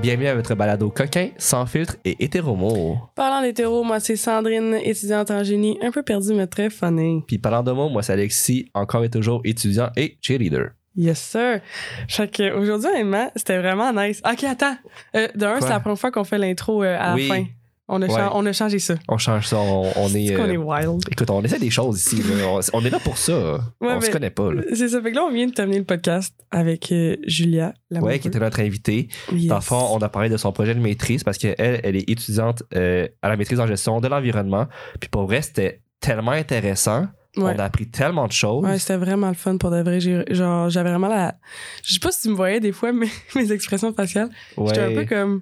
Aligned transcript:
Bienvenue 0.00 0.26
à 0.28 0.34
votre 0.34 0.54
balado 0.54 0.90
coquin, 0.90 1.28
sans 1.38 1.66
filtre 1.66 1.96
et 2.04 2.22
hétéromo. 2.24 2.98
Parlant 3.14 3.42
d'hétéro, 3.42 3.82
moi 3.82 4.00
c'est 4.00 4.16
Sandrine, 4.16 4.74
étudiante 4.82 5.30
en 5.30 5.42
génie, 5.42 5.78
un 5.82 5.90
peu 5.90 6.02
perdue 6.02 6.34
mais 6.34 6.46
très 6.46 6.70
funny. 6.70 7.22
Puis 7.26 7.38
parlant 7.38 7.62
de 7.62 7.72
mots, 7.72 7.88
moi 7.88 8.02
c'est 8.02 8.12
Alexis, 8.12 8.70
encore 8.74 9.04
et 9.04 9.10
toujours 9.10 9.40
étudiant 9.44 9.90
et 9.96 10.16
cheerleader. 10.20 10.70
Yes 10.96 11.18
sir. 11.18 11.60
Fait 12.08 12.28
que 12.30 12.52
aujourd'hui, 12.54 12.88
honnêtement, 12.90 13.30
c'était 13.34 13.58
vraiment 13.58 13.92
nice. 13.92 14.20
Ok, 14.30 14.44
attends. 14.44 14.76
Euh, 15.16 15.28
de 15.34 15.46
un, 15.46 15.60
c'est 15.60 15.68
la 15.70 15.80
première 15.80 15.98
fois 15.98 16.10
qu'on 16.10 16.24
fait 16.24 16.38
l'intro 16.38 16.82
euh, 16.82 16.96
à 16.98 17.14
Oui. 17.14 17.28
la 17.28 17.34
fin. 17.34 17.44
On 17.94 18.00
a, 18.00 18.06
Ouais. 18.06 18.22
on 18.32 18.46
a 18.46 18.52
changé 18.52 18.78
ça. 18.78 18.94
On 19.08 19.18
change 19.18 19.46
ça, 19.48 19.58
on, 19.58 19.92
on 19.96 20.08
est... 20.14 20.28
C'est 20.28 20.34
qu'on 20.34 20.44
euh, 20.48 20.52
est 20.52 20.56
wild. 20.56 21.02
Écoute, 21.10 21.28
on 21.30 21.42
essaie 21.42 21.58
des 21.58 21.68
choses 21.70 22.00
ici. 22.00 22.22
On, 22.46 22.60
on 22.72 22.84
est 22.84 22.90
là 22.90 22.98
pour 22.98 23.18
ça. 23.18 23.58
on 23.80 24.00
se 24.00 24.10
connaît 24.10 24.30
pas. 24.30 24.48
C'est 24.74 24.88
ça. 24.88 25.02
Fait 25.02 25.10
que 25.10 25.16
là, 25.16 25.24
on 25.24 25.32
vient 25.32 25.46
de 25.46 25.52
terminer 25.52 25.78
le 25.80 25.84
podcast 25.84 26.34
avec 26.50 26.90
euh, 26.90 27.16
Julia, 27.26 27.74
la 27.90 28.00
Ouais, 28.00 28.18
qui 28.18 28.28
était 28.28 28.38
notre 28.38 28.60
invitée. 28.60 29.08
Dans 29.30 29.56
le 29.56 29.60
fond, 29.60 29.88
on 29.92 29.98
a 29.98 30.08
parlé 30.08 30.28
de 30.30 30.36
son 30.38 30.52
projet 30.52 30.74
de 30.74 30.80
maîtrise 30.80 31.22
parce 31.22 31.36
qu'elle, 31.36 31.54
elle 31.58 31.96
est 31.96 32.08
étudiante 32.08 32.62
euh, 32.74 33.06
à 33.20 33.28
la 33.28 33.36
maîtrise 33.36 33.60
en 33.60 33.66
gestion 33.66 34.00
de 34.00 34.08
l'environnement. 34.08 34.66
Puis 34.98 35.10
pour 35.10 35.24
vrai, 35.26 35.42
c'était 35.42 35.82
tellement 36.00 36.32
intéressant. 36.32 37.08
Ouais. 37.36 37.54
On 37.56 37.58
a 37.58 37.64
appris 37.64 37.88
tellement 37.88 38.26
de 38.26 38.32
choses. 38.32 38.62
Ouais, 38.64 38.78
c'était 38.78 38.96
vraiment 38.98 39.28
le 39.28 39.34
fun 39.34 39.56
pour 39.56 39.70
de 39.70 39.80
vrai. 39.82 40.00
Genre, 40.00 40.68
j'avais 40.68 40.90
vraiment 40.90 41.08
la. 41.08 41.34
Je 41.82 41.94
sais 41.94 42.00
pas 42.00 42.12
si 42.12 42.22
tu 42.22 42.28
me 42.28 42.34
voyais 42.34 42.60
des 42.60 42.72
fois, 42.72 42.92
mais 42.94 43.08
mes 43.34 43.52
expressions 43.52 43.92
faciales. 43.94 44.28
J'étais 44.66 44.80
un 44.80 44.88
peu 44.90 44.96
Ouais. 44.98 45.06
comme. 45.06 45.40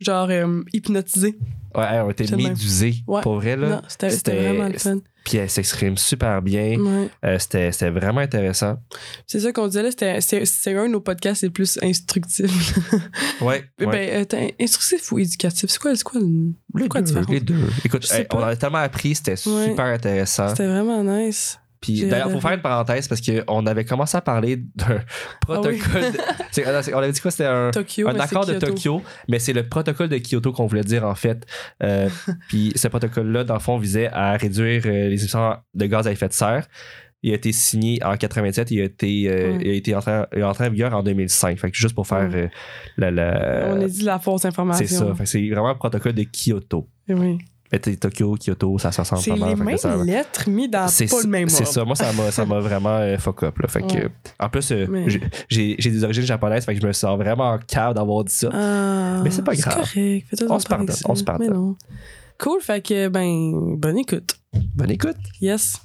Genre, 0.00 0.28
euh, 0.30 0.62
hypnotisée. 0.72 1.36
Ouais, 1.74 2.00
on 2.00 2.10
était 2.10 2.36
médusés. 2.36 2.96
Ouais. 3.06 3.22
Pour 3.22 3.36
vrai, 3.36 3.56
là. 3.56 3.82
C'était 3.88 4.36
vraiment 4.36 4.68
le 4.68 4.78
fun. 4.78 4.98
Puis 5.24 5.38
elle 5.38 5.48
s'exprime 5.48 5.96
super 5.96 6.42
bien. 6.42 6.78
Ouais. 6.80 7.08
Euh, 7.24 7.38
c'était, 7.38 7.90
vraiment 7.90 8.20
intéressant. 8.20 8.76
C'est 9.26 9.40
ça 9.40 9.52
qu'on 9.52 9.68
disait 9.68 9.84
là, 9.84 9.90
c'était 9.90 10.20
c'est- 10.20 10.74
un 10.74 10.86
de 10.86 10.92
nos 10.92 11.00
podcasts 11.00 11.42
les 11.42 11.50
plus 11.50 11.78
instructifs. 11.82 12.78
Ouais. 13.40 13.64
ouais. 13.80 13.86
Ben, 13.86 14.22
attends, 14.22 14.48
instructif 14.60 15.12
ou 15.12 15.18
éducatif, 15.20 15.70
c'est 15.70 15.78
quoi, 15.78 15.94
c'est 15.94 16.02
quoi 16.02 16.20
le. 16.20 16.52
les, 16.74 16.88
quoi 16.88 17.02
deux, 17.02 17.20
les 17.28 17.40
deux. 17.40 17.54
Écoute, 17.84 18.10
hey, 18.10 18.26
on 18.32 18.40
a 18.40 18.56
tellement 18.56 18.78
appris, 18.78 19.14
c'était 19.14 19.36
super 19.36 19.84
intéressant. 19.84 20.48
C'était 20.48 20.66
vraiment 20.66 21.04
nice. 21.04 21.58
Puis 21.82 22.02
d'ailleurs, 22.06 22.26
faut 22.30 22.38
adoré. 22.38 22.40
faire 22.40 22.52
une 22.52 22.62
parenthèse 22.62 23.08
parce 23.08 23.20
qu'on 23.20 23.66
avait 23.66 23.84
commencé 23.84 24.16
à 24.16 24.20
parler 24.22 24.56
d'un 24.76 25.02
protocole. 25.40 25.74
de- 26.12 26.18
ah, 26.66 26.82
c'est- 26.82 26.94
on 26.94 26.98
avait 26.98 27.12
dit 27.12 27.20
quoi? 27.20 27.30
C'était 27.30 27.44
un, 27.46 27.70
Tokyo, 27.72 28.08
un 28.08 28.18
accord 28.18 28.46
de. 28.46 28.54
Tokyo, 28.54 29.02
mais 29.28 29.38
c'est 29.38 29.52
le 29.52 29.68
protocole 29.68 30.08
de 30.08 30.18
Kyoto 30.18 30.52
qu'on 30.52 30.66
voulait 30.66 30.84
dire 30.84 31.04
en 31.04 31.14
fait. 31.14 31.44
Euh, 31.82 32.08
puis 32.48 32.72
ce 32.76 32.88
protocole-là, 32.88 33.44
dans 33.44 33.54
le 33.54 33.60
fond, 33.60 33.76
visait 33.76 34.08
à 34.12 34.32
réduire 34.36 34.82
euh, 34.86 35.08
les 35.08 35.20
émissions 35.20 35.56
de 35.74 35.86
gaz 35.86 36.06
à 36.06 36.12
effet 36.12 36.28
de 36.28 36.32
serre. 36.32 36.66
Il 37.24 37.30
a 37.30 37.34
été 37.36 37.52
signé 37.52 38.02
en 38.04 38.16
87 38.16 38.72
et 38.72 38.74
il 38.74 38.80
a 38.80 38.84
été, 38.84 39.28
euh, 39.28 39.56
il 39.60 39.70
a 39.70 39.74
été 39.74 39.94
entré, 39.94 40.22
il 40.36 40.42
en 40.42 40.52
vigueur 40.52 40.92
en 40.92 41.04
2005. 41.04 41.56
Fait 41.58 41.70
que 41.70 41.76
juste 41.76 41.94
pour 41.94 42.04
faire 42.06 42.28
euh, 42.34 42.48
la, 42.96 43.10
la- 43.12 43.68
On 43.76 43.80
a 43.80 43.86
dit 43.86 44.02
la 44.02 44.18
fausse 44.18 44.44
information. 44.44 44.84
c'est 44.86 44.92
ça. 44.94 45.14
C'est 45.24 45.48
vraiment 45.48 45.68
le 45.70 45.78
protocole 45.78 46.14
de 46.14 46.24
Kyoto. 46.24 46.88
Oui. 47.08 47.38
Mais 47.72 47.78
Tokyo, 47.78 48.36
Kyoto, 48.38 48.78
ça 48.78 48.92
se 48.92 49.00
ressemble 49.00 49.22
C'est 49.22 49.30
pas 49.30 49.36
mal. 49.36 49.48
les 49.66 49.72
que 49.74 49.80
ça- 49.80 49.96
mêmes 49.96 50.06
lettres 50.06 50.48
mis 50.50 50.68
dans 50.68 50.86
c'est 50.88 51.06
pas 51.06 51.22
le 51.22 51.28
même 51.28 51.48
c'est 51.48 51.64
ça 51.64 51.84
moi 51.84 51.96
ça 51.96 52.12
m'a 52.12 52.30
ça 52.30 52.44
m'a 52.44 52.60
vraiment 52.60 52.98
euh, 52.98 53.16
fuck 53.18 53.42
up 53.44 53.58
là. 53.58 53.68
fait 53.68 53.80
que 53.80 53.94
Ouais. 53.94 54.08
en 54.38 54.48
plus 54.50 54.70
euh, 54.72 54.86
Mais- 54.90 55.06
j'ai- 55.48 55.76
des 55.76 56.04
origines 56.04 56.24
japonaises 56.24 56.64
fait 56.66 56.74
que 56.74 56.80
je 56.82 56.86
me 56.86 56.92
sens 56.92 57.16
vraiment 57.18 57.58
cave 57.66 57.94
d'avoir 57.94 58.24
dit 58.24 58.34
ça 58.34 58.50
Ah, 58.52 59.20
Mais 59.24 59.30
c'est 59.30 59.42
pas 59.44 59.54
grave. 59.54 59.74
correct. 59.74 60.26
On 60.48 60.58
se 60.58 60.66
pardonne, 60.66 60.96
on 61.06 61.14
se 61.14 61.24
pardonne. 61.24 61.74
Cool, 62.38 62.60
fait 62.60 62.84
que, 62.84 63.08
ben, 63.08 63.76
bonne 63.76 63.98
écoute. 63.98 64.36
bonne 64.74 64.90
écoute 64.90 65.16
Yes. 65.40 65.80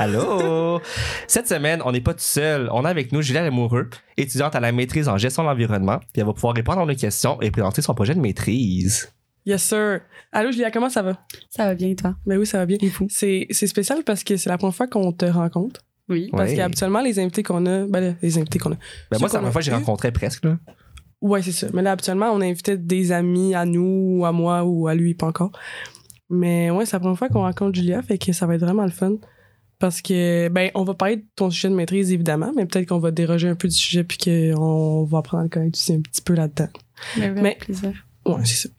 Allô? 0.00 0.80
cette 1.26 1.46
semaine 1.46 1.82
on 1.84 1.92
n'est 1.92 2.00
pas 2.00 2.14
tout 2.14 2.20
seul 2.20 2.70
on 2.72 2.84
a 2.86 2.88
avec 2.88 3.12
nous 3.12 3.20
Julia 3.20 3.42
Lamoureux 3.42 3.90
étudiante 4.16 4.54
à 4.56 4.60
la 4.60 4.72
maîtrise 4.72 5.08
en 5.08 5.18
gestion 5.18 5.42
de 5.42 5.48
l'environnement 5.48 5.98
puis 5.98 6.20
elle 6.20 6.24
va 6.24 6.32
pouvoir 6.32 6.54
répondre 6.54 6.80
à 6.80 6.86
nos 6.86 6.94
questions 6.94 7.38
et 7.42 7.50
présenter 7.50 7.82
son 7.82 7.94
projet 7.94 8.14
de 8.14 8.20
maîtrise 8.20 9.12
Yes, 9.46 9.62
sir. 9.62 10.00
Allô, 10.32 10.52
Julia, 10.52 10.70
comment 10.70 10.90
ça 10.90 11.00
va? 11.00 11.16
Ça 11.48 11.64
va 11.64 11.74
bien, 11.74 11.88
et 11.88 11.96
toi? 11.96 12.14
Ben 12.26 12.38
oui, 12.38 12.44
ça 12.46 12.58
va 12.58 12.66
bien. 12.66 12.76
C'est 13.08 13.46
c'est 13.50 13.66
spécial 13.66 14.04
parce 14.04 14.22
que 14.22 14.36
c'est 14.36 14.50
la 14.50 14.58
première 14.58 14.74
fois 14.74 14.86
qu'on 14.86 15.12
te 15.12 15.24
rencontre. 15.24 15.80
Oui. 16.10 16.28
Parce 16.30 16.50
Ouais. 16.50 16.56
qu'habituellement, 16.56 17.00
les 17.00 17.18
invités 17.18 17.42
qu'on 17.42 17.64
a, 17.64 17.86
ben 17.86 18.00
là, 18.00 18.12
les 18.20 18.36
invités 18.36 18.58
qu'on 18.58 18.72
a. 18.72 18.76
ben 19.10 19.18
moi 19.18 19.28
c'est 19.30 19.36
la 19.36 19.38
première 19.40 19.52
fois 19.52 19.60
que 19.62 19.64
j'ai 19.64 19.72
rencontré 19.72 20.12
presque 20.12 20.44
là. 20.44 20.58
Ouais, 21.22 21.40
c'est 21.40 21.52
ça. 21.52 21.68
Mais 21.72 21.80
là, 21.80 21.92
habituellement, 21.92 22.30
on 22.32 22.42
invitait 22.42 22.76
des 22.76 23.12
amis 23.12 23.54
à 23.54 23.64
nous, 23.64 24.18
ou 24.18 24.26
à 24.26 24.32
moi, 24.32 24.62
ou 24.64 24.88
à 24.88 24.94
lui, 24.94 25.14
pas 25.14 25.28
encore. 25.28 25.52
Mais 26.28 26.70
ouais, 26.70 26.84
c'est 26.84 26.92
la 26.96 27.00
première 27.00 27.18
fois 27.18 27.28
qu'on 27.30 27.40
rencontre 27.40 27.74
Julia, 27.76 28.02
fait 28.02 28.18
que 28.18 28.32
ça 28.34 28.46
va 28.46 28.56
être 28.56 28.60
vraiment 28.60 28.84
le 28.84 28.90
fun. 28.90 29.12
Parce 29.80 30.00
que, 30.02 30.48
ben, 30.50 30.70
on 30.76 30.84
va 30.84 30.94
parler 30.94 31.16
de 31.16 31.24
ton 31.34 31.50
sujet 31.50 31.68
de 31.70 31.74
maîtrise, 31.74 32.12
évidemment, 32.12 32.52
mais 32.54 32.66
peut-être 32.66 32.88
qu'on 32.88 32.98
va 33.00 33.10
déroger 33.10 33.48
un 33.48 33.54
peu 33.56 33.66
du 33.66 33.74
sujet, 33.74 34.04
puis 34.04 34.18
qu'on 34.18 35.04
va 35.04 35.18
apprendre 35.18 35.44
à 35.44 35.48
connaître 35.48 35.76
aussi 35.76 35.94
un 35.94 36.00
petit 36.02 36.20
peu 36.22 36.34
là-dedans. 36.34 36.68
Mais, 37.18 37.30
Mais- 37.32 37.54
plaisir. 37.56 37.92
Ouais, 38.26 38.44
c'est 38.44 38.68
ça. 38.68 38.74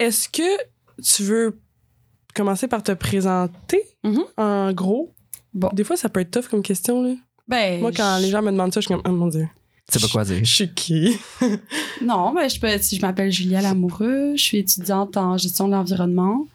Est-ce 0.00 0.28
que 0.28 0.42
tu 1.02 1.22
veux 1.22 1.58
commencer 2.34 2.66
par 2.68 2.82
te 2.82 2.92
présenter, 2.92 3.80
Mhm. 4.04 4.24
en 4.36 4.72
gros? 4.72 5.14
Bon. 5.54 5.70
Des 5.72 5.84
fois, 5.84 5.96
ça 5.96 6.08
peut 6.08 6.20
être 6.20 6.30
tough 6.32 6.48
comme 6.50 6.62
question, 6.62 7.02
là. 7.02 7.14
Ben, 7.48 7.80
Moi, 7.80 7.92
quand 7.96 8.16
je- 8.18 8.24
les 8.24 8.30
gens 8.30 8.42
me 8.42 8.50
demandent 8.50 8.72
ça, 8.74 8.80
je 8.80 8.86
suis 8.86 8.94
comme, 8.94 9.02
oh 9.06 9.16
mon 9.16 9.28
dieu. 9.28 9.48
Tu 9.90 9.98
sais 9.98 10.06
pas 10.06 10.12
quoi 10.12 10.24
dire 10.24 10.38
Je 10.42 10.54
suis 10.54 10.72
qui? 10.72 11.18
Non, 12.02 12.32
ben, 12.32 12.48
je, 12.48 12.58
peux, 12.58 12.68
si 12.80 12.96
je 12.96 13.02
m'appelle 13.02 13.30
Julia 13.30 13.60
Lamoureux, 13.60 14.32
je 14.36 14.42
suis 14.42 14.58
étudiante 14.58 15.16
en 15.16 15.36
gestion 15.36 15.68
de 15.68 15.72
l'environnement. 15.72 16.46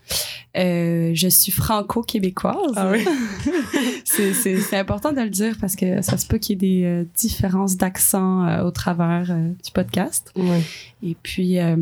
Euh, 0.57 1.11
je 1.13 1.27
suis 1.27 1.51
franco-québécoise. 1.51 2.73
Ah 2.75 2.89
oui? 2.91 3.05
c'est, 4.05 4.33
c'est, 4.33 4.59
c'est 4.59 4.77
important 4.77 5.11
de 5.11 5.21
le 5.21 5.29
dire 5.29 5.57
parce 5.59 5.75
que 5.75 6.01
ça 6.01 6.17
se 6.17 6.25
peut 6.25 6.37
qu'il 6.37 6.63
y 6.63 6.65
ait 6.65 6.79
des 6.79 6.85
euh, 6.85 7.05
différences 7.15 7.75
d'accent 7.75 8.45
euh, 8.45 8.63
au 8.63 8.71
travers 8.71 9.27
euh, 9.29 9.49
du 9.63 9.71
podcast. 9.73 10.31
Ouais. 10.35 10.61
Et 11.03 11.15
puis, 11.21 11.59
euh, 11.59 11.75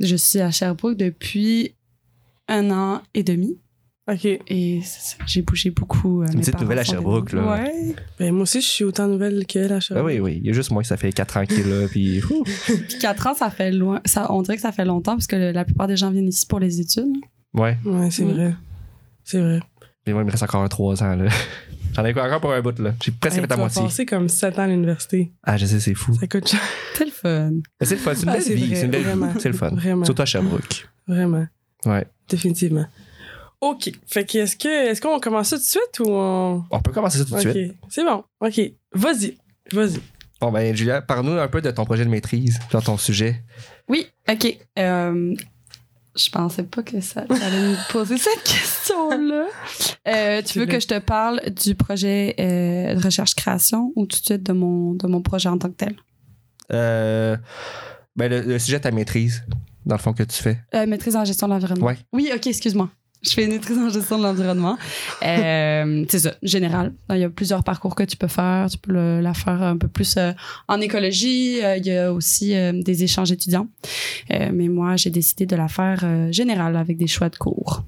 je 0.00 0.16
suis 0.16 0.40
à 0.40 0.50
Sherbrooke 0.50 0.96
depuis 0.96 1.72
un 2.48 2.70
an 2.70 3.02
et 3.14 3.22
demi. 3.22 3.56
OK. 4.08 4.24
Et 4.24 4.80
j'ai 5.26 5.42
bougé 5.42 5.70
beaucoup. 5.70 6.22
euh, 6.22 6.26
Une 6.32 6.38
petite 6.40 6.60
nouvelle 6.60 6.78
à 6.78 6.84
Sherbrooke, 6.84 7.32
là. 7.32 7.54
Ouais. 7.56 7.94
Ben, 8.20 8.32
moi 8.32 8.42
aussi, 8.42 8.60
je 8.60 8.66
suis 8.66 8.84
autant 8.84 9.08
nouvelle 9.08 9.44
qu'elle 9.46 9.72
à 9.72 9.80
chaque 9.80 9.96
ah 9.98 10.04
oui 10.04 10.20
oui 10.20 10.38
il 10.40 10.46
y 10.46 10.50
a 10.50 10.52
juste 10.52 10.70
moi 10.70 10.82
que 10.82 10.88
ça 10.88 10.96
fait 10.96 11.10
4 11.12 11.36
ans 11.38 11.44
qu'il 11.44 11.60
est 11.60 11.64
là 11.64 11.88
puis. 11.88 12.20
Puis 12.66 12.98
4 13.00 13.26
ans, 13.26 13.34
ça 13.34 13.50
fait 13.50 13.72
loin. 13.72 14.00
Ça, 14.04 14.32
on 14.32 14.42
dirait 14.42 14.56
que 14.56 14.62
ça 14.62 14.70
fait 14.72 14.84
longtemps 14.84 15.14
parce 15.16 15.26
que 15.26 15.34
le- 15.36 15.50
la 15.52 15.64
plupart 15.64 15.88
des 15.88 15.96
gens 15.96 16.10
viennent 16.10 16.28
ici 16.28 16.46
pour 16.46 16.60
les 16.60 16.80
études. 16.80 17.16
ouais 17.54 17.76
Ouais, 17.84 18.10
c'est 18.12 18.24
Mm. 18.24 18.32
vrai. 18.32 18.54
C'est 19.24 19.40
vrai. 19.40 19.60
mais 20.06 20.12
moi 20.12 20.22
il 20.22 20.26
me 20.26 20.30
reste 20.30 20.44
encore 20.44 20.62
un 20.62 20.68
3 20.68 21.02
ans 21.02 21.16
là 21.16 21.28
j'en 21.96 22.04
ai 22.04 22.12
encore 22.20 22.40
pour 22.40 22.52
un 22.52 22.60
bout 22.62 22.78
là 22.78 22.94
j'ai 23.02 23.10
presque 23.10 23.36
Hey, 23.38 23.40
fait 23.42 23.48
vas 23.48 23.56
moitié 23.56 23.82
passer 23.82 24.06
comme 24.06 24.28
7 24.28 24.56
ans 24.60 24.62
à 24.62 24.66
l'université. 24.68 25.32
ah 25.42 25.56
je 25.56 25.66
sais 25.66 25.80
c'est 25.80 25.94
fou 25.94 26.14
Ça 26.14 26.28
coûte 26.28 26.46
cher. 26.46 26.60
C'est 26.94 27.06
le 27.06 27.10
fun. 27.10 27.52
C'est 27.80 27.90
le 27.96 28.00
fun, 28.00 28.12
c'est 28.14 28.22
une 28.22 28.28
Ah, 28.28 28.32
belle 28.34 28.54
vie, 28.54 28.76
c'est 28.76 28.84
une 28.84 28.90
belle 28.92 29.02
vie, 29.02 29.40
c'est 29.40 29.48
le 29.48 29.56
fun. 29.56 29.70
Vraiment. 29.70 30.04
Surtout 30.04 30.22
à 30.22 30.26
Sherbrooke. 30.26 30.88
Vraiment. 31.08 31.46
Ouais. 31.86 32.06
Définitivement. 32.28 32.86
OK. 33.60 33.90
Fait 34.06 34.24
que 34.24 34.38
est-ce 34.38 34.56
que 34.56 34.68
est-ce 34.90 35.00
qu'on 35.00 35.18
commence 35.18 35.48
ça 35.48 35.56
tout 35.56 35.62
de 35.62 35.66
suite 35.68 36.00
ou 36.00 36.04
on. 36.08 36.64
On 36.70 36.80
peut 36.80 36.92
commencer 36.92 37.18
ça 37.18 37.24
tout 37.24 37.30
de 37.34 37.36
OK. 37.36 37.50
suite. 37.50 37.74
C'est 37.88 38.04
bon. 38.04 38.24
OK. 38.40 38.60
Vas-y. 38.92 39.36
Vas-y. 39.72 40.00
Bon 40.40 40.52
ben 40.52 40.74
Julia, 40.76 41.00
parle-nous 41.00 41.32
un 41.38 41.48
peu 41.48 41.62
de 41.62 41.70
ton 41.70 41.84
projet 41.86 42.04
de 42.04 42.10
maîtrise, 42.10 42.58
dans 42.70 42.82
ton 42.82 42.98
sujet. 42.98 43.42
Oui, 43.88 44.06
OK. 44.28 44.58
Euh, 44.78 45.34
je 46.14 46.30
pensais 46.30 46.62
pas 46.62 46.82
que 46.82 47.00
ça 47.00 47.20
allait 47.28 47.68
me 47.70 47.92
poser 47.92 48.18
cette 48.18 48.42
question-là. 48.44 49.46
Euh, 50.08 50.42
tu 50.42 50.58
veux 50.58 50.66
que 50.66 50.78
je 50.78 50.86
te 50.86 50.98
parle 50.98 51.40
du 51.50 51.74
projet 51.74 52.34
euh, 52.38 52.94
de 52.94 53.02
recherche-création 53.02 53.92
ou 53.96 54.06
tout 54.06 54.20
de 54.20 54.24
suite 54.24 54.42
de 54.42 54.52
mon, 54.52 54.92
de 54.92 55.06
mon 55.06 55.22
projet 55.22 55.48
en 55.48 55.56
tant 55.58 55.68
que 55.70 55.76
tel? 55.76 55.96
Euh, 56.72 57.36
ben 58.14 58.30
le, 58.30 58.40
le 58.42 58.58
sujet 58.58 58.78
de 58.78 58.82
ta 58.82 58.90
maîtrise, 58.90 59.42
dans 59.86 59.96
le 59.96 60.00
fond, 60.00 60.12
que 60.12 60.22
tu 60.22 60.42
fais. 60.42 60.58
Euh, 60.74 60.86
maîtrise 60.86 61.16
en 61.16 61.24
gestion 61.24 61.48
de 61.48 61.52
l'environnement. 61.54 61.86
Ouais. 61.86 61.98
Oui, 62.12 62.30
OK, 62.34 62.46
excuse-moi. 62.46 62.90
Je 63.26 63.32
fais 63.34 63.44
une 63.44 63.52
maîtrise 63.52 63.78
en 63.78 63.88
gestion 63.88 64.18
de 64.18 64.22
l'environnement. 64.22 64.78
Euh, 65.22 66.04
c'est 66.08 66.20
ça, 66.20 66.34
général. 66.42 66.92
Il 67.10 67.18
y 67.18 67.24
a 67.24 67.30
plusieurs 67.30 67.64
parcours 67.64 67.94
que 67.94 68.04
tu 68.04 68.16
peux 68.16 68.28
faire. 68.28 68.68
Tu 68.70 68.78
peux 68.78 69.20
la 69.20 69.34
faire 69.34 69.62
un 69.62 69.76
peu 69.76 69.88
plus 69.88 70.16
euh, 70.16 70.32
en 70.68 70.80
écologie. 70.80 71.62
Euh, 71.62 71.76
il 71.76 71.86
y 71.86 71.96
a 71.96 72.12
aussi 72.12 72.54
euh, 72.54 72.72
des 72.72 73.04
échanges 73.04 73.32
étudiants. 73.32 73.68
Mais 74.30 74.68
moi, 74.68 74.96
j'ai 74.96 75.10
décidé 75.10 75.46
de 75.46 75.56
la 75.56 75.68
faire 75.68 76.04
générale 76.32 76.76
avec 76.76 76.96
des 76.96 77.06
choix 77.06 77.28
de 77.28 77.36
cours. 77.36 77.84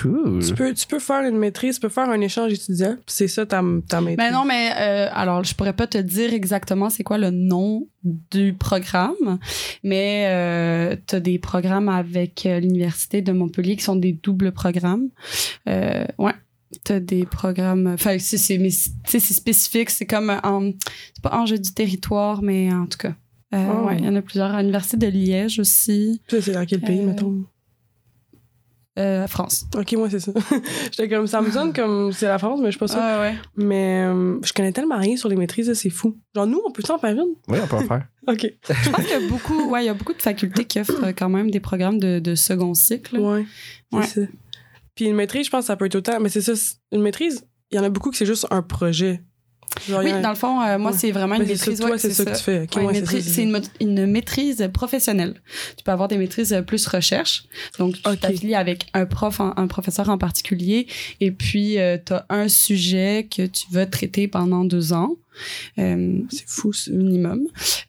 Cool. 0.00 0.44
Tu 0.44 0.54
peux, 0.54 0.74
tu 0.74 0.86
peux 0.86 0.98
faire 0.98 1.22
une 1.22 1.38
maîtrise, 1.38 1.76
tu 1.76 1.80
peux 1.80 1.88
faire 1.88 2.08
un 2.10 2.20
échange 2.20 2.52
étudiant, 2.52 2.94
puis 2.94 3.04
c'est 3.06 3.28
ça 3.28 3.46
ta, 3.46 3.62
ta 3.88 4.00
maîtrise. 4.00 4.16
Ben 4.16 4.32
non, 4.32 4.44
mais 4.44 4.72
euh, 4.78 5.08
alors, 5.12 5.44
je 5.44 5.54
pourrais 5.54 5.72
pas 5.72 5.86
te 5.86 5.98
dire 5.98 6.32
exactement 6.34 6.90
c'est 6.90 7.04
quoi 7.04 7.16
le 7.18 7.30
nom 7.30 7.86
du 8.02 8.54
programme, 8.54 9.38
mais 9.82 10.26
euh, 10.28 10.96
tu 11.06 11.14
as 11.14 11.20
des 11.20 11.38
programmes 11.38 11.88
avec 11.88 12.44
euh, 12.46 12.60
l'Université 12.60 13.22
de 13.22 13.32
Montpellier 13.32 13.76
qui 13.76 13.84
sont 13.84 13.96
des 13.96 14.12
doubles 14.12 14.52
programmes. 14.52 15.08
Euh, 15.68 16.04
ouais. 16.18 16.32
T'as 16.82 16.98
des 16.98 17.24
programmes. 17.24 17.86
Enfin, 17.94 18.16
c'est, 18.18 18.36
c'est, 18.36 18.58
mais 18.58 18.70
c'est, 18.70 18.90
tu 19.04 19.10
sais, 19.12 19.20
c'est 19.20 19.34
spécifique. 19.34 19.90
C'est 19.90 20.06
comme. 20.06 20.30
En, 20.42 20.72
c'est 21.14 21.22
pas 21.22 21.36
enjeu 21.38 21.56
du 21.56 21.72
territoire, 21.72 22.42
mais 22.42 22.72
en 22.72 22.86
tout 22.86 22.98
cas. 22.98 23.14
Euh, 23.54 23.64
Oh. 23.72 23.86
ouais, 23.86 23.96
il 23.98 24.04
y 24.04 24.08
en 24.08 24.16
a 24.16 24.22
plusieurs. 24.22 24.52
À 24.52 24.60
l'Université 24.60 24.96
de 24.96 25.06
Liège 25.06 25.60
aussi. 25.60 26.20
Ça, 26.28 26.42
c'est 26.42 26.50
dans 26.52 26.66
quel 26.66 26.80
pays, 26.80 26.98
Euh, 26.98 27.06
mettons? 27.06 27.44
Euh, 28.96 29.26
France. 29.26 29.66
Ok, 29.76 29.92
moi, 29.94 30.08
c'est 30.08 30.20
ça. 30.20 30.30
J'étais 30.92 31.08
comme, 31.08 31.26
ça 31.26 31.40
me 31.40 31.50
sonne 31.50 31.72
comme 31.72 32.12
c'est 32.12 32.26
la 32.28 32.38
France, 32.38 32.60
mais 32.60 32.66
je 32.66 32.70
suis 32.72 32.78
pas 32.78 32.86
sûre. 32.86 33.00
Ah 33.02 33.20
ouais. 33.20 33.34
Mais 33.56 34.04
euh, 34.06 34.38
je 34.44 34.52
connais 34.52 34.70
tellement 34.70 34.98
rien 34.98 35.16
sur 35.16 35.28
les 35.28 35.34
maîtrises, 35.34 35.72
c'est 35.74 35.90
fou. 35.90 36.16
Genre, 36.34 36.46
nous, 36.46 36.60
on 36.64 36.70
peut 36.70 36.82
s'en 36.82 36.96
faire 36.98 37.10
une? 37.10 37.34
Oui, 37.48 37.58
on 37.62 37.66
peut 37.66 37.76
en 37.76 37.80
faire. 37.80 38.06
Ok. 38.26 38.46
Je 38.68 38.90
pense 38.90 39.04
qu'il 39.04 39.10
y 39.10 39.24
a 39.24 39.28
beaucoup, 39.28 39.68
ouais, 39.70 39.82
il 39.82 39.86
y 39.86 39.90
a 39.90 39.94
beaucoup 39.94 40.14
de 40.14 40.22
facultés 40.22 40.64
qui 40.64 40.80
offrent 40.80 41.04
euh, 41.04 41.12
quand 41.12 41.28
même 41.28 41.50
des 41.50 41.60
programmes 41.60 41.98
de, 41.98 42.20
de 42.20 42.34
second 42.34 42.72
cycle. 42.72 43.18
Ouais. 43.18 43.44
C'est 43.92 43.98
Ouais. 43.98 44.06
ça. 44.06 44.20
Puis 44.94 45.04
une 45.06 45.14
maîtrise, 45.16 45.44
je 45.46 45.50
pense 45.50 45.62
que 45.62 45.66
ça 45.66 45.76
peut 45.76 45.84
être 45.86 45.96
autant. 45.96 46.20
Mais 46.20 46.28
c'est 46.30 46.40
ça, 46.40 46.52
une 46.92 47.02
maîtrise, 47.02 47.44
il 47.70 47.76
y 47.76 47.78
en 47.80 47.84
a 47.84 47.90
beaucoup 47.90 48.10
que 48.10 48.16
c'est 48.16 48.24
juste 48.26 48.46
un 48.50 48.62
projet. 48.62 49.22
Oui, 49.88 50.12
dans 50.22 50.30
le 50.30 50.34
fond, 50.34 50.60
euh, 50.62 50.78
moi, 50.78 50.90
Ouais. 50.92 50.96
c'est 50.98 51.10
vraiment 51.12 51.34
une 51.34 51.42
Mais 51.42 51.56
ça, 51.56 51.66
maîtrise. 51.66 51.80
toi, 51.80 51.90
ouais, 51.90 51.98
c'est 51.98 52.10
ça 52.12 52.24
que 52.24 52.36
tu 52.36 52.42
fais. 52.42 52.60
Ouais, 52.60 52.66
c'est 52.72 52.80
maîtrise- 53.00 53.24
ça, 53.24 53.30
c'est 53.34 53.42
une, 53.42 53.60
une 53.80 54.06
maîtrise 54.06 54.68
professionnelle. 54.72 55.34
Tu 55.76 55.84
peux 55.84 55.90
avoir 55.92 56.08
des 56.08 56.16
maîtrises 56.16 56.52
euh, 56.52 56.62
plus 56.62 56.86
recherche. 56.86 57.44
Donc, 57.78 57.94
tu 57.94 58.08
Ok. 58.08 58.20
t'affilies 58.20 58.54
avec 58.54 58.86
un 58.94 59.06
prof, 59.06 59.40
en- 59.40 59.52
un 59.56 59.66
professeur 59.66 60.08
en 60.08 60.18
particulier. 60.18 60.86
Et 61.20 61.30
puis, 61.32 61.76
tu 62.06 62.12
as 62.12 62.26
un 62.30 62.48
sujet 62.48 63.28
que 63.30 63.46
tu 63.46 63.66
vas 63.70 63.86
traiter 63.86 64.28
pendant 64.28 64.64
deux 64.64 64.92
ans. 64.92 65.16
euh, 65.80 66.20
C'est 66.30 66.44
fou, 66.48 66.72
ça. 66.72 66.92
minimum. 66.92 67.40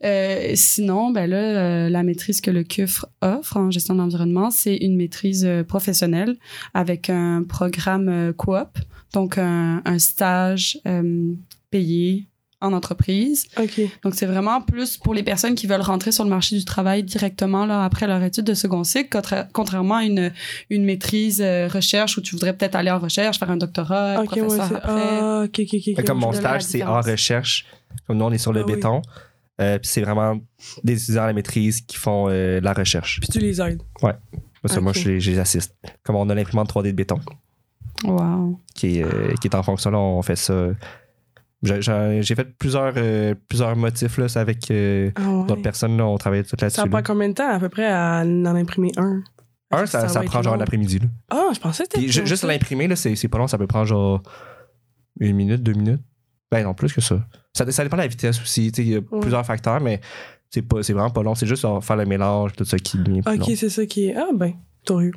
Euh, 0.04 0.54
sinon, 0.56 1.12
ben 1.12 1.30
là, 1.30 1.38
euh, 1.86 1.90
la 1.90 2.02
maîtrise 2.02 2.42
que 2.42 2.50
le 2.50 2.64
CUFR 2.64 3.06
offre 3.22 3.58
en 3.58 3.70
gestion 3.70 3.94
de 3.94 4.00
l'environnement, 4.00 4.50
c'est 4.50 4.76
une 4.78 4.96
maîtrise 4.98 5.46
euh, 5.46 5.64
professionnelle 5.64 6.38
avec 6.74 7.12
un 7.12 7.44
programme 7.48 8.10
euh, 8.10 8.34
coop, 8.34 8.80
donc 9.14 9.38
un, 9.38 9.84
un 9.86 10.00
stage 10.00 10.80
euh, 10.88 11.34
payé 11.70 12.28
en 12.62 12.72
entreprise. 12.74 13.48
Ok. 13.62 13.82
Donc, 14.04 14.16
c'est 14.16 14.26
vraiment 14.26 14.62
plus 14.62 14.98
pour 14.98 15.14
les 15.14 15.24
personnes 15.24 15.56
qui 15.56 15.68
veulent 15.68 15.82
rentrer 15.82 16.12
sur 16.12 16.24
le 16.24 16.30
marché 16.30 16.58
du 16.58 16.64
travail 16.66 17.04
directement 17.04 17.66
là, 17.66 17.84
après 17.84 18.08
leur 18.08 18.24
étude 18.24 18.46
de 18.46 18.54
second 18.54 18.84
cycle, 18.84 19.10
contra- 19.10 19.44
contrairement 19.54 19.96
à 19.98 20.04
une, 20.04 20.32
une 20.70 20.86
maîtrise 20.86 21.42
euh, 21.42 21.68
recherche 21.68 22.18
où 22.18 22.22
tu 22.22 22.34
voudrais 22.34 22.54
peut-être 22.56 22.76
aller 22.76 22.90
en 22.90 22.98
recherche, 23.00 23.38
faire 23.40 23.52
un 23.52 23.58
doctorat, 23.58 24.22
Ok, 24.24 24.32
ouais, 24.32 24.42
professeur 24.42 24.68
c'est. 24.70 24.76
après. 24.76 25.20
Ah, 25.22 25.42
ok, 25.46 25.60
ok, 25.60 25.68
ok. 25.74 25.84
Fait 25.84 26.00
ok. 26.00 26.06
comme 26.06 26.20
mon 26.20 26.32
stage, 26.32 26.62
c'est 26.64 26.84
en 26.84 27.02
recherche. 27.02 27.66
Comme 28.08 28.18
nous, 28.18 28.26
on 28.26 28.32
est 28.32 28.38
sur 28.38 28.54
le 28.54 28.62
Ah 28.62 28.66
oui. 28.66 28.74
béton. 28.76 29.02
Euh, 29.62 29.78
puis 29.78 29.88
c'est 29.90 30.02
vraiment 30.02 30.40
des 30.84 31.02
étudiants 31.04 31.24
à 31.24 31.28
la 31.28 31.34
maîtrise 31.34 31.82
qui 31.82 31.98
font 31.98 32.28
euh, 32.30 32.60
la 32.62 32.74
recherche. 32.74 33.20
Puis 33.20 33.30
tu 33.30 33.40
les 33.40 33.62
aides. 33.62 33.82
Moi, 34.02 34.14
ça, 34.66 34.82
moi 34.82 34.92
Ok. 34.92 34.98
je, 35.00 35.10
les- 35.10 35.20
je 35.20 35.32
les 35.32 35.40
assiste. 35.40 35.76
Comme 36.04 36.16
on 36.16 36.28
a 36.30 36.36
l'imprimante 36.36 36.70
3D 36.74 36.88
de 36.88 36.92
béton 36.94 37.20
Wow. 38.04 38.60
qui 38.74 39.00
est, 39.00 39.04
euh, 39.04 39.34
qui 39.42 39.48
est 39.48 39.56
en 39.56 39.64
fonction, 39.64 39.92
là, 39.92 39.98
on 40.00 40.22
fait 40.22 40.36
ça. 40.36 40.68
J'ai- 41.66 42.36
fait 42.36 42.58
plusieurs, 42.58 42.94
euh, 42.98 43.36
plusieurs 43.50 43.76
motifs 43.76 44.18
là, 44.18 44.26
avec 44.36 44.70
euh, 44.72 45.12
Ah 45.16 45.22
ouais. 45.30 45.46
d'autres 45.48 45.62
personnes. 45.62 45.98
Là, 45.98 46.06
on 46.06 46.18
travaille 46.18 46.44
tout 46.44 46.56
là-dessus. 46.60 46.76
Ça 46.76 46.88
prend 46.88 46.98
là. 46.98 47.04
combien 47.04 47.30
de 47.30 47.34
temps 47.34 47.50
à 47.50 47.60
peu 47.60 47.70
près 47.70 47.86
à 47.92 48.22
en 48.26 48.46
imprimer 48.56 48.92
un? 48.98 49.22
Un, 49.72 49.86
ça, 49.88 50.08
ça 50.08 50.22
prend 50.22 50.42
genre 50.44 50.58
l'après-midi. 50.58 51.00
là. 51.00 51.06
Ah, 51.32 51.50
je 51.54 51.60
pensais 51.60 51.84
que 51.86 51.90
c'était. 51.96 52.08
ju- 52.08 52.26
juste 52.26 52.44
l'imprimer, 52.44 52.88
là, 52.88 52.96
c'est 52.96 53.16
c'est 53.16 53.28
pas 53.28 53.38
long, 53.40 53.48
ça 53.48 53.58
peut 53.58 53.68
prendre 53.68 53.86
genre 53.86 54.22
une 55.20 55.36
minute, 55.36 55.64
deux 55.64 55.74
minutes. 55.74 56.02
Ben 56.52 56.64
non, 56.64 56.74
plus 56.74 56.94
que 56.94 57.02
ça. 57.02 57.26
Ça, 57.54 57.70
ça 57.72 57.84
dépend 57.84 57.98
de 57.98 58.02
la 58.04 58.08
vitesse 58.08 58.40
aussi. 58.42 58.72
tu 58.72 58.82
sais, 58.84 58.88
Il 58.88 58.94
y 58.94 58.96
a 58.96 59.00
Ouais. 59.00 59.20
plusieurs 59.20 59.46
facteurs, 59.46 59.82
mais 59.82 60.00
c'est 60.50 60.62
pas- 60.62 60.84
c'est 60.84 60.94
vraiment 60.94 61.10
pas 61.10 61.24
long. 61.24 61.34
C'est 61.36 61.48
juste 61.48 61.64
genre, 61.64 61.84
faire 61.84 61.96
le 61.98 62.06
mélange, 62.06 62.54
tout 62.54 62.64
ça 62.66 62.78
qui 62.78 63.00
Ok, 63.26 63.52
c'est 63.58 63.70
ça 63.70 63.86
qui 63.86 64.10
est. 64.10 64.16
Ah, 64.16 64.30
ben, 64.34 64.54
t'as 64.86 65.00
eu. 65.02 65.14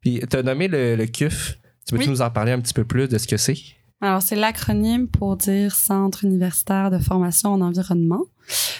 Puis 0.00 0.20
t'as 0.28 0.42
nommé 0.42 0.68
le, 0.68 0.96
le 0.96 1.06
CUF. 1.06 1.58
Tu 1.86 1.94
peux-tu 1.94 2.04
Oui. 2.08 2.10
nous 2.10 2.22
en 2.22 2.30
parler 2.30 2.52
un 2.52 2.60
petit 2.60 2.74
peu 2.74 2.84
plus 2.84 3.08
de 3.08 3.18
ce 3.18 3.26
que 3.28 3.36
c'est? 3.36 3.56
Alors, 4.04 4.20
c'est 4.20 4.34
l'acronyme 4.34 5.06
pour 5.06 5.36
dire 5.36 5.76
Centre 5.76 6.24
universitaire 6.24 6.90
de 6.90 6.98
formation 6.98 7.52
en 7.52 7.60
environnement. 7.60 8.24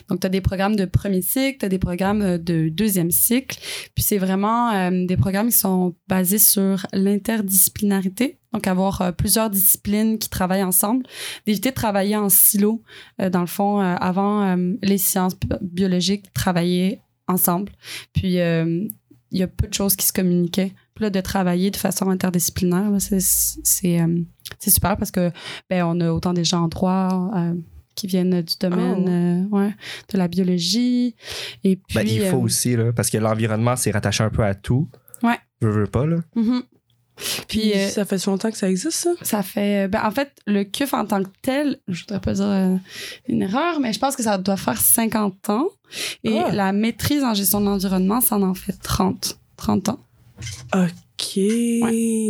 Donc, 0.08 0.18
tu 0.18 0.26
as 0.26 0.30
des 0.30 0.40
programmes 0.40 0.74
de 0.74 0.84
premier 0.84 1.22
cycle, 1.22 1.58
tu 1.60 1.64
as 1.64 1.68
des 1.68 1.78
programmes 1.78 2.22
euh, 2.22 2.38
de 2.38 2.68
deuxième 2.68 3.12
cycle. 3.12 3.56
Puis, 3.94 4.02
c'est 4.02 4.18
vraiment 4.18 4.72
euh, 4.72 5.06
des 5.06 5.16
programmes 5.16 5.50
qui 5.50 5.56
sont 5.56 5.94
basés 6.08 6.38
sur 6.38 6.84
l'interdisciplinarité. 6.92 8.40
Donc, 8.52 8.66
avoir 8.66 9.00
euh, 9.00 9.12
plusieurs 9.12 9.48
disciplines 9.48 10.18
qui 10.18 10.28
travaillent 10.28 10.64
ensemble. 10.64 11.06
D'éviter 11.46 11.70
de 11.70 11.76
travailler 11.76 12.16
en 12.16 12.28
silo. 12.28 12.82
Dans 13.18 13.42
le 13.42 13.46
fond, 13.46 13.78
avant, 13.78 14.56
les 14.82 14.98
sciences 14.98 15.38
bi- 15.38 15.56
biologiques 15.60 16.32
travaillaient 16.32 17.00
ensemble. 17.28 17.70
Puis, 18.12 18.38
il 18.38 19.38
y 19.38 19.42
a 19.42 19.46
peu 19.46 19.68
de 19.68 19.74
choses 19.74 19.94
qui 19.94 20.04
se 20.04 20.12
communiquaient. 20.12 20.72
Puis 21.02 21.10
là, 21.10 21.10
de 21.10 21.20
travailler 21.20 21.70
de 21.72 21.76
façon 21.76 22.10
interdisciplinaire, 22.10 22.88
c'est 23.00 23.18
c'est, 23.20 24.00
euh, 24.00 24.18
c'est 24.60 24.70
super 24.70 24.96
parce 24.96 25.10
que 25.10 25.32
ben 25.68 25.82
on 25.84 25.98
a 26.00 26.12
autant 26.12 26.32
des 26.32 26.44
gens 26.44 26.62
en 26.62 26.68
droit 26.68 27.32
euh, 27.36 27.54
qui 27.96 28.06
viennent 28.06 28.40
du 28.42 28.54
domaine 28.60 29.48
euh, 29.50 29.56
ouais, 29.56 29.74
de 30.12 30.18
la 30.18 30.28
biologie 30.28 31.16
et 31.64 31.76
puis 31.76 31.94
Ben, 31.96 32.06
il 32.06 32.22
faut 32.26 32.36
euh, 32.36 32.40
aussi, 32.42 32.76
là, 32.76 32.92
parce 32.92 33.10
que 33.10 33.18
l'environnement, 33.18 33.74
c'est 33.76 33.90
rattaché 33.90 34.22
un 34.22 34.30
peu 34.30 34.44
à 34.44 34.54
tout. 34.54 34.88
Ouais. 35.24 35.38
Je 35.60 35.66
veux 35.68 35.86
pas, 35.86 36.06
là. 36.06 36.18
mhm. 36.36 36.62
puis 37.48 37.72
ça 37.90 38.04
fait 38.04 38.24
longtemps 38.26 38.50
que 38.50 38.56
ça 38.56 38.70
existe, 38.70 38.98
ça? 38.98 39.10
ça 39.22 39.42
fait 39.42 39.88
ben 39.88 40.00
en 40.04 40.10
fait 40.10 40.30
le 40.46 40.64
CUF 40.64 40.94
en 40.94 41.04
tant 41.04 41.22
que 41.22 41.28
tel 41.42 41.78
je 41.88 42.00
voudrais 42.02 42.20
pas 42.20 42.32
dire 42.34 42.44
euh, 42.46 42.76
une 43.28 43.42
erreur 43.42 43.80
mais 43.80 43.92
je 43.92 43.98
pense 43.98 44.16
que 44.16 44.22
ça 44.22 44.38
doit 44.38 44.56
faire 44.56 44.80
50 44.80 45.50
ans 45.50 45.66
et 46.24 46.38
Ah. 46.38 46.50
la 46.52 46.72
maîtrise 46.72 47.22
en 47.24 47.34
gestion 47.34 47.60
de 47.60 47.66
l'environnement 47.66 48.20
ça 48.20 48.36
en 48.36 48.54
fait 48.54 48.72
30 48.82 49.38
30 49.56 49.88
ans 49.90 50.00
Ok. 50.74 51.38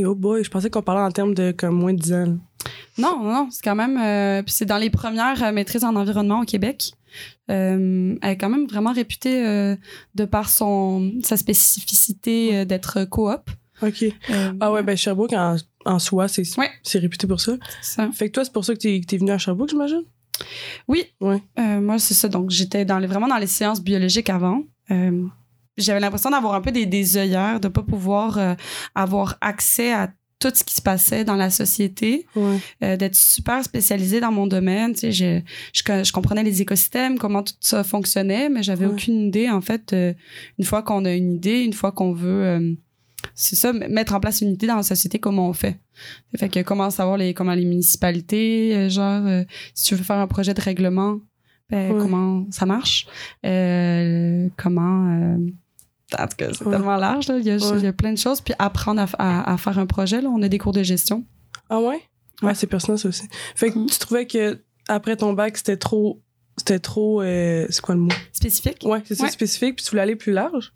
Oh 0.06 0.14
boy, 0.14 0.44
je 0.44 0.50
pensais 0.50 0.70
qu'on 0.70 0.82
parlait 0.82 1.03
en 1.03 1.11
termes 1.11 1.35
de 1.35 1.53
comme 1.53 1.75
moins 1.76 1.93
de 1.94 1.99
10 2.00 2.12
ans. 2.12 2.38
Non, 2.99 3.19
non, 3.23 3.32
non, 3.32 3.49
c'est 3.50 3.62
quand 3.62 3.75
même. 3.75 3.97
euh, 3.99 4.43
puis 4.43 4.53
c'est 4.53 4.67
dans 4.67 4.76
les 4.79 4.91
premières 4.91 5.43
euh, 5.43 5.53
maîtrises 5.53 5.85
en 5.85 5.97
environnement 5.97 6.41
au 6.41 6.44
Québec. 6.44 6.93
Euh, 7.50 8.14
elle 8.23 8.31
est 8.31 8.37
quand 8.37 8.49
même 8.49 8.67
vraiment 8.67 8.93
réputée 8.93 9.44
euh, 9.47 9.76
de 10.14 10.25
par 10.25 10.49
son 10.49 11.12
sa 11.23 11.37
spécificité 11.37 12.65
d'être 12.65 13.05
coop. 13.05 13.51
Ok. 13.82 14.05
Ah 14.60 14.72
ouais, 14.72 14.82
ben 14.82 14.96
Sherbrooke 14.96 15.32
en, 15.32 15.56
en 15.84 15.98
soi, 15.98 16.29
c'est 16.29 16.43
Ouais. 16.58 16.70
c'est 16.82 16.98
réputé 17.01 17.27
pour 17.27 17.41
ça. 17.41 17.55
ça. 17.81 18.10
Fait 18.13 18.29
que 18.29 18.32
toi, 18.34 18.44
c'est 18.44 18.53
pour 18.53 18.65
ça 18.65 18.75
que 18.75 18.79
t'es 18.79 19.01
es 19.10 19.17
venu 19.19 19.31
à 19.32 19.39
Sherbrooke, 19.39 19.70
j'imagine? 19.70 20.05
Oui. 20.86 21.05
Ouais. 21.20 21.43
Moi, 21.58 21.98
c'est 21.98 22.15
ça. 22.15 22.29
Donc, 22.29 22.51
j'étais 22.51 22.84
dans 22.84 22.98
les, 22.98 23.06
vraiment 23.08 23.27
dans 23.29 23.39
les 23.39 23.46
séances 23.48 23.82
biologiques 23.82 24.31
avant. 24.31 24.63
J'avais 25.79 26.00
l'impression 26.00 26.31
d'avoir 26.31 26.55
un 26.55 26.60
peu 26.60 26.70
des, 26.72 26.86
des 26.86 27.17
œillères, 27.17 27.60
de 27.60 27.69
pas 27.69 27.82
pouvoir 27.82 28.38
euh, 28.38 28.55
avoir 28.94 29.36
accès 29.41 29.93
à 29.93 30.10
tout 30.38 30.50
ce 30.52 30.64
qui 30.64 30.74
se 30.74 30.82
passait 30.82 31.24
dans 31.24 31.36
la 31.36 31.50
société. 31.50 32.26
Ouais. 32.34 32.58
euh, 32.82 32.96
d'être 32.96 33.14
super 33.14 33.62
spécialisée 33.64 34.20
dans 34.20 34.32
mon 34.32 34.46
domaine. 34.48 34.93
Tu 34.93 34.98
sais, 34.98 35.12
je, 35.12 35.41
je, 35.72 35.82
co- 35.84 36.02
je 36.05 36.12
comprenais 36.12 36.43
les 36.43 36.60
écosystèmes, 36.60 37.17
comment 37.19 37.43
tout 37.44 37.55
ça 37.60 37.84
fonctionnait, 37.84 38.48
mais 38.48 38.62
j'avais 38.62 38.86
Ouais. 38.86 38.93
aucune 38.93 39.29
idée, 39.29 39.48
en 39.48 39.60
fait, 39.60 39.93
euh, 39.93 40.12
une 40.58 40.64
fois 40.64 40.82
qu'on 40.82 41.05
a 41.05 41.12
une 41.14 41.32
idée, 41.34 41.60
une 41.62 41.72
fois 41.72 41.93
qu'on 41.93 42.12
veut, 42.12 42.76
c'est 43.36 43.55
ça, 43.55 43.72
mettre 43.72 44.14
en 44.14 44.20
place 44.20 44.41
une 44.41 44.48
unité 44.48 44.67
dans 44.67 44.74
la 44.76 44.82
société, 44.82 45.20
comment 45.20 45.48
on 45.48 45.52
fait. 45.52 45.79
Fait 46.36 46.48
que 46.48 46.60
comment 46.62 46.91
savoir 46.91 47.17
les, 47.19 47.34
comment 47.34 47.55
les 47.55 47.64
municipalités, 47.64 48.91
genre, 48.91 49.24
euh, 49.24 49.44
si 49.74 49.84
tu 49.84 49.94
veux 49.94 50.02
faire 50.02 50.17
un 50.17 50.26
projet 50.26 50.55
de 50.55 50.60
règlement, 50.60 51.19
ben, 51.70 51.93
Ouais. 51.93 51.98
comment 52.00 52.44
ça 52.50 52.67
marche, 52.67 53.06
euh, 53.46 54.48
comment... 54.56 55.08
euh, 55.08 55.36
en 56.19 56.26
tout 56.26 56.36
cas, 56.36 56.48
c'est 56.52 56.64
Ouais. 56.64 56.70
tellement 56.72 56.96
large, 56.96 57.28
là. 57.28 57.38
Il, 57.38 57.44
y 57.44 57.50
a, 57.50 57.56
Ouais. 57.56 57.78
il 57.78 57.84
y 57.84 57.86
a 57.86 57.92
plein 57.92 58.12
de 58.12 58.19
choses. 58.19 58.40
Puis 58.40 58.54
apprendre 58.58 59.00
à, 59.00 59.06
f- 59.06 59.14
à- 59.19 59.52
à 59.52 59.56
faire 59.58 59.78
un 59.78 59.86
projet, 59.86 60.20
là. 60.20 60.28
On 60.28 60.42
a 60.42 60.48
des 60.48 60.58
cours 60.58 60.72
de 60.72 60.82
gestion. 60.82 61.24
Ah 61.70 61.81
ouais? 61.81 62.00
Ouais, 62.42 62.54
c'est 62.54 62.66
pertinent, 62.66 62.96
ça 62.96 63.08
aussi. 63.08 63.28
Fait 63.54 63.70
que 63.70 63.78
Mhm. 63.78 63.86
tu 63.86 63.98
trouvais 63.98 64.26
que 64.26 64.62
après 64.88 65.16
ton 65.16 65.32
bac, 65.32 65.56
c'était 65.56 65.76
trop. 65.76 66.20
C'était 66.58 66.78
trop. 66.81 67.22
euh, 67.22 67.66
c'est 67.70 67.81
quoi 67.81 67.94
le 67.94 68.00
mot? 68.02 68.10
Spécifique. 68.32 68.78
Ouais, 68.84 69.00
c'est 69.06 69.14
ça, 69.14 69.28
spécifique, 69.28 69.76
puis 69.76 69.84
tu 69.84 69.90
voulais 69.90 70.02
aller 70.02 70.16
plus 70.16 70.32
large? 70.32 70.72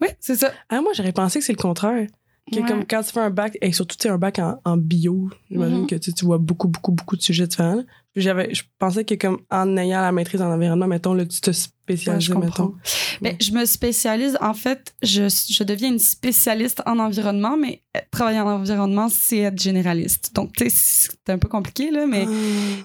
Oui, 0.00 0.08
c'est 0.20 0.36
ça. 0.36 0.50
Ah, 0.70 0.80
moi, 0.80 0.92
j'aurais 0.94 1.12
pensé 1.12 1.38
que 1.40 1.44
c'est 1.44 1.52
le 1.52 1.60
contraire. 1.60 2.06
Que 2.52 2.60
Ouais. 2.60 2.66
comme 2.66 2.84
quand 2.86 3.02
tu 3.02 3.12
fais 3.12 3.20
un 3.20 3.30
bac, 3.30 3.56
et 3.60 3.72
surtout 3.72 3.96
tu 3.98 4.08
un 4.08 4.18
bac 4.18 4.38
en, 4.38 4.60
en 4.64 4.76
bio, 4.76 5.30
j'imagine 5.50 5.80
Mhm. 5.80 5.86
que 5.86 5.94
tu 5.96 6.24
vois 6.24 6.38
beaucoup, 6.38 6.68
beaucoup, 6.68 6.92
beaucoup 6.92 7.16
de 7.16 7.22
sujets 7.22 7.46
différents. 7.46 7.82
J'avais, 8.16 8.54
je 8.54 8.62
pensais 8.78 9.04
que 9.04 9.14
comme 9.14 9.40
en 9.50 9.76
ayant 9.76 10.00
la 10.00 10.12
maîtrise 10.12 10.40
en 10.42 10.50
environnement, 10.52 10.86
mettons, 10.86 11.14
là, 11.14 11.24
tu 11.26 11.40
te 11.40 11.50
Ouais, 11.50 11.96
spécialises, 11.96 12.24
je 12.28 12.32
comprends. 12.32 12.64
mettons. 12.68 12.74
Ben, 13.20 13.36
je 13.40 13.52
me 13.52 13.64
spécialise, 13.66 14.38
en 14.40 14.54
fait, 14.54 14.94
je, 15.02 15.28
je 15.28 15.64
deviens 15.64 15.90
une 15.90 15.98
spécialiste 15.98 16.80
en 16.86 16.98
environnement, 16.98 17.56
mais 17.58 17.82
travailler 18.10 18.40
en 18.40 18.48
environnement, 18.48 19.08
c'est 19.10 19.38
être 19.38 19.60
généraliste. 19.60 20.32
Donc, 20.34 20.52
tu 20.56 20.70
sais, 20.70 21.10
c'est 21.26 21.30
un 21.32 21.38
peu 21.38 21.48
compliqué, 21.48 21.90
là, 21.90 22.06
mais. 22.06 22.24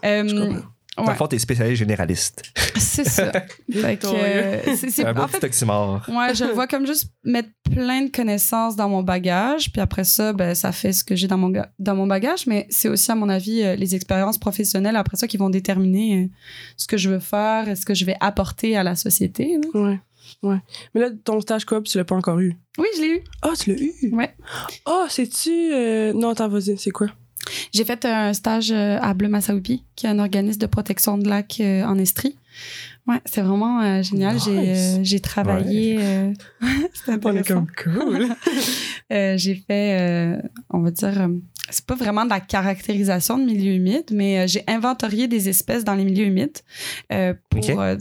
Ah, 0.03 0.07
euh, 0.07 0.27
je. 0.27 0.62
Dans 1.00 1.06
ouais, 1.08 1.13
le 1.13 1.18
fond, 1.18 1.27
t'es 1.27 1.39
spécialiste 1.39 1.77
généraliste. 1.79 2.44
c'est 2.77 3.08
ça. 3.08 3.32
Fait 3.72 3.98
que, 3.98 4.08
euh, 4.08 4.75
c'est- 4.75 4.89
c'est- 4.89 5.06
un 5.06 5.13
beau 5.13 5.22
en 5.24 5.27
petit 5.27 5.39
fait, 5.39 5.46
oxymore. 5.48 6.01
Ouais, 6.08 6.34
je 6.36 6.46
le 6.46 6.51
vois 6.53 6.68
comme 6.68 6.86
juste 6.86 7.12
mettre 7.24 7.50
plein 7.72 8.01
de 8.03 8.10
connaissances 8.12 8.75
dans 8.75 8.89
mon 8.89 9.03
bagage, 9.03 9.72
puis 9.72 9.82
après 9.82 10.03
ça, 10.03 10.34
ben, 10.34 10.56
ça 10.56 10.72
fait 10.72 10.91
ce 10.94 11.03
que 11.03 11.15
j'ai 11.15 11.27
dans 11.27 11.38
mon, 11.38 11.51
dans 11.79 11.96
mon 11.96 12.08
bagage, 12.08 12.48
mais 12.48 12.65
c'est 12.70 12.89
aussi, 12.89 13.12
à 13.12 13.15
mon 13.15 13.29
avis, 13.29 13.62
euh, 13.63 13.75
les 13.75 13.96
expériences 13.96 14.38
professionnelles 14.38 14.96
après 14.96 15.18
ça 15.18 15.27
qui 15.27 15.38
vont 15.38 15.50
déterminer 15.50 16.24
euh, 16.24 16.27
ce 16.77 16.88
que 16.88 16.98
je 16.98 17.10
veux 17.10 17.20
faire, 17.20 17.65
ce 17.77 17.86
que 17.86 17.94
je 17.94 18.06
vais 18.06 18.15
apporter 18.20 18.75
à 18.77 18.84
la 18.84 18.96
société. 18.96 19.58
là. 19.74 19.79
Ouais. 19.82 20.00
Ouais. 20.44 20.58
Mais 20.94 21.01
là, 21.01 21.10
ton 21.24 21.39
stage 21.41 21.65
coop, 21.65 21.86
tu 21.86 21.98
l'as 21.98 22.03
pas 22.06 22.15
encore 22.15 22.39
eu? 22.39 22.56
Oui, 22.77 22.88
je 22.96 23.01
l'ai 23.01 23.08
eu. 23.08 23.22
Ah, 23.41 23.53
tu 23.60 23.72
l'as 23.74 23.82
eu? 23.82 23.94
Ouais. 24.13 24.36
Ah, 24.86 25.08
c'est-tu. 25.10 25.50
euh, 25.74 26.13
Non, 26.13 26.29
attends, 26.29 26.48
vas-y, 26.50 26.77
c'est 26.77 26.91
quoi? 26.91 27.08
J'ai 27.74 27.86
fait 27.86 28.05
un 28.05 28.34
stage 28.34 28.72
euh, 28.72 28.98
à 29.01 29.13
Bleu 29.13 29.27
Massaoupi, 29.29 29.84
qui 29.96 30.05
est 30.05 30.10
un 30.10 30.19
organisme 30.19 30.60
de 30.60 30.65
protection 30.65 31.17
de 31.17 31.27
lac 31.27 31.58
euh, 31.62 31.84
en 31.84 31.98
Estrie. 31.98 32.36
Ouais, 33.08 33.19
c'est 33.25 33.41
vraiment 33.41 33.81
euh, 33.81 34.03
génial. 34.03 34.38
J'ai 34.39 34.75
euh, 34.75 35.03
j'ai 35.03 35.19
travaillé. 35.19 35.98
euh, 36.00 36.31
C'était 36.93 37.12
On 37.25 37.34
est 37.34 37.39
intéressant. 37.39 37.65
comme 37.84 37.93
cool. 37.93 38.27
J'ai 39.38 39.55
fait, 39.67 40.38
on 40.69 40.81
va 40.81 40.91
dire, 40.91 41.27
c'est 41.72 41.86
pas 41.86 41.96
vraiment 41.96 42.26
de 42.26 42.30
la 42.30 42.40
caractérisation 42.40 43.38
de 43.38 43.46
milieux 43.46 43.74
humides, 43.74 44.12
mais 44.12 44.40
euh, 44.40 44.48
j'ai 44.48 44.64
inventorié 44.68 45.28
des 45.28 45.50
espèces 45.50 45.84
dans 45.84 45.96
les 45.96 46.06
milieux 46.06 46.26
humides. 46.26 46.60
Euh, 47.12 47.34
pour 47.50 47.80
euh, 47.80 47.96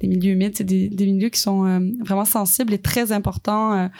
les 0.00 0.08
milieux 0.08 0.32
humides, 0.32 0.54
c'est 0.56 0.64
des, 0.64 0.88
des 0.88 1.06
milieux 1.06 1.28
qui 1.28 1.40
sont 1.40 1.66
euh, 1.66 1.80
vraiment 2.04 2.24
sensibles 2.24 2.74
et 2.74 2.78
très 2.78 3.12
importants, 3.12 3.90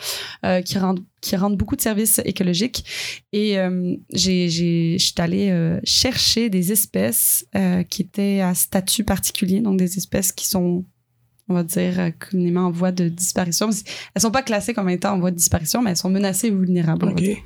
qui 0.65 0.77
rendent 0.77 1.03
qui 1.21 1.35
rendent 1.35 1.57
beaucoup 1.57 1.75
de 1.75 1.81
services 1.81 2.19
écologiques. 2.25 2.83
Et 3.31 3.57
j'ai, 4.11 4.49
j'ai, 4.49 4.97
je 4.97 5.05
suis 5.05 5.13
allée 5.17 5.79
chercher 5.83 6.49
des 6.49 6.71
espèces 6.71 7.45
qui 7.89 8.01
étaient 8.01 8.41
à 8.41 8.55
statut 8.55 9.03
particulier, 9.03 9.61
donc 9.61 9.77
des 9.77 9.97
espèces 9.97 10.31
qui 10.31 10.47
sont 10.47 10.83
on 11.49 11.53
va 11.53 11.63
dire, 11.63 11.99
euh, 11.99 12.09
communément 12.29 12.67
en 12.67 12.71
voie 12.71 12.91
de 12.91 13.09
disparition. 13.09 13.69
Elles 14.15 14.21
sont 14.21 14.31
pas 14.31 14.41
classées 14.43 14.73
comme 14.73 14.89
étant 14.89 15.13
en 15.13 15.19
voie 15.19 15.31
de 15.31 15.35
disparition, 15.35 15.81
mais 15.81 15.91
elles 15.91 15.97
sont 15.97 16.09
menacées 16.09 16.47
et 16.47 16.51
vulnérables. 16.51 17.03
on 17.03 17.07
va 17.07 17.11
OK. 17.13 17.17
dire. 17.21 17.37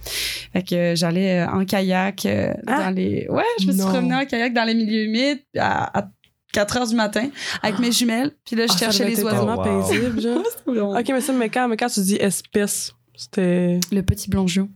Fait 0.53 0.63
que 0.63 0.75
euh, 0.75 0.95
j'allais 0.95 1.39
euh, 1.41 1.49
en 1.49 1.65
kayak 1.65 2.27
Ah! 2.67 2.83
dans 2.83 2.95
les... 2.95 3.27
Ouais, 3.29 3.43
je 3.61 3.67
me 3.67 3.71
suis 3.71 3.81
Non. 3.81 3.87
promenée 3.89 4.15
en 4.15 4.25
kayak 4.25 4.53
dans 4.53 4.63
les 4.65 4.75
milieux 4.75 5.05
humides 5.05 5.41
à, 5.57 5.99
à 5.99 6.07
4 6.53 6.77
heures 6.77 6.87
du 6.87 6.95
matin 6.95 7.29
avec 7.63 7.79
mes 7.79 7.91
jumelles. 7.91 8.31
Puis 8.45 8.55
là, 8.55 8.67
je 8.67 8.73
Ah, 8.73 8.77
cherchais 8.77 9.05
les 9.07 9.23
oiseaux. 9.23 9.45
wow. 9.47 9.63
paisible, 9.63 10.21
genre. 10.21 10.43
OK, 10.99 11.05
mais 11.09 11.21
ça, 11.21 11.33
mais 11.33 11.49
quand, 11.49 11.67
mais 11.67 11.75
quand 11.77 11.89
tu 11.89 12.01
dis 12.01 12.15
espèce, 12.15 12.93
c'était. 13.15 13.79
Le 13.91 14.01
petit 14.03 14.29
blongeau. 14.29 14.69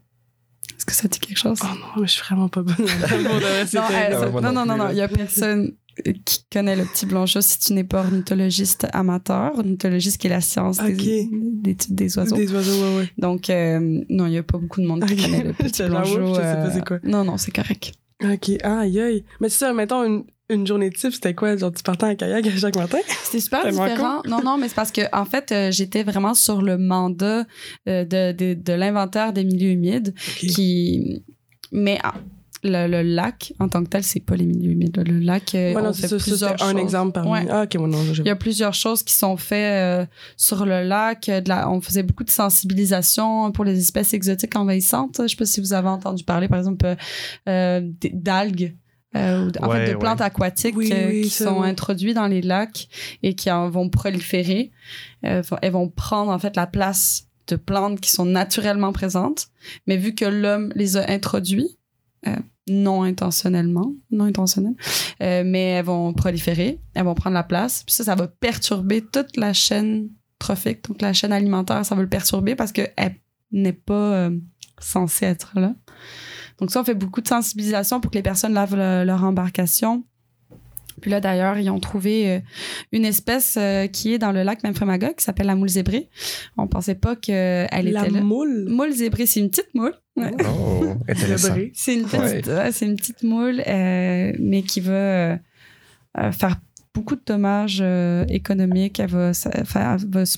Est-ce 0.77 0.85
que 0.85 0.93
ça 0.93 1.07
dit 1.07 1.19
quelque 1.19 1.37
chose? 1.37 1.59
Oh 1.63 1.67
non, 1.67 2.01
mais 2.01 2.07
je 2.07 2.11
suis 2.13 2.21
vraiment 2.23 2.47
pas 2.49 2.61
bonne. 2.61 2.75
Non, 2.79 2.85
euh, 3.41 3.65
ça- 3.65 4.29
non, 4.29 4.41
non 4.53 4.65
non, 4.65 4.77
non, 4.77 4.89
il 4.91 4.97
y 4.97 5.01
a 5.01 5.07
personne 5.07 5.71
qui 6.25 6.45
connaît 6.51 6.75
le 6.75 6.83
petit 6.85 7.05
blongeau 7.05 7.41
si 7.41 7.59
tu 7.59 7.73
n'es 7.73 7.83
pas 7.83 7.99
ornithologiste 8.01 8.87
amateur. 8.93 9.53
Ornithologiste 9.57 10.17
qui 10.19 10.27
est 10.27 10.31
la 10.31 10.41
science 10.41 10.79
Ok. 10.79 10.95
des, 10.95 11.27
des, 11.31 11.77
des 11.89 12.17
oiseaux. 12.17 12.35
Des 12.35 12.53
oiseaux, 12.53 12.71
ouais, 12.71 12.97
ouais. 12.99 13.09
Donc, 13.17 13.49
euh, 13.49 13.79
non, 14.09 14.25
il 14.27 14.31
n'y 14.31 14.37
a 14.37 14.43
pas 14.43 14.57
beaucoup 14.57 14.81
de 14.81 14.87
monde 14.87 15.05
qui 15.05 15.13
Ok. 15.13 15.21
connaît 15.21 15.43
le 15.43 15.53
petit 15.53 15.69
je 15.69 15.83
sais 15.83 15.89
pas 15.89 16.03
euh, 16.05 16.69
c'est 16.73 16.85
quoi. 16.85 16.99
Non, 17.03 17.23
non, 17.23 17.37
c'est 17.37 17.51
correct. 17.51 17.93
OK, 18.23 18.49
aïe, 18.63 18.99
aïe. 18.99 19.23
Mais 19.39 19.49
c'est 19.49 19.59
ça, 19.59 19.73
mettons, 19.73 20.03
une, 20.03 20.23
une 20.49 20.67
journée 20.67 20.89
type, 20.89 21.13
c'était 21.13 21.33
quoi? 21.33 21.55
Genre, 21.55 21.71
tu 21.71 21.83
partais 21.83 22.05
en 22.05 22.15
kayak 22.15 22.45
à 22.47 22.57
chaque 22.57 22.75
matin? 22.75 22.97
C'était 23.23 23.39
super 23.39 23.69
différent. 23.69 24.21
Non, 24.27 24.41
non, 24.43 24.57
mais 24.57 24.67
c'est 24.67 24.75
parce 24.75 24.91
que 24.91 25.01
en 25.15 25.23
fait, 25.25 25.51
euh, 25.51 25.71
j'étais 25.71 26.03
vraiment 26.03 26.33
sur 26.33 26.61
le 26.61 26.77
mandat 26.77 27.45
euh, 27.87 28.03
de, 28.03 28.31
de, 28.33 28.55
de 28.55 28.73
l'inventaire 28.73 29.31
des 29.31 29.43
milieux 29.45 29.69
humides 29.71 30.13
qui... 30.37 31.23
Mais 31.71 31.99
ah, 32.03 32.15
le, 32.63 32.87
le 32.87 33.01
lac, 33.01 33.53
en 33.59 33.69
tant 33.69 33.83
que 33.83 33.89
tel, 33.89 34.03
c'est 34.03 34.19
pas 34.19 34.35
les 34.35 34.45
milieux 34.45 34.71
humides. 34.71 35.01
Le 35.07 35.19
lac, 35.19 35.55
euh, 35.55 35.73
Ouais, 35.73 35.81
non, 35.81 35.89
on 35.89 35.93
c'est 35.93 36.01
fait 36.03 36.07
ça, 36.09 36.19
ça, 36.19 36.23
plusieurs 36.25 36.63
un 36.63 36.71
choses. 36.73 36.81
exemple 36.81 37.11
parmi. 37.13 37.29
Ouais. 37.31 37.47
Ah, 37.49 37.63
OK, 37.63 37.75
moi, 37.75 37.87
non, 37.87 38.03
je 38.13 38.21
Il 38.21 38.27
y 38.27 38.29
a 38.31 38.35
plusieurs 38.35 38.73
choses 38.73 39.03
qui 39.03 39.13
sont 39.13 39.37
faites 39.37 40.03
euh, 40.03 40.05
sur 40.37 40.65
le 40.65 40.83
lac. 40.83 41.29
euh, 41.29 41.41
De 41.41 41.49
la, 41.49 41.69
on 41.69 41.79
faisait 41.81 42.03
beaucoup 42.03 42.23
de 42.23 42.29
sensibilisation 42.29 43.51
pour 43.51 43.65
les 43.65 43.79
espèces 43.79 44.13
exotiques 44.13 44.55
envahissantes. 44.55 45.19
Je 45.21 45.27
sais 45.27 45.35
pas 45.35 45.45
si 45.45 45.59
vous 45.59 45.73
avez 45.73 45.87
entendu 45.89 46.23
parler, 46.23 46.47
par 46.47 46.59
exemple, 46.59 46.95
euh, 47.47 47.81
d'algues. 48.13 48.75
euh, 49.15 49.49
en 49.61 49.67
Ouais, 49.69 49.77
fait, 49.77 49.85
de 49.87 49.93
ouais. 49.93 49.99
plantes 49.99 50.21
aquatiques 50.21 50.77
Oui, 50.77 50.89
euh, 50.93 51.07
oui, 51.09 51.21
qui 51.23 51.29
sont 51.31 51.61
oui. 51.61 51.67
introduites 51.69 52.15
dans 52.15 52.27
les 52.27 52.41
lacs 52.43 52.87
et 53.23 53.33
qui 53.33 53.49
en 53.49 53.67
vont 53.69 53.89
proliférer. 53.89 54.69
Euh, 55.25 55.41
vont- 55.49 55.57
elles 55.63 55.71
vont 55.71 55.89
prendre, 55.89 56.31
en 56.31 56.37
fait, 56.37 56.55
la 56.55 56.67
place 56.67 57.25
de 57.47 57.55
plantes 57.55 57.99
qui 57.99 58.11
sont 58.11 58.25
naturellement 58.25 58.93
présentes. 58.93 59.47
Mais 59.87 59.97
vu 59.97 60.13
que 60.13 60.25
l'homme 60.25 60.71
les 60.75 60.95
a 60.97 61.09
introduits, 61.09 61.78
non 62.67 63.01
intentionnellement, 63.03 63.93
non 64.11 64.25
intentionnel, 64.25 64.75
euh, 65.23 65.43
mais 65.45 65.63
elles 65.71 65.85
vont 65.85 66.13
proliférer, 66.13 66.79
elles 66.93 67.03
vont 67.03 67.15
prendre 67.15 67.33
la 67.33 67.43
place. 67.43 67.83
Puis 67.83 67.95
ça, 67.95 68.03
ça 68.03 68.15
va 68.15 68.27
perturber 68.27 69.01
toute 69.01 69.37
la 69.37 69.53
chaîne 69.53 70.09
trophique, 70.37 70.87
donc 70.87 71.01
la 71.01 71.11
chaîne 71.13 71.33
alimentaire, 71.33 71.83
ça 71.85 71.95
va 71.95 72.01
le 72.03 72.09
perturber 72.09 72.55
parce 72.55 72.71
qu'elle 72.71 73.15
n'est 73.51 73.73
pas 73.73 74.13
euh, 74.13 74.37
censée 74.79 75.25
être 75.25 75.51
là. 75.59 75.73
Donc 76.59 76.71
ça, 76.71 76.81
on 76.81 76.83
fait 76.83 76.93
beaucoup 76.93 77.21
de 77.21 77.27
sensibilisation 77.27 77.99
pour 77.99 78.11
que 78.11 78.17
les 78.17 78.21
personnes 78.23 78.53
lavent 78.53 78.75
le- 78.75 79.03
leur 79.03 79.23
embarcation. 79.23 80.03
Puis 81.01 81.11
là, 81.11 81.19
d'ailleurs, 81.19 81.57
ils 81.57 81.69
ont 81.69 81.79
trouvé 81.79 82.29
euh, 82.29 82.39
une 82.91 83.05
espèce 83.05 83.57
euh, 83.57 83.87
qui 83.87 84.13
est 84.13 84.17
dans 84.17 84.31
le 84.31 84.43
lac 84.43 84.63
Memphremagog 84.63 85.15
qui 85.15 85.23
s'appelle 85.23 85.47
la 85.47 85.55
moule 85.55 85.69
zébrée. 85.69 86.09
On 86.57 86.67
pensait 86.67 86.95
pas 86.95 87.15
qu'elle 87.15 87.67
La 87.71 88.03
était 88.05 88.11
là. 88.11 88.21
moule? 88.21 88.65
Moule 88.69 88.91
zébrée, 88.91 89.25
c'est 89.25 89.39
une 89.39 89.49
petite 89.49 89.73
moule. 89.73 89.93
Ouais. 90.15 90.31
Oh, 90.45 90.95
intéressant. 91.07 91.55
C'est 91.73 91.95
une 91.95 92.03
petite, 92.05 92.47
ouais, 92.47 92.71
c'est 92.71 92.85
une 92.85 92.95
petite 92.95 93.23
moule, 93.23 93.63
euh, 93.65 94.33
mais 94.39 94.63
qui 94.63 94.81
va 94.81 94.91
euh, 94.91 95.37
euh, 96.17 96.31
faire 96.31 96.57
beaucoup 96.93 97.15
de 97.15 97.21
dommages 97.25 97.79
euh, 97.81 98.25
économiques. 98.29 98.99
Elle 98.99 99.09
va, 99.09 99.33
faire- 99.33 99.97
elle, 100.01 100.09
va 100.09 100.25
se 100.25 100.37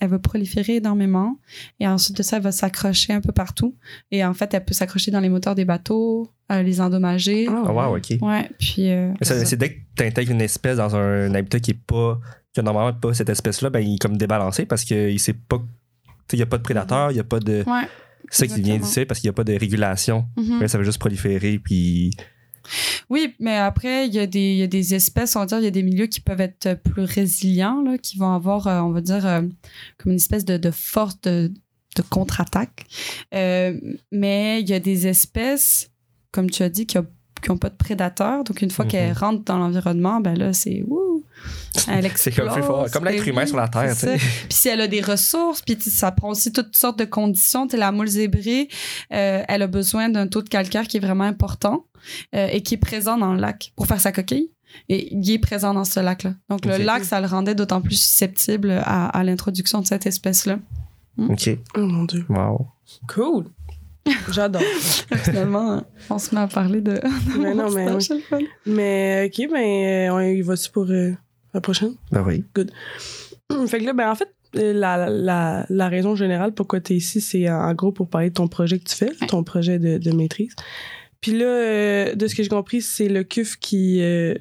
elle 0.00 0.08
va 0.08 0.18
proliférer 0.18 0.76
énormément. 0.76 1.38
Et 1.80 1.86
ensuite 1.86 2.16
de 2.16 2.22
ça, 2.22 2.36
elle 2.38 2.42
va 2.42 2.52
s'accrocher 2.52 3.12
un 3.12 3.20
peu 3.20 3.32
partout. 3.32 3.74
Et 4.10 4.24
en 4.24 4.34
fait, 4.34 4.52
elle 4.54 4.64
peut 4.64 4.74
s'accrocher 4.74 5.10
dans 5.10 5.20
les 5.20 5.28
moteurs 5.28 5.54
des 5.54 5.64
bateaux, 5.64 6.28
euh, 6.50 6.62
les 6.62 6.80
endommager. 6.80 7.46
Ah, 7.48 7.62
Ah, 7.66 7.72
wow, 7.72 7.96
OK. 7.96 8.16
Ouais, 8.20 8.50
puis. 8.58 8.90
euh, 8.90 9.12
ça, 9.22 9.44
c'est 9.44 9.56
dès 9.56 9.74
que 9.74 9.80
tu 9.96 10.04
intègres 10.04 10.32
une 10.32 10.40
espèce 10.42 10.76
dans 10.76 10.94
un 10.96 11.32
habitat 11.34 11.60
qui 11.60 11.70
est 11.72 11.74
pas. 11.86 12.18
qui 12.52 12.60
a 12.60 12.62
normalement 12.62 12.92
pas 12.92 13.14
cette 13.14 13.30
espèce-là, 13.30 13.70
ben 13.70 13.80
il 13.80 13.94
est 13.94 13.98
comme 13.98 14.18
débalancé 14.18 14.66
parce 14.66 14.84
qu'il 14.84 15.18
sait 15.20 15.32
pas. 15.34 15.58
Il 16.32 16.36
n'y 16.36 16.42
a 16.42 16.46
pas 16.46 16.58
de 16.58 16.62
prédateurs, 16.62 17.10
il 17.10 17.14
n'y 17.14 17.20
a 17.20 17.24
pas 17.24 17.40
de. 17.40 17.62
Ouais. 17.66 17.88
C'est 18.30 18.46
ça 18.48 18.54
qui 18.54 18.62
vient 18.62 18.78
d'ici 18.78 19.04
parce 19.04 19.20
qu'il 19.20 19.28
n'y 19.28 19.32
a 19.32 19.34
pas 19.34 19.44
de 19.44 19.52
régulation. 19.54 20.26
Mhm. 20.36 20.66
Ça 20.68 20.78
va 20.78 20.84
juste 20.84 20.98
proliférer, 20.98 21.58
puis. 21.58 22.10
Oui, 23.10 23.34
mais 23.38 23.56
après, 23.56 24.06
il 24.06 24.14
y, 24.14 24.18
a 24.18 24.26
des, 24.26 24.62
a 24.62 24.96
espèces, 24.96 25.36
on 25.36 25.40
va 25.40 25.46
dire, 25.46 25.58
il 25.58 25.64
y 25.64 25.68
a 25.68 25.70
des 25.70 25.82
milieux 25.82 26.06
qui 26.06 26.20
peuvent 26.20 26.40
être 26.40 26.74
plus 26.74 27.02
résilients, 27.02 27.84
qui 28.02 28.18
vont 28.18 28.32
avoir, 28.32 28.66
euh, 28.66 28.80
on 28.80 28.90
va 28.90 29.00
dire, 29.00 29.26
euh, 29.26 29.42
comme 29.98 30.12
une 30.12 30.16
espèce 30.16 30.44
de, 30.44 30.70
force 30.70 31.20
de, 31.22 31.52
contre-attaque. 32.10 32.86
Euh, 33.34 33.78
mais 34.10 34.60
il 34.60 34.68
y 34.68 34.74
a 34.74 34.80
des 34.80 35.06
espèces, 35.06 35.90
comme 36.30 36.50
tu 36.50 36.62
as 36.62 36.68
dit, 36.68 36.86
qui 36.86 36.98
n'ont 37.50 37.58
pas 37.58 37.70
de 37.70 37.74
prédateurs. 37.76 38.44
Donc, 38.44 38.62
une 38.62 38.70
fois 38.70 38.84
Mhm. 38.84 38.90
qu'elles 38.90 39.12
rentrent 39.12 39.44
dans 39.44 39.58
l'environnement, 39.58 40.20
ben 40.20 40.36
là, 40.38 40.52
c'est 40.52 40.82
wouh! 40.86 41.24
Elle 41.88 42.10
C'est 42.16 42.30
comme, 42.32 42.48
comme 42.92 43.04
l'être 43.04 43.24
ben 43.24 43.28
humain 43.28 43.42
oui, 43.42 43.48
sur 43.48 43.56
la 43.56 43.68
Terre. 43.68 43.94
Puis 43.96 44.20
si 44.50 44.68
elle 44.68 44.80
a 44.80 44.86
des 44.88 45.00
ressources, 45.00 45.62
puis 45.62 45.76
ça 45.80 46.12
prend 46.12 46.28
aussi 46.30 46.52
toutes 46.52 46.76
sortes 46.76 46.98
de 46.98 47.04
conditions. 47.04 47.66
Tu 47.66 47.72
sais, 47.72 47.76
la 47.78 47.90
moule 47.92 48.06
zébrée, 48.08 48.68
euh, 49.12 49.42
elle 49.48 49.62
a 49.62 49.66
besoin 49.66 50.08
d'un 50.08 50.26
taux 50.28 50.42
de 50.42 50.48
calcaire 50.48 50.86
qui 50.86 50.98
est 50.98 51.00
vraiment 51.00 51.24
important 51.24 51.86
euh, 52.34 52.48
et 52.52 52.62
qui 52.62 52.74
est 52.74 52.78
présent 52.78 53.16
dans 53.18 53.32
le 53.34 53.40
lac 53.40 53.72
pour 53.76 53.86
faire 53.86 54.00
sa 54.00 54.12
coquille. 54.12 54.50
Et 54.88 55.14
il 55.14 55.30
est 55.30 55.38
présent 55.38 55.74
dans 55.74 55.84
ce 55.84 56.00
lac-là. 56.00 56.34
Donc, 56.48 56.64
le 56.64 56.78
lac, 56.78 57.04
ça 57.04 57.20
le 57.20 57.26
rendait 57.26 57.54
d'autant 57.54 57.80
plus 57.82 57.96
susceptible 58.00 58.70
à, 58.84 59.06
à 59.08 59.22
l'introduction 59.24 59.80
de 59.80 59.86
cette 59.86 60.06
espèce-là. 60.06 60.58
OK. 61.18 61.50
Oh 61.76 61.80
mon 61.80 62.04
Dieu. 62.04 62.24
Wow. 62.28 62.66
Cool. 63.06 63.46
J'adore. 64.32 64.62
Finalement, 65.24 65.82
on 66.10 66.18
se 66.18 66.34
met 66.34 66.40
à 66.40 66.46
parler 66.48 66.80
de. 66.80 67.00
mais 67.38 67.54
non, 67.54 67.70
mais, 67.70 67.86
oui. 67.92 68.48
Mais 68.66 69.30
OK, 69.30 69.48
ben, 69.52 70.10
on 70.10 70.20
y 70.20 70.40
va-tu 70.42 70.70
pour 70.70 70.90
euh, 70.90 71.12
la 71.54 71.60
prochaine? 71.60 71.94
Ben 72.10 72.22
oui. 72.26 72.44
Fait 73.68 73.78
que 73.80 73.84
là, 73.84 73.92
ben, 73.92 74.10
en 74.10 74.14
fait, 74.14 74.28
euh, 74.56 74.72
la, 74.72 75.08
la, 75.08 75.66
la 75.68 75.88
raison 75.88 76.14
générale 76.16 76.52
pourquoi 76.52 76.80
tu 76.80 76.94
es 76.94 76.96
ici, 76.96 77.20
c'est 77.20 77.48
en 77.50 77.60
en 77.68 77.74
gros 77.74 77.92
pour 77.92 78.08
parler 78.08 78.30
de 78.30 78.34
ton 78.34 78.48
projet 78.48 78.78
que 78.78 78.84
tu 78.84 78.96
fais, 78.96 79.10
Ouais. 79.20 79.26
ton 79.28 79.44
projet 79.44 79.78
de, 79.78 79.98
de 79.98 80.10
maîtrise. 80.12 80.54
Puis 81.20 81.38
là, 81.38 81.44
euh, 81.46 82.14
de 82.14 82.26
ce 82.26 82.34
que 82.34 82.42
j'ai 82.42 82.48
compris, 82.48 82.82
c'est 82.82 83.08
le 83.08 83.22
CUF 83.22 83.56
qui, 83.56 84.02
euh, 84.02 84.34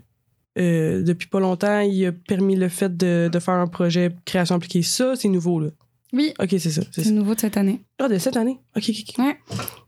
euh, 0.57 1.03
depuis 1.03 1.27
pas 1.27 1.39
longtemps, 1.39 1.79
il 1.81 2.05
a 2.07 2.11
permis 2.11 2.55
le 2.55 2.67
fait 2.69 2.95
de, 2.97 3.29
de 3.31 3.39
faire 3.39 3.53
un 3.53 3.67
projet 3.67 4.11
création 4.25 4.55
appliquée. 4.55 4.81
Ça, 4.81 5.15
c'est 5.15 5.27
nouveau, 5.29 5.59
là. 5.59 5.67
Oui, 6.13 6.33
OK, 6.39 6.49
c'est 6.51 6.71
ça. 6.71 6.81
c'est 6.91 7.09
nouveau 7.11 7.35
de 7.35 7.39
cette 7.39 7.57
année. 7.57 7.81
Ah, 7.99 8.07
de 8.09 8.17
cette 8.17 8.35
année? 8.37 8.59
OK, 8.75 8.83
OK, 8.89 8.95
OK. 9.09 9.17
Ouais. 9.25 9.37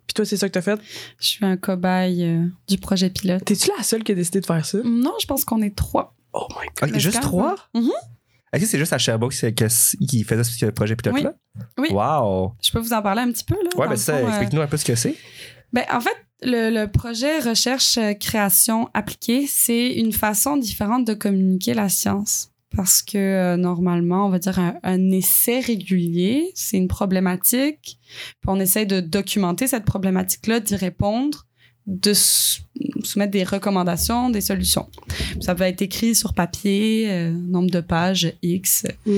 Puis 0.07 0.13
toi, 0.15 0.25
c'est 0.25 0.37
ça 0.37 0.47
que 0.47 0.53
t'as 0.53 0.61
fait? 0.61 0.79
Je 1.19 1.27
suis 1.27 1.45
un 1.45 1.57
cobaye 1.57 2.23
euh, 2.23 2.45
du 2.67 2.77
projet 2.77 3.09
pilote. 3.09 3.43
T'es-tu 3.45 3.69
la 3.77 3.83
seule 3.83 4.03
qui 4.03 4.11
a 4.13 4.15
décidé 4.15 4.39
de 4.39 4.45
faire 4.45 4.65
ça? 4.65 4.77
Non, 4.85 5.13
je 5.19 5.25
pense 5.25 5.43
qu'on 5.43 5.61
est 5.61 5.75
trois. 5.75 6.15
Oh 6.33 6.47
my 6.49 6.67
god. 6.79 6.89
Ok, 6.89 6.91
Mais 6.93 6.99
juste 6.99 7.21
trois? 7.21 7.55
même. 7.73 7.83
Mhm. 7.83 7.91
Est-ce 8.53 8.63
que 8.63 8.69
c'est 8.69 8.77
juste 8.77 8.93
à 8.93 8.99
Sherbrooke 8.99 9.33
qui 9.33 10.23
faisait 10.23 10.43
ce 10.43 10.65
projet 10.67 10.95
pilote-là? 10.95 11.33
Oui. 11.79 11.87
Wow! 11.91 12.53
Je 12.61 12.71
peux 12.71 12.79
vous 12.79 12.93
en 12.93 13.01
parler 13.01 13.21
un 13.23 13.31
petit 13.31 13.43
peu, 13.43 13.55
là? 13.55 13.69
Ouais, 13.75 13.87
ben 13.87 13.95
ça, 13.95 14.15
euh, 14.15 14.27
explique-nous 14.27 14.61
un 14.61 14.67
peu 14.67 14.77
ce 14.77 14.85
que 14.85 14.93
c'est. 14.95 15.15
Ben, 15.71 15.83
en 15.91 15.99
fait, 15.99 16.15
le, 16.43 16.69
le 16.69 16.87
projet 16.87 17.39
recherche 17.39 17.97
euh, 17.97 18.13
création 18.13 18.89
appliquée, 18.93 19.47
c'est 19.47 19.93
une 19.93 20.13
façon 20.13 20.55
différente 20.57 21.05
de 21.05 21.15
communiquer 21.15 21.73
la 21.73 21.89
science. 21.89 22.51
Parce 22.75 23.01
que 23.03 23.17
euh, 23.17 23.57
normalement, 23.57 24.25
on 24.25 24.29
va 24.29 24.39
dire 24.39 24.57
un, 24.57 24.75
un 24.83 25.11
essai 25.11 25.59
régulier, 25.59 26.51
c'est 26.55 26.77
une 26.77 26.87
problématique, 26.87 27.99
puis 28.41 28.47
on 28.47 28.59
essaie 28.59 28.85
de 28.85 28.99
documenter 28.99 29.67
cette 29.67 29.85
problématique-là, 29.85 30.59
d'y 30.59 30.75
répondre, 30.75 31.45
de 31.85 32.13
sou- 32.13 32.61
soumettre 33.03 33.31
des 33.31 33.43
recommandations, 33.43 34.29
des 34.29 34.41
solutions. 34.41 34.87
Ça 35.41 35.53
peut 35.53 35.65
être 35.65 35.81
écrit 35.81 36.15
sur 36.15 36.33
papier, 36.33 37.07
euh, 37.11 37.31
nombre 37.31 37.69
de 37.69 37.81
pages 37.81 38.33
X. 38.41 38.85
Mm. 39.05 39.11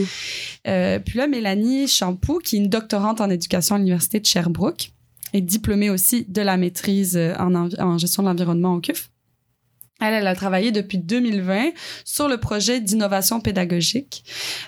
Euh, 0.68 1.00
puis 1.00 1.18
là, 1.20 1.28
Mélanie 1.28 1.88
Champoux, 1.88 2.40
qui 2.40 2.56
est 2.56 2.60
une 2.60 2.70
doctorante 2.70 3.22
en 3.22 3.30
éducation 3.30 3.76
à 3.76 3.78
l'Université 3.78 4.20
de 4.20 4.26
Sherbrooke, 4.26 4.92
est 5.34 5.42
diplômée 5.42 5.90
aussi 5.90 6.26
de 6.28 6.42
la 6.42 6.58
maîtrise 6.58 7.20
en 7.40 7.98
gestion 7.98 8.24
de 8.24 8.28
l'environnement 8.30 8.74
au 8.76 8.80
CUF. 8.80 9.10
Elle, 10.02 10.14
elle 10.14 10.28
a 10.28 10.36
travaillé 10.36 10.72
depuis 10.72 10.98
2020 10.98 11.72
sur 12.04 12.28
le 12.28 12.38
projet 12.38 12.82
d'innovation 12.82 13.40
pédagogique 13.40 14.26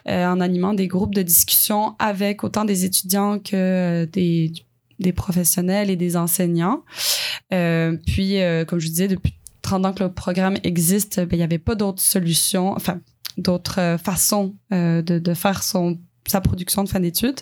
euh, 0.07 0.25
en 0.25 0.39
animant 0.39 0.73
des 0.73 0.87
groupes 0.87 1.13
de 1.13 1.21
discussion 1.21 1.95
avec 1.99 2.45
autant 2.45 2.63
des 2.63 2.85
étudiants 2.85 3.39
que 3.39 3.55
euh, 3.55 4.05
des, 4.05 4.53
professionnels 5.13 5.89
et 5.89 5.97
des 5.97 6.15
enseignants. 6.15 6.83
Euh, 7.53 7.97
puis, 8.05 8.37
comme 8.67 8.79
je 8.79 8.85
vous 8.85 8.91
disais, 8.91 9.07
depuis 9.07 9.33
30 9.61 9.85
ans 9.85 9.93
que 9.93 10.03
le 10.03 10.13
programme 10.13 10.57
existe, 10.63 11.19
ben, 11.19 11.29
il 11.33 11.37
n'y 11.37 11.43
avait 11.43 11.59
pas 11.59 11.75
d'autres 11.75 12.01
solutions, 12.01 12.71
enfin, 12.71 12.99
d'autres 13.37 13.97
façons 14.03 14.55
de, 14.71 15.33
faire 15.33 15.61
son 15.61 15.99
sa 16.25 16.41
production 16.41 16.83
de 16.83 16.89
fin 16.89 16.99
d'études. 16.99 17.39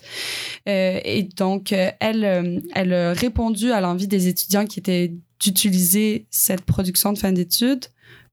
Et 0.67 1.27
donc, 1.37 1.71
elle, 1.71 2.61
elle 2.75 2.93
a 2.93 3.13
répondu 3.13 3.71
à 3.71 3.81
l'envie 3.81 4.07
des 4.07 4.27
étudiants 4.27 4.65
qui 4.65 4.79
étaient 4.79 5.13
d'utiliser 5.45 6.25
cette 6.31 6.61
production 6.61 7.13
de 7.13 7.17
fin 7.17 7.31
d'études 7.31 7.85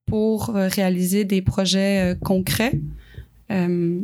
pour 0.06 0.56
euh, 0.56 0.68
réaliser 0.68 1.24
des 1.24 1.42
projets 1.42 2.12
euh, 2.12 2.14
concrets. 2.14 2.80
Euh, 3.50 4.00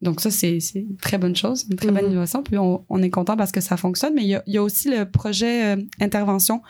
donc 0.00 0.20
ça, 0.20 0.30
c'est 0.30 0.58
une 0.76 0.96
très 0.96 1.18
bonne 1.18 1.34
chose, 1.34 1.66
une 1.68 1.76
très 1.76 1.90
bonne 1.90 2.04
Mhm. 2.04 2.12
innovation. 2.12 2.42
Puis 2.44 2.56
on, 2.56 2.84
on 2.88 3.02
est 3.02 3.10
content 3.10 3.36
parce 3.36 3.50
que 3.50 3.60
ça 3.60 3.76
fonctionne. 3.76 4.14
Mais 4.14 4.22
il 4.22 4.28
y 4.28 4.34
a, 4.36 4.42
il 4.46 4.54
y 4.54 4.56
a 4.58 4.62
aussi 4.62 4.88
le 4.88 5.04
projet 5.10 5.74
euh, 5.76 5.82
intervention 6.00 6.62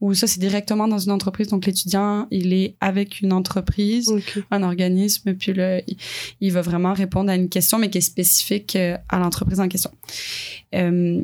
où 0.00 0.14
ça, 0.14 0.28
c'est 0.28 0.38
directement 0.38 0.86
dans 0.86 0.98
une 0.98 1.10
entreprise. 1.10 1.48
Donc 1.48 1.66
l'étudiant, 1.66 2.28
il 2.30 2.52
est 2.52 2.76
avec 2.80 3.20
une 3.20 3.32
entreprise 3.32 4.12
un 4.52 4.62
organisme, 4.62 5.34
puis 5.34 5.52
il, 5.52 5.96
il 6.40 6.52
va 6.52 6.62
vraiment 6.62 6.92
répondre 6.94 7.28
à 7.28 7.34
une 7.34 7.48
question, 7.48 7.78
mais 7.78 7.90
qui 7.90 7.98
est 7.98 8.02
spécifique 8.02 8.76
à 8.76 9.18
l'entreprise 9.18 9.58
en 9.58 9.68
question. 9.68 9.90
Euh, 10.76 11.22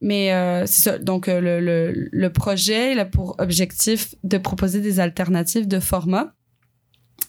mais 0.00 0.32
euh, 0.32 0.66
c'est 0.66 0.82
ça. 0.82 0.98
Donc, 0.98 1.28
euh, 1.28 1.40
le, 1.40 1.60
le, 1.60 2.08
le 2.12 2.32
projet 2.32 2.92
il 2.92 2.98
a 2.98 3.04
pour 3.04 3.34
objectif 3.38 4.14
de 4.24 4.38
proposer 4.38 4.80
des 4.80 5.00
alternatives 5.00 5.66
de 5.68 5.80
format 5.80 6.32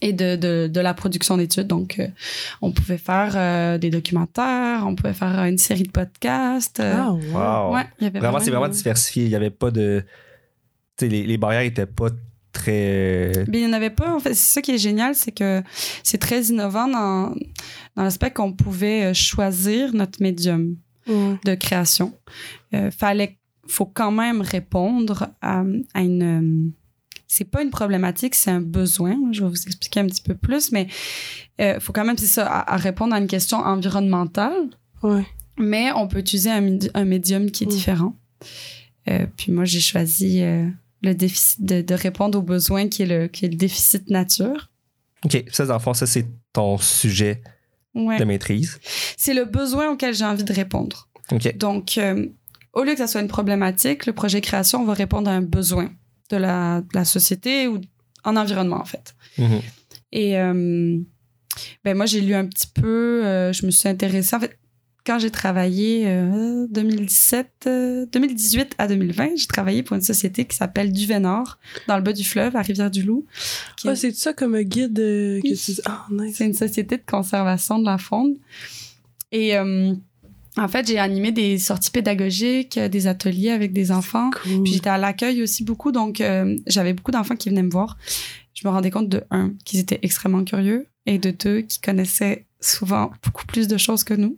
et 0.01 0.13
de, 0.13 0.35
de, 0.38 0.67
de 0.71 0.79
la 0.79 0.93
production 0.93 1.35
d'études. 1.35 1.67
Donc, 1.67 1.99
euh, 1.99 2.07
on 2.61 2.71
pouvait 2.71 2.97
faire 2.97 3.33
euh, 3.35 3.77
des 3.77 3.89
documentaires, 3.89 4.83
on 4.88 4.95
pouvait 4.95 5.13
faire 5.13 5.38
une 5.45 5.57
série 5.57 5.83
de 5.83 5.91
podcasts. 5.91 6.79
euh, 6.79 6.93
Ah, 6.95 7.11
ouais. 7.13 7.21
Wow! 7.33 7.73
ouais, 7.75 7.85
il 7.99 8.03
y 8.05 8.07
avait 8.07 8.19
Vraiment, 8.19 8.39
c'est 8.39 8.51
vraiment 8.51 8.69
diversifié. 8.69 9.23
Il 9.25 9.29
n'y 9.29 9.35
avait 9.35 9.49
pas 9.49 9.71
de. 9.71 10.03
Tu 10.97 11.05
sais, 11.05 11.09
les, 11.09 11.25
les 11.25 11.38
barrières 11.38 11.61
étaient 11.63 11.85
pas 11.85 12.09
très. 12.53 13.31
Mais 13.47 13.59
il 13.59 13.65
n'y 13.65 13.69
en 13.69 13.73
avait 13.73 13.89
pas. 13.89 14.13
En 14.15 14.19
fait, 14.19 14.33
c'est 14.35 14.53
ça 14.53 14.61
qui 14.61 14.71
est 14.71 14.77
génial, 14.77 15.15
c'est 15.15 15.31
que 15.31 15.61
c'est 16.03 16.17
très 16.17 16.43
innovant 16.43 16.88
dans, 16.88 17.35
dans 17.95 18.03
l'aspect 18.03 18.31
qu'on 18.31 18.53
pouvait 18.53 19.13
choisir 19.13 19.93
notre 19.93 20.21
médium 20.21 20.75
Ouais. 21.10 21.38
de 21.44 21.56
création. 21.56 22.13
Euh, 22.74 22.92
fallait, 22.92 23.38
faut 23.68 23.86
quand 23.86 24.12
même 24.12 24.42
répondre 24.42 25.28
à, 25.42 25.63
à 25.94 26.01
une. 26.01 26.24
euh, 26.70 26.72
c'est 27.28 27.46
pas 27.46 27.62
une 27.62 27.70
problématique, 27.70 28.34
c'est 28.34 28.50
un 28.51 28.62
besoin. 28.62 29.16
Je 29.32 29.44
vais 29.44 29.50
vous 29.50 29.62
expliquer 29.63 30.00
un 30.00 30.08
petit 30.08 30.22
peu 30.24 30.34
plus, 30.36 30.72
mais 30.72 30.88
euh, 31.62 31.80
faut 31.80 31.94
quand 31.94 32.04
même, 32.06 32.18
c'est 32.18 32.25
ça, 32.25 32.48
à, 32.48 32.74
à 32.74 32.78
répondre 32.78 33.13
à 33.13 33.20
une 33.20 33.28
question 33.28 33.58
environnementale. 33.60 34.70
Ouais. 35.04 35.25
Mais 35.58 35.92
on 35.92 36.08
peut 36.08 36.20
utiliser 36.20 36.50
un, 36.51 37.06
médium 37.06 37.51
qui 37.51 37.66
est 37.66 37.68
Mm. 37.68 37.70
différent. 37.70 38.16
Euh, 39.10 39.28
puis 39.38 39.52
moi, 39.52 39.65
j'ai 39.65 39.80
choisi 39.80 40.41
euh, 40.41 40.67
le 41.04 41.13
déficit 41.13 41.63
de, 41.63 41.82
de 41.82 41.93
répondre 41.93 42.38
aux 42.39 42.41
besoins 42.43 42.88
qui 42.88 43.04
est 43.04 43.06
le, 43.06 43.28
qui 43.28 43.45
est 43.45 43.50
le 43.50 43.56
déficit 43.56 44.10
nature. 44.10 44.69
OK, 45.26 45.43
ça, 45.52 45.65
dans 45.65 45.74
le 45.74 45.80
fond, 45.80 45.93
ça, 45.93 46.08
c'est 46.08 46.26
ton 46.54 46.78
sujet 46.78 47.41
Ouais. 47.95 48.19
de 48.19 48.23
maîtrise. 48.23 48.80
C'est 49.17 49.34
le 49.34 49.45
besoin 49.45 49.89
auquel 49.89 50.13
j'ai 50.13 50.25
envie 50.25 50.43
de 50.43 50.54
répondre. 50.54 51.10
Donc, 51.56 51.97
euh, 51.97 52.28
au 52.73 52.84
lieu 52.84 52.91
que 52.93 52.99
ça 52.99 53.08
soit 53.08 53.21
une 53.21 53.28
problématique, 53.28 54.06
le 54.06 54.13
projet 54.13 54.41
création 54.41 54.86
va 54.86 54.93
répondre 54.93 55.30
à 55.30 55.34
un 55.34 55.41
besoin 55.41 55.89
de 56.30 56.38
la, 56.38 56.82
de 56.82 56.88
la 56.93 57.06
société 57.06 57.67
ou 57.67 57.82
en 58.23 58.36
environnement, 58.36 58.80
en 58.80 58.86
fait. 58.86 59.15
Mhm. 59.38 59.62
Et 60.12 60.38
euh, 60.38 60.99
ben 61.84 61.97
moi, 61.97 62.06
j'ai 62.06 62.21
lu 62.21 62.34
un 62.34 62.45
petit 62.45 62.67
peu, 62.67 63.25
euh, 63.25 63.54
je 63.54 63.65
me 63.65 63.71
suis 63.71 63.89
intéressée. 63.89 64.36
En 64.36 64.39
fait, 64.39 64.59
quand 65.10 65.17
j'ai 65.17 65.32
travaillé 65.32 66.04
euh, 66.06 66.67
2017, 66.69 67.48
euh, 67.65 68.06
2018 68.13 68.76
à 68.78 68.88
2020, 68.88 69.30
j'ai 69.38 69.48
travaillé 69.48 69.82
pour 69.82 69.95
une 69.95 70.04
société 70.04 70.45
qui 70.45 70.56
s'appelle 70.56 70.91
Duvenor, 70.93 71.58
dans 71.88 71.98
le 71.98 72.04
bas 72.04 72.13
du 72.13 72.24
fleuve, 72.24 72.56
à 72.56 72.62
Rivière-du-Loup. 72.62 73.26
Ah, 73.86 73.95
c'est 73.95 74.13
ça 74.15 74.34
comme 74.34 74.62
guide 74.62 75.00
euh, 75.00 75.41
que 75.41 75.48
Oui. 75.48 75.58
tu 75.58 75.72
dis? 75.72 75.82
Ah, 75.86 76.06
nice. 76.12 76.36
c'est 76.38 76.45
une 76.45 76.54
société 76.54 76.98
de 76.98 77.02
conservation 77.10 77.80
de 77.80 77.86
la 77.86 77.98
faune. 77.98 78.36
Et 79.32 79.58
euh, 79.58 79.95
en 80.58 80.67
fait, 80.67 80.86
j'ai 80.86 81.00
animé 81.00 81.32
des 81.32 81.58
sorties 81.58 81.89
pédagogiques, 81.89 82.78
des 82.78 83.08
ateliers 83.08 83.50
avec 83.50 83.74
des 83.74 83.91
enfants. 83.91 84.30
Cool. 84.30 84.62
Puis 84.62 84.74
j'étais 84.74 84.91
à 84.91 85.00
l'accueil 85.00 85.41
aussi 85.41 85.63
beaucoup, 85.63 85.91
donc 85.91 86.22
euh, 86.22 86.56
j'avais 86.67 86.93
beaucoup 86.93 87.10
d'enfants 87.10 87.36
qui 87.36 87.50
venaient 87.50 87.63
me 87.63 87.72
voir. 87.72 87.98
Je 88.54 88.67
me 88.67 88.72
rendais 88.72 88.91
compte 88.91 89.10
de 89.10 89.24
un, 89.32 89.54
qu'ils 89.65 89.80
étaient 89.80 90.00
extrêmement 90.04 90.43
curieux, 90.43 90.86
et 91.08 91.17
de 91.17 91.32
deux, 91.32 91.62
qu'ils 91.62 91.82
connaissaient 91.82 92.45
souvent 92.60 93.12
beaucoup 93.24 93.45
plus 93.45 93.67
de 93.67 93.78
choses 93.78 94.04
que 94.04 94.13
nous. 94.13 94.36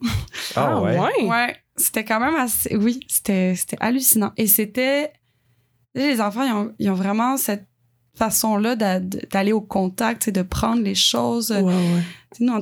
Ah, 0.56 0.82
ouais. 0.82 0.98
Ouais, 1.28 1.56
c'était 1.76 2.04
quand 2.06 2.20
même 2.20 2.36
assez. 2.36 2.76
Oui, 2.76 3.00
c'était 3.08 3.56
c'était 3.56 3.78
hallucinant. 3.80 4.32
Et 4.38 4.48
c'était. 4.48 5.12
Les 5.94 6.22
enfants, 6.22 6.44
ils 6.44 6.54
ont, 6.54 6.74
ils 6.80 6.90
ont 6.90 6.94
vraiment 6.96 7.36
cette 7.36 7.68
façon-là 8.16 8.76
d'a- 8.76 9.00
d'aller 9.00 9.52
au 9.52 9.62
contact, 9.62 10.28
et 10.28 10.32
de 10.32 10.42
prendre 10.42 10.82
les 10.82 10.96
choses. 10.96 11.52
Ouais, 11.52 11.62
ouais. 11.64 12.02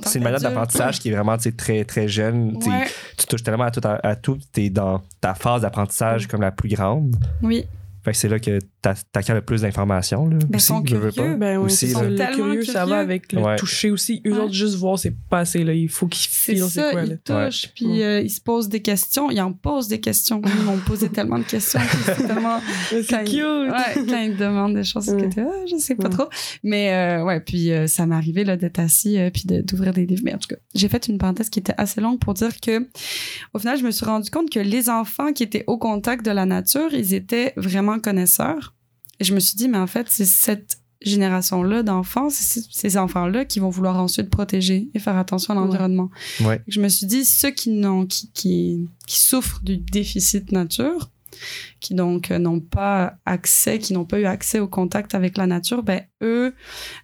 C'est 0.03 0.17
une 0.17 0.23
manière 0.23 0.39
d'apprentissage 0.41 0.99
qui 0.99 1.09
est 1.09 1.11
vraiment 1.11 1.37
très, 1.37 1.85
très 1.85 2.07
jeune. 2.07 2.57
Ouais, 2.65 2.87
Tu 3.17 3.27
touches 3.27 3.43
tellement 3.43 3.65
à 3.65 3.71
tout. 3.71 3.81
À, 3.83 3.99
à 4.07 4.15
tout 4.15 4.37
tu 4.53 4.63
es 4.65 4.69
dans 4.71 5.01
ta 5.21 5.35
phase 5.35 5.61
d'apprentissage 5.61 6.27
comme 6.27 6.41
la 6.41 6.51
plus 6.51 6.69
grande. 6.69 7.15
oui. 7.43 7.65
Fait 8.09 8.13
que 8.13 8.17
c'est 8.17 8.27
là 8.29 8.39
que 8.39 8.57
t'a- 8.81 8.95
t'acquiers 9.11 9.35
le 9.35 9.41
plus 9.41 9.61
d'informations. 9.61 10.25
Ben, 10.25 10.39
aussi, 10.55 10.65
sont 10.65 10.81
curieux. 10.81 11.11
pas. 11.11 11.27
Ben 11.35 11.57
oui, 11.59 11.65
Aussi, 11.65 11.89
ça. 11.89 12.01
Le 12.03 12.15
Tellement 12.15 12.35
curieux, 12.35 12.63
ça 12.63 12.87
va 12.87 12.97
avec 12.97 13.31
le 13.33 13.41
Ouais. 13.41 13.55
toucher 13.55 13.91
aussi. 13.91 14.19
Eux 14.25 14.31
Ouais. 14.33 14.39
autres, 14.39 14.53
juste 14.53 14.75
voir, 14.77 14.97
c'est 14.97 15.13
pas 15.29 15.39
assez. 15.39 15.63
Là. 15.63 15.73
Il 15.73 15.89
faut 15.89 16.07
qu'ils 16.07 16.27
C'est 16.31 16.53
filent 16.55 16.63
c'est 16.69 16.81
ça, 16.81 16.91
quoi. 16.91 17.03
Là. 17.05 17.13
ils 17.13 17.17
touchent, 17.19 17.69
puis 17.75 17.85
Ouais. 17.85 18.03
euh, 18.03 18.21
ils 18.21 18.31
se 18.31 18.41
posent 18.41 18.67
des 18.67 18.81
questions. 18.81 19.29
Ils 19.29 19.39
en 19.41 19.53
posent 19.53 19.87
des 19.89 19.99
questions. 19.99 20.41
Ils 20.43 20.63
m'ont 20.65 20.77
posé 20.77 21.09
tellement 21.09 21.37
de 21.37 21.43
questions. 21.43 21.79
C'est 22.05 22.25
tellement... 22.25 22.59
Quand 22.89 22.97
C'est 23.07 23.23
ils- 23.25 23.29
cute. 23.29 23.43
Ouais, 23.43 24.05
quand 24.07 24.19
ils 24.21 24.33
te 24.35 24.39
demandent 24.39 24.73
des 24.73 24.83
choses 24.83 25.05
que 25.05 25.29
tu 25.31 25.39
ah, 25.41 25.65
je 25.69 25.77
sais 25.77 25.93
pas 25.93 26.09
trop. 26.09 26.27
Mais 26.63 26.91
euh, 26.93 27.23
ouais, 27.25 27.39
puis 27.41 27.71
euh, 27.71 27.85
ça 27.85 28.07
m'est 28.07 28.15
arrivé 28.15 28.43
là, 28.43 28.57
d'être 28.57 28.79
assis 28.79 29.19
euh, 29.19 29.29
puis 29.29 29.43
de- 29.45 29.61
d'ouvrir 29.61 29.93
des 29.93 30.07
livres. 30.07 30.21
Mais 30.25 30.33
en 30.33 30.39
tout 30.39 30.47
cas, 30.47 30.55
j'ai 30.73 30.89
fait 30.89 31.07
une 31.07 31.19
parenthèse 31.19 31.49
qui 31.51 31.59
était 31.59 31.75
assez 31.77 32.01
longue 32.01 32.17
pour 32.19 32.33
dire 32.33 32.59
que 32.59 32.87
au 33.53 33.59
final, 33.59 33.77
je 33.77 33.83
me 33.83 33.91
suis 33.91 34.05
rendu 34.05 34.31
compte 34.31 34.49
que 34.49 34.59
les 34.59 34.89
enfants 34.89 35.31
qui 35.33 35.43
étaient 35.43 35.63
au 35.67 35.77
contact 35.77 36.25
de 36.25 36.31
la 36.31 36.45
nature, 36.45 36.89
ils 36.93 37.13
étaient 37.13 37.53
vraiment 37.57 37.98
connaisseurs. 37.99 38.73
Et 39.19 39.23
je 39.23 39.33
me 39.33 39.39
suis 39.39 39.55
dit, 39.55 39.67
mais 39.67 39.77
en 39.77 39.87
fait, 39.87 40.07
c'est 40.09 40.25
cette 40.25 40.79
génération-là 41.01 41.81
d'enfants, 41.83 42.29
c'est 42.29 42.61
ces 42.69 42.97
enfants-là 42.97 43.45
qui 43.45 43.59
vont 43.59 43.69
vouloir 43.69 43.97
ensuite 43.97 44.29
protéger 44.29 44.89
et 44.93 44.99
faire 44.99 45.17
attention 45.17 45.53
à 45.53 45.55
l'environnement. 45.55 46.09
Ouais. 46.41 46.61
Je 46.67 46.81
me 46.81 46.89
suis 46.89 47.05
dit, 47.05 47.23
ceux 47.25 47.51
qui, 47.51 47.69
n'ont, 47.69 48.05
qui, 48.05 48.31
qui, 48.31 48.89
qui 49.07 49.19
souffrent 49.19 49.61
du 49.63 49.77
déficit 49.77 50.51
nature, 50.51 51.09
qui 51.79 51.95
donc 51.95 52.31
euh, 52.31 52.39
n'ont 52.39 52.59
pas 52.59 53.17
accès, 53.25 53.79
qui 53.79 53.93
n'ont 53.93 54.03
pas 54.03 54.19
eu 54.19 54.25
accès 54.25 54.59
au 54.59 54.67
contact 54.67 55.15
avec 55.15 55.37
la 55.37 55.47
nature, 55.47 55.83
ben 55.83 56.01
eux, 56.21 56.53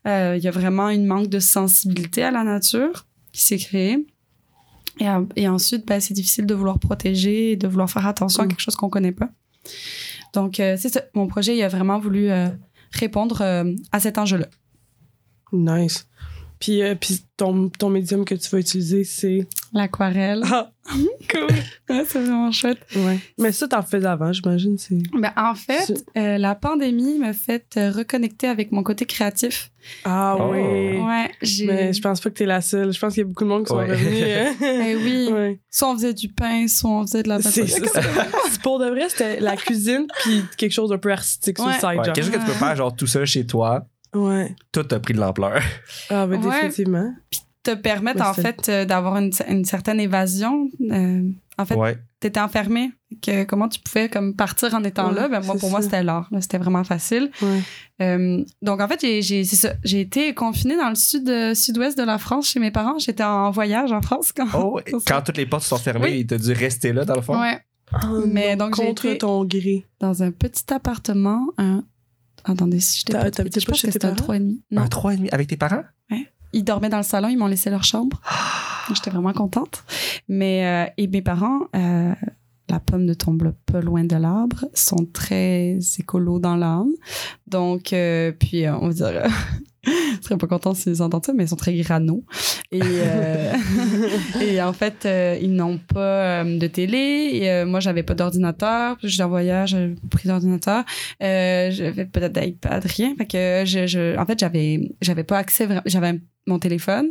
euh, 0.07 0.35
il 0.37 0.43
y 0.43 0.47
a 0.47 0.51
vraiment 0.51 0.89
une 0.89 1.05
manque 1.05 1.29
de 1.29 1.39
sensibilité 1.39 2.21
à 2.23 2.31
la 2.31 2.43
nature 2.43 3.05
qui 3.31 3.43
s'est 3.43 3.57
créée. 3.57 4.05
Et, 4.99 5.05
et 5.35 5.47
ensuite, 5.47 5.85
ben, 5.85 5.99
c'est 6.01 6.13
difficile 6.13 6.45
de 6.45 6.53
vouloir 6.53 6.79
protéger 6.79 7.55
de 7.55 7.67
vouloir 7.67 7.89
faire 7.89 8.07
attention 8.07 8.43
à 8.43 8.45
Mm. 8.45 8.49
quelque 8.49 8.61
chose 8.61 8.75
qu'on 8.75 8.89
connaît 8.89 9.11
pas. 9.13 9.29
Donc, 10.33 10.59
euh, 10.59 10.75
c'est 10.77 10.89
ça. 10.89 11.01
Mon 11.13 11.27
projet, 11.27 11.55
il 11.55 11.63
a 11.63 11.67
vraiment 11.67 11.99
voulu 11.99 12.29
euh, 12.29 12.47
répondre 12.91 13.41
euh, 13.41 13.73
à 13.91 13.99
cet 13.99 14.17
enjeu-là. 14.17 14.47
Nice. 15.51 16.07
Puis, 16.59 16.81
euh, 16.81 16.95
puis 16.95 17.21
ton, 17.37 17.69
ton 17.69 17.89
médium 17.89 18.23
que 18.25 18.33
tu 18.35 18.49
vas 18.49 18.59
utiliser, 18.59 19.03
c'est? 19.03 19.47
L'aquarelle. 19.73 20.41
Ah, 20.49 20.71
cool. 21.31 21.47
Ouais, 21.89 22.03
c'est 22.07 22.19
vraiment 22.19 22.51
chouette. 22.51 22.77
Ouais. 22.95 23.19
Mais 23.37 23.51
ça, 23.51 23.67
t'en 23.67 23.81
faisais 23.81 24.05
avant, 24.07 24.31
j'imagine. 24.31 24.77
C'est... 24.77 24.97
Ben, 25.13 25.33
en 25.35 25.53
fait, 25.55 25.93
euh, 26.17 26.37
la 26.37 26.55
pandémie 26.55 27.17
m'a 27.19 27.33
fait 27.33 27.65
euh, 27.77 27.91
reconnecter 27.91 28.47
avec 28.47 28.71
mon 28.71 28.83
côté 28.83 29.05
créatif. 29.05 29.71
Ah 30.05 30.37
Oh. 30.39 30.49
oui. 30.51 30.97
Ouais, 30.97 31.29
j'ai. 31.41 31.65
Mais 31.65 31.93
je 31.93 32.01
pense 32.01 32.19
pas 32.21 32.29
que 32.29 32.35
t'es 32.35 32.45
la 32.45 32.61
seule. 32.61 32.93
Je 32.93 32.99
pense 32.99 33.13
qu'il 33.13 33.21
y 33.21 33.25
a 33.25 33.27
beaucoup 33.27 33.43
de 33.43 33.49
monde 33.49 33.63
qui 33.63 33.69
sont 33.69 33.77
Ouais. 33.77 33.89
revenus. 33.91 34.23
hein. 34.23 34.55
Eh 34.61 34.95
oui. 34.95 35.29
Ouais. 35.33 35.59
Soit 35.69 35.89
on 35.91 35.95
faisait 35.95 36.13
du 36.13 36.29
pain, 36.29 36.67
soit 36.67 36.89
on 36.89 37.01
faisait 37.05 37.23
de 37.23 37.29
la 37.29 37.41
C'est 37.41 37.67
ça. 37.67 38.01
C'est 38.49 38.61
Pour 38.61 38.79
de 38.79 38.85
vrai, 38.89 39.09
c'était 39.09 39.39
la 39.41 39.55
cuisine 39.57 40.07
puis 40.23 40.41
quelque 40.57 40.71
chose 40.71 40.89
d'un 40.89 40.97
peu 40.97 41.11
artistique 41.11 41.57
sur 41.57 41.67
le 41.67 41.73
side. 41.73 41.83
Ouais, 41.83 41.95
genre. 41.95 42.03
quelque 42.13 42.21
chose 42.23 42.31
que 42.33 42.39
tu 42.39 42.45
peux 42.45 42.51
faire, 42.53 42.75
genre 42.75 42.95
tout 42.95 43.07
seul 43.07 43.25
chez 43.25 43.45
toi, 43.45 43.85
Ouais. 44.15 44.55
tout 44.71 44.85
a 44.89 44.99
pris 44.99 45.13
de 45.13 45.19
l'ampleur. 45.19 45.61
Ah, 46.09 46.25
ben 46.27 46.43
Ouais. 46.43 46.51
définitivement. 46.61 47.13
te 47.63 47.73
permettre 47.73 48.19
Ouais, 48.21 48.27
en 48.27 48.33
fait 48.35 48.69
euh, 48.69 48.85
d'avoir 48.85 49.17
une, 49.17 49.31
une 49.49 49.65
certaine 49.65 49.99
évasion. 49.99 50.69
Euh, 50.91 51.23
en 51.57 51.65
fait, 51.65 51.73
Ouais. 51.75 51.97
t'étais 52.19 52.39
enfermé. 52.39 52.91
Que, 53.23 53.43
comment 53.43 53.67
tu 53.67 53.79
pouvais 53.79 54.07
comme 54.07 54.35
partir 54.35 54.73
en 54.75 54.83
étant 54.83 55.09
Ouais, 55.09 55.15
là? 55.15 55.27
Ben, 55.29 55.39
moi, 55.41 55.55
pour 55.55 55.71
moi, 55.71 55.81
c'était 55.81 56.03
l'art. 56.03 56.29
C'était 56.41 56.59
vraiment 56.59 56.83
facile. 56.83 57.31
Ouais. 57.41 57.61
Euh, 58.03 58.43
donc, 58.61 58.81
en 58.81 58.87
fait, 58.87 58.99
j'ai, 59.01 59.99
été 59.99 60.33
confinée 60.35 60.75
dans 60.77 60.89
le 60.89 60.95
sud, 60.95 61.27
sud-ouest 61.55 61.97
de 61.97 62.03
la 62.03 62.17
France 62.19 62.49
chez 62.49 62.59
mes 62.59 62.69
parents. 62.71 62.99
J'étais 62.99 63.23
en 63.23 63.49
voyage 63.51 63.91
en 63.91 64.01
France 64.01 64.31
quand. 64.31 64.47
Oh, 64.53 64.79
quand 65.07 65.21
toutes 65.23 65.37
les 65.37 65.45
portes 65.47 65.63
sont 65.63 65.77
fermées, 65.77 66.09
Oui. 66.11 66.19
il 66.19 66.27
t'a 66.27 66.37
dû 66.37 66.51
rester 66.51 66.93
là, 66.93 67.03
dans 67.05 67.15
le 67.15 67.21
fond? 67.21 67.39
Ouais. 67.41 67.59
Oh, 68.03 68.23
Mais 68.27 68.55
non, 68.55 68.65
donc, 68.65 68.75
contre 68.75 69.05
été- 69.05 69.17
ton 69.19 69.43
gré. 69.45 69.85
Dans 69.99 70.21
un 70.23 70.29
petit 70.31 70.71
appartement. 70.73 71.47
Un... 71.57 71.83
Attendez, 72.45 72.79
si 72.79 72.99
je 72.99 73.05
t'ai 73.05 73.13
T'as- 73.13 73.23
pas, 73.23 73.31
t'habitais 73.31 73.59
je 73.59 73.65
pas 73.65 73.71
pense 73.71 73.79
chez 73.81 73.87
que 73.87 73.93
tes 73.93 73.99
c'était 73.99 74.05
un 74.07 74.15
parents? 74.15 74.33
3,5. 74.33 74.57
Non. 74.71 74.81
Un 74.83 74.87
3,5 74.87 75.29
avec 75.33 75.47
tes 75.47 75.57
parents? 75.57 75.83
Ils 76.53 76.63
dormaient 76.63 76.87
dans 76.89 76.97
le 76.97 77.03
salon, 77.03 77.27
ils 77.27 77.37
m'ont 77.37 77.47
laissé 77.47 77.69
leur 77.69 77.83
chambre. 77.83 78.21
J'étais 78.93 79.09
vraiment 79.09 79.33
contente. 79.33 79.83
Mais, 80.29 80.65
euh, 80.65 80.89
et 80.97 81.07
mes 81.07 81.21
parents, 81.21 81.61
euh, 81.75 82.13
la 82.69 82.79
pomme 82.79 83.03
ne 83.03 83.13
tombe 83.13 83.51
pas 83.65 83.81
loin 83.81 84.05
de 84.05 84.15
l'arbre, 84.15 84.63
sont 84.73 85.05
très 85.11 85.77
écolos 85.99 86.39
dans 86.39 86.55
l'âme. 86.55 86.91
Donc, 87.47 87.91
euh, 87.91 88.31
puis, 88.31 88.65
euh, 88.65 88.77
on 88.79 88.87
va 88.87 88.93
dire, 88.93 89.23
je 90.21 90.21
serais 90.21 90.37
pas 90.37 90.47
contente 90.47 90.77
s'ils 90.77 91.01
entendent 91.01 91.25
ça, 91.25 91.33
mais 91.33 91.43
ils 91.43 91.49
sont 91.49 91.55
très 91.55 91.73
grano. 91.75 92.23
Et, 92.71 92.81
euh, 92.81 93.53
et 94.41 94.61
en 94.61 94.73
fait, 94.73 95.05
euh, 95.05 95.37
ils 95.41 95.53
n'ont 95.53 95.77
pas 95.77 96.43
euh, 96.43 96.57
de 96.57 96.67
télé. 96.67 97.39
Et, 97.41 97.65
moi, 97.65 97.79
j'avais 97.79 98.03
pas 98.03 98.15
d'ordinateur. 98.15 98.97
J'étais 99.03 99.23
en 99.23 99.29
voyage, 99.29 99.71
j'avais 99.71 99.95
pris 100.09 100.27
d'ordinateur. 100.27 100.83
J'avais 101.19 102.05
peut-être 102.05 102.33
d'iPad, 102.33 102.83
rien. 102.85 103.15
Fait 103.15 103.25
que 103.25 103.63
je, 103.65 103.87
je, 103.87 104.17
en 104.17 104.25
fait, 104.25 104.39
j'avais, 104.39 104.91
j'avais 105.01 105.23
pas 105.23 105.37
accès. 105.37 105.67
J'avais 105.85 106.19
mon 106.47 106.59
téléphone 106.59 107.07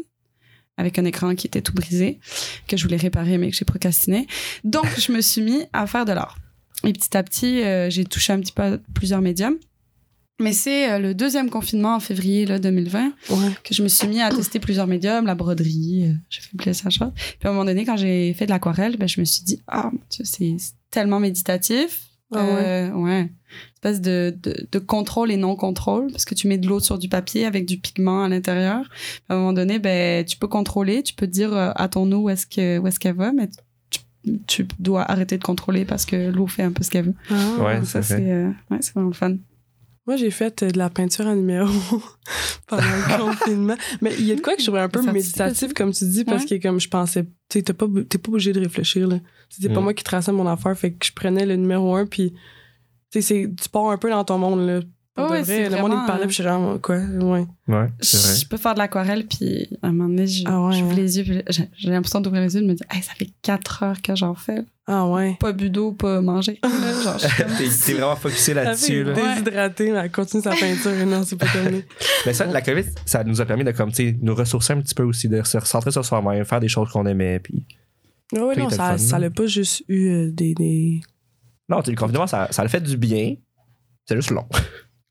avec 0.76 0.98
un 0.98 1.04
écran 1.04 1.37
qui 1.37 1.46
était 1.46 1.62
tout 1.62 1.72
brisé, 1.72 2.18
que 2.66 2.76
je 2.76 2.82
voulais 2.82 2.96
réparer, 2.96 3.38
mais 3.38 3.50
que 3.50 3.56
j'ai 3.56 3.64
procrastiné. 3.64 4.26
Donc, 4.64 4.87
je 4.98 5.12
me 5.12 5.20
suis 5.20 5.40
mis 5.40 5.62
à 5.72 5.87
faire 5.87 6.04
de 6.04 6.12
l'art. 6.12 6.37
Et 6.84 6.92
petit 6.92 7.16
à 7.16 7.22
petit, 7.22 7.62
j'ai 7.90 8.04
touché 8.04 8.32
un 8.32 8.40
petit 8.40 8.52
peu 8.52 8.62
à 8.62 8.78
plusieurs 8.92 9.20
médiums. 9.20 9.56
Mais 10.40 10.52
c'est 10.52 10.90
euh, 10.90 10.98
le 10.98 11.14
deuxième 11.14 11.48
confinement 11.48 11.94
en 11.94 12.00
février 12.00 12.44
là, 12.44 12.58
2020 12.58 13.12
Ouais. 13.30 13.36
que 13.62 13.72
je 13.72 13.82
me 13.84 13.88
suis 13.88 14.08
mis 14.08 14.20
à 14.20 14.30
tester 14.30 14.58
plusieurs 14.58 14.88
médiums, 14.88 15.26
la 15.26 15.34
broderie, 15.36 16.06
euh, 16.08 16.14
j'ai 16.28 16.40
fait 16.40 16.56
plusieurs 16.56 16.90
choses. 16.90 17.12
Puis 17.14 17.46
à 17.46 17.48
un 17.48 17.52
moment 17.52 17.64
donné, 17.64 17.84
quand 17.84 17.96
j'ai 17.96 18.34
fait 18.34 18.46
de 18.46 18.50
l'aquarelle, 18.50 18.96
ben, 18.96 19.06
je 19.08 19.20
me 19.20 19.24
suis 19.24 19.44
dit, 19.44 19.60
ah, 19.68 19.90
c'est 20.10 20.56
tellement 20.90 21.20
méditatif. 21.20 22.02
Ah 22.34 22.38
ouais. 22.44 22.50
Euh, 22.66 22.90
ouais. 22.94 23.30
Espèce 23.76 24.00
de, 24.00 24.36
de, 24.42 24.66
de 24.72 24.78
contrôle 24.80 25.30
et 25.30 25.36
non-contrôle, 25.36 26.10
parce 26.10 26.24
que 26.24 26.34
tu 26.34 26.48
mets 26.48 26.58
de 26.58 26.66
l'eau 26.66 26.80
sur 26.80 26.98
du 26.98 27.08
papier 27.08 27.44
avec 27.46 27.64
du 27.64 27.78
pigment 27.78 28.24
à 28.24 28.28
l'intérieur. 28.28 28.88
À 29.28 29.34
un 29.34 29.36
moment 29.36 29.52
donné, 29.52 29.78
ben, 29.78 30.24
tu 30.24 30.36
peux 30.36 30.48
contrôler, 30.48 31.04
tu 31.04 31.14
peux 31.14 31.28
dire 31.28 31.52
euh, 31.54 31.70
à 31.76 31.86
ton 31.88 32.10
eau 32.10 32.22
où 32.22 32.30
est-ce 32.30 32.46
que- 32.48 32.78
où 32.78 32.88
est-ce 32.88 32.98
qu'elle 32.98 33.14
va, 33.14 33.30
mais 33.30 33.48
tu, 33.90 34.00
tu 34.48 34.66
dois 34.80 35.08
arrêter 35.08 35.38
de 35.38 35.44
contrôler 35.44 35.84
parce 35.84 36.06
que 36.06 36.30
l'eau 36.32 36.48
fait 36.48 36.64
un 36.64 36.72
peu 36.72 36.82
ce 36.82 36.90
qu'elle 36.90 37.04
veut. 37.04 37.14
Ah. 37.30 37.62
Ouais, 37.62 37.84
Ça, 37.84 38.02
c'est 38.02 38.32
euh, 38.32 38.48
ouais, 38.70 38.78
c'est 38.80 38.94
vraiment 38.94 39.10
le 39.10 39.14
fun. 39.14 39.36
Moi, 40.06 40.16
j'ai 40.16 40.30
fait 40.30 40.62
euh, 40.62 40.70
de 40.70 40.76
la 40.78 40.90
peinture 40.90 41.26
en 41.26 41.34
numéro 41.34 41.66
pendant 42.66 42.82
le 42.82 43.18
confinement. 43.24 43.76
Mais 44.02 44.12
il 44.18 44.26
y 44.26 44.32
a 44.32 44.34
de 44.34 44.40
quoi 44.40 44.54
que 44.54 44.60
je 44.60 44.66
trouvais 44.66 44.80
un 44.80 44.88
peu 44.88 45.00
méditatif, 45.12 45.72
comme 45.74 45.92
tu 45.92 46.04
dis, 46.06 46.24
parce 46.24 46.44
que 46.44 46.60
comme 46.60 46.78
je 46.80 46.88
pensais, 46.88 47.24
tu 47.24 47.30
sais, 47.58 47.62
t'es 47.62 47.72
pas, 47.72 47.86
pas 47.86 48.28
obligé 48.28 48.52
de 48.52 48.60
réfléchir, 48.60 49.08
là. 49.08 49.18
C'était 49.48 49.72
pas 49.72 49.80
Mm. 49.80 49.84
moi 49.84 49.94
qui 49.94 50.04
traçais 50.04 50.32
mon 50.32 50.46
affaire, 50.46 50.76
fait 50.76 50.92
que 50.92 51.06
je 51.06 51.12
prenais 51.12 51.46
le 51.46 51.56
numéro 51.56 51.94
un, 51.96 52.06
puis 52.06 52.32
tu 52.32 52.38
sais, 53.10 53.22
c'est- 53.22 53.50
tu 53.62 53.68
pars 53.70 53.88
un 53.90 53.96
peu 53.98 54.10
dans 54.10 54.24
ton 54.24 54.38
monde, 54.38 54.66
là. 54.66 54.80
Pour 55.14 55.27
Oh 55.27 55.29
de 55.29 55.33
ouais, 55.35 55.42
vrai, 55.42 55.44
c'est 55.44 55.70
le 55.70 55.77
monde, 55.77 55.79
il 55.79 55.83
me 55.83 55.88
vraiment, 55.90 56.07
parlait, 56.07 56.22
puis 56.22 56.31
je 56.31 56.35
suis 56.35 56.42
genre, 56.42 56.81
quoi, 56.81 56.96
ouais. 56.96 57.46
Ouais, 57.68 57.87
c'est 58.00 58.16
vrai. 58.20 58.37
Je 58.40 58.48
peux 58.48 58.57
faire 58.57 58.74
de 58.74 58.79
l'aquarelle, 58.81 59.27
puis 59.27 59.68
à 59.81 59.87
un 59.87 59.92
moment 59.92 60.09
donné, 60.09 60.27
je- 60.27 60.42
Ah 60.44 60.61
ouais, 60.66 60.72
j'ouvre 60.77 60.88
ouais. 60.90 60.96
les 60.96 61.18
yeux, 61.18 61.22
puis 61.22 61.42
j'ai 61.50 61.68
j'ai 61.77 61.90
l'impression 61.90 62.20
d'ouvrir 62.20 62.42
les 62.42 62.53
yeux 62.55 62.61
et 62.61 62.64
de 62.64 62.68
me 62.68 62.74
dire, 62.74 62.87
hey, 62.90 63.00
ça 63.00 63.12
fait 63.14 63.29
quatre 63.40 63.85
heures 63.85 64.03
que 64.03 64.16
j'en 64.16 64.35
fais. 64.35 64.64
Ah 64.88 65.07
ouais. 65.07 65.37
Pas 65.38 65.53
bu 65.53 65.70
d'eau, 65.70 65.92
pas 65.92 66.20
mangé. 66.20 66.59
Genre, 67.05 67.16
T'es 67.59 67.68
t'es 67.68 67.92
vraiment 67.92 68.16
focusé 68.16 68.55
là-dessus. 68.55 69.05
Là. 69.05 69.12
déshydratée, 69.12 69.92
mais 69.92 69.98
elle 69.98 70.11
continue 70.11 70.42
sa 70.42 70.50
peinture, 70.50 70.90
et 70.90 71.07
non, 71.07 71.22
c'est 71.22 71.37
pas 71.37 71.46
terminé. 71.46 71.85
Mais 72.27 72.33
ça, 72.35 72.46
la 72.46 72.61
COVID, 72.61 72.85
ça 73.07 73.22
nous 73.22 73.40
a 73.40 73.46
permis 73.46 73.62
de 73.64 73.70
comme, 73.70 73.90
tu 73.92 73.96
sais, 74.11 74.16
nous 74.20 74.35
ressourcer 74.35 74.72
un 74.72 74.81
petit 74.81 74.94
peu 74.96 75.05
aussi, 75.05 75.29
de 75.29 75.40
se 75.44 75.59
recentrer 75.59 75.92
sur 75.92 76.05
soi-même, 76.05 76.44
faire 76.44 76.59
des 76.61 76.68
choses 76.68 76.90
qu'on 76.90 77.07
aimait. 77.07 77.38
Puis... 77.38 77.64
Ouais, 78.33 78.55
Toi, 78.55 78.64
non, 78.64 78.70
ça, 78.70 78.92
le 78.92 78.98
ça 78.98 79.18
l'a 79.20 79.31
pas 79.31 79.46
juste 79.46 79.85
eu 79.88 80.09
euh, 80.09 80.31
des, 80.33 80.55
des... 80.55 81.00
Non, 81.68 81.79
tu 81.81 81.87
sais, 81.87 81.90
le 81.92 81.96
confinement, 81.96 82.27
ça, 82.27 82.48
ça 82.50 82.62
a 82.62 82.68
fait 82.68 82.81
du 82.81 82.96
bien. 82.96 83.37
C'est 84.07 84.16
juste 84.16 84.33
long. 84.33 84.46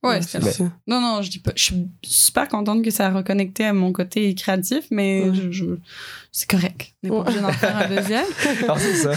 Ouais, 0.03 0.21
c'est 0.21 0.43
ça. 0.43 0.63
Non, 0.87 0.99
non, 0.99 1.21
je 1.21 1.29
dis 1.29 1.39
pas. 1.39 1.51
Je 1.55 1.63
suis 1.63 1.87
super 2.03 2.47
contente 2.47 2.83
que 2.83 2.91
ça 2.91 3.07
a 3.07 3.11
reconnecté 3.11 3.63
à 3.65 3.73
mon 3.73 3.91
côté 3.93 4.33
créatif, 4.35 4.85
mais 4.91 5.29
Ouais. 5.29 5.35
je, 5.35 5.51
je- 5.51 5.65
c'est 6.31 6.49
correct. 6.49 6.93
On 7.03 7.07
n'est 7.07 7.09
pas 7.09 7.19
obligé 7.21 7.39
d'en 7.41 7.51
faire 7.51 7.77
un 7.77 7.87
deuxième. 7.87 8.25
Non, 8.67 8.75
c'est 8.77 8.95
ça. 8.95 9.11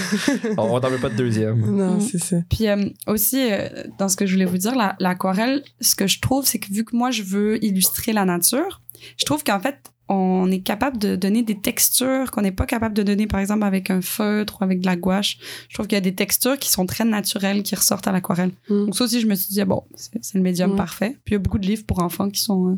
On, 0.59 0.81
t'en 0.81 0.88
veut 0.90 0.99
pas 0.99 1.09
de 1.09 1.16
deuxième. 1.16 1.61
Non, 1.77 1.96
Mm. 1.96 2.01
c'est 2.01 2.18
ça. 2.18 2.37
Puis 2.51 2.68
euh, 2.68 2.88
aussi, 3.07 3.51
euh, 3.51 3.68
dans 3.99 4.09
ce 4.09 4.16
que 4.16 4.27
je 4.27 4.33
voulais 4.35 4.44
vous 4.44 4.59
dire, 4.59 4.75
la- 4.77 4.96
l'aquarelle, 5.01 5.62
ce 5.81 5.94
que 5.96 6.07
je 6.07 6.20
trouve, 6.20 6.46
c'est 6.46 6.59
que 6.59 6.72
vu 6.72 6.85
que 6.85 6.94
moi, 6.94 7.11
je 7.11 7.22
veux 7.22 7.62
illustrer 7.64 8.12
la 8.12 8.25
nature, 8.25 8.81
je 9.18 9.25
trouve 9.25 9.42
qu'en 9.44 9.61
fait, 9.61 9.77
on 10.08 10.50
est 10.50 10.60
capable 10.60 10.98
de 10.98 11.16
donner 11.16 11.42
des 11.42 11.58
textures 11.58 12.30
qu'on 12.30 12.42
n'est 12.42 12.52
pas 12.52 12.66
capable 12.66 12.94
de 12.94 13.02
donner, 13.02 13.26
par 13.26 13.40
exemple, 13.40 13.64
avec 13.64 13.90
un 13.90 14.00
feutre 14.00 14.58
ou 14.60 14.64
avec 14.64 14.80
de 14.80 14.86
la 14.86 14.94
gouache. 14.96 15.38
Je 15.68 15.74
trouve 15.74 15.86
qu'il 15.86 15.96
y 15.96 15.98
a 15.98 16.02
des 16.02 16.14
textures 16.14 16.58
qui 16.58 16.70
sont 16.70 16.86
très 16.86 17.04
naturelles, 17.04 17.62
qui 17.62 17.74
ressortent 17.74 18.06
à 18.06 18.12
l'aquarelle. 18.12 18.52
Mm. 18.68 18.84
Donc 18.86 18.96
ça 18.96 19.04
aussi, 19.04 19.20
je 19.20 19.26
me 19.26 19.34
suis 19.34 19.48
dit, 19.52 19.60
ah 19.60 19.64
bon, 19.64 19.82
c'est 19.96 20.34
le 20.34 20.42
médium 20.42 20.72
Mm. 20.72 20.76
parfait. 20.76 21.10
Puis 21.24 21.32
il 21.32 21.34
y 21.34 21.36
a 21.36 21.38
beaucoup 21.40 21.58
de 21.58 21.66
livres 21.66 21.84
pour 21.86 22.00
enfants 22.02 22.30
qui 22.30 22.40
sont... 22.40 22.68
euh, 22.72 22.76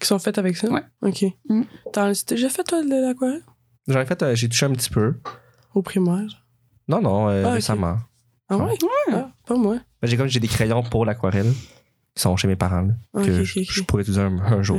Qui 0.00 0.06
sont 0.06 0.18
faites 0.18 0.38
avec 0.38 0.56
ça? 0.56 0.70
Ouais. 0.70 0.82
OK. 1.02 1.24
Mm. 1.48 1.62
T'as 1.92 2.24
déjà 2.26 2.48
fait, 2.48 2.64
toi, 2.64 2.82
de 2.82 2.88
l'aquarelle? 3.08 3.42
J'en 3.86 4.00
ai 4.00 4.06
fait, 4.06 4.22
euh, 4.22 4.34
j'ai 4.34 4.48
touché 4.48 4.64
un 4.66 4.72
petit 4.72 4.88
peu. 4.90 5.14
Au 5.74 5.82
primaire? 5.82 6.44
Non, 6.88 7.00
non, 7.02 7.28
euh, 7.28 7.44
Ah, 7.46 7.50
récemment. 7.52 7.98
Ah 8.48 8.56
ouais? 8.58 8.72
Ah, 9.12 9.30
pas 9.46 9.56
moi. 9.56 9.76
Ben, 10.00 10.08
j'ai 10.08 10.16
comme 10.16 10.28
j'ai 10.28 10.40
des 10.40 10.48
crayons 10.48 10.82
pour 10.82 11.04
l'aquarelle 11.04 11.52
qui 12.14 12.22
sont 12.22 12.36
chez 12.36 12.46
mes 12.46 12.56
parents 12.56 12.82
là, 12.82 12.94
Ok, 13.14 13.26
que 13.26 13.42
je 13.44 13.82
pourrais 13.82 14.02
utiliser 14.02 14.22
un, 14.22 14.38
un 14.38 14.62
jour. 14.62 14.78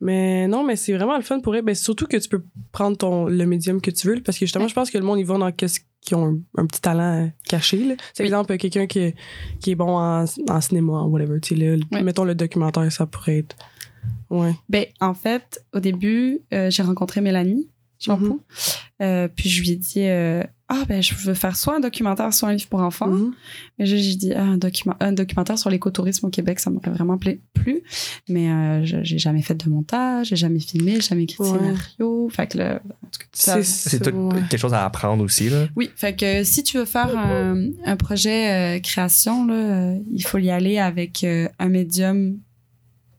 Mais 0.00 0.46
non, 0.48 0.62
mais 0.64 0.76
c'est 0.76 0.92
vraiment 0.92 1.16
le 1.16 1.22
fun 1.22 1.40
pour 1.40 1.54
eux. 1.54 1.62
Ben, 1.62 1.74
surtout 1.74 2.06
que 2.06 2.16
tu 2.16 2.28
peux 2.28 2.42
prendre 2.72 2.96
ton, 2.96 3.26
le 3.26 3.46
médium 3.46 3.80
que 3.80 3.90
tu 3.90 4.08
veux. 4.08 4.20
Parce 4.22 4.38
que 4.38 4.44
justement, 4.46 4.68
je 4.68 4.74
pense 4.74 4.90
que 4.90 4.98
le 4.98 5.04
monde, 5.04 5.18
ils 5.18 5.26
vont 5.26 5.38
dans 5.38 5.50
qu'est-ce 5.52 5.80
qui 6.02 6.14
ont 6.14 6.26
un, 6.26 6.38
un 6.62 6.66
petit 6.66 6.80
talent 6.80 7.24
euh, 7.24 7.28
caché. 7.48 7.78
là. 7.78 7.94
C'est 8.12 8.22
Oui. 8.22 8.26
exemple 8.26 8.56
quelqu'un 8.58 8.86
qui, 8.86 9.14
qui 9.60 9.70
est 9.70 9.74
bon 9.74 9.96
en, 9.98 10.24
en 10.48 10.60
cinéma, 10.60 10.92
en 10.92 11.06
whatever. 11.08 11.40
Tu 11.40 11.56
sais, 11.56 11.76
là. 11.76 12.02
Mettons 12.02 12.24
le 12.24 12.34
documentaire, 12.34 12.90
ça 12.92 13.06
pourrait 13.06 13.38
être. 13.38 13.56
Ouais. 14.30 14.54
Ben, 14.68 14.84
en 15.00 15.14
fait, 15.14 15.64
au 15.74 15.80
début, 15.80 16.40
euh, 16.52 16.70
j'ai 16.70 16.82
rencontré 16.82 17.20
Mélanie 17.20 17.68
Champoux. 17.98 18.42
Euh, 19.00 19.26
puis 19.34 19.48
je 19.48 19.62
lui 19.62 19.70
ai 19.72 19.76
dit, 19.76 20.02
euh, 20.06 20.42
ah, 20.68 20.82
ben, 20.88 21.00
je 21.02 21.14
veux 21.14 21.34
faire 21.34 21.54
soit 21.56 21.76
un 21.76 21.80
documentaire, 21.80 22.34
soit 22.34 22.48
un 22.48 22.52
livre 22.54 22.68
pour 22.68 22.80
enfants. 22.80 23.08
Mais 23.78 23.86
j'ai 23.86 23.98
j'ai 23.98 24.16
dit, 24.16 24.32
ah, 24.34 24.42
un, 24.42 24.56
document- 24.58 24.96
un 25.00 25.12
documentaire 25.12 25.56
sur 25.58 25.70
l'écotourisme 25.70 26.26
au 26.26 26.28
Québec, 26.30 26.58
ça 26.58 26.70
m'aurait 26.70 26.90
vraiment 26.90 27.16
pla- 27.18 27.32
plu. 27.54 27.82
Mais 28.28 28.50
euh, 28.50 28.84
je- 28.84 29.04
j'ai 29.04 29.18
jamais 29.18 29.42
fait 29.42 29.54
de 29.54 29.68
montage, 29.70 30.28
j'ai 30.28 30.36
jamais 30.36 30.58
filmé, 30.58 30.96
j'ai 30.96 31.00
jamais 31.02 31.22
écrit 31.22 31.38
de 31.38 31.48
Ouais. 31.48 31.58
scénario. 31.58 32.28
Fait 32.30 32.46
que 32.48 32.58
là, 32.58 32.74
en 32.84 33.06
tout 33.08 33.18
cas, 33.20 33.26
ça- 33.32 33.62
C'est 33.62 34.04
ouais. 34.12 34.40
quelque 34.50 34.58
chose 34.60 34.74
à 34.74 34.84
apprendre 34.84 35.22
aussi. 35.22 35.48
Là? 35.50 35.66
Oui, 35.76 35.90
fait 35.94 36.16
que 36.16 36.42
si 36.42 36.62
tu 36.64 36.78
veux 36.78 36.84
faire 36.84 37.16
un, 37.16 37.68
un 37.84 37.96
projet 37.96 38.76
euh, 38.76 38.80
création, 38.80 39.46
là, 39.46 39.54
euh, 39.54 39.98
il 40.12 40.24
faut 40.24 40.38
y 40.38 40.50
aller 40.50 40.78
avec 40.78 41.22
euh, 41.22 41.48
un 41.60 41.68
médium 41.68 42.38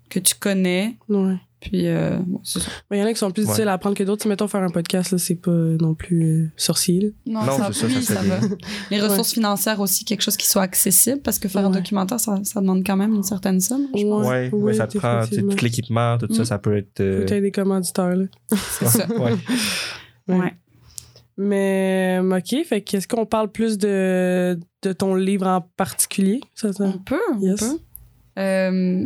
que 0.09 0.19
tu 0.19 0.35
connais. 0.35 0.95
Ouais. 1.09 1.35
Puis, 1.59 1.87
euh, 1.87 2.17
bon, 2.25 2.39
c'est 2.43 2.59
ça. 2.59 2.69
Mais 2.91 2.97
il 2.97 2.99
y 2.99 3.03
en 3.03 3.07
a 3.07 3.13
qui 3.13 3.17
sont 3.17 3.31
plus 3.31 3.41
Ouais. 3.41 3.47
difficiles 3.47 3.67
à 3.67 3.73
apprendre 3.73 3.95
que 3.95 4.03
d'autres. 4.03 4.21
Si, 4.21 4.27
mettons, 4.27 4.47
faire 4.47 4.61
un 4.61 4.69
podcast, 4.69 5.11
là, 5.11 5.17
c'est 5.17 5.35
pas 5.35 5.49
non 5.51 5.95
plus 5.95 6.23
euh, 6.45 6.51
sorcier. 6.55 6.99
là. 7.01 7.07
Non, 7.25 7.45
Non, 7.47 7.57
ça, 7.57 7.69
c'est 7.73 7.79
ça, 7.79 7.87
oui, 7.87 8.03
ça 8.03 8.13
ça, 8.13 8.21
fait 8.21 8.27
va. 8.47 8.55
Les 8.91 9.01
ressources 9.01 9.33
financières 9.33 9.79
aussi, 9.79 10.05
quelque 10.05 10.21
chose 10.21 10.37
qui 10.37 10.47
soit 10.47 10.61
accessible, 10.61 11.19
parce 11.21 11.39
que 11.39 11.47
faire 11.47 11.65
un 11.65 11.71
documentaire, 11.71 12.19
ça, 12.19 12.39
ça 12.43 12.61
demande 12.61 12.85
quand 12.85 12.95
même 12.95 13.13
une 13.15 13.23
certaine 13.23 13.59
somme, 13.59 13.87
je 13.95 14.03
pense. 14.03 14.27
Ouais, 14.27 14.49
Oui, 14.53 14.61
ouais, 14.61 14.73
ça 14.75 14.85
te 14.87 14.99
prend 14.99 15.21
tu 15.21 15.29
sais, 15.35 15.41
définitivement. 15.41 15.55
tout 15.55 15.63
l'équipement, 15.65 16.17
tout 16.19 16.33
ça, 16.33 16.41
Mm. 16.43 16.45
ça 16.45 16.59
peut 16.59 16.77
être. 16.77 16.99
euh, 16.99 17.25
t'aies 17.25 17.41
des 17.41 17.51
commanditaires, 17.51 18.15
là. 18.15 18.25
C'est 18.79 18.85
ça. 18.87 19.07
ouais. 20.27 20.53
Mais, 21.37 22.19
euh, 22.21 22.37
OK. 22.37 22.65
Fait 22.65 22.81
qu'est-ce 22.81 23.07
qu'on 23.07 23.25
parle 23.25 23.51
plus 23.51 23.77
de, 23.77 24.59
de 24.81 24.93
ton 24.93 25.13
livre 25.15 25.45
en 25.47 25.61
particulier? 25.77 26.41
Ça, 26.55 26.73
ça? 26.73 26.83
On 26.85 26.97
peut, 26.97 27.19
on 27.35 27.39
Yes. 27.39 27.59
peut. 27.59 27.79
Euh, 28.37 29.05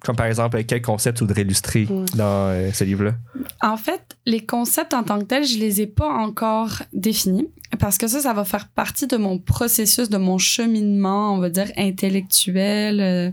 Comme 0.00 0.16
par 0.16 0.26
exemple, 0.26 0.62
quel 0.64 0.82
concept 0.82 1.18
tu 1.18 1.24
voudrais 1.24 1.42
illustrer 1.42 1.86
dans 2.14 2.48
euh, 2.50 2.70
ce 2.72 2.84
livre-là? 2.84 3.14
En 3.62 3.76
fait, 3.76 4.16
les 4.26 4.44
concepts 4.44 4.94
en 4.94 5.02
tant 5.02 5.18
que 5.18 5.24
tels, 5.24 5.44
je 5.46 5.58
les 5.58 5.80
ai 5.80 5.86
pas 5.86 6.08
encore 6.08 6.82
définis 6.92 7.48
parce 7.78 7.98
que 7.98 8.06
ça, 8.06 8.20
ça 8.20 8.32
va 8.32 8.44
faire 8.44 8.68
partie 8.68 9.06
de 9.06 9.16
mon 9.16 9.38
processus, 9.38 10.08
de 10.08 10.18
mon 10.18 10.38
cheminement, 10.38 11.34
on 11.34 11.38
va 11.38 11.50
dire 11.50 11.70
intellectuel, 11.76 13.00
euh, 13.00 13.30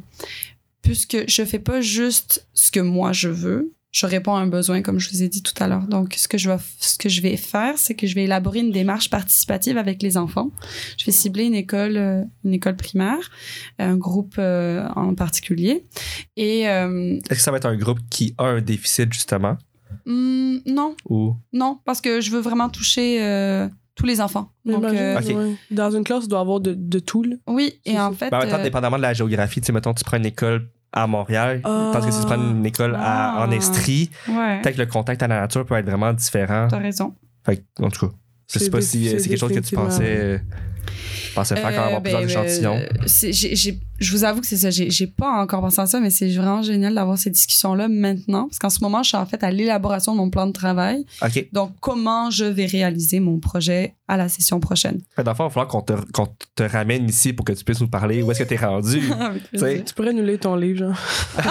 puisque 0.81 1.17
je 1.27 1.43
fais 1.43 1.59
pas 1.59 1.81
juste 1.81 2.47
ce 2.53 2.71
que 2.71 2.79
moi 2.79 3.11
je 3.11 3.29
veux. 3.29 3.71
Je 3.93 4.07
réponds 4.07 4.33
à 4.35 4.39
un 4.39 4.47
besoin, 4.47 4.81
comme 4.81 4.99
je 4.99 5.07
vous 5.11 5.21
ai 5.21 5.29
dit 5.29 5.43
tout 5.43 5.53
à 5.63 5.67
l'heure. 5.67 5.83
Donc, 5.87 6.15
ce 6.17 6.27
que 6.27 6.39
je 6.39 6.49
vais, 6.49 6.57
ce 6.79 6.97
que 6.97 7.09
je 7.09 7.21
vais 7.21 7.37
faire, 7.37 7.77
c'est 7.77 7.93
que 7.93 8.07
je 8.07 8.15
vais 8.15 8.23
élaborer 8.23 8.59
une 8.59 8.71
démarche 8.71 9.09
participative 9.11 9.77
avec 9.77 10.01
les 10.01 10.17
enfants. 10.17 10.49
Je 10.97 11.05
vais 11.05 11.11
cibler 11.11 11.43
une 11.45 11.53
école, 11.53 11.95
euh, 11.97 12.23
une 12.43 12.55
école 12.55 12.75
primaire, 12.75 13.29
un 13.77 13.95
groupe 13.95 14.35
euh, 14.39 14.87
en 14.95 15.13
particulier, 15.13 15.85
et 16.35 16.67
euh, 16.67 17.17
Est-ce 17.29 17.29
que 17.29 17.41
ça 17.41 17.51
va 17.51 17.57
être 17.57 17.67
un 17.67 17.77
groupe 17.77 17.99
qui 18.09 18.33
a 18.39 18.45
un 18.45 18.61
déficit, 18.61 19.13
justement? 19.13 19.57
hmm, 20.07 20.57
non, 20.65 20.95
Ou? 21.07 21.35
Non, 21.53 21.79
parce 21.85 22.01
que 22.01 22.19
je 22.19 22.31
veux 22.31 22.41
vraiment 22.41 22.69
toucher 22.69 23.23
euh, 23.23 23.69
tous 23.93 24.07
les 24.07 24.21
enfants. 24.21 24.49
Donc, 24.65 24.83
euh, 24.85 25.21
ouais. 25.21 25.55
Dans 25.69 25.91
une 25.91 26.03
classe, 26.03 26.23
il 26.23 26.29
doit 26.29 26.39
y 26.39 26.41
avoir 26.41 26.59
de, 26.61 26.73
de 26.73 26.97
tout. 26.97 27.21
Là. 27.21 27.35
oui, 27.45 27.73
et 27.85 27.99
en 27.99 28.09
ça. 28.09 28.17
fait, 28.17 28.29
Ben, 28.31 28.37
en 28.37 28.41
même 28.41 28.49
temps, 28.49 28.57
euh, 28.57 28.63
dépendamment 28.63 28.97
de 28.97 29.03
la 29.03 29.13
géographie, 29.13 29.61
tu 29.61 29.67
sais, 29.67 29.71
mettons, 29.71 29.93
tu 29.93 30.03
prends 30.03 30.17
une 30.17 30.25
école 30.25 30.67
à 30.93 31.07
Montréal, 31.07 31.59
Ah. 31.63 31.89
tandis 31.93 32.07
que 32.07 32.13
si 32.13 32.19
tu 32.21 32.25
prends 32.27 32.35
une 32.41 32.65
école 32.65 32.95
à- 32.95 33.33
Ah. 33.41 33.45
en 33.45 33.51
Estrie, 33.51 34.09
ouais, 34.29 34.61
peut-être 34.61 34.75
que 34.75 34.81
le 34.81 34.85
contact 34.87 35.21
à 35.23 35.27
la 35.27 35.41
nature 35.41 35.65
peut 35.65 35.75
être 35.75 35.85
vraiment 35.85 36.13
différent. 36.13 36.67
t'as 36.69 36.77
raison. 36.77 37.13
Fait 37.45 37.57
que, 37.57 37.83
en 37.83 37.89
tout 37.89 38.07
cas, 38.07 38.13
je 38.53 38.59
sais 38.59 38.69
pas 38.69 38.79
si 38.81 39.07
euh, 39.13 39.17
c'est 39.19 39.29
quelque 39.29 39.39
chose 39.39 39.51
que 39.53 39.59
tu 39.59 39.75
pensais, 39.75 40.03
euh, 40.05 40.37
pensais 41.35 41.55
faire 41.55 41.63
quand 41.71 41.81
Euh, 41.81 41.85
avoir 41.87 42.01
ben, 42.01 42.17
plusieurs 42.21 42.43
échantillons. 42.45 42.79
c'est- 43.05 43.33
j'ai- 43.33 43.55
j'ai- 43.55 43.79
je 44.03 44.11
vous 44.11 44.23
avoue 44.23 44.41
que 44.41 44.47
c'est 44.47 44.57
ça. 44.57 44.69
J'ai 44.69 44.89
j'ai 44.89 45.07
pas 45.07 45.41
encore 45.41 45.61
pensé 45.61 45.81
à 45.81 45.85
ça, 45.85 45.99
mais 45.99 46.09
c'est 46.09 46.29
vraiment 46.29 46.61
génial 46.61 46.93
d'avoir 46.93 47.17
ces 47.17 47.29
discussions-là 47.29 47.87
maintenant. 47.87 48.47
Parce 48.47 48.59
qu'en 48.59 48.69
ce 48.69 48.79
moment, 48.81 49.03
je 49.03 49.09
suis 49.09 49.17
en 49.17 49.25
fait 49.25 49.43
à 49.43 49.51
l'élaboration 49.51 50.13
de 50.13 50.17
mon 50.17 50.29
plan 50.29 50.47
de 50.47 50.51
travail. 50.51 51.05
OK. 51.21 51.47
Donc, 51.51 51.73
comment 51.79 52.29
je 52.29 52.45
vais 52.45 52.65
réaliser 52.65 53.19
mon 53.19 53.39
projet 53.39 53.95
à 54.07 54.17
la 54.17 54.29
session 54.29 54.59
prochaine? 54.59 55.01
Fait, 55.15 55.23
fond, 55.23 55.31
il 55.31 55.35
va 55.35 55.49
falloir 55.49 55.67
qu'on 55.67 55.81
te, 55.81 55.93
qu'on 56.11 56.27
te 56.55 56.63
ramène 56.63 57.07
ici 57.07 57.33
pour 57.33 57.45
que 57.45 57.53
tu 57.53 57.63
puisses 57.63 57.81
nous 57.81 57.87
parler 57.87 58.21
où 58.21 58.31
est-ce 58.31 58.43
que 58.43 58.47
tu 58.49 58.53
es 58.53 58.57
rendu. 58.57 59.01
Tu 59.53 59.93
pourrais 59.95 60.13
nous 60.13 60.23
lire 60.23 60.39
ton 60.39 60.55
livre, 60.55 60.79
genre. 60.79 60.97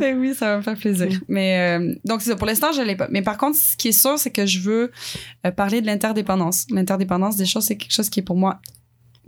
Ben 0.00 0.18
oui, 0.18 0.34
ça 0.34 0.46
va 0.46 0.56
me 0.58 0.62
faire 0.62 0.76
plaisir. 0.76 1.08
Mais 1.28 1.78
euh, 1.78 1.94
donc 2.04 2.22
c'est 2.22 2.30
ça. 2.30 2.36
Pour 2.36 2.46
l'instant, 2.46 2.72
je 2.72 2.82
l'ai 2.82 2.96
pas. 2.96 3.08
Mais 3.10 3.22
par 3.22 3.36
contre, 3.36 3.58
ce 3.58 3.76
qui 3.76 3.88
est 3.88 3.92
sûr, 3.92 4.18
c'est 4.18 4.30
que 4.30 4.46
je 4.46 4.60
veux 4.60 4.90
euh, 5.46 5.50
parler 5.50 5.80
de 5.80 5.86
l'interdépendance. 5.86 6.66
L'interdépendance 6.70 7.36
des 7.36 7.46
choses, 7.46 7.64
c'est 7.64 7.76
quelque 7.76 7.92
chose 7.92 8.08
qui 8.08 8.20
est 8.20 8.24
pour 8.24 8.36
moi 8.36 8.60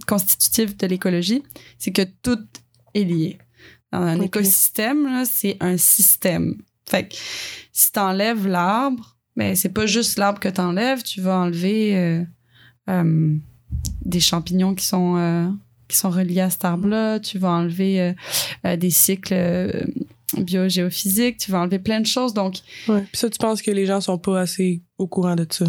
constitutif 0.05 0.77
de 0.77 0.87
l'écologie. 0.87 1.43
C'est 1.79 1.93
que 1.93 2.03
tout 2.23 2.39
est 2.95 3.05
lié. 3.05 3.39
Dans 3.93 4.01
un 4.01 4.21
écosystème, 4.21 5.25
c'est 5.27 5.57
un 5.61 5.77
système. 5.77 6.57
Fait 6.89 7.09
que 7.09 7.15
si 7.73 7.93
t'enlèves 7.93 8.47
l'arbre, 8.47 9.17
ben 9.37 9.55
c'est 9.55 9.69
pas 9.69 9.87
juste 9.87 10.19
l'arbre 10.19 10.41
que 10.41 10.49
t'enlèves, 10.49 11.03
tu 11.03 11.21
vas 11.21 11.37
enlever 11.37 11.97
euh, 11.97 12.23
euh, 12.89 13.37
des 14.05 14.21
champignons 14.21 14.75
qui 14.75 14.87
sont 14.87 15.17
euh, 15.17 15.49
qui 15.89 15.97
sont 15.97 16.11
reliés 16.11 16.41
à 16.41 16.51
cet 16.51 16.65
arbre-là. 16.65 17.21
Tu 17.21 17.39
vas 17.39 17.51
enlever 17.51 18.15
des 18.65 18.91
cycles 18.91 19.87
biogéophysiques. 20.39 21.37
Tu 21.37 21.51
vas 21.51 21.61
enlever 21.61 21.79
plein 21.79 22.01
de 22.01 22.07
choses. 22.07 22.33
Donc 22.33 22.61
Ouais. 22.89 23.03
Puis 23.13 23.19
ça, 23.19 23.29
tu 23.29 23.37
penses 23.37 23.61
que 23.61 23.71
les 23.71 23.85
gens 23.85 24.01
sont 24.01 24.17
pas 24.17 24.41
assez 24.41 24.83
au 24.97 25.07
courant 25.07 25.37
de 25.37 25.47
ça? 25.49 25.67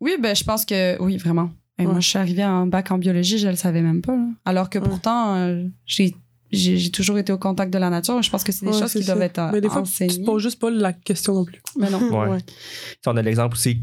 oui, 0.00 0.16
ben 0.20 0.36
je 0.36 0.44
pense 0.44 0.64
que 0.64 1.00
oui, 1.02 1.16
vraiment. 1.16 1.50
Et 1.78 1.84
Ouais. 1.86 1.92
Moi, 1.92 2.00
je 2.00 2.08
suis 2.08 2.18
arrivée 2.18 2.44
en 2.44 2.66
bac 2.66 2.90
en 2.90 2.98
biologie, 2.98 3.38
je 3.38 3.48
le 3.48 3.56
savais 3.56 3.82
même 3.82 4.00
pas. 4.02 4.16
là. 4.16 4.26
Alors 4.44 4.70
que 4.70 4.78
Ouais. 4.78 4.88
pourtant, 4.88 5.34
euh, 5.36 5.64
j'ai 5.86 6.90
toujours 6.90 7.18
été 7.18 7.32
au 7.32 7.38
contact 7.38 7.72
de 7.72 7.78
la 7.78 7.90
nature. 7.90 8.22
Je 8.22 8.30
pense 8.30 8.44
que 8.44 8.52
c'est 8.52 8.64
des 8.64 8.72
Ouais, 8.72 8.78
choses 8.78 8.90
c'est 8.90 9.00
qui 9.00 9.04
ça. 9.04 9.12
doivent 9.12 9.24
être 9.26 9.38
euh, 9.38 9.50
Mais 9.52 9.60
des 9.60 9.68
fois, 9.68 9.82
tu 9.82 9.88
enseignées. 9.88 10.18
te 10.20 10.24
poses 10.24 10.42
juste 10.42 10.58
pas 10.58 10.70
la 10.70 10.92
question 10.94 11.34
non 11.34 11.44
plus. 11.44 11.60
Mais 11.78 11.90
non. 11.90 11.98
Ouais. 12.10 12.28
Ouais. 12.28 12.40
Tu 12.42 12.52
sais, 12.54 12.98
on 13.08 13.16
a 13.16 13.22
l'exemple 13.22 13.54
aussi 13.56 13.82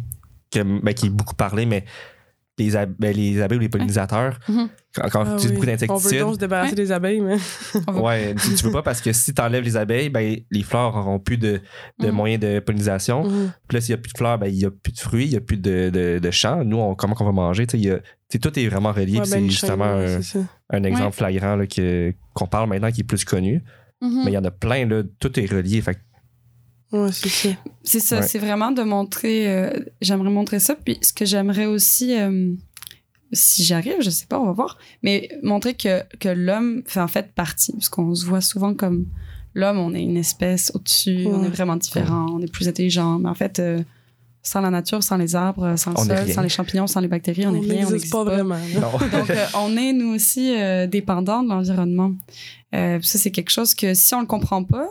que, 0.49 0.63
ben, 0.81 0.93
qui 0.93 1.05
est 1.07 1.09
beaucoup 1.09 1.35
parlé, 1.35 1.65
mais 1.67 1.85
les, 2.59 2.75
ab- 2.75 2.93
ben, 2.99 3.15
les 3.15 3.41
abeilles 3.41 3.57
ou 3.57 3.61
les 3.61 3.69
pollinisateurs, 3.69 4.37
Mhm. 4.47 4.69
quand, 4.95 5.09
quand 5.09 5.21
Ah 5.21 5.25
tu 5.25 5.33
utilises 5.33 5.45
oui. 5.45 5.55
beaucoup 5.55 5.57
On 5.57 5.65
veut 5.65 5.71
d'insecticides, 5.71 6.19
donc 6.19 6.33
se 6.35 6.39
débarrasser 6.39 6.69
Ouais. 6.71 6.75
des 6.75 6.91
abeilles, 6.91 7.21
mais. 7.21 7.37
Ouais, 7.99 8.35
tu, 8.35 8.53
tu 8.53 8.63
veux 8.65 8.71
pas 8.71 8.83
parce 8.83 9.01
que 9.01 9.11
si 9.11 9.33
tu 9.33 9.41
enlèves 9.41 9.63
les 9.63 9.75
abeilles, 9.75 10.09
ben, 10.09 10.37
les 10.51 10.63
fleurs 10.63 10.95
auront 10.95 11.17
plus 11.19 11.37
de, 11.37 11.59
de 11.99 12.07
Mhm. 12.07 12.13
moyens 12.15 12.41
de 12.41 12.59
pollinisation. 12.59 13.23
Mhm. 13.23 13.51
Puis 13.67 13.75
là, 13.75 13.81
s'il 13.81 13.95
n'y 13.95 13.99
a 13.99 14.01
plus 14.03 14.11
de 14.13 14.17
fleurs, 14.17 14.37
ben, 14.37 14.47
il 14.47 14.55
n'y 14.57 14.65
a 14.65 14.69
plus 14.71 14.93
de 14.93 14.99
fruits, 14.99 15.25
il 15.25 15.31
n'y 15.31 15.37
a 15.37 15.41
plus 15.41 15.57
de, 15.57 15.89
de, 15.89 16.19
de 16.19 16.31
champs. 16.31 16.63
Nous, 16.63 16.77
on, 16.77 16.93
comment 16.93 17.15
on 17.19 17.25
va 17.25 17.31
manger? 17.31 17.65
Y 17.73 17.89
a- 17.89 17.99
tout 18.41 18.59
est 18.59 18.67
vraiment 18.67 18.91
relié. 18.91 19.13
Ouais, 19.13 19.19
ben, 19.19 19.25
c'est 19.25 19.49
justement 19.49 20.07
chaîne, 20.21 20.47
un, 20.71 20.83
exemple 20.83 21.15
flagrant 21.15 21.57
qu'on 22.35 22.47
parle 22.47 22.69
maintenant 22.69 22.91
qui 22.91 23.01
est 23.01 23.05
plus 23.05 23.25
connu. 23.25 23.63
Mhm. 24.01 24.21
Mais 24.25 24.31
il 24.31 24.33
y 24.33 24.37
en 24.37 24.43
a 24.43 24.51
plein, 24.51 24.85
là, 24.85 25.01
tout 25.19 25.39
est 25.39 25.45
relié. 25.51 25.81
Fait 25.81 25.97
Ouais, 26.93 27.11
c'est 27.11 27.29
ça. 27.29 27.49
C'est 27.83 27.99
ça, 27.99 28.19
Ouais. 28.19 28.27
c'est 28.27 28.39
vraiment 28.39 28.71
de 28.71 28.83
montrer. 28.83 29.47
euh, 29.51 29.71
j'aimerais 29.99 30.29
montrer 30.29 30.59
ça. 30.59 30.75
Puis 30.75 30.97
ce 31.01 31.11
que 31.11 31.25
j'aimerais 31.25 31.65
aussi, 31.65 32.15
euh, 32.17 32.53
si 33.31 33.63
j'arrive, 33.63 33.95
je 34.01 34.09
sais 34.11 34.27
pas, 34.27 34.39
on 34.39 34.45
va 34.45 34.51
voir, 34.51 34.77
mais 35.01 35.27
montrer 35.41 35.73
que, 35.73 36.03
que 36.19 36.29
l'homme 36.29 36.83
fait 36.85 36.99
en 37.01 37.07
fait 37.07 37.33
partie. 37.33 37.73
Parce 37.73 37.89
qu'on 37.89 38.13
se 38.13 38.25
voit 38.25 38.41
souvent 38.41 38.73
comme 38.75 39.07
l'homme, 39.55 39.79
on 39.79 39.93
est 39.95 40.03
une 40.03 40.17
espèce 40.17 40.71
au-dessus, 40.75 41.25
on 41.27 41.43
est 41.43 41.49
vraiment 41.49 41.75
différent, 41.75 42.27
on 42.31 42.41
est 42.41 42.51
plus 42.51 42.67
intelligent. 42.67 43.17
Mais 43.19 43.29
en 43.29 43.33
fait, 43.35 43.57
euh, 43.59 43.81
sans 44.43 44.61
la 44.61 44.69
nature, 44.69 45.01
sans 45.01 45.17
les 45.17 45.35
arbres, 45.35 45.75
sans 45.77 45.91
le 45.91 45.97
On 45.99 46.03
sol, 46.05 46.31
sans 46.31 46.41
les 46.43 46.49
champignons, 46.49 46.85
sans 46.85 46.99
les 46.99 47.07
bactéries, 47.07 47.47
on 47.47 47.55
est 47.55 47.59
rien, 47.59 47.87
on 47.87 47.91
n'existe 47.91 48.11
pas, 48.11 48.23
pas. 48.25 48.33
vraiment. 48.35 48.57
Donc, 49.11 49.29
euh, 49.31 49.45
on 49.57 49.75
est 49.77 49.93
nous 49.93 50.13
aussi 50.13 50.53
euh, 50.55 50.85
dépendants 50.85 51.41
de 51.43 51.49
l'environnement. 51.49 52.11
Euh, 52.75 52.99
ça, 53.01 53.17
c'est 53.17 53.31
quelque 53.31 53.49
chose 53.51 53.73
que 53.73 53.93
si 53.95 54.13
on 54.13 54.21
le 54.21 54.27
comprend 54.27 54.63
pas, 54.63 54.89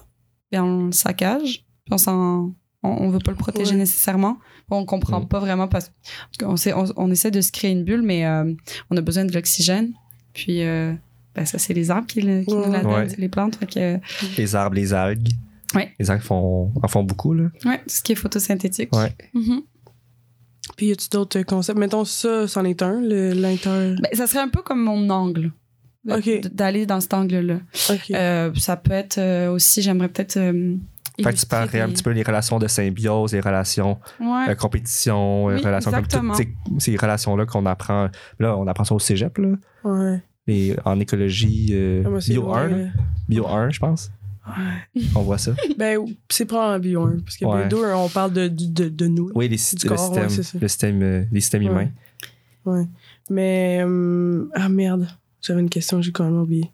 ben 0.50 0.62
on 0.64 0.86
le 0.86 0.92
saccage. 0.92 1.64
On 1.90 1.98
s'en, 1.98 2.54
on, 2.82 3.08
veut 3.10 3.18
pas 3.18 3.32
le 3.32 3.36
protéger 3.36 3.72
Ouais. 3.72 3.76
nécessairement. 3.78 4.38
On 4.70 4.84
comprend 4.86 5.20
Mm. 5.20 5.28
pas 5.28 5.40
vraiment 5.40 5.68
parce 5.68 5.92
qu'on 6.40 6.56
sait, 6.56 6.72
on, 6.72 6.84
on 6.96 7.10
essaie 7.10 7.30
de 7.30 7.40
se 7.40 7.52
créer 7.52 7.70
une 7.72 7.84
bulle, 7.84 8.02
mais 8.02 8.24
euh, 8.26 8.52
on 8.90 8.96
a 8.96 9.00
besoin 9.00 9.24
de 9.24 9.32
l'oxygène. 9.32 9.92
Puis 10.32 10.62
euh, 10.62 10.92
ben 11.34 11.44
ça, 11.44 11.58
c'est 11.58 11.74
les 11.74 11.90
arbres 11.90 12.06
qui, 12.06 12.22
le- 12.22 12.42
qui 12.44 12.54
Ouais. 12.54 12.66
nous 12.66 12.72
la 12.72 12.82
donnent, 12.82 12.92
Ouais. 12.94 13.08
c'est 13.08 13.18
les 13.18 13.28
plantes. 13.28 13.56
Fait 13.56 13.66
que, 13.66 13.98
les 14.38 14.54
arbres, 14.54 14.76
les 14.76 14.94
algues. 14.94 15.28
Ouais. 15.74 15.92
Les 15.98 16.10
algues 16.10 16.22
font, 16.22 16.70
en 16.82 16.88
font 16.88 17.02
beaucoup. 17.02 17.34
Là. 17.34 17.44
ouais, 17.64 17.78
tout 17.78 17.84
ce 17.88 18.02
qui 18.02 18.12
est 18.12 18.16
photosynthétique. 18.16 18.94
Ouais. 18.94 19.14
Mhm. 19.34 19.62
Puis 20.76 20.86
y 20.86 20.92
a-tu 20.92 21.08
d'autres 21.10 21.42
concepts? 21.42 21.78
Mettons 21.78 22.04
ça, 22.04 22.46
c'en 22.48 22.64
est 22.64 22.82
un, 22.82 23.00
le- 23.00 23.32
l'inter. 23.32 23.96
Ben, 24.00 24.08
ça 24.14 24.26
serait 24.26 24.42
un 24.42 24.48
peu 24.48 24.62
comme 24.62 24.82
mon 24.82 25.10
angle. 25.10 25.52
D'aller 26.52 26.84
dans 26.86 27.00
cet 27.00 27.14
angle-là. 27.14 27.60
Euh, 28.10 28.52
ça 28.56 28.76
peut 28.76 28.90
être 28.92 29.18
euh, 29.18 29.52
aussi, 29.52 29.82
j'aimerais 29.82 30.08
peut-être. 30.08 30.36
Euh, 31.22 31.28
Fait 31.30 31.34
que 31.34 31.40
tu 31.40 31.46
parlerais 31.46 31.80
un 31.80 31.88
petit 31.88 32.02
peu 32.02 32.10
les 32.10 32.22
relations 32.22 32.58
de 32.58 32.66
symbiose, 32.68 33.32
les 33.32 33.40
relations 33.40 33.98
Ouais. 34.20 34.50
euh, 34.50 34.54
compétition, 34.54 35.48
euh, 35.48 35.54
Oui, 35.56 35.62
relations 35.62 35.90
comme 35.90 36.00
exactement. 36.04 36.34
toutes 36.34 36.80
ces, 36.80 36.96
relations-là 36.96 37.46
qu'on 37.46 37.66
apprend. 37.66 38.08
Là, 38.38 38.56
on 38.56 38.66
apprend 38.66 38.84
ça 38.84 38.94
au 38.94 38.98
cégep, 38.98 39.38
là. 39.38 39.48
ouais. 39.84 40.22
Et 40.48 40.74
en 40.84 40.98
écologie, 40.98 41.68
euh, 41.72 42.02
Ah, 42.04 42.18
bio 42.28 42.52
1, 42.52 42.68
vrai. 42.68 42.82
là. 42.84 42.88
bio 43.28 43.46
1, 43.46 43.70
je 43.70 43.78
pense. 43.78 44.10
Ouais. 44.44 45.02
On 45.14 45.22
voit 45.22 45.38
ça. 45.38 45.52
Ben, 45.78 45.98
c'est 46.28 46.46
probablement 46.46 46.80
bio 46.80 47.02
1. 47.02 47.20
Parce 47.24 47.36
que 47.36 47.44
Ouais. 47.44 47.68
bio 47.68 47.78
2, 47.84 47.92
on 47.94 48.08
parle 48.08 48.32
de, 48.32 48.48
de, 48.48 48.88
de 48.88 49.06
nous. 49.06 49.30
Oui, 49.36 49.48
les, 49.48 49.56
Du 49.56 49.84
le 49.84 49.88
corps, 49.88 49.98
système, 50.28 50.60
le 50.60 50.68
système, 50.68 51.02
euh, 51.02 51.24
les 51.30 51.40
systèmes 51.40 51.62
Ouais. 51.62 51.68
humains. 51.70 51.88
Ouais. 52.64 52.86
Mais. 53.30 53.82
hum, 53.84 54.50
ah 54.54 54.68
merde. 54.68 55.06
J'avais 55.40 55.60
une 55.60 55.70
question, 55.70 56.00
j'ai 56.02 56.12
quand 56.12 56.24
même 56.24 56.40
oublié. 56.40 56.70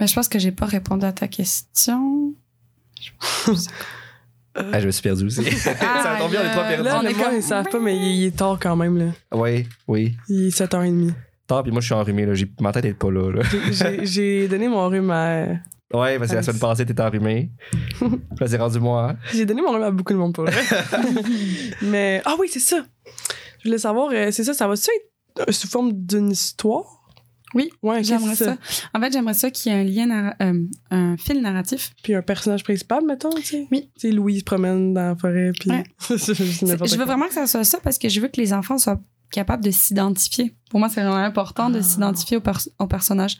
Mais 0.00 0.06
je 0.08 0.14
pense 0.14 0.28
que 0.28 0.38
j'ai 0.40 0.52
pas 0.52 0.66
répondu 0.66 1.04
à 1.04 1.12
ta 1.12 1.28
question. 1.28 2.23
Ah, 4.56 4.78
je 4.78 4.86
me 4.86 4.92
suis 4.92 5.02
perdu 5.02 5.26
aussi. 5.26 5.42
ça 5.56 5.72
a 5.72 6.18
tombé, 6.20 6.36
on 6.38 6.42
est 6.42 6.54
pas 6.54 6.76
là, 6.76 7.00
On 7.02 7.06
est 7.06 7.12
comme- 7.12 7.34
ils 7.34 7.42
savent 7.42 7.68
pas, 7.68 7.80
mais 7.80 7.96
il, 7.96 8.02
il 8.20 8.24
est 8.26 8.36
tard 8.36 8.56
quand 8.62 8.76
même. 8.76 8.96
Là. 8.96 9.06
Oui, 9.34 9.66
oui. 9.88 10.14
Il 10.28 10.46
est 10.46 10.56
7h30. 10.56 11.12
Tard, 11.48 11.64
puis 11.64 11.72
moi, 11.72 11.80
je 11.80 11.86
suis 11.86 11.94
enrhumé. 11.94 12.24
Là. 12.24 12.34
J'ai- 12.34 12.48
Ma 12.60 12.70
tête 12.72 12.84
n'est 12.84 12.94
pas 12.94 13.10
là. 13.10 13.32
là. 13.32 13.42
J'ai- 14.04 14.46
donné 14.46 14.68
mon 14.68 14.88
rhume 14.88 15.10
à. 15.10 15.46
Ouais, 15.92 16.18
parce 16.18 16.30
que 16.30 16.34
la 16.34 16.38
Ah, 16.38 16.42
semaine 16.44 16.60
passée, 16.60 16.86
t'étais 16.86 17.02
enrhumé. 17.02 17.50
là, 18.00 18.46
c'est 18.46 18.56
rendu 18.56 18.78
moi. 18.78 19.14
J'ai 19.32 19.44
donné 19.44 19.60
mon 19.60 19.72
rhume 19.72 19.82
à 19.82 19.90
beaucoup 19.90 20.12
de 20.12 20.18
monde 20.18 20.32
pour 20.34 20.44
vrai. 20.44 20.54
mais. 21.82 22.22
Ah 22.24 22.36
oui, 22.38 22.46
c'est 22.48 22.60
ça. 22.60 22.84
Je 23.58 23.64
voulais 23.68 23.78
savoir, 23.78 24.10
euh, 24.12 24.30
c'est 24.30 24.44
ça, 24.44 24.54
ça 24.54 24.68
va-tu 24.68 24.88
être 24.90 25.48
euh, 25.48 25.52
sous 25.52 25.66
forme 25.66 25.90
d'une 25.92 26.30
histoire? 26.30 26.93
Oui, 27.54 27.70
Ouais, 27.82 28.02
J'aimerais 28.02 28.34
ça. 28.34 28.56
En 28.94 29.00
fait, 29.00 29.12
j'aimerais 29.12 29.34
ça 29.34 29.50
qu'il 29.50 29.72
y 29.72 29.74
ait 29.74 29.78
un 29.78 29.84
lien, 29.84 30.34
euh, 30.42 30.66
un 30.90 31.16
fil 31.16 31.40
narratif. 31.40 31.92
Puis 32.02 32.14
un 32.14 32.22
personnage 32.22 32.64
principal, 32.64 33.04
mettons, 33.04 33.30
tu 33.30 33.42
sais. 33.42 33.68
Oui. 33.70 33.90
Tu 33.98 34.08
sais, 34.08 34.12
Louis 34.12 34.40
se 34.40 34.44
promène 34.44 34.92
dans 34.94 35.08
la 35.08 35.16
forêt, 35.16 35.52
puis. 35.58 35.70
Ouais. 35.70 35.84
Je 36.10 36.96
veux 36.96 37.04
vraiment 37.04 37.26
que 37.28 37.34
ça 37.34 37.46
soit 37.46 37.64
ça 37.64 37.78
parce 37.82 37.98
que 37.98 38.08
je 38.08 38.20
veux 38.20 38.28
que 38.28 38.40
les 38.40 38.52
enfants 38.52 38.78
soient 38.78 39.00
capables 39.30 39.64
de 39.64 39.70
s'identifier. 39.70 40.54
Pour 40.70 40.78
moi, 40.80 40.88
c'est 40.88 41.00
vraiment 41.00 41.16
important 41.16 41.70
de 41.70 41.78
Ah. 41.78 41.82
s'identifier 41.82 42.36
au, 42.36 42.40
pers- 42.40 42.68
au 42.78 42.86
personnage. 42.86 43.38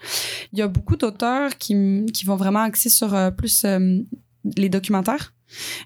Il 0.52 0.58
y 0.58 0.62
a 0.62 0.68
beaucoup 0.68 0.96
d'auteurs 0.96 1.56
qui, 1.58 2.06
qui 2.12 2.24
vont 2.24 2.36
vraiment 2.36 2.60
axer 2.62 2.88
sur 2.88 3.14
euh, 3.14 3.30
plus 3.30 3.64
euh, 3.64 3.98
les 4.56 4.68
documentaires. 4.68 5.32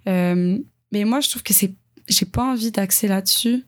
Mais 0.07 1.05
moi, 1.05 1.21
je 1.21 1.29
trouve 1.31 1.43
que 1.43 1.53
c'est. 1.55 1.75
J'ai 2.09 2.25
pas 2.27 2.43
envie 2.53 2.71
d'axer 2.71 3.07
là-dessus 3.09 3.65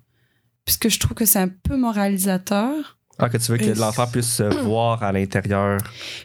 puisque 0.65 0.89
je 0.89 0.99
trouve 0.99 1.15
que 1.15 1.25
c'est 1.27 1.39
un 1.39 1.49
peu 1.49 1.77
moralisateur. 1.77 2.99
Ah, 3.21 3.29
que 3.29 3.37
tu 3.37 3.53
veux 3.53 3.59
que 3.59 3.79
l'enfant 3.79 4.07
puisse 4.07 4.37
se 4.37 4.43
voir 4.65 5.03
à 5.03 5.13
l'intérieur? 5.13 5.79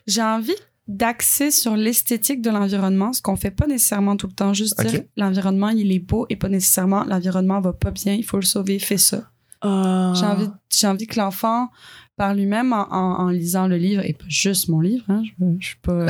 J'ai 0.08 0.24
envie 0.24 0.56
d'axer 0.88 1.52
sur 1.52 1.76
l'esthétique 1.76 2.42
de 2.42 2.50
l'environnement, 2.50 3.12
ce 3.12 3.22
qu'on 3.22 3.36
fait 3.36 3.52
pas 3.52 3.68
nécessairement 3.68 4.18
tout 4.18 4.28
le 4.28 4.34
temps. 4.34 4.54
Juste 4.54 4.80
dire 4.86 5.02
l'environnement, 5.18 5.70
il 5.70 5.92
est 5.92 6.00
beau 6.00 6.26
et 6.30 6.36
pas 6.36 6.50
nécessairement 6.50 7.04
l'environnement 7.06 7.60
va 7.60 7.74
pas 7.74 7.92
bien, 7.92 8.14
il 8.14 8.24
faut 8.24 8.38
le 8.38 8.46
sauver, 8.46 8.80
fais 8.80 8.98
ça. 8.98 9.24
Ah. 9.62 10.14
J'ai 10.16 10.26
envie, 10.26 10.50
j'ai 10.70 10.88
envie 10.88 11.08
que 11.08 11.20
l'enfant, 11.20 11.70
par 12.18 12.34
lui-même, 12.34 12.72
en, 12.74 12.88
en- 12.92 13.20
en 13.26 13.30
lisant 13.30 13.68
le 13.68 13.76
livre, 13.78 14.02
et 14.06 14.14
pas 14.14 14.24
juste 14.30 14.70
mon 14.70 14.80
livre, 14.80 15.04
hein, 15.10 15.22
je, 15.26 15.46
je 15.60 15.66
suis 15.68 15.76
pas 15.82 15.92
euh, 16.08 16.10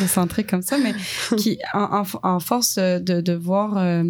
décentrée 0.00 0.44
comme 0.44 0.62
ça, 0.62 0.78
mais 0.78 0.94
qui, 1.36 1.58
en, 1.74 2.40
force 2.40 2.76
de, 2.78 3.20
de 3.20 3.32
voir, 3.32 3.76
euh, 3.78 4.04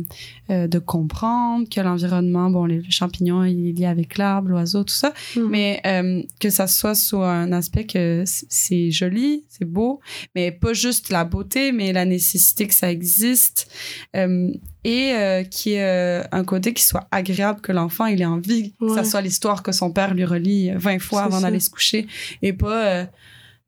euh, 0.51 0.67
de 0.67 0.79
comprendre 0.79 1.69
que 1.69 1.81
l'environnement, 1.81 2.49
bon, 2.51 2.65
les 2.65 2.83
champignons, 2.91 3.45
il 3.45 3.69
est 3.69 3.73
lié 3.73 3.87
avec 3.87 4.17
l'arbre, 4.17 4.49
l'oiseau, 4.49 4.85
tout 4.85 4.95
ça, 4.95 5.13
Mhm. 5.37 5.49
mais 5.51 5.81
euh, 5.87 6.23
que 6.41 6.49
ça 6.51 6.67
soit 6.67 6.95
sous 6.95 7.21
un 7.23 7.53
aspect 7.53 7.85
que 7.87 8.25
c'est 8.27 8.91
joli, 8.91 9.45
c'est 9.49 9.65
beau, 9.67 10.01
mais 10.35 10.51
pas 10.51 10.73
juste 10.73 11.11
la 11.11 11.25
beauté, 11.25 11.73
mais 11.73 11.93
la 11.93 12.05
nécessité 12.05 12.67
que 12.67 12.75
ça 12.75 12.91
existe, 12.91 13.71
euh, 14.17 14.51
et 14.85 15.13
euh, 15.15 15.45
qui 15.45 15.73
est 15.75 15.83
euh, 15.85 16.25
un 16.33 16.45
côté 16.45 16.73
qui 16.75 16.83
soit 16.85 17.07
agréable, 17.11 17.61
que 17.61 17.73
l'enfant 17.73 18.07
il 18.07 18.21
ait 18.21 18.25
envie, 18.27 18.73
que 18.81 18.95
ça 18.95 19.05
soit 19.05 19.21
l'histoire 19.21 19.63
que 19.63 19.73
son 19.73 19.93
père 19.93 20.15
lui 20.15 20.25
relit 20.25 20.71
20 20.75 20.99
fois 20.99 21.23
avant 21.23 21.41
d'aller 21.41 21.61
se 21.61 21.71
coucher, 21.71 22.07
et 22.43 22.53
pas 22.53 22.87
euh, 22.87 23.05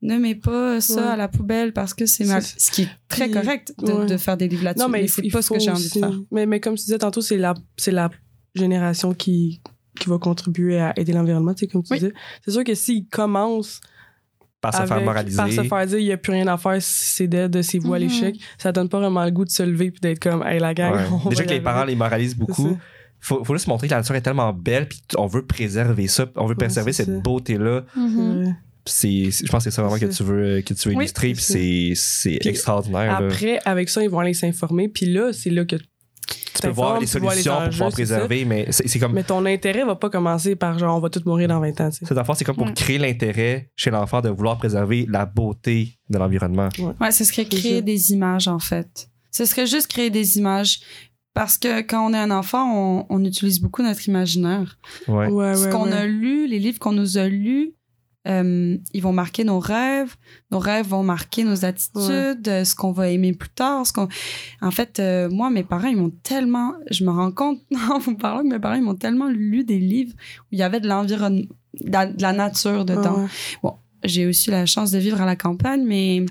ne 0.01 0.17
mets 0.17 0.35
pas 0.35 0.81
ça 0.81 1.01
Ouais. 1.01 1.07
à 1.13 1.15
la 1.15 1.27
poubelle 1.27 1.73
parce 1.73 1.93
que 1.93 2.05
c'est 2.05 2.25
ça. 2.25 2.41
Ce 2.41 2.69
qui 2.71 2.83
est 2.83 2.89
très 3.07 3.31
correct 3.31 3.73
de, 3.81 3.91
ouais. 3.91 4.05
de 4.05 4.17
faire 4.17 4.37
des 4.37 4.47
livres 4.47 4.63
là-dessus, 4.65 4.83
Non, 4.85 4.89
mais, 4.89 4.99
mais 4.99 5.05
il 5.05 5.09
faut- 5.09 5.21
c'est 5.23 5.29
pas 5.29 5.41
ce 5.41 5.49
que 5.53 5.59
j'ai 5.59 5.71
envie 5.71 5.87
de 5.87 5.99
faire. 5.99 6.11
Mais, 6.31 6.45
mais 6.45 6.59
comme 6.59 6.75
tu 6.75 6.83
disais 6.83 6.97
tantôt, 6.99 7.21
c'est 7.21 7.37
la, 7.37 7.53
c'est 7.77 7.91
la 7.91 8.09
génération 8.53 9.13
qui, 9.13 9.61
qui 9.99 10.09
va 10.09 10.17
contribuer 10.17 10.79
à 10.79 10.93
aider 10.99 11.13
l'environnement, 11.13 11.53
tu 11.53 11.61
sais, 11.61 11.67
comme 11.67 11.81
tu 11.81 11.93
Oui. 11.93 11.99
disais. 11.99 12.13
C'est 12.43 12.51
sûr 12.51 12.63
que 12.63 12.75
s'ils 12.75 13.07
commencent 13.07 13.79
Par 14.71 14.73
se 14.73 14.77
avec- 14.83 14.93
faire 14.93 15.05
moraliser. 15.05 15.37
par 15.37 15.51
se 15.51 15.61
faire 15.63 15.87
dire 15.87 15.99
il 15.99 16.05
n'y 16.05 16.11
a 16.11 16.17
plus 16.17 16.31
rien 16.33 16.47
à 16.47 16.57
faire, 16.57 16.77
c'est 16.79 17.27
dead, 17.27 17.61
c'est 17.61 17.79
vous 17.79 17.93
à 17.93 17.99
l'échec, 17.99 18.35
ça 18.57 18.71
donne 18.71 18.89
pas 18.89 18.99
vraiment 18.99 19.23
le 19.25 19.31
goût 19.31 19.45
de 19.45 19.49
se 19.49 19.63
lever 19.63 19.91
puis 19.91 19.99
d'être 20.01 20.19
comme, 20.19 20.43
hey, 20.45 20.59
la 20.59 20.73
gang, 20.73 20.93
Ouais. 20.95 21.01
on 21.25 21.29
Déjà 21.29 21.43
que 21.43 21.49
les 21.49 21.61
parents 21.61 21.85
les 21.85 21.95
moralisent 21.95 22.35
beaucoup. 22.35 22.77
Faut, 23.21 23.43
faut 23.43 23.53
juste 23.55 23.67
montrer 23.67 23.87
que 23.87 23.91
la 23.93 24.01
nature 24.01 24.15
est 24.15 24.21
tellement 24.21 24.53
belle, 24.53 24.87
puis 24.87 25.01
on 25.17 25.25
veut 25.25 25.43
préserver 25.43 26.07
ça, 26.07 26.27
on 26.35 26.43
veut 26.45 26.49
Ouais, 26.49 26.55
préserver 26.55 26.93
c'est 26.93 27.05
cette 27.05 27.21
beauté-là. 27.23 27.83
Mhm. 27.95 28.55
C'est, 28.87 29.31
c'est- 29.31 29.47
je 29.47 29.51
pense 29.51 29.63
que 29.63 29.71
c'est 29.71 29.75
ça 29.75 29.81
vraiment 29.81 29.97
que 29.99 30.05
tu 30.05 30.21
veux, 30.23 30.61
que 30.61 30.73
tu 30.75 30.89
veux 30.89 30.95
Oui, 30.95 31.05
illustrer, 31.05 31.33
puis 31.33 31.95
c'est 31.95 32.37
extraordinaire. 32.45 33.19
là. 33.19 33.25
Après, 33.27 33.59
avec 33.65 33.89
ça, 33.89 34.03
ils 34.03 34.09
vont 34.09 34.19
aller 34.19 34.35
s'informer, 34.35 34.89
puis 34.89 35.07
là, 35.07 35.31
c'est 35.33 35.49
là 35.49 35.65
que 35.65 35.75
tu 36.55 36.67
peux 36.67 36.73
voir 36.73 36.99
les 36.99 37.05
solutions 37.05 37.55
pour 37.61 37.69
pouvoir 37.69 37.91
préserver, 37.91 38.45
mais 38.45 38.67
c'est, 38.71 38.87
c'est 38.87 38.99
comme. 38.99 39.13
Mais 39.13 39.23
ton 39.23 39.45
intérêt 39.45 39.83
va 39.85 39.95
pas 39.95 40.09
commencer 40.09 40.55
par 40.55 40.77
genre, 40.79 40.97
on 40.97 40.99
va 40.99 41.09
tous 41.09 41.23
mourir 41.25 41.47
dans 41.47 41.59
20 41.59 41.81
ans, 41.81 41.89
tu 41.89 41.97
sais. 41.97 42.05
Cette 42.05 42.17
affaire, 42.17 42.35
c'est 42.35 42.45
comme 42.45 42.55
pour 42.55 42.65
Ouais. 42.67 42.73
créer 42.73 42.97
l'intérêt 42.97 43.69
chez 43.75 43.91
l'enfant 43.91 44.21
de 44.21 44.29
vouloir 44.29 44.57
préserver 44.57 45.05
la 45.09 45.25
beauté 45.25 45.97
de 46.09 46.17
l'environnement. 46.17 46.69
Ouais, 46.99 47.11
ce 47.11 47.23
serait 47.23 47.43
C'est 47.49 47.57
créer 47.57 47.75
ça. 47.77 47.81
des 47.81 48.11
images, 48.13 48.47
en 48.47 48.59
fait. 48.59 49.09
Ce 49.31 49.45
serait 49.45 49.67
juste 49.67 49.87
créer 49.87 50.09
des 50.09 50.37
images. 50.37 50.79
Parce 51.33 51.57
que 51.57 51.81
quand 51.81 52.09
on 52.09 52.13
est 52.13 52.17
un 52.17 52.31
enfant, 52.31 52.65
on, 52.73 53.05
on 53.09 53.25
utilise 53.25 53.59
beaucoup 53.59 53.83
notre 53.83 54.07
imaginaire. 54.07 54.77
Ouais. 55.09 55.27
Ouais, 55.27 55.55
Ce 55.55 55.67
qu'on 55.67 55.87
ouais. 55.87 55.91
a 55.97 56.05
lu, 56.05 56.47
les 56.47 56.59
livres 56.59 56.79
qu'on 56.79 56.93
nous 56.93 57.17
a 57.17 57.27
lus, 57.27 57.73
euh, 58.27 58.77
ils 58.93 59.01
vont 59.01 59.13
marquer 59.13 59.43
nos 59.43 59.59
rêves. 59.59 60.15
Nos 60.51 60.59
rêves 60.59 60.87
vont 60.87 61.03
marquer 61.03 61.43
nos 61.43 61.63
attitudes, 61.65 62.47
euh, 62.47 62.63
ce 62.63 62.73
qu'on 62.75 62.91
va 62.91 63.09
aimer 63.09 63.33
plus 63.33 63.49
tard. 63.49 63.85
Ce 63.85 63.93
qu'on... 63.93 64.07
En 64.61 64.71
fait, 64.71 64.99
euh, 64.99 65.29
moi, 65.29 65.49
mes 65.49 65.63
parents, 65.63 65.87
ils 65.87 65.97
m'ont 65.97 66.09
tellement... 66.23 66.73
Je 66.89 67.03
me 67.03 67.11
rends 67.11 67.31
compte, 67.31 67.59
en 67.91 67.99
vous 67.99 68.15
parlant, 68.15 68.41
que 68.41 68.47
mes 68.53 68.59
parents, 68.59 68.75
ils 68.75 68.81
m'ont 68.83 68.95
tellement 68.95 69.29
lu 69.29 69.63
des 69.63 69.79
livres 69.79 70.13
où 70.43 70.45
il 70.53 70.59
y 70.59 70.63
avait 70.63 70.79
de 70.79 70.87
l'environnement, 70.87 71.45
de 71.81 71.91
la, 71.91 72.05
de 72.07 72.21
la 72.21 72.33
nature 72.33 72.85
dedans 72.85 73.19
Ouais, 73.23 73.27
ouais. 73.63 73.71
j'ai 74.03 74.25
aussi 74.25 74.49
la 74.49 74.65
chance 74.65 74.91
de 74.91 74.97
vivre 74.99 75.21
à 75.21 75.25
la 75.25 75.35
campagne, 75.35 75.83
mais 75.85 76.25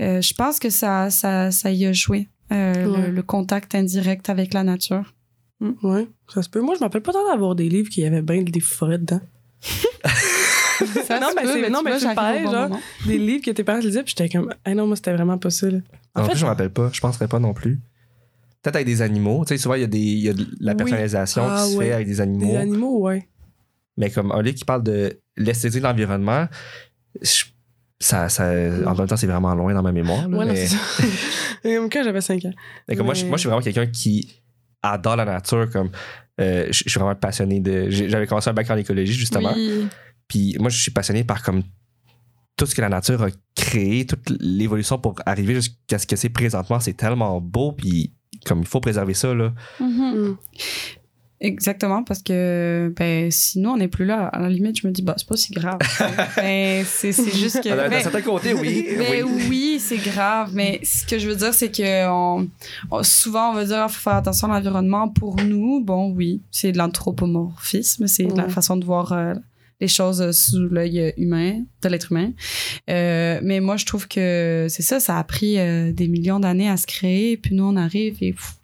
euh, 0.00 0.20
je 0.20 0.34
pense 0.34 0.58
que 0.58 0.70
ça, 0.70 1.10
ça, 1.10 1.50
ça 1.50 1.70
y 1.72 1.86
a 1.86 1.92
joué, 1.92 2.28
Ouais. 2.50 2.84
le, 2.84 3.10
le 3.10 3.22
contact 3.24 3.74
indirect 3.74 4.28
avec 4.30 4.54
la 4.54 4.62
nature. 4.62 5.14
Ouais, 5.82 6.06
ça 6.32 6.42
se 6.42 6.48
peut. 6.50 6.60
Moi, 6.60 6.74
je 6.76 6.80
m'appelle 6.80 7.02
pas 7.02 7.12
tant 7.12 7.26
d'avoir 7.28 7.54
des 7.56 7.68
livres 7.68 7.88
qui 7.88 8.04
avaient 8.04 8.22
bien 8.22 8.42
des 8.42 8.60
forêts 8.60 8.98
dedans. 8.98 9.20
Ça 11.06 11.20
Non, 11.20 11.28
se 11.30 11.34
mais 11.36 11.42
peut, 11.42 11.64
tu 11.66 11.70
non, 11.72 11.82
mais 11.84 11.98
c'est 11.98 12.14
pareil, 12.14 12.44
bon 12.44 12.50
genre. 12.52 12.68
moment. 12.68 12.80
Des 13.06 13.18
livres 13.18 13.44
que 13.44 13.50
tes 13.50 13.64
parents 13.64 13.78
lisaient, 13.80 14.02
puis 14.02 14.14
j'étais 14.16 14.28
comme, 14.36 14.52
ah 14.64 14.74
non, 14.74 14.86
moi, 14.86 14.96
c'était 14.96 15.12
vraiment 15.12 15.38
pas 15.38 15.50
ça, 15.50 15.70
là. 15.70 15.78
En 16.14 16.20
En 16.20 16.24
fait, 16.24 16.30
plus, 16.32 16.38
je 16.40 16.44
me 16.44 16.50
rappelle 16.50 16.70
pas. 16.70 16.90
Je 16.92 17.00
penserais 17.00 17.28
pas 17.28 17.38
non 17.38 17.54
plus. 17.54 17.78
Peut-être 18.62 18.76
avec 18.76 18.86
des 18.86 19.02
animaux. 19.02 19.44
Tu 19.44 19.54
sais, 19.54 19.58
souvent, 19.62 19.74
il 19.74 19.82
y 19.82 19.84
a, 19.84 19.88
des, 19.88 19.98
il 19.98 20.18
y 20.18 20.28
a 20.28 20.32
de 20.34 20.46
la 20.60 20.72
Oui. 20.72 20.76
personnalisation 20.78 21.46
Ah, 21.48 21.62
qui 21.66 21.72
se 21.72 21.76
ouais. 21.78 21.86
fait 21.86 21.92
avec 21.92 22.06
des 22.06 22.20
animaux. 22.20 22.50
des 22.52 22.56
animaux, 22.56 22.98
ouais. 23.00 23.28
Mais 23.96 24.10
comme 24.10 24.32
un 24.32 24.42
livre 24.42 24.56
qui 24.56 24.64
parle 24.64 24.82
de 24.82 25.18
l'esthétique 25.36 25.80
de 25.80 25.86
l'environnement, 25.86 26.46
je- 27.22 27.44
ça, 27.98 28.28
ça, 28.28 28.44
en 28.86 28.94
même 28.94 29.06
temps, 29.06 29.16
c'est 29.16 29.26
vraiment 29.26 29.54
loin 29.54 29.72
dans 29.72 29.82
ma 29.82 29.92
mémoire. 29.92 30.28
là, 30.28 30.36
Ouais, 30.38 30.44
non, 30.46 30.52
mais, 30.52 30.66
c'est 30.66 30.76
ça. 30.76 31.02
Comme 31.62 31.88
quand 31.90 32.02
j'avais 32.04 32.20
5 32.20 32.44
ans. 32.44 32.52
mais 32.88 32.94
comme 32.96 33.06
moi, 33.06 33.14
je, 33.14 33.22
Mais- 33.22 33.28
moi, 33.30 33.36
je 33.38 33.40
suis 33.40 33.48
vraiment 33.48 33.62
quelqu'un 33.62 33.86
qui 33.86 34.42
adore 34.82 35.16
la 35.16 35.24
nature. 35.24 35.68
Comme, 35.70 35.90
euh, 36.40 36.66
je, 36.70 36.82
je 36.84 36.90
suis 36.90 37.00
vraiment 37.00 37.14
passionné 37.16 37.58
de. 37.60 37.88
J'avais 37.90 38.26
commencé 38.26 38.50
un 38.50 38.52
bac 38.52 38.70
en 38.70 38.76
écologie, 38.76 39.14
justement. 39.14 39.52
Oui. 39.56 39.86
Puis 40.28 40.56
moi, 40.58 40.68
je 40.70 40.80
suis 40.80 40.90
passionné 40.90 41.24
par 41.24 41.42
comme 41.42 41.62
tout 42.56 42.66
ce 42.66 42.74
que 42.74 42.80
la 42.80 42.88
nature 42.88 43.22
a 43.22 43.28
créé, 43.54 44.06
toute 44.06 44.30
l'évolution 44.40 44.98
pour 44.98 45.14
arriver 45.26 45.54
jusqu'à 45.54 45.98
ce 45.98 46.06
que 46.06 46.16
c'est 46.16 46.30
présentement. 46.30 46.80
C'est 46.80 46.94
tellement 46.96 47.40
beau, 47.40 47.72
puis 47.72 48.12
comme 48.46 48.60
il 48.60 48.66
faut 48.66 48.80
préserver 48.80 49.14
ça, 49.14 49.34
là. 49.34 49.52
Mhm. 49.80 49.88
Mm. 50.30 50.36
Exactement, 51.38 52.02
parce 52.02 52.22
que 52.22 52.94
ben, 52.96 53.30
si 53.30 53.58
nous, 53.58 53.68
on 53.68 53.76
n'est 53.76 53.88
plus 53.88 54.06
là, 54.06 54.28
à 54.28 54.40
la 54.40 54.48
limite, 54.48 54.80
je 54.80 54.86
me 54.86 54.92
dis, 54.92 55.02
bah, 55.02 55.14
c'est 55.18 55.28
pas 55.28 55.36
si 55.36 55.52
grave. 55.52 55.78
Ben, 56.36 56.82
c'est 56.86 57.12
c'est 57.12 57.36
juste 57.36 57.62
que. 57.62 57.68
D'un 57.68 57.76
d'un 57.76 57.88
ben, 57.90 58.00
certain 58.02 58.22
côté, 58.22 58.54
oui. 58.54 58.86
Mais 58.96 59.22
oui. 59.22 59.46
oui, 59.50 59.76
c'est 59.78 59.98
grave. 59.98 60.52
Mais 60.54 60.80
ce 60.82 61.04
que 61.04 61.18
je 61.18 61.28
veux 61.28 61.36
dire, 61.36 61.52
c'est 61.52 61.70
que 61.70 62.08
on, 62.08 62.48
on- 62.90 63.02
souvent, 63.02 63.50
on 63.50 63.54
va 63.54 63.66
dire, 63.66 63.84
il 63.86 63.92
faut 63.92 64.00
faire 64.00 64.14
attention 64.14 64.50
à 64.50 64.54
l'environnement. 64.56 65.10
Pour 65.10 65.36
nous, 65.36 65.84
bon, 65.84 66.10
oui, 66.14 66.40
c'est 66.50 66.72
de 66.72 66.78
l'anthropomorphisme, 66.78 68.06
c'est 68.06 68.24
de 68.24 68.34
la 68.36 68.44
Ouais. 68.46 68.50
façon 68.50 68.78
de 68.78 68.86
voir 68.86 69.12
euh, 69.12 69.34
les 69.80 69.88
choses 69.88 70.22
euh, 70.22 70.32
sous 70.32 70.68
l'œil 70.68 71.12
humain, 71.18 71.62
de 71.82 71.88
l'être 71.88 72.10
humain. 72.10 72.32
Euh, 72.88 73.40
mais 73.42 73.60
moi, 73.60 73.76
je 73.76 73.84
trouve 73.84 74.08
que 74.08 74.66
c'est 74.70 74.82
ça, 74.82 75.00
ça 75.00 75.18
a 75.18 75.24
pris 75.24 75.58
euh, 75.58 75.92
des 75.92 76.08
millions 76.08 76.40
d'années 76.40 76.68
à 76.70 76.76
se 76.76 76.86
créer. 76.86 77.36
Puis 77.36 77.54
nous, 77.54 77.64
on 77.64 77.76
arrive 77.76 78.16
et 78.22 78.32
pff, 78.32 78.54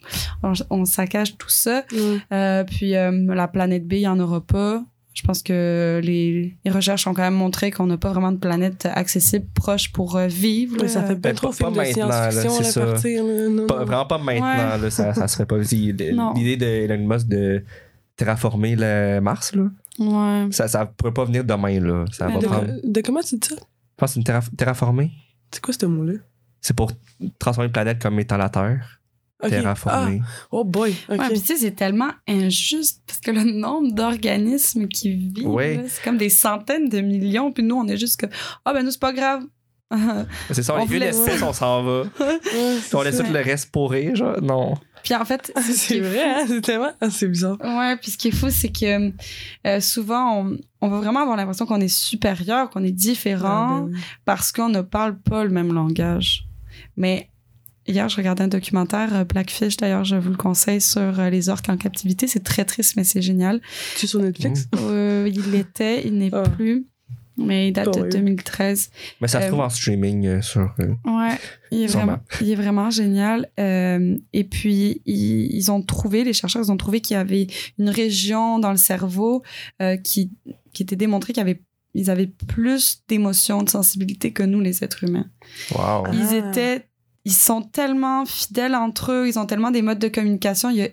on, 0.42 0.52
on 0.70 0.84
saccage 0.84 1.36
tout 1.36 1.50
ça. 1.50 1.84
Euh, 2.32 2.64
puis 2.64 2.96
euh, 2.96 3.10
la 3.34 3.48
planète 3.48 3.86
B, 3.86 3.94
il 3.94 3.98
n'y 4.00 4.06
en 4.08 4.18
aura 4.20 4.40
pas. 4.40 4.82
Je 5.14 5.20
pense 5.24 5.42
que 5.42 6.00
les, 6.02 6.56
les 6.64 6.70
recherches 6.70 7.06
ont 7.06 7.12
quand 7.12 7.20
même 7.22 7.34
montré 7.34 7.70
qu'on 7.70 7.86
n'a 7.86 7.98
pas 7.98 8.08
vraiment 8.12 8.32
de 8.32 8.38
planète 8.38 8.88
accessible, 8.90 9.44
proche 9.54 9.92
pour 9.92 10.16
euh, 10.16 10.26
vivre. 10.26 10.78
Mais 10.80 10.88
ça 10.88 11.02
fait 11.04 11.16
Ben, 11.16 11.34
trop 11.34 11.48
pas- 11.48 11.52
film 11.52 11.74
pas 11.74 11.84
de 11.86 11.92
science-fiction, 11.92 12.80
partir. 12.86 13.22
Non, 13.22 13.66
Pas- 13.66 13.80
non. 13.80 13.84
vraiment 13.84 14.06
pas 14.06 14.16
maintenant, 14.16 14.78
là, 14.82 14.90
ça, 14.90 15.12
ça 15.12 15.28
serait 15.28 15.44
pas. 15.44 15.58
L'idée 15.70 16.56
de 16.56 16.64
Elon 16.64 17.06
Musk 17.06 17.28
de 17.28 17.62
terraformer 18.16 18.74
le 18.76 19.20
Mars, 19.20 19.54
là, 19.54 19.64
Ouais. 19.98 20.48
ça, 20.52 20.68
ça 20.68 20.86
pourrait 20.86 21.12
pas 21.12 21.24
venir 21.24 21.44
demain, 21.44 21.78
là. 21.80 22.04
Ça 22.12 22.28
va 22.28 22.38
de, 22.38 22.46
prendre. 22.46 22.66
de 22.82 23.00
comment 23.02 23.20
tu 23.20 23.36
dis 23.36 23.48
ça? 23.48 23.56
Je 23.56 23.60
pense 23.96 24.10
que 24.10 24.14
c'est 24.14 24.20
une 24.20 24.24
terra- 24.24 24.42
terraformer. 24.56 25.10
C'est 25.50 25.60
quoi 25.62 25.74
ce 25.78 25.84
mot-là? 25.86 26.14
C'est 26.60 26.74
pour 26.74 26.90
transformer 27.38 27.66
une 27.66 27.72
planète 27.72 28.00
comme 28.00 28.18
étant 28.20 28.36
la 28.38 28.48
Terre. 28.48 29.00
Ok. 29.42 29.50
Terraformer. 29.50 30.20
Ah, 30.24 30.46
oh 30.52 30.64
boy. 30.64 30.94
ok. 31.08 31.18
Ouais, 31.18 31.28
puis 31.30 31.40
tu 31.40 31.46
sais, 31.48 31.56
c'est 31.56 31.72
tellement 31.72 32.10
injuste 32.28 33.02
parce 33.06 33.18
que 33.20 33.32
le 33.32 33.42
nombre 33.42 33.92
d'organismes 33.92 34.86
qui 34.86 35.10
vivent, 35.16 35.48
Ouais. 35.48 35.84
c'est 35.88 36.02
comme 36.04 36.16
des 36.16 36.28
centaines 36.30 36.88
de 36.88 37.00
millions, 37.00 37.50
puis 37.52 37.62
nous, 37.64 37.74
on 37.74 37.86
est 37.88 37.96
juste 37.96 38.20
que, 38.20 38.26
ah 38.64 38.72
ben 38.72 38.84
nous, 38.84 38.92
c'est 38.92 39.00
pas 39.00 39.12
grave. 39.12 39.42
C'est 40.52 40.62
ça, 40.62 40.74
on, 40.76 40.78
On 40.78 40.82
est 40.82 40.86
vieux 40.86 40.98
voulait- 40.98 41.10
d'espèce, 41.10 41.42
on 41.42 41.52
s'en 41.52 41.82
va. 41.82 42.02
On 42.94 43.02
laisse 43.02 43.18
tout 43.18 43.24
le 43.32 43.42
reste 43.42 43.70
pourrir, 43.72 44.14
genre. 44.16 44.40
Non. 44.40 44.74
Puis 45.02 45.14
en 45.14 45.24
fait, 45.24 45.52
Ah, 45.54 45.62
ce 45.62 45.72
C'est 45.72 45.96
est 45.96 46.00
vrai, 46.00 46.22
hein? 46.24 46.44
C'est 46.48 46.60
tellement. 46.60 46.90
Ah, 47.00 47.10
c'est 47.10 47.28
bizarre. 47.28 47.56
Ouais, 47.62 47.96
puis 47.96 48.10
ce 48.10 48.18
qui 48.18 48.28
est 48.28 48.32
fou, 48.32 48.48
c'est 48.50 48.68
que 48.70 49.12
euh, 49.66 49.80
souvent, 49.80 50.40
on, 50.42 50.58
on 50.80 50.88
va 50.88 50.98
vraiment 50.98 51.20
avoir 51.20 51.36
l'impression 51.36 51.66
qu'on 51.66 51.80
est 51.80 51.88
supérieur, 51.94 52.70
qu'on 52.70 52.84
est 52.84 52.92
différent, 52.92 53.78
Ah, 53.78 53.80
ben 53.80 53.90
oui. 53.92 54.00
parce 54.24 54.52
qu'on 54.52 54.68
ne 54.68 54.80
parle 54.82 55.18
pas 55.18 55.44
le 55.44 55.50
même 55.50 55.72
langage. 55.72 56.44
Mais 56.96 57.28
hier, 57.86 58.08
je 58.08 58.16
regardais 58.16 58.44
un 58.44 58.48
documentaire, 58.48 59.14
euh, 59.14 59.24
Blackfish, 59.24 59.76
d'ailleurs, 59.76 60.04
je 60.04 60.16
vous 60.16 60.30
le 60.30 60.36
conseille, 60.36 60.80
sur 60.80 61.18
euh, 61.20 61.30
les 61.30 61.48
orques 61.48 61.68
en 61.68 61.76
captivité. 61.76 62.26
C'est 62.28 62.44
très 62.44 62.64
triste, 62.64 62.94
mais 62.96 63.04
c'est 63.04 63.22
génial. 63.22 63.60
Tu 63.98 64.04
es 64.04 64.08
sur 64.08 64.20
Netflix? 64.20 64.68
Euh, 64.76 65.28
il 65.32 65.50
l'était, 65.50 66.06
il 66.06 66.16
n'est 66.18 66.30
plus, 66.56 66.86
mais 67.36 67.68
il 67.68 67.72
date 67.72 67.94
de 67.94 68.00
vrai. 68.00 68.08
2013. 68.08 68.90
Mais 69.20 69.28
ça 69.28 69.40
se 69.40 69.44
Euh, 69.44 69.48
trouve 69.48 69.60
en 69.60 69.68
streaming 69.70 70.26
euh, 70.26 70.42
sur. 70.42 70.74
euh, 70.80 70.94
Ouais, 71.04 71.38
il 71.70 71.82
est, 71.82 71.86
vraiment, 71.86 72.18
il 72.40 72.50
est 72.50 72.54
vraiment 72.54 72.90
génial. 72.90 73.48
Euh, 73.58 74.16
et 74.32 74.44
puis, 74.44 75.02
ils, 75.06 75.54
ils 75.54 75.70
ont 75.70 75.82
trouvé, 75.82 76.24
les 76.24 76.32
chercheurs, 76.32 76.62
ils 76.64 76.70
ont 76.72 76.76
trouvé 76.76 77.00
qu'il 77.00 77.14
y 77.16 77.20
avait 77.20 77.46
une 77.78 77.88
région 77.88 78.58
dans 78.58 78.70
le 78.70 78.76
cerveau 78.76 79.42
euh, 79.80 79.96
qui, 79.96 80.30
qui 80.72 80.82
était 80.82 80.96
démontrée 80.96 81.32
qu'il 81.32 81.40
y 81.40 81.48
avait 81.48 81.60
ils 81.94 82.08
avaient 82.08 82.26
plus 82.26 83.02
d'émotions, 83.06 83.62
de 83.62 83.68
sensibilité 83.68 84.32
que 84.32 84.42
nous, 84.42 84.60
les 84.60 84.82
êtres 84.82 85.04
humains. 85.04 85.26
Wow. 85.72 86.04
Ah. 86.06 86.10
Ils 86.14 86.32
étaient, 86.34 86.86
ils 87.26 87.32
sont 87.34 87.60
tellement 87.60 88.24
fidèles 88.24 88.74
entre 88.74 89.12
eux, 89.12 89.28
ils 89.28 89.38
ont 89.38 89.44
tellement 89.44 89.70
des 89.70 89.82
modes 89.82 89.98
de 89.98 90.08
communication. 90.08 90.70
Il 90.70 90.76
y 90.76 90.82
a 90.82 90.88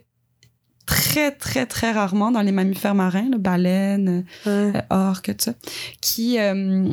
très, 0.90 1.32
très, 1.32 1.68
très 1.68 1.92
rarement 1.92 2.32
dans 2.32 2.42
les 2.42 2.52
mammifères 2.52 2.96
marins, 2.96 3.30
le 3.32 3.38
baleines, 3.38 4.26
Ouais. 4.48 4.52
euh, 4.76 4.82
orques, 4.90 5.36
tout 5.38 5.46
ça, 5.46 5.54
qui, 6.02 6.40
euh, 6.40 6.90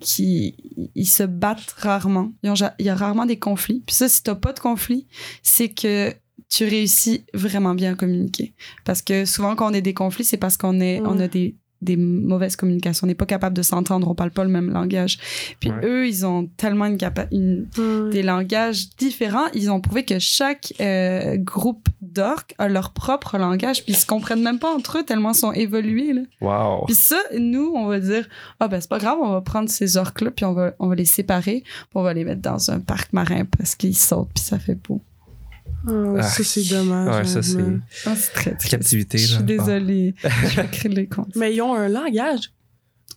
qui 0.00 0.56
ils 0.94 1.06
se 1.06 1.22
battent 1.22 1.74
rarement. 1.78 2.32
Il 2.42 2.52
y 2.80 2.88
a 2.90 2.94
rarement 2.94 3.24
des 3.24 3.38
conflits. 3.38 3.82
Puis 3.86 3.96
ça, 3.96 4.08
si 4.10 4.22
t'as 4.22 4.34
pas 4.34 4.52
de 4.52 4.60
conflit, 4.60 5.06
c'est 5.42 5.70
que 5.70 6.12
tu 6.50 6.64
réussis 6.64 7.24
vraiment 7.32 7.74
bien 7.74 7.92
à 7.92 7.94
communiquer. 7.96 8.54
Parce 8.84 9.00
que 9.00 9.24
souvent, 9.24 9.56
quand 9.56 9.70
on 9.70 9.74
a 9.74 9.80
des 9.80 9.94
conflits, 9.94 10.24
c'est 10.26 10.36
parce 10.36 10.56
qu'on 10.58 10.80
est, 10.80 11.00
on 11.00 11.18
a 11.18 11.26
des, 11.28 11.56
des 11.84 11.96
mauvaises 11.96 12.56
communications. 12.56 13.04
On 13.04 13.08
n'est 13.08 13.14
pas 13.14 13.26
capable 13.26 13.56
de 13.56 13.62
s'entendre, 13.62 14.08
on 14.08 14.14
parle 14.14 14.30
pas 14.30 14.42
le 14.44 14.50
même 14.50 14.70
langage. 14.70 15.18
Puis 15.60 15.70
Ouais. 15.70 15.80
eux, 15.86 16.08
ils 16.08 16.24
ont 16.26 16.46
tellement 16.56 16.86
une 16.86 16.96
capa- 16.96 17.28
une, 17.32 17.66
Ouais. 17.78 18.10
des 18.10 18.22
langages 18.22 18.88
différents. 18.98 19.46
Ils 19.54 19.70
ont 19.70 19.80
prouvé 19.80 20.04
que 20.04 20.18
chaque 20.18 20.72
euh, 20.80 21.36
groupe 21.36 21.88
d'orques 22.02 22.54
a 22.58 22.68
leur 22.68 22.90
propre 22.92 23.38
langage, 23.38 23.84
puis 23.84 23.92
ils 23.92 23.96
se 23.96 24.06
comprennent 24.06 24.42
même 24.42 24.58
pas 24.58 24.72
entre 24.74 24.98
eux 24.98 25.02
tellement 25.04 25.32
ils 25.32 25.38
sont 25.38 25.52
évolués. 25.52 26.12
Là. 26.12 26.22
Wow. 26.40 26.86
Puis 26.86 26.94
ça, 26.94 27.18
nous, 27.38 27.72
on 27.74 27.86
va 27.86 28.00
dire, 28.00 28.28
ah 28.60 28.68
ben 28.68 28.80
c'est 28.80 28.90
pas 28.90 28.98
grave, 28.98 29.18
on 29.20 29.30
va 29.32 29.40
prendre 29.40 29.68
ces 29.68 29.96
orques-là, 29.96 30.30
puis 30.30 30.44
on 30.44 30.52
va, 30.52 30.72
on 30.78 30.88
va 30.88 30.94
les 30.94 31.04
séparer, 31.04 31.62
puis 31.64 31.88
on 31.94 32.02
va 32.02 32.14
les 32.14 32.24
mettre 32.24 32.40
dans 32.42 32.70
un 32.70 32.80
parc 32.80 33.12
marin 33.12 33.44
parce 33.58 33.74
qu'ils 33.74 33.96
sautent, 33.96 34.30
puis 34.34 34.42
ça 34.44 34.58
fait 34.58 34.74
beau. 34.88 35.00
Ah, 35.86 36.22
ça, 36.22 36.42
c'est 36.44 36.68
dommage. 36.68 37.14
Ouais, 37.16 37.24
ça, 37.24 37.42
c'est. 37.42 37.58
Ah, 38.06 38.14
c'est 38.16 38.32
très 38.32 38.54
triste. 38.54 38.70
Captivité, 38.70 39.18
Je 39.18 39.26
suis 39.34 39.42
désolée. 39.44 40.14
Je 40.22 40.60
vais 40.60 40.66
créer 40.68 40.92
les 40.92 41.06
comptes. 41.08 41.34
Mais 41.36 41.54
ils 41.54 41.60
ont 41.62 41.74
un 41.74 41.88
langage. 41.88 42.50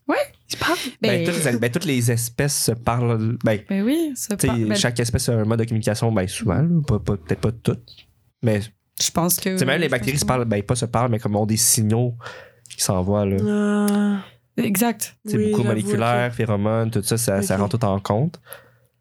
Ouais. 0.07 0.15
Ils 0.51 0.57
parlent. 0.57 0.77
Ben, 1.01 1.25
Ben, 1.25 1.33
toutes, 1.33 1.43
les, 1.43 1.57
ben, 1.59 1.71
toutes 1.71 1.85
les 1.85 2.11
espèces 2.11 2.63
se 2.63 2.71
parlent. 2.71 3.37
Ben, 3.43 3.59
ben 3.67 3.83
oui, 3.83 4.13
ben, 4.43 4.75
chaque 4.75 4.99
espèce 4.99 5.27
a 5.29 5.33
un 5.33 5.43
mode 5.43 5.59
de 5.59 5.65
communication, 5.65 6.11
ben, 6.11 6.27
souvent, 6.27 6.61
là, 6.61 6.81
pas, 6.87 6.99
pas- 6.99 7.17
peut-être 7.17 7.41
pas 7.41 7.51
toutes. 7.51 8.07
Mais, 8.41 8.61
je 9.01 9.11
pense 9.11 9.37
que. 9.37 9.63
même 9.65 9.81
les 9.81 9.89
bactéries 9.89 10.17
se 10.17 10.25
parlent, 10.25 10.45
ben, 10.45 10.63
pas 10.63 10.75
se 10.75 10.85
parlent, 10.85 11.11
mais 11.11 11.19
comme 11.19 11.35
ont 11.35 11.45
des 11.45 11.57
signaux 11.57 12.15
qui 12.69 12.81
s'envoient, 12.81 13.25
là. 13.25 13.37
Ah. 13.45 14.19
oui. 14.57 14.63
Exact. 14.65 15.17
C'est 15.25 15.37
Oui, 15.37 15.51
beaucoup 15.51 15.63
moléculaire, 15.63 16.33
phéromones, 16.33 16.89
tout 16.91 17.03
ça, 17.03 17.17
ça, 17.17 17.41
ça 17.41 17.57
rend 17.57 17.67
tout 17.67 17.83
en 17.83 17.99
compte. 17.99 18.39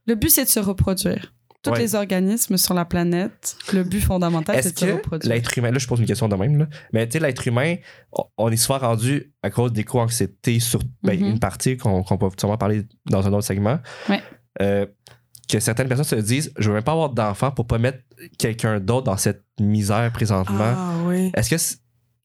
Le 0.07 0.15
but, 0.15 0.31
c'est 0.31 0.45
de 0.45 0.49
se 0.49 0.61
reproduire. 0.61 1.33
Tous 1.67 1.73
Ouais. 1.77 1.79
les 1.81 1.95
organismes 1.95 2.57
sur 2.57 2.75
la 2.75 2.85
planète, 2.85 3.57
le 3.73 3.83
but 3.85 4.01
fondamental, 4.01 4.63
c'est 4.63 4.73
de 4.75 4.79
se 4.79 4.85
que 4.85 4.93
reproduire. 4.93 5.33
l'être 5.33 5.57
humain, 5.59 5.71
là 5.71 5.79
je 5.79 5.87
pose 5.87 6.01
une 6.01 6.07
question 6.07 6.29
de 6.29 6.37
même, 6.37 6.57
là, 6.59 6.67
mais 6.93 7.07
tu 7.07 7.13
sais, 7.13 7.21
l'être 7.21 7.47
humain, 7.47 7.77
on, 8.37 8.49
est 8.51 8.57
souvent 8.57 8.79
rendu 8.79 9.33
à 9.43 9.51
cause 9.51 9.73
d'éco-anxiété 9.73 10.61
sur 10.61 10.81
ben, 11.03 11.19
Mhm. 11.19 11.27
une 11.33 11.39
partie 11.39 11.77
qu'on 11.77 12.03
qu'on 12.03 12.17
va 12.17 12.29
sûrement 12.39 12.57
parler 12.59 12.85
dans 13.11 13.27
un 13.27 13.33
autre 13.33 13.47
segment. 13.47 13.79
Ouais. 14.09 14.23
Euh, 14.63 14.87
que 15.49 15.61
certaines 15.61 15.87
personnes 15.89 16.05
se 16.05 16.17
disent 16.17 16.53
je 16.59 16.69
veux 16.69 16.75
même 16.75 16.83
pas 16.85 16.93
avoir 16.93 17.11
d'enfant 17.11 17.51
pour 17.53 17.67
pas 17.67 17.79
mettre 17.79 17.99
quelqu'un 18.39 18.81
d'autre 18.81 19.05
dans 19.05 19.17
cette 19.17 19.45
misère 19.61 20.11
présentement. 20.13 20.75
Ah, 20.77 20.95
oui. 21.07 21.31
Est-ce 21.37 21.51
que 21.51 21.57
c'est- 21.59 21.79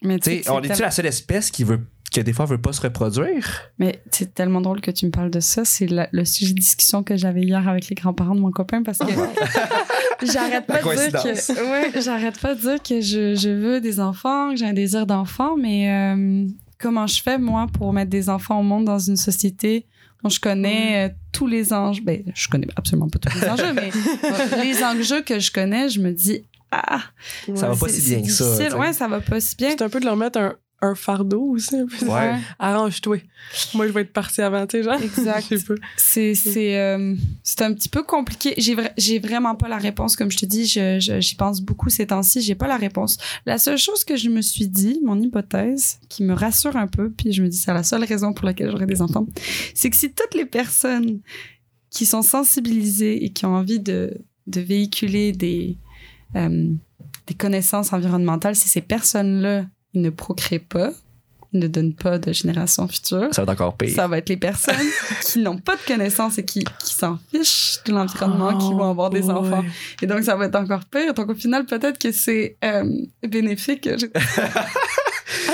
Mais 0.04 0.18
on 0.50 0.62
est-tu 0.62 0.82
la 0.82 0.90
seule 0.92 1.06
espèce 1.06 1.52
qui 1.52 1.64
veut 1.64 1.82
que 2.14 2.22
des 2.22 2.34
fois 2.34 2.46
veut 2.46 2.58
pas 2.60 2.74
se 2.74 2.82
reproduire 2.82 3.72
Mais 3.80 4.02
c'est 4.12 4.34
tellement 4.34 4.62
drôle 4.62 4.82
que 4.82 4.92
tu 4.92 5.06
me 5.06 5.12
parles 5.12 5.32
de 5.32 5.40
ça. 5.40 5.64
C'est 5.66 5.88
la- 5.88 6.10
le 6.12 6.26
sujet 6.26 6.54
de 6.54 6.60
discussion 6.60 7.04
que 7.04 7.16
j'avais 7.16 7.42
hier 7.42 7.68
avec 7.68 7.88
les 7.90 7.96
grands-parents 7.96 8.36
de 8.36 8.42
mon 8.42 8.52
copain 8.52 8.84
parce 8.84 8.98
que 9.00 9.06
j'arrête 10.26 10.66
pas 10.68 10.82
de 10.82 11.10
dire 11.10 11.22
que 11.22 11.72
ouais, 11.72 12.02
j'arrête 12.02 12.40
pas 12.40 12.56
de 12.56 12.60
dire 12.60 12.84
que 12.84 13.02
je, 13.02 13.36
je 13.36 13.50
veux 13.50 13.82
des 13.82 14.00
enfants, 14.00 14.52
que 14.52 14.58
j'ai 14.58 14.66
un 14.66 14.74
désir 14.74 15.06
d'enfant, 15.06 15.56
mais 15.58 15.90
euh, 15.92 16.48
comment 16.80 17.08
je 17.08 17.22
fais 17.22 17.38
moi 17.38 17.68
pour 17.72 17.94
mettre 17.94 18.10
des 18.10 18.30
enfants 18.30 18.60
au 18.60 18.64
monde 18.64 18.86
dans 18.86 19.00
une 19.00 19.18
société 19.18 19.86
dont 20.24 20.30
je 20.30 20.40
connais 20.40 21.08
euh, 21.08 21.14
tous 21.32 21.48
les 21.48 21.74
enjeux? 21.74 22.04
Ben, 22.04 22.24
je 22.36 22.48
connais 22.48 22.68
absolument 22.76 23.10
pas 23.10 23.20
tous 23.20 23.40
les 23.40 23.48
enjeux, 23.50 23.74
mais 23.74 23.90
euh, 24.26 24.62
les 24.64 24.84
enjeux 24.84 25.22
que 25.22 25.40
je 25.40 25.52
connais, 25.52 25.90
je 25.90 26.00
me 26.00 26.12
dis 26.12 26.44
ah, 26.72 27.00
Ça 27.56 27.70
va 27.70 27.76
pas 27.76 27.88
si 27.90 28.02
bien 28.02 28.22
que 28.22 28.32
ça. 28.32 28.78
Ouais, 28.78 28.94
ça 28.94 29.08
va 29.08 29.20
pas 29.22 29.40
si 29.40 29.56
bien. 29.56 29.70
C'est 29.72 29.82
un 29.82 29.90
peu 29.90 30.00
de 30.00 30.06
leur 30.06 30.16
mettre 30.18 30.40
un, 30.40 30.54
un 30.82 30.96
fardeau 30.96 31.42
aussi. 31.44 31.76
Un 31.76 31.86
peu. 31.86 32.06
Ouais. 32.08 32.36
Arrange-toi. 32.60 33.18
Moi, 33.74 33.88
je 33.88 33.92
vais 33.92 34.02
être 34.02 34.14
partie 34.14 34.42
avant, 34.42 34.66
tu 34.66 34.78
sais, 34.78 34.84
genre. 34.84 35.02
Exact. 35.02 35.46
Je 35.52 35.58
sais 35.58 35.66
pas. 35.66 35.74
C'est 35.98 36.36
c'est 36.36 36.78
euh, 36.80 37.16
c'est 37.44 37.62
un 37.62 37.74
petit 37.74 37.90
peu 37.90 38.04
compliqué. 38.04 38.54
J'ai 38.58 38.76
vra- 38.76 38.92
j'ai 38.98 39.20
vraiment 39.20 39.56
pas 39.56 39.68
la 39.68 39.78
réponse 39.78 40.16
comme 40.16 40.32
je 40.32 40.38
te 40.38 40.46
dis. 40.46 40.66
Je 40.66 41.00
je- 41.00 41.20
j'y 41.22 41.36
pense 41.36 41.62
beaucoup 41.62 41.90
ces 41.90 42.08
temps-ci. 42.08 42.42
J'ai 42.42 42.56
pas 42.56 42.68
la 42.68 42.78
réponse. 42.78 43.18
La 43.46 43.58
seule 43.58 43.78
chose 43.78 44.04
que 44.04 44.16
je 44.16 44.30
me 44.30 44.42
suis 44.42 44.68
dit, 44.68 45.00
mon 45.04 45.20
hypothèse, 45.20 46.00
qui 46.10 46.24
me 46.24 46.34
rassure 46.34 46.76
un 46.76 46.88
peu, 46.88 47.10
puis 47.12 47.32
je 47.32 47.44
me 47.44 47.48
dis 47.48 47.58
c'est 47.58 47.74
la 47.74 47.84
seule 47.84 48.04
raison 48.04 48.34
pour 48.34 48.46
laquelle 48.46 48.72
j'aurai 48.72 48.86
des 48.88 49.02
enfants, 49.02 49.28
c'est 49.76 49.90
que 49.90 49.96
si 49.96 50.12
toutes 50.12 50.34
les 50.36 50.46
personnes 50.46 51.20
qui 51.90 52.06
sont 52.06 52.22
sensibilisées 52.22 53.24
et 53.26 53.30
qui 53.32 53.46
ont 53.46 53.56
envie 53.56 53.80
de 53.80 54.18
de 54.48 54.62
véhiculer 54.62 55.32
des 55.32 55.78
euh, 56.36 56.70
des 57.28 57.34
connaissances 57.36 57.94
environnementales, 57.94 58.56
si 58.56 58.68
ces 58.70 58.82
personnes-là 58.82 59.66
ils 59.94 60.02
ne 60.02 60.10
procréent 60.10 60.62
pas, 60.68 60.92
ils 61.54 61.60
ne 61.60 61.68
donnent 61.68 61.94
pas 61.94 62.18
de 62.18 62.32
génération 62.32 62.88
future, 62.88 63.28
Ça 63.34 63.44
va 63.44 63.52
être 63.52 63.60
encore 63.62 63.76
pire. 63.76 63.94
ça 63.94 64.08
va 64.08 64.18
être 64.20 64.30
les 64.30 64.38
personnes 64.38 64.76
qui 65.26 65.40
n'ont 65.40 65.58
pas 65.58 65.76
de 65.76 65.82
connaissances 65.86 66.38
et 66.38 66.46
qui, 66.46 66.64
qui 66.64 66.94
s'en 66.94 67.20
fichent 67.30 67.80
de 67.86 67.92
l'environnement 67.92 68.58
qui 68.58 68.72
vont 68.74 68.90
avoir 68.90 69.10
des 69.10 69.24
Oh, 69.26 69.32
enfants. 69.32 69.64
Et 70.02 70.08
donc, 70.08 70.24
ça 70.24 70.36
va 70.38 70.46
être 70.46 70.56
encore 70.56 70.86
pire. 70.86 71.14
Donc, 71.14 71.30
au 71.30 71.36
final, 71.36 71.66
peut-être 71.66 71.98
que 72.00 72.12
c'est 72.14 72.56
euh, 72.64 72.84
bénéfique. 73.28 73.90
Je- 73.98 74.06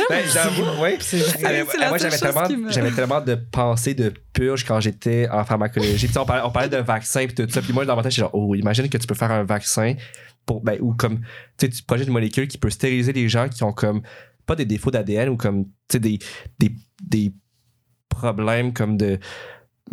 Ben, 0.09 0.23
j'avoue, 0.31 0.81
ouais. 0.81 0.97
C'est 1.01 1.17
vrai. 1.17 1.61
Ah, 1.65 1.69
c'est 1.71 1.77
la 1.77 1.89
moi, 1.89 1.97
j'avais 1.97 2.17
tellement, 2.17 2.47
qui 2.47 2.57
me- 2.57 2.71
j'avais 2.71 2.91
tellement 2.91 3.21
de 3.21 3.35
pensées 3.35 3.93
de 3.93 4.11
purge 4.33 4.63
quand 4.65 4.79
j'étais 4.79 5.27
en 5.29 5.43
pharmacologie. 5.43 6.07
Puis, 6.07 6.17
on, 6.17 6.25
parlait, 6.25 6.43
on 6.45 6.49
parlait 6.51 6.69
de 6.69 6.77
vaccins 6.77 7.21
et 7.21 7.27
tout 7.27 7.45
ça. 7.49 7.61
Puis 7.61 7.73
moi, 7.73 7.85
dans 7.85 7.95
ma 7.95 8.01
tête, 8.03 8.11
j'étais 8.11 8.21
genre, 8.21 8.31
oh, 8.33 8.55
imagine 8.55 8.89
que 8.89 8.97
tu 8.97 9.05
peux 9.05 9.13
faire 9.15 9.31
un 9.31 9.43
vaccin 9.43 9.93
ben, 10.63 10.77
ou 10.81 10.93
comme, 10.93 11.21
tu 11.57 11.69
projettes 11.85 12.07
une 12.07 12.13
molécule 12.13 12.47
qui 12.47 12.57
peut 12.57 12.69
stériliser 12.69 13.13
les 13.13 13.29
gens 13.29 13.49
qui 13.49 13.63
ont 13.63 13.73
comme, 13.73 14.01
pas 14.45 14.55
des 14.55 14.65
défauts 14.65 14.91
d'ADN 14.91 15.29
ou 15.29 15.37
comme, 15.37 15.65
des, 15.93 16.19
des, 16.59 16.71
des 17.03 17.33
problèmes 18.09 18.73
comme 18.73 18.97
de, 18.97 19.19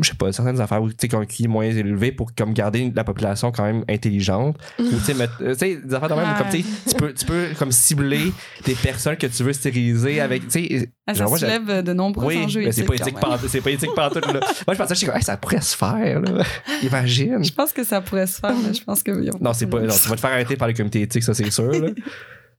je 0.01 0.09
sais 0.11 0.17
pas, 0.17 0.33
certaines 0.33 0.61
affaires 0.61 0.83
où, 0.83 0.89
tu 0.91 0.97
sais, 1.01 1.09
qui 1.09 1.15
ont 1.17 1.21
un 1.21 1.27
QI 1.27 1.47
moins 1.49 1.65
élevé 1.65 2.11
pour 2.13 2.35
comme 2.35 2.53
garder 2.53 2.93
la 2.95 3.05
population 3.05 3.53
quand 3.53 3.63
même 3.65 3.85
intelligente. 3.89 4.57
ou, 4.79 4.83
tu 4.89 4.97
sais, 4.99 5.15
mettre- 5.15 5.41
euh, 5.43 5.53
tu 5.53 5.59
sais, 5.59 5.77
des 5.77 5.95
affaires 5.95 6.09
de 6.09 6.15
même, 6.15 6.35
comme, 6.37 6.49
tu 6.51 6.63
sais, 6.63 6.69
tu 6.89 6.95
peux, 6.97 7.13
tu 7.13 7.25
peux 7.27 7.47
comme 7.59 7.71
cibler 7.73 8.33
des 8.65 8.75
personnes 8.75 9.17
que 9.17 9.27
tu 9.27 9.43
veux 9.43 9.53
stériliser 9.53 10.21
avec, 10.21 10.49
tu 10.49 10.67
sais, 10.69 10.91
Ah, 11.07 11.15
ça 11.15 11.27
soulève 11.27 11.83
de 11.83 11.93
nombreux 11.93 12.27
oui, 12.27 12.45
enjeux 12.45 12.63
mais 12.65 12.73
c'est 12.73 12.85
pas 12.85 12.95
éthique 12.95 13.19
pantoute, 13.21 13.49
c'est 13.49 13.61
pas 13.61 13.71
éthique 13.71 13.95
pantoute, 13.95 14.27
là. 14.27 14.41
Moi, 14.67 14.75
je 14.75 14.77
pensais, 14.79 14.95
je 14.95 14.99
suis 14.99 15.07
comme, 15.07 15.17
Hey, 15.17 15.23
ça 15.23 15.37
pourrait 15.37 15.61
se 15.61 15.77
faire, 15.77 16.21
là. 16.21 16.43
Imagine. 16.83 17.45
Je 17.45 17.53
pense 17.53 17.73
que 17.73 17.85
ça 17.85 18.01
pourrait 18.01 18.27
se 18.27 18.41
faire, 18.41 18.55
mais 18.67 18.75
je 18.75 18.83
pense 18.83 19.03
que... 19.03 19.11
Non, 19.41 19.53
c'est 19.53 19.67
pas, 19.67 19.81
non, 19.81 19.95
tu 19.95 20.09
vas 20.09 20.17
te 20.17 20.21
faire 20.21 20.31
arrêter 20.33 20.57
par 20.57 20.69
le 20.69 20.75
comité 20.75 21.03
éthique, 21.03 21.23
ça, 21.23 21.35
c'est 21.35 21.51
sûr, 21.51 21.71
là. 21.71 21.89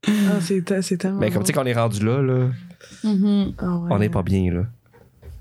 Ah, 0.07 0.11
c'est 0.39 0.63
te- 0.63 0.81
c'est 0.81 0.97
tellement. 0.97 1.19
Mais 1.19 1.31
comme 1.31 1.41
tu 1.43 1.47
sais 1.47 1.53
qu'on 1.53 1.65
est 1.65 1.73
rendu 1.73 2.05
là, 2.05 2.21
là, 2.21 2.49
Mhm. 3.03 3.53
Ah, 3.57 3.65
ouais. 3.77 3.89
on 3.91 3.97
n'est 3.99 4.09
pas 4.09 4.21
bien, 4.21 4.53
là. 4.53 4.61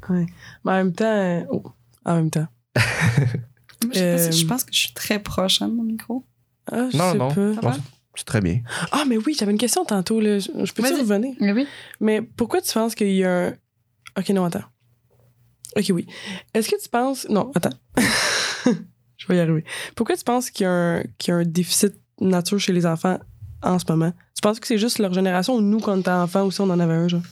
Ouais. 0.08 0.26
Mais 0.64 0.72
en 0.72 0.76
même 0.76 0.92
temps. 0.92 1.04
euh, 1.04 1.42
oh, 1.50 1.64
en 2.04 2.14
même 2.16 2.30
temps. 2.30 2.46
Je, 2.76 2.80
sais 2.80 3.88
pas 3.88 3.92
si- 3.94 4.00
Euh, 4.02 4.30
je 4.32 4.46
pense 4.46 4.64
que 4.64 4.72
je 4.72 4.78
suis 4.80 4.92
très 4.94 5.18
proche 5.18 5.60
hein, 5.62 5.68
de 5.68 5.74
mon 5.74 5.82
micro. 5.82 6.24
Ah, 6.70 6.88
je 6.90 6.96
Non, 6.96 7.12
sais 7.12 7.18
non. 7.18 7.28
pas. 7.34 7.40
Non, 7.40 7.60
va? 7.60 7.76
c'est- 8.16 8.24
très 8.24 8.40
bien. 8.40 8.60
Ah, 8.92 9.04
mais 9.06 9.16
oui, 9.18 9.36
j'avais 9.38 9.52
une 9.52 9.58
question 9.58 9.84
tantôt, 9.84 10.20
là. 10.20 10.38
Je, 10.38 10.48
je 10.64 10.72
peux-tu 10.72 10.94
revenir? 10.94 11.34
Oui, 11.40 11.52
oui. 11.52 11.66
Mais 12.00 12.22
pourquoi 12.22 12.60
tu 12.62 12.72
penses 12.72 12.94
qu'il 12.94 13.12
y 13.12 13.24
a 13.24 13.48
un. 13.48 13.54
Ok, 14.18 14.28
non, 14.30 14.44
attends. 14.44 14.64
Ok, 15.76 15.86
oui. 15.92 16.06
Est-ce 16.54 16.68
que 16.70 16.80
tu 16.80 16.88
penses. 16.88 17.26
Non, 17.28 17.50
attends. 17.54 17.76
je 19.16 19.26
vais 19.28 19.36
y 19.36 19.40
arriver. 19.40 19.64
Pourquoi 19.96 20.16
tu 20.16 20.24
penses 20.24 20.50
qu'il 20.50 20.64
y, 20.64 20.66
a 20.66 20.72
un- 20.72 21.02
qu'il 21.18 21.32
y 21.32 21.34
a 21.34 21.38
un 21.40 21.44
déficit 21.44 21.94
nature 22.20 22.58
chez 22.60 22.72
les 22.72 22.86
enfants 22.86 23.18
en 23.62 23.78
ce 23.78 23.84
moment? 23.88 24.12
Tu 24.34 24.40
penses 24.40 24.60
que 24.60 24.66
c'est 24.66 24.78
juste 24.78 24.98
leur 24.98 25.12
génération 25.12 25.54
ou 25.56 25.60
nous, 25.60 25.80
quand 25.80 25.94
on 25.94 26.00
était 26.00 26.10
enfants 26.10 26.44
aussi, 26.44 26.60
on 26.60 26.70
en 26.70 26.78
avait 26.80 26.94
un, 26.94 27.08
genre? 27.08 27.22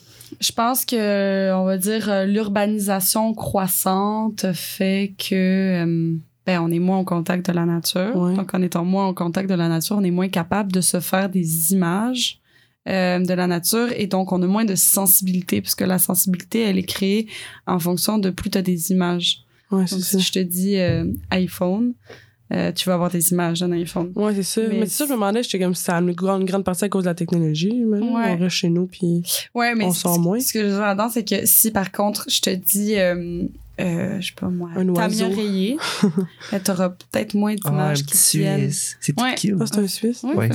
Je 0.41 0.53
pense 0.53 0.85
que, 0.85 1.53
on 1.55 1.65
va 1.65 1.79
dire, 1.79 2.09
euh, 2.09 2.25
l'urbanisation 2.25 3.35
croissante 3.35 4.53
fait 4.53 5.15
que 5.19 5.85
euh, 5.85 6.17
ben, 6.47 6.61
on 6.61 6.71
est 6.71 6.79
moins 6.79 6.99
au 6.99 7.05
contact 7.05 7.47
de 7.49 7.53
la 7.53 7.65
nature. 7.65 8.17
Ouais. 8.17 8.35
Donc, 8.35 8.53
en 8.55 8.63
étant 8.63 8.85
moins 8.85 9.09
au 9.09 9.15
contact 9.15 9.49
de 9.49 9.55
la 9.55 9.69
nature, 9.69 9.97
on 9.97 10.05
est 10.05 10.11
moins 10.11 10.29
capable 10.29 10.73
de 10.73 10.81
se 10.81 11.01
faire 11.01 11.29
des 11.29 11.73
images 11.73 12.41
euh, 12.89 13.21
de 13.21 13.33
la 13.33 13.47
nature 13.47 13.91
et 13.97 14.09
donc 14.09 14.33
on 14.33 14.43
a 14.43 14.47
moins 14.49 14.65
de 14.65 14.75
sensibilité 14.75 15.61
puisque 15.61 15.83
la 15.83 16.01
sensibilité, 16.01 16.63
elle 16.63 16.79
est 16.79 16.83
créée 16.83 17.29
en 17.69 17.79
fonction 17.79 18.19
de 18.19 18.31
plus 18.31 18.51
tu 18.51 18.59
as 18.59 18.63
des 18.63 18.91
images. 18.91 19.45
Ouais, 19.71 19.81
Donc, 19.81 19.89
ça. 19.89 20.19
si 20.19 20.21
je 20.21 20.33
te 20.33 20.41
dis 20.41 20.77
euh, 20.79 21.05
iPhone, 21.31 21.95
euh, 22.53 22.71
tu 22.73 22.87
vas 22.89 22.95
avoir 22.95 23.11
des 23.11 23.33
images 23.33 23.61
d'un 23.61 23.73
iPhone. 23.73 24.13
Ouais, 24.15 24.35
c'est 24.35 24.43
ça. 24.43 24.61
Mais 24.69 24.81
Mais, 24.81 24.87
c'est 24.87 24.99
ça, 24.99 25.05
je 25.07 25.11
me 25.11 25.15
demandais, 25.17 25.43
j'étais 25.43 25.59
comme 25.59 25.75
si 25.75 25.85
ça 25.85 25.97
une 25.99 26.13
grande, 26.13 26.43
une 26.43 26.47
grande 26.47 26.65
partie 26.65 26.85
à 26.85 26.89
cause 26.89 27.05
de 27.05 27.09
la 27.09 27.15
technologie. 27.15 27.85
Ouais. 27.85 28.01
On 28.03 28.37
reste 28.39 28.57
chez 28.57 28.69
nous, 28.69 28.87
puis. 28.87 29.23
Ouais, 29.55 29.75
mais 29.75 29.85
On 29.85 29.93
sort 29.93 30.19
moins. 30.19 30.39
Ce 30.41 30.53
que 30.53 30.61
je 30.61 30.65
veux 30.67 30.71
dire 30.73 30.81
là-dedans, 30.81 31.09
c'est 31.09 31.25
que 31.29 31.47
si 31.47 31.71
par 31.71 31.91
contre, 31.93 32.25
je 32.29 32.41
te 32.41 32.51
dis, 32.51 32.97
euh, 32.99 33.45
euh, 33.81 34.21
je 34.21 34.27
sais 34.27 34.33
pas 34.39 34.49
moi, 34.49 34.69
Un 34.77 34.85
ta 34.93 35.07
oiseau. 35.07 35.29
mieux 35.31 35.35
rayée, 35.37 35.77
ben, 36.53 36.61
t'auras 36.61 36.91
peut-être 36.91 37.33
moins 37.35 37.55
d'images 37.55 38.05
qui 38.05 38.17
te 38.19 38.37
viennent. 38.37 38.71
C'est 38.71 39.19
Ouais. 39.21 39.35
cute. 39.35 39.55
Ah, 39.59 39.65
c'est 39.67 39.79
un 39.79 39.87
Suisse? 39.89 40.23
Ouais, 40.23 40.37
Ouais. 40.37 40.49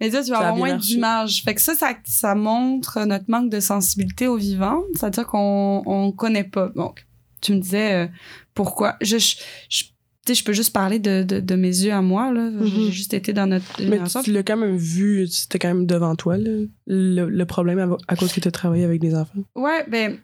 Mais 0.00 0.10
ça, 0.10 0.22
tu 0.24 0.30
vas 0.30 0.38
avoir 0.38 0.56
moins 0.56 0.76
d'images. 0.76 1.42
Fait 1.44 1.54
que 1.54 1.60
ça, 1.60 1.74
ça, 1.74 1.92
ça 2.04 2.34
montre 2.34 3.04
notre 3.04 3.26
manque 3.28 3.50
de 3.50 3.60
sensibilité 3.60 4.26
au 4.26 4.36
vivant. 4.36 4.80
C'est-à-dire 4.94 5.26
qu'on 5.26 5.82
on 5.84 6.12
connaît 6.12 6.44
pas. 6.44 6.70
Donc, 6.74 7.04
tu 7.42 7.52
me 7.52 7.58
disais 7.60 7.92
euh, 7.92 8.06
pourquoi? 8.54 8.96
Je, 9.02 9.18
je, 9.18 9.34
je- 9.68 9.84
tu 10.24 10.32
sais, 10.32 10.40
je 10.40 10.44
peux 10.44 10.52
juste 10.52 10.72
parler 10.72 10.98
de, 10.98 11.22
de, 11.22 11.40
de 11.40 11.54
mes 11.54 11.68
yeux 11.68 11.92
à 11.92 12.00
moi, 12.00 12.32
là. 12.32 12.48
Mhm. 12.50 12.66
J'ai 12.66 12.92
juste 12.92 13.12
été 13.14 13.32
dans 13.32 13.46
notre 13.46 13.64
Mais 13.82 13.98
tu 14.22 14.32
l'as 14.32 14.42
quand 14.42 14.56
même 14.56 14.76
vu, 14.76 15.26
c'était 15.26 15.58
quand 15.58 15.68
même 15.68 15.86
devant 15.86 16.14
toi, 16.16 16.36
là, 16.38 16.50
le, 16.86 17.28
le 17.28 17.44
problème 17.46 17.78
à, 17.78 17.96
à 18.08 18.16
cause 18.16 18.32
que 18.32 18.40
tu 18.40 18.48
as 18.48 18.50
travaillé 18.52 18.84
avec 18.84 19.00
des 19.00 19.14
enfants. 19.14 19.38
Ouais, 19.54 19.84
ben, 19.88 20.16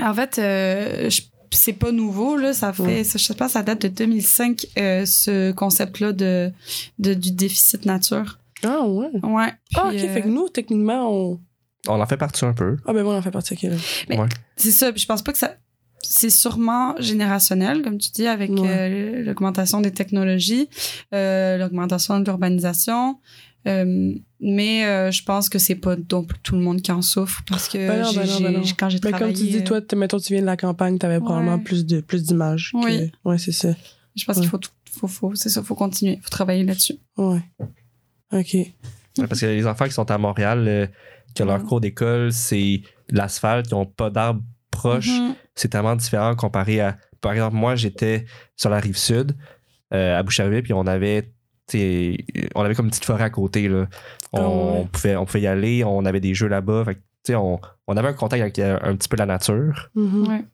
en 0.00 0.14
fait, 0.14 0.38
euh, 0.38 1.10
c'est 1.50 1.72
pas 1.72 1.90
nouveau, 1.90 2.36
là. 2.36 2.52
Ça 2.52 2.72
fait, 2.72 2.82
Ouais. 2.82 3.04
ça, 3.04 3.18
je 3.18 3.24
sais 3.24 3.34
pas, 3.34 3.48
ça 3.48 3.62
date 3.62 3.82
de 3.82 3.88
2005, 3.88 4.66
euh, 4.78 5.04
ce 5.04 5.50
concept-là 5.52 6.12
de, 6.12 6.52
de, 7.00 7.14
du 7.14 7.32
déficit 7.32 7.84
nature. 7.86 8.38
Ah 8.64 8.82
ouais. 8.86 9.08
Ouais. 9.22 9.52
Ah, 9.74 9.88
ok, 9.88 9.94
euh, 9.94 10.14
fait 10.14 10.22
que 10.22 10.28
nous, 10.28 10.48
techniquement, 10.48 11.10
on. 11.12 11.40
On 11.88 12.00
en 12.00 12.06
fait 12.06 12.16
partie 12.16 12.44
un 12.44 12.52
peu. 12.52 12.76
Ah, 12.86 12.92
ben 12.92 13.02
moi, 13.02 13.14
on 13.14 13.18
en 13.18 13.22
fait 13.22 13.30
partie, 13.30 13.54
ok. 13.54 13.62
là. 13.62 13.76
Mais- 14.08 14.18
Ouais. 14.20 14.28
C'est 14.56 14.72
ça, 14.72 14.92
puis 14.92 15.00
je 15.00 15.06
pense 15.06 15.22
pas 15.22 15.32
que 15.32 15.38
ça. 15.38 15.54
C'est 16.02 16.30
sûrement 16.30 16.94
générationnel, 17.00 17.82
comme 17.82 17.98
tu 17.98 18.10
dis, 18.12 18.26
avec 18.26 18.50
Ouais. 18.50 18.68
euh, 18.68 19.22
l'augmentation 19.24 19.80
des 19.80 19.90
technologies, 19.90 20.68
euh, 21.14 21.56
l'augmentation 21.58 22.20
de 22.20 22.24
l'urbanisation. 22.24 23.18
Euh, 23.66 24.14
mais 24.40 24.84
euh, 24.86 25.10
je 25.10 25.22
pense 25.24 25.48
que 25.48 25.58
c'est 25.58 25.74
pas 25.74 25.96
donc 25.96 26.30
tout 26.42 26.54
le 26.54 26.60
monde 26.62 26.80
qui 26.80 26.92
en 26.92 27.02
souffre 27.02 27.42
parce 27.48 27.68
que 27.68 27.76
Ben 27.76 28.02
non, 28.02 28.12
ben 28.12 28.26
non, 28.26 28.40
ben 28.40 28.52
non. 28.52 28.62
quand 28.78 28.88
j'ai 28.88 29.00
Ben, 29.00 29.10
travaillé, 29.10 29.34
comme 29.34 29.42
tu 29.44 29.50
dis, 29.50 29.64
toi, 29.64 29.80
mettons, 29.96 30.18
tu 30.18 30.32
viens 30.32 30.40
de 30.42 30.46
la 30.46 30.56
campagne, 30.56 30.96
t'avais 30.96 31.18
probablement 31.18 31.56
Ouais. 31.56 31.62
plus 31.62 31.84
de 31.84 32.00
plus 32.00 32.22
d'images. 32.22 32.70
que- 32.72 32.84
Oui. 32.84 33.10
Ouais, 33.24 33.36
c'est 33.38 33.52
ça. 33.52 33.70
je 34.14 34.24
pense 34.24 34.36
ouais. 34.36 34.42
qu'il 34.42 34.50
faut, 34.50 34.60
faut, 34.92 35.08
faut 35.08 35.34
c'est 35.34 35.48
ça, 35.48 35.62
faut 35.62 35.74
continuer, 35.74 36.18
faut 36.22 36.30
travailler 36.30 36.62
là-dessus. 36.64 36.94
Ouais. 37.16 37.42
Ok. 38.32 38.54
Ouais, 38.54 39.26
parce 39.28 39.40
que 39.40 39.46
les 39.46 39.66
enfants 39.66 39.86
qui 39.86 39.92
sont 39.92 40.08
à 40.10 40.16
Montréal, 40.18 40.64
euh, 40.68 40.86
que 41.34 41.42
leur 41.42 41.62
cours 41.64 41.80
d'école, 41.80 42.32
c'est 42.32 42.82
l'asphalte, 43.10 43.66
qui 43.68 43.74
n'ont 43.74 43.86
pas 43.86 44.08
d'arbres 44.10 44.42
proches, 44.78 45.08
Mhm. 45.20 45.34
c'est 45.54 45.68
tellement 45.68 45.96
différent 45.96 46.34
comparé 46.36 46.80
à. 46.80 46.96
Par 47.20 47.32
exemple, 47.32 47.56
moi, 47.56 47.74
j'étais 47.74 48.26
sur 48.56 48.70
la 48.70 48.78
rive 48.80 48.96
sud, 48.96 49.36
euh, 49.92 50.16
à 50.18 50.22
Boucherville, 50.22 50.62
puis 50.62 50.72
on 50.72 50.86
avait. 50.86 51.32
On 52.54 52.62
avait 52.62 52.74
comme 52.74 52.86
une 52.86 52.90
petite 52.90 53.04
forêt 53.04 53.24
à 53.24 53.30
côté. 53.30 53.68
Là. 53.68 53.86
On, 54.32 54.84
Ah 54.84 54.88
pouvait, 54.90 55.16
on 55.16 55.26
pouvait 55.26 55.42
y 55.42 55.46
aller, 55.46 55.84
on 55.84 56.04
avait 56.06 56.20
des 56.20 56.32
jeux 56.34 56.48
là-bas. 56.48 56.84
On, 57.30 57.58
on 57.86 57.96
avait 57.96 58.08
un 58.08 58.12
contact 58.14 58.40
avec 58.40 58.58
euh, 58.58 58.78
un 58.82 58.96
petit 58.96 59.08
peu 59.08 59.16
la 59.18 59.26
nature. 59.26 59.90
Mhm. 59.94 60.28
Ouais. 60.28 60.44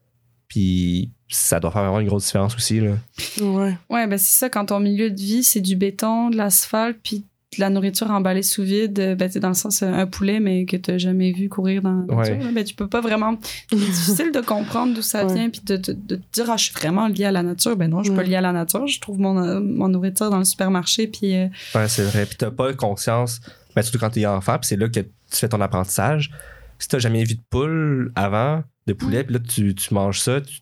Puis 0.49 1.12
ça 1.29 1.61
doit 1.61 1.70
faire 1.70 1.83
vraiment 1.83 2.01
une 2.01 2.09
grosse 2.09 2.27
différence 2.27 2.57
aussi. 2.57 2.81
Là. 2.81 2.93
Ouais. 3.41 3.77
Ouais, 3.91 4.07
ben 4.07 4.18
c'est 4.18 4.39
ça, 4.39 4.49
quand 4.49 4.66
ton 4.66 4.81
milieu 4.81 5.11
de 5.11 5.20
vie, 5.20 5.45
c'est 5.45 5.61
du 5.61 5.77
béton, 5.77 6.31
de 6.31 6.37
l'asphalte, 6.37 6.99
puis 7.03 7.25
de 7.57 7.61
la 7.61 7.70
nourriture 7.70 8.11
emballée 8.11 8.42
sous 8.42 8.62
vide, 8.62 8.98
euh, 8.98 9.14
ben, 9.14 9.30
dans 9.36 9.48
le 9.48 9.55
sens 9.55 9.82
euh, 9.82 9.86
un 9.92 10.07
poulet, 10.07 10.40
mais 10.40 10.64
que 10.66 10.76
t'as 10.76 10.98
jamais 10.98 11.32
vu 11.32 11.48
courir 11.48 11.82
dans 11.82 12.05
la 12.09 12.14
nature, 12.32 12.52
ben, 12.52 12.64
tu 12.64 12.74
peux 12.74 12.88
pas 12.88 13.00
vraiment. 13.00 13.38
C'est 13.70 13.76
difficile 13.78 14.32
de 14.32 14.40
comprendre 14.40 14.94
d'où 14.94 15.02
ça 15.02 15.24
Ouais. 15.26 15.34
vient, 15.34 15.50
puis 15.50 15.61
de, 15.64 15.76
de, 15.76 15.92
de 15.92 16.16
te 16.16 16.22
dire, 16.32 16.46
ah, 16.50 16.57
je 16.57 16.64
suis 16.64 16.74
vraiment 16.74 17.09
lié 17.09 17.24
à 17.26 17.32
la 17.32 17.42
nature. 17.42 17.76
Ben 17.76 17.88
non, 17.90 18.02
je 18.02 18.09
suis 18.09 18.16
pas 18.16 18.22
lié 18.22 18.36
à 18.36 18.40
la 18.40 18.52
nature. 18.52 18.86
Je 18.86 19.00
trouve 19.00 19.18
mon, 19.18 19.38
euh, 19.38 19.61
mon 19.61 19.88
nourriture 19.88 20.30
dans 20.30 20.38
le 20.38 20.44
supermarché, 20.44 21.07
puis. 21.07 21.34
euh, 21.36 21.48
Ouais, 21.74 21.88
c'est 21.88 22.05
vrai. 22.05 22.26
Puis 22.26 22.36
t'as 22.36 22.50
pas 22.50 22.72
conscience, 22.74 23.40
ben, 23.74 23.82
surtout 23.82 23.98
quand 23.98 24.11
t'es 24.11 24.26
enfant, 24.26 24.59
puis 24.59 24.66
c'est 24.68 24.76
là 24.76 24.88
que 24.88 25.00
tu 25.00 25.07
fais 25.30 25.48
ton 25.48 25.61
apprentissage. 25.61 26.30
Si 26.78 26.88
t'as 26.88 26.98
jamais 26.98 27.24
vu 27.24 27.34
de 27.36 27.40
poule 27.50 28.12
avant, 28.16 28.62
de 28.86 28.92
poulet, 28.92 29.24
puis 29.24 29.34
là 29.34 29.40
tu, 29.40 29.74
tu 29.74 29.94
manges 29.94 30.20
ça, 30.20 30.40
tu 30.40 30.61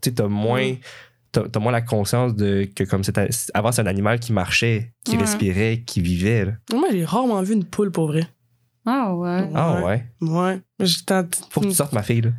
tu 0.00 0.10
sais, 0.10 0.14
t'as 0.14 0.28
moins. 0.28 0.74
T'as, 1.32 1.60
moins 1.60 1.72
la 1.72 1.82
conscience 1.82 2.34
de 2.34 2.66
que 2.74 2.84
comme 2.84 3.04
c'était 3.04 3.28
avant 3.54 3.70
c'est 3.72 3.82
un 3.82 3.86
animal 3.86 4.18
qui 4.18 4.32
marchait, 4.32 4.92
qui 5.04 5.12
Ouais. 5.16 5.22
respirait, 5.22 5.82
qui 5.86 6.00
vivait. 6.00 6.44
là. 6.46 6.52
Moi, 6.72 6.88
j'ai 6.90 7.04
rarement 7.04 7.42
vu 7.42 7.52
une 7.54 7.64
poule 7.64 7.90
pour 7.90 8.06
vrai. 8.06 8.26
Ah 8.86 9.14
ouais. 9.14 9.48
Ah 9.54 9.84
ouais. 9.84 10.04
Ouais. 10.22 10.60
Tente. 11.06 11.40
Faut 11.50 11.60
que 11.60 11.66
tu 11.66 11.74
sortes 11.74 11.92
ma 11.92 12.02
fille 12.02 12.22
là. 12.22 12.30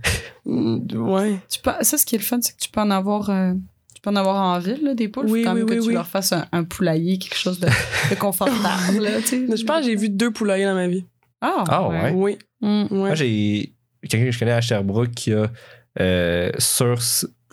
Mm, 0.45 0.79
Ouais. 0.95 1.39
Tu 1.49 1.59
peux, 1.61 1.71
ça, 1.81 1.97
ce 1.97 2.05
qui 2.05 2.15
est 2.15 2.17
le 2.17 2.23
fun, 2.23 2.39
c'est 2.41 2.53
que 2.55 2.59
tu 2.61 2.69
peux 2.71 2.81
en 2.81 2.89
avoir. 2.89 3.29
euh, 3.29 3.53
tu 3.93 4.01
peux 4.01 4.09
en 4.09 4.15
avoir 4.15 4.35
en 4.37 4.57
ville, 4.59 4.79
là, 4.83 4.95
des 4.95 5.09
poules. 5.09 5.25
Oui, 5.27 5.43
Faut 5.43 5.49
quand 5.49 5.53
oui, 5.55 5.59
même 5.59 5.67
que 5.69 5.73
oui, 5.81 5.87
tu 5.87 5.91
leur 5.93 6.07
fasses 6.07 6.31
un, 6.33 6.45
un 6.51 6.63
poulailler, 6.63 7.19
quelque 7.19 7.35
chose 7.37 7.59
de, 7.59 7.67
de 7.67 8.15
confortable, 8.15 8.99
là, 9.03 9.19
Je 9.21 9.63
pense 9.65 9.79
que 9.81 9.83
j'ai 9.83 9.95
vu 9.95 10.09
deux 10.09 10.31
poulaillers 10.31 10.65
dans 10.65 10.73
ma 10.73 10.87
vie. 10.87 11.05
Ah, 11.41 11.63
Ah 11.67 11.87
ouais. 11.89 12.11
Oui. 12.15 12.37
Mm. 12.61 12.83
Ouais. 12.89 12.97
Moi 12.97 13.13
j'ai 13.15 13.73
quelqu'un 14.09 14.25
que 14.25 14.31
je 14.31 14.39
connais 14.39 14.51
à 14.53 14.61
Sherbrooke 14.61 15.11
qui 15.11 15.33
a 15.33 15.51
euh, 15.99 16.49
sur 16.57 16.97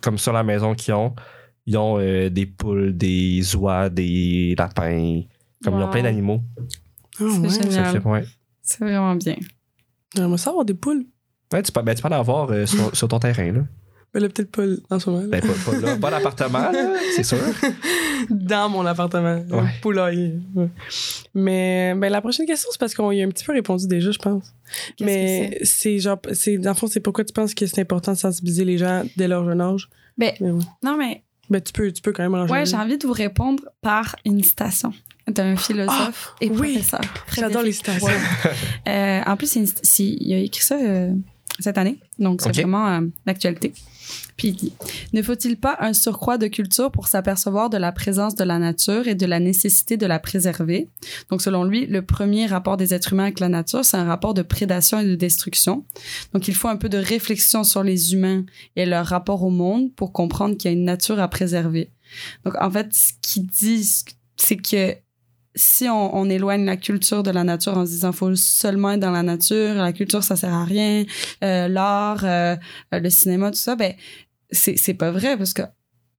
comme 0.03 0.19
sur 0.19 0.33
la 0.33 0.43
maison 0.43 0.75
qu'ils 0.75 0.95
ont, 0.95 1.15
ils 1.67 1.77
ont 1.77 1.99
euh, 1.99 2.29
des 2.31 2.47
poules, 2.47 2.97
des 2.97 3.55
oies, 3.57 3.89
des 3.89 4.55
lapins, 4.59 5.23
comme 5.65 5.79
ils 5.79 5.83
ont 5.83 5.91
plein 5.91 6.03
d'animaux. 6.03 6.43
Ah, 6.59 6.65
C'est 7.19 7.39
ouais. 7.39 7.49
Ça 7.49 7.63
génial. 7.63 7.93
fait, 8.03 8.09
ouais. 8.09 8.25
C'est 8.63 8.81
vraiment 8.81 9.15
bien. 9.15 9.37
J'aimerais 10.15 10.39
ça 10.39 10.51
avoir 10.51 10.65
des 10.65 10.75
poules. 10.75 11.05
Ouais, 11.53 11.63
tu 11.63 11.73
peux, 11.73 11.83
ben, 11.83 11.95
tu 11.95 12.03
peux 12.03 12.09
en 12.09 12.13
avoir 12.13 12.51
euh, 12.51 12.67
sur, 12.67 12.95
sur 12.97 13.09
ton 13.09 13.19
terrain, 13.19 13.53
là. 13.53 13.61
Mais 14.15 14.21
là, 14.21 14.29
peut-être 14.31 14.51
pas 14.51 14.63
en 14.91 14.99
ce 14.99 15.11
moment. 15.11 15.23
là. 15.23 15.29
Ben, 15.29 15.41
pas, 15.43 15.71
pas 15.71 15.79
là, 15.79 15.97
pas 15.97 16.11
l'appartement, 16.11 16.71
là, 16.73 16.93
c'est 17.15 17.23
sûr. 17.23 17.39
Dans 18.31 18.69
mon 18.71 18.85
appartement. 18.87 19.45
Ouais. 19.51 19.69
Poulailler. 19.83 20.35
Ouais. 20.55 20.69
Mais 21.35 21.95
ben, 21.95 22.11
la 22.11 22.21
prochaine 22.21 22.47
question, 22.47 22.69
c'est 22.73 22.79
parce 22.81 22.95
qu'on 22.95 23.11
y 23.13 23.23
a 23.23 23.27
un 23.27 23.29
petit 23.29 23.45
peu 23.45 23.53
répondu 23.53 23.87
déjà, 23.87 24.11
je 24.11 24.19
pense. 24.19 24.55
Qu'est-ce 24.97 25.05
Mais 25.05 25.59
c'est? 25.63 25.99
genre, 25.99 26.19
c'est, 26.33 26.57
dans 26.59 26.71
le 26.71 26.77
fond, 26.77 26.87
c'est 26.87 27.01
pourquoi 27.01 27.25
tu 27.25 27.33
penses 27.33 27.55
que 27.55 27.67
c'est 27.67 27.81
important 27.81 28.13
de 28.13 28.17
sensibiliser 28.19 28.65
les 28.65 28.79
gens 28.79 29.03
dès 29.17 29.29
leur 29.29 29.45
jeune 29.45 29.61
âge? 29.61 29.89
Ben, 30.17 30.33
Mais 30.41 30.51
ouais. 30.51 30.63
non, 30.83 30.97
mais 30.97 31.23
Ben, 31.51 31.61
tu 31.61 31.73
peux, 31.73 31.93
tu 31.93 32.01
peux 32.03 32.13
quand 32.13 32.23
même 32.23 32.35
en 32.35 32.47
ouais, 32.47 32.65
j'ai 32.67 32.77
envie 32.77 32.97
de 32.99 33.07
vous 33.07 33.13
répondre 33.13 33.63
par 33.83 34.17
une 34.25 34.43
citation 34.43 34.93
d'un 35.29 35.57
philosophe 35.57 36.35
et 36.41 36.49
Ah, 36.51 36.57
oui. 36.59 36.73
professeur. 36.75 37.01
J'adore 37.37 37.63
les 37.63 37.73
citations. 37.73 38.09
Euh, 38.89 39.21
en 39.27 39.37
plus, 39.37 39.47
c'est 39.49 39.61
une- 39.61 39.67
c'est- 39.83 40.05
il 40.21 40.33
a 40.35 40.39
écrit 40.39 40.63
ça 40.65 40.77
euh, 40.77 41.13
cette 41.59 41.79
année, 41.79 41.99
donc 42.19 42.43
c'est 42.43 42.53
vraiment 42.53 42.89
euh, 42.89 43.01
l'actualité. 43.27 43.73
Puis 44.37 44.49
il 44.49 44.55
dit 44.55 44.73
Ne 45.13 45.23
faut-il 45.23 45.57
pas 45.57 45.77
un 45.81 45.93
surcroît 45.93 46.39
de 46.39 46.47
culture 46.47 46.91
pour 46.91 47.09
s'apercevoir 47.09 47.71
de 47.71 47.77
la 47.77 47.93
présence 47.93 48.35
de 48.35 48.45
la 48.45 48.59
nature 48.59 49.09
et 49.09 49.15
de 49.15 49.27
la 49.27 49.41
nécessité 49.41 49.97
de 49.97 50.07
la 50.07 50.19
préserver? 50.19 50.89
Donc, 51.31 51.43
selon 51.43 51.65
lui, 51.65 51.87
le 51.87 52.03
premier 52.03 52.47
rapport 52.47 52.77
des 52.77 52.95
êtres 52.95 53.13
humains 53.13 53.25
avec 53.25 53.41
la 53.41 53.49
nature, 53.49 53.85
c'est 53.85 53.97
un 53.97 54.05
rapport 54.05 54.35
de 54.35 54.43
prédation 54.43 55.01
et 55.01 55.07
de 55.07 55.15
destruction. 55.15 55.85
Donc, 56.33 56.49
il 56.49 56.55
faut 56.55 56.69
un 56.69 56.77
peu 56.77 56.89
de 56.89 56.99
réflexion 56.99 57.65
sur 57.65 57.83
les 57.83 58.13
humains 58.13 58.45
et 58.77 58.87
leur 58.87 59.07
rapport 59.07 59.43
au 59.43 59.51
monde 59.51 59.93
pour 59.95 60.13
comprendre 60.13 60.57
qu'il 60.57 60.71
y 60.71 60.75
a 60.75 60.77
une 60.77 60.85
nature 60.85 61.21
à 61.21 61.29
préserver. 61.29 61.91
Donc, 62.45 62.55
en 62.61 62.71
fait, 62.71 62.93
ce 62.93 63.13
qu'il 63.23 63.47
dit, 63.47 64.05
c'est 64.37 64.57
que 64.57 64.97
si 65.57 65.89
on, 65.89 66.29
éloigne 66.29 66.67
la 66.67 66.77
culture 66.77 67.23
de 67.23 67.31
la 67.31 67.43
nature 67.43 67.79
en 67.79 67.87
se 67.87 67.91
disant 67.91 68.13
faut 68.13 68.35
seulement 68.37 68.93
être 68.93 69.01
dans 69.01 69.11
la 69.11 69.23
nature, 69.23 69.75
la 69.75 69.93
culture 69.93 70.23
ça 70.23 70.37
sert 70.37 70.53
à 70.53 70.65
rien, 70.65 71.05
euh, 71.43 71.67
l'art, 71.67 72.25
euh, 72.25 72.57
le 72.93 73.11
cinéma, 73.11 73.51
tout 73.51 73.59
ça, 73.59 73.75
ben 73.75 73.95
c'est 74.51 74.77
c'est 74.77 74.95
pas 74.95 75.11
vrai 75.11 75.37
parce 75.37 75.55
que 75.55 75.63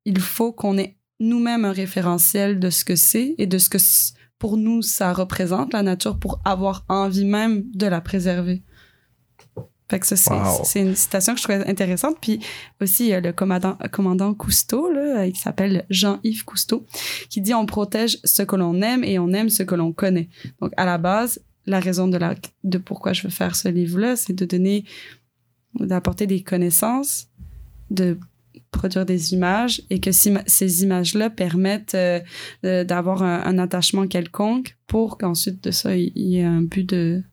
il 0.05 0.19
faut 0.19 0.51
qu'on 0.51 0.77
ait 0.77 0.97
nous-mêmes 1.19 1.65
un 1.65 1.71
référentiel 1.71 2.59
de 2.59 2.69
ce 2.71 2.83
que 2.83 2.95
c'est 2.95 3.35
et 3.37 3.45
de 3.45 3.57
ce 3.59 3.69
que 3.69 3.77
pour 4.39 4.57
nous 4.57 4.81
ça 4.81 5.13
représente 5.13 5.71
la 5.71 5.83
nature 5.83 6.17
pour 6.17 6.41
avoir 6.43 6.83
envie 6.89 7.25
même 7.25 7.63
de 7.73 7.85
la 7.85 8.01
préserver. 8.01 8.63
Fait 9.89 9.99
que 9.99 10.05
ça, 10.05 10.15
c'est 10.17 10.33
Wow. 10.81 10.87
une 10.87 10.95
citation 10.95 11.33
que 11.33 11.39
je 11.39 11.43
trouvais 11.43 11.65
intéressante. 11.67 12.17
Puis 12.19 12.39
aussi, 12.81 13.05
il 13.05 13.09
y 13.09 13.13
a 13.13 13.21
le 13.21 13.31
commandant, 13.31 13.77
commandant 13.91 14.33
Cousteau, 14.33 14.91
là, 14.91 15.21
euh, 15.21 15.31
qui 15.31 15.39
s'appelle 15.39 15.85
Jean-Yves 15.89 16.43
Cousteau, 16.43 16.85
qui 17.29 17.39
dit 17.41 17.53
on 17.53 17.65
protège 17.65 18.19
ce 18.23 18.43
que 18.43 18.55
l'on 18.57 18.81
aime 18.81 19.03
et 19.03 19.17
on 19.17 19.31
aime 19.33 19.49
ce 19.49 19.63
que 19.63 19.75
l'on 19.75 19.93
connaît. 19.93 20.27
Donc, 20.61 20.71
à 20.75 20.85
la 20.85 20.97
base, 20.97 21.41
la 21.65 21.79
raison 21.79 22.07
de, 22.07 22.17
la, 22.17 22.35
de 22.63 22.77
pourquoi 22.77 23.13
je 23.13 23.23
veux 23.23 23.29
faire 23.29 23.55
ce 23.55 23.69
livre-là, 23.69 24.15
c'est 24.17 24.33
de 24.33 24.45
donner, 24.45 24.83
d'apporter 25.79 26.27
des 26.27 26.41
connaissances, 26.41 27.27
de 27.89 28.17
produire 28.71 29.05
des 29.05 29.33
images 29.33 29.81
et 29.89 29.99
que 30.01 30.11
si 30.11 30.33
ces 30.45 30.83
images-là 30.83 31.29
permettent 31.29 31.95
euh, 31.95 32.19
euh, 32.65 32.83
d'avoir 32.83 33.23
un, 33.23 33.41
un 33.45 33.57
attachement 33.57 34.05
quelconque 34.07 34.77
pour 34.87 35.17
qu'ensuite 35.17 35.63
de 35.63 35.71
ça, 35.71 35.95
il 35.95 36.11
il 36.15 36.27
y 36.27 36.39
ait 36.39 36.43
un 36.43 36.61
but 36.61 36.87
de, 36.87 37.23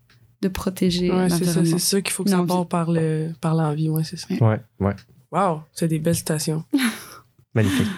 de 0.45 0.53
protéger 0.53 1.11
Ouais, 1.11 1.29
c'est 1.29 1.39
ça. 1.39 1.45
l'environnement. 1.47 1.79
C'est 1.79 1.85
ça 1.97 2.01
qu'il 2.01 2.13
faut 2.13 2.25
que 2.25 2.31
ça 2.31 2.43
part 2.47 2.67
par, 2.69 2.91
le, 2.91 3.31
par 3.41 3.55
l'envie. 3.55 3.89
Ouais, 3.89 4.05
c'est 4.05 4.17
ça. 4.17 4.27
Ouais, 4.41 4.61
ouais. 4.81 4.95
Wow, 5.33 5.63
c'est 5.73 5.89
des 5.89 5.99
belles 5.99 6.15
citations. 6.15 6.65
Magnifique. 7.55 7.89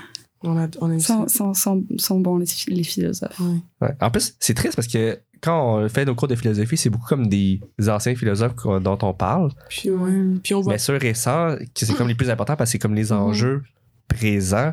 On 0.42 0.56
a, 0.58 0.68
on 0.80 0.90
aime 0.90 1.00
ça. 1.00 1.14
sont, 1.14 1.28
sont, 1.28 1.54
sont, 1.54 1.84
sont 1.96 2.20
bons, 2.20 2.36
les, 2.38 2.46
phi- 2.46 2.70
les 2.70 2.84
philosophes. 2.84 3.38
Ouais. 3.40 3.56
Ouais. 3.80 3.94
En 4.00 4.10
plus, 4.10 4.34
c'est 4.38 4.54
triste 4.54 4.76
parce 4.76 4.86
que 4.88 5.18
quand 5.40 5.76
on 5.78 5.88
fait 5.88 6.04
nos 6.04 6.14
cours 6.14 6.28
de 6.28 6.34
philosophie, 6.36 6.76
c'est 6.76 6.90
beaucoup 6.90 7.06
comme 7.06 7.26
des 7.28 7.60
anciens 7.88 8.14
philosophes 8.14 8.54
dont 8.82 8.98
on 9.02 9.12
parle. 9.14 9.50
Puis, 9.68 9.90
ouais. 9.90 10.34
Puis 10.42 10.54
on 10.54 10.60
voit. 10.60 10.72
Mais 10.74 10.78
ceux 10.78 10.96
récents, 10.96 11.56
c'est 11.74 11.92
comme 11.94 12.08
les 12.08 12.14
plus 12.14 12.30
importants 12.30 12.56
parce 12.56 12.68
que 12.68 12.72
c'est 12.72 12.78
comme 12.78 12.94
les 12.94 13.12
enjeux 13.12 13.62
présents, 14.08 14.72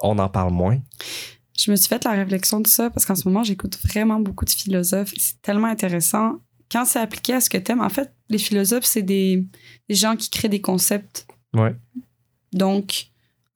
on 0.00 0.18
en 0.18 0.28
parle 0.28 0.52
moins. 0.52 0.78
Je 1.56 1.70
me 1.72 1.76
suis 1.76 1.88
fait 1.88 2.04
la 2.04 2.12
réflexion 2.12 2.60
de 2.60 2.68
ça 2.68 2.88
parce 2.88 3.04
qu'en 3.04 3.16
ce 3.16 3.26
moment, 3.28 3.42
j'écoute 3.42 3.78
vraiment 3.84 4.20
beaucoup 4.20 4.44
de 4.44 4.50
philosophes. 4.50 5.12
et 5.12 5.20
C'est 5.20 5.42
tellement 5.42 5.66
intéressant. 5.66 6.38
Quand 6.70 6.84
c'est 6.84 6.98
appliqué 6.98 7.34
à 7.34 7.40
ce 7.40 7.48
que 7.48 7.58
t'aimes, 7.58 7.80
en 7.80 7.88
fait, 7.88 8.12
les 8.28 8.38
philosophes, 8.38 8.84
c'est 8.84 9.02
des, 9.02 9.46
des 9.88 9.94
gens 9.94 10.16
qui 10.16 10.30
créent 10.30 10.48
des 10.48 10.60
concepts. 10.60 11.26
Ouais. 11.54 11.74
Donc, 12.52 13.08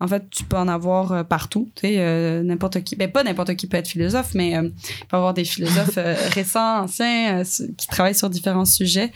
en 0.03 0.09
fait, 0.09 0.29
tu 0.31 0.43
peux 0.43 0.57
en 0.57 0.67
avoir 0.67 1.13
euh, 1.13 1.23
partout. 1.23 1.71
Tu 1.77 1.83
sais, 1.83 2.01
euh, 2.01 2.43
n'importe 2.43 2.83
qui. 2.83 2.97
Ben, 2.97 3.09
pas 3.09 3.23
n'importe 3.23 3.55
qui 3.55 3.69
peut 3.69 3.77
être 3.77 3.87
philosophe, 3.87 4.35
mais 4.35 4.57
euh, 4.57 4.63
il 4.65 5.07
peut 5.07 5.13
y 5.13 5.17
avoir 5.17 5.33
des 5.33 5.45
philosophes 5.45 5.97
euh, 5.97 6.17
récents, 6.31 6.83
anciens, 6.83 7.45
qui 7.77 7.87
travaillent 7.87 8.17
sur 8.17 8.29
différents 8.29 8.65
sujets. 8.65 9.13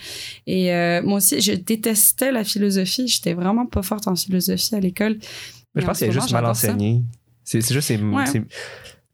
Et 0.47 0.71
moi 1.03 1.17
aussi, 1.17 1.41
je 1.41 1.53
détestais 1.55 2.31
la 2.31 2.45
philosophie. 2.45 3.09
J'étais 3.09 3.35
vraiment 3.35 3.67
pas 3.67 3.83
forte 3.83 4.07
en 4.07 4.15
philosophie 4.15 4.77
à 4.77 4.81
l'école. 4.81 5.19
Mais 5.75 5.83
je 5.83 5.87
pense 5.87 5.99
qu'il 5.99 6.09
En 6.09 6.13
ce 6.13 6.21
juste 6.21 6.31
mal 6.31 6.47
enseigné. 6.47 7.03
C'est 7.43 7.67
juste. 7.69 7.91
Ouais. 7.91 8.25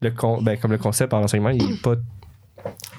le 0.01 0.11
con, 0.11 0.43
ben, 0.43 0.57
comme 0.59 0.71
le 0.71 0.77
concept 0.77 1.11
en 1.13 1.23
enseignement, 1.23 1.49
il 1.49 1.73
est 1.73 1.81
pas, 1.81 1.95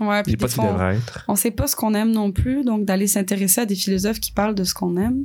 Ouais, 0.01 0.21
il 0.21 0.23
puis 0.25 0.37
pas 0.37 0.49
fois, 0.49 0.67
devrait 0.73 0.97
être. 0.97 1.25
on 1.29 1.37
sait 1.37 1.51
pas 1.51 1.67
ce 1.67 1.77
qu'on 1.77 1.95
aime 1.95 2.11
non 2.11 2.33
plus, 2.33 2.65
donc 2.65 2.85
d'aller 2.85 3.07
s'intéresser 3.07 3.61
à 3.63 3.67
des 3.67 3.75
philosophes 3.77 4.21
qui 4.21 4.33
parlent 4.33 4.55
de 4.55 4.65
ce 4.65 4.75
qu'on 4.75 4.97
aime. 4.97 5.25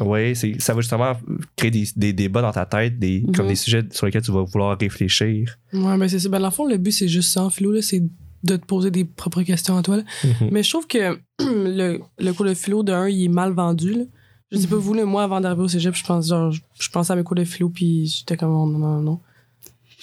Oui, 0.00 0.34
c'est- 0.34 0.60
ça 0.60 0.72
va 0.72 0.80
justement 0.80 1.12
créer 1.56 1.70
des, 1.70 1.84
des 1.96 2.12
débats 2.12 2.40
dans 2.42 2.52
ta 2.52 2.64
tête, 2.64 2.98
des, 2.98 3.22
Mhm. 3.26 3.34
comme 3.34 3.48
des 3.48 3.54
sujets 3.56 3.82
sur 3.90 4.06
lesquels 4.06 4.22
tu 4.22 4.32
vas 4.32 4.42
vouloir 4.42 4.78
réfléchir. 4.78 5.58
Ouais, 5.72 5.96
mais 5.98 6.08
c'est 6.08 6.18
ça. 6.20 6.28
Ben, 6.28 6.38
dans 6.38 6.46
le 6.46 6.52
fond, 6.52 6.66
le 6.66 6.76
but, 6.78 6.92
c'est 6.92 7.08
juste 7.08 7.32
ça 7.32 7.42
en 7.44 7.50
philo, 7.50 7.72
là, 7.72 7.82
c'est 7.82 8.02
de 8.44 8.56
te 8.56 8.64
poser 8.66 8.90
des 8.90 9.04
propres 9.04 9.42
questions 9.42 9.76
à 9.76 9.82
toi. 9.82 9.96
là. 9.98 10.02
Mhm. 10.24 10.48
Mais 10.52 10.62
je 10.62 10.70
trouve 10.70 10.86
que 10.86 11.18
le, 11.40 12.00
le 12.18 12.32
cours 12.32 12.46
de 12.46 12.54
philo, 12.54 12.82
de 12.82 12.92
un, 12.92 13.08
il 13.08 13.24
est 13.24 13.28
mal 13.28 13.52
vendu. 13.52 13.92
Là. 13.94 14.04
Je 14.52 14.58
sais 14.58 14.66
pas, 14.68 14.76
Mhm. 14.76 14.80
vous, 14.82 14.94
là, 14.94 15.04
moi, 15.04 15.24
avant 15.24 15.40
d'arriver 15.40 15.62
au 15.62 15.68
cégep, 15.68 15.94
je 15.94 16.04
pense, 16.04 16.28
genre, 16.28 16.50
je, 16.52 16.60
je 16.78 16.88
pensais 16.90 17.12
à 17.12 17.16
mes 17.16 17.22
cours 17.24 17.36
de 17.36 17.44
philo, 17.44 17.68
puis 17.68 18.06
j'étais 18.06 18.36
comme, 18.36 18.54
oh, 18.54 18.66
non, 18.66 18.78
non, 18.78 19.00
non. 19.02 19.20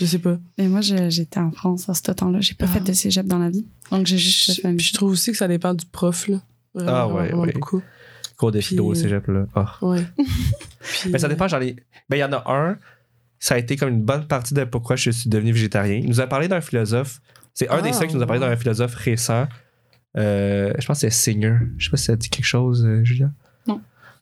Je 0.02 0.06
sais 0.08 0.20
pas. 0.20 0.38
Mais 0.58 0.68
moi, 0.68 0.82
j'étais 0.82 1.40
en 1.40 1.52
France 1.52 1.88
à 1.88 1.94
ce 1.94 2.02
temps-là. 2.12 2.42
J'ai 2.42 2.56
pas 2.56 2.66
Ah. 2.68 2.74
fait 2.74 2.80
de 2.82 2.92
cégep 2.92 3.26
dans 3.28 3.38
la 3.38 3.50
vie. 3.52 3.66
Donc, 3.92 4.08
j'ai 4.08 4.18
juste 4.18 4.60
Je, 4.64 4.78
je 4.78 4.94
trouve 4.94 5.12
aussi 5.12 5.32
que 5.32 5.38
ça 5.38 5.48
dépend 5.48 5.74
du 5.76 5.86
prof. 5.86 6.28
Là. 6.28 6.42
Vraiment, 6.74 6.92
Ah, 6.92 7.08
ouais, 7.08 7.34
ouais. 7.34 7.52
beaucoup. 7.54 7.82
Cours 8.36 8.52
de 8.52 8.58
Puis- 8.60 8.70
philo 8.70 8.88
au 8.88 8.96
cégep, 8.96 9.28
là. 9.28 9.46
Ah. 9.56 9.76
Ouais. 9.84 10.04
Puis, 10.18 11.12
Mais 11.12 11.20
ça 11.20 11.28
dépend, 11.28 11.48
j'en 11.48 11.62
ai. 11.62 11.76
Ben, 12.10 12.18
il 12.18 12.20
y 12.20 12.24
en 12.24 12.34
a 12.34 12.44
un, 12.52 12.78
ça 13.40 13.56
a 13.56 13.58
été 13.60 13.76
comme 13.76 13.90
une 13.90 14.02
bonne 14.04 14.26
partie 14.28 14.54
de 14.56 14.64
pourquoi 14.64 14.96
je 14.96 15.12
suis 15.12 15.30
devenu 15.30 15.52
végétarien. 15.52 15.98
Il 15.98 16.10
nous 16.10 16.20
a 16.20 16.26
parlé 16.28 16.48
d'un 16.48 16.62
philosophe. 16.62 17.22
C'est 17.54 17.70
un 17.70 17.82
des 17.84 17.90
Ah, 17.90 17.94
seuls 17.94 18.08
qui 18.08 18.16
nous 18.16 18.24
a 18.24 18.26
parlé 18.26 18.42
ouais. 18.42 18.50
d'un 18.50 18.56
philosophe 18.58 18.96
récent. 18.96 19.48
Euh, 20.18 20.74
je 20.80 20.86
pense 20.88 21.02
que 21.02 21.10
c'est 21.10 21.34
Singer. 21.34 21.58
Je 21.78 21.86
sais 21.86 21.92
pas 21.92 21.98
si 21.98 22.06
ça 22.06 22.16
dit 22.16 22.30
quelque 22.30 22.46
chose, 22.46 22.84
euh, 22.86 23.04
Julia. 23.04 23.30
Non. 23.68 23.80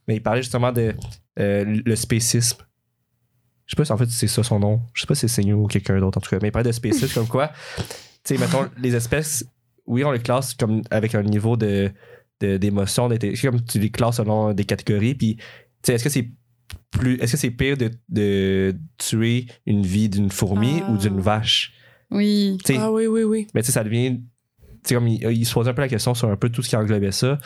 Mais 0.07 0.15
il 0.17 0.21
parlait 0.21 0.41
justement 0.41 0.71
de 0.73 0.93
euh, 1.39 1.81
le 1.85 1.95
spécisme. 1.95 2.57
Je 3.69 3.75
sais 3.75 3.77
pas 3.77 3.85
si 3.85 3.91
en 3.91 3.97
fait 3.97 4.09
c'est 4.09 4.25
ça 4.25 4.41
son 4.41 4.57
nom. 4.59 4.81
Je 4.95 5.01
sais 5.01 5.05
pas 5.07 5.13
si 5.13 5.21
c'est 5.29 5.41
Singer 5.43 5.53
ou 5.53 5.67
quelqu'un 5.67 5.99
d'autre 5.99 6.17
en 6.17 6.21
tout 6.21 6.29
cas. 6.31 6.39
Mais 6.41 6.47
il 6.47 6.51
parlait 6.51 6.67
de 6.67 6.73
spécisme 6.73 7.13
comme 7.13 7.27
quoi, 7.27 7.51
tu 7.77 7.83
sais, 8.23 8.37
mettons, 8.39 8.67
les 8.81 8.95
espèces, 8.95 9.45
oui, 9.85 10.03
on 10.03 10.11
les 10.11 10.19
classe 10.19 10.55
comme 10.55 10.81
avec 10.89 11.13
un 11.13 11.21
niveau 11.21 11.55
de 11.55 11.91
de- 12.41 12.57
d'émotion, 12.57 13.09
comme 13.43 13.61
tu 13.63 13.77
les 13.79 13.91
classes 13.91 14.15
selon 14.17 14.53
des 14.53 14.63
catégories. 14.63 15.13
Puis, 15.13 15.35
tu 15.35 15.43
sais, 15.83 15.93
est-ce 15.93 16.03
que 16.05 16.09
c'est 16.09 16.29
plus, 16.89 17.15
est-ce 17.19 17.33
que 17.33 17.37
c'est 17.37 17.51
pire 17.51 17.77
de, 17.77 17.91
de 18.07 18.75
tuer 18.97 19.45
une 19.67 19.83
vie 19.85 20.09
d'une 20.09 20.31
fourmi 20.31 20.81
Ah. 20.83 20.89
ou 20.89 20.97
d'une 20.97 21.19
vache? 21.19 21.73
Oui. 22.09 22.57
Ah 22.77 22.91
oui, 22.91 23.05
oui, 23.07 23.23
oui. 23.23 23.45
mais 23.53 23.61
tu 23.61 23.67
sais, 23.67 23.71
ça 23.73 23.83
devient. 23.83 24.19
Tu 24.61 24.65
sais, 24.85 24.95
comme 24.95 25.07
il, 25.07 25.21
il 25.31 25.45
se 25.45 25.53
posait 25.53 25.69
un 25.69 25.73
peu 25.75 25.81
la 25.81 25.89
question 25.89 26.13
sur 26.15 26.27
un 26.29 26.37
peu 26.37 26.49
tout 26.49 26.63
ce 26.63 26.69
qui 26.69 26.75
englobait 26.75 27.11
ça. 27.11 27.37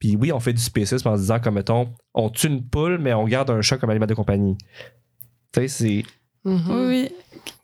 Puis 0.00 0.16
oui, 0.16 0.30
on 0.32 0.40
fait 0.40 0.52
du 0.52 0.60
spécisme 0.62 1.08
en 1.08 1.14
se 1.16 1.20
disant, 1.22 1.38
comme 1.40 1.54
mettons, 1.54 1.94
on 2.12 2.28
tue 2.28 2.48
une 2.48 2.68
poule, 2.68 2.98
mais 2.98 3.14
on 3.14 3.24
garde 3.24 3.50
un 3.50 3.62
chat 3.62 3.78
comme 3.78 3.90
animal 3.90 4.08
de 4.08 4.14
compagnie. 4.14 4.56
Tu 5.52 5.60
sais, 5.60 5.68
c'est. 5.68 6.02
Mhm. 6.44 6.62
Oui, 6.68 6.86
oui. 6.86 7.08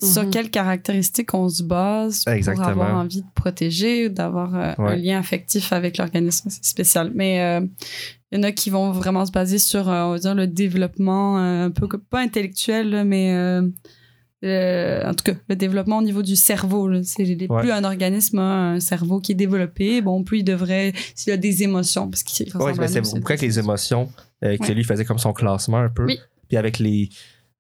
Sur 0.03 0.25
Mhm. 0.25 0.31
quelles 0.31 0.51
caractéristiques 0.51 1.33
on 1.35 1.49
se 1.49 1.63
base 1.63 2.25
Exactement. 2.27 2.73
pour 2.73 2.83
avoir 2.83 2.97
envie 2.97 3.23
de 3.23 3.27
protéger 3.35 4.07
ou 4.07 4.09
d'avoir 4.11 4.55
euh, 4.55 4.73
un 4.79 4.97
lien 4.97 5.19
affectif 5.19 5.73
avec 5.73 5.97
l'organisme. 5.99 6.51
C'est 6.51 6.65
spécial. 6.65 7.13
Mais 7.15 7.41
euh, 7.41 7.61
il 8.33 8.39
y 8.39 8.41
en 8.41 8.43
a 8.43 8.53
qui 8.53 8.71
vont 8.71 8.91
vraiment 8.93 9.25
se 9.25 9.33
baser 9.33 9.59
sur, 9.59 9.89
euh, 9.89 10.03
on 10.05 10.11
va 10.13 10.19
dire, 10.19 10.35
le 10.35 10.47
développement 10.47 11.39
euh, 11.39 11.67
un 11.67 11.71
peu, 11.71 11.87
que- 11.87 11.97
pas 11.97 12.21
intellectuel, 12.21 13.05
mais 13.07 13.33
euh, 13.35 13.63
euh, 14.45 15.09
en 15.09 15.15
tout 15.15 15.25
cas, 15.25 15.39
le 15.49 15.57
développement 15.57 15.99
au 15.99 16.03
niveau 16.03 16.23
du 16.23 16.37
cerveau. 16.37 16.89
là. 16.89 17.01
C'est 17.05 17.25
Ouais. 17.25 17.61
Plus 17.61 17.71
un 17.73 17.85
organisme 17.85 18.39
a 18.41 18.73
un 18.73 18.81
cerveau 18.81 19.21
qui 19.21 19.33
est 19.33 19.37
développé, 19.37 20.03
bon, 20.03 20.25
plus 20.25 20.39
il 20.41 20.45
devrait, 20.45 20.93
s'il 21.15 21.33
a 21.33 21.37
des 21.37 21.63
émotions, 21.63 22.11
parce 22.11 22.23
qu'il 22.23 22.37
c'est 22.47 22.53
beaucoup 22.53 22.67
avec 23.33 23.41
les 23.43 23.59
émotions 23.59 24.11
euh, 24.45 24.57
que 24.59 24.65
Ouais. 24.65 24.75
lui 24.75 24.85
faisait 24.85 25.05
comme 25.05 25.19
son 25.19 25.33
classement 25.33 25.79
un 25.79 25.89
peu. 25.89 26.05
Oui. 26.07 26.19
Puis 26.49 26.57
avec 26.59 26.79
les. 26.79 27.09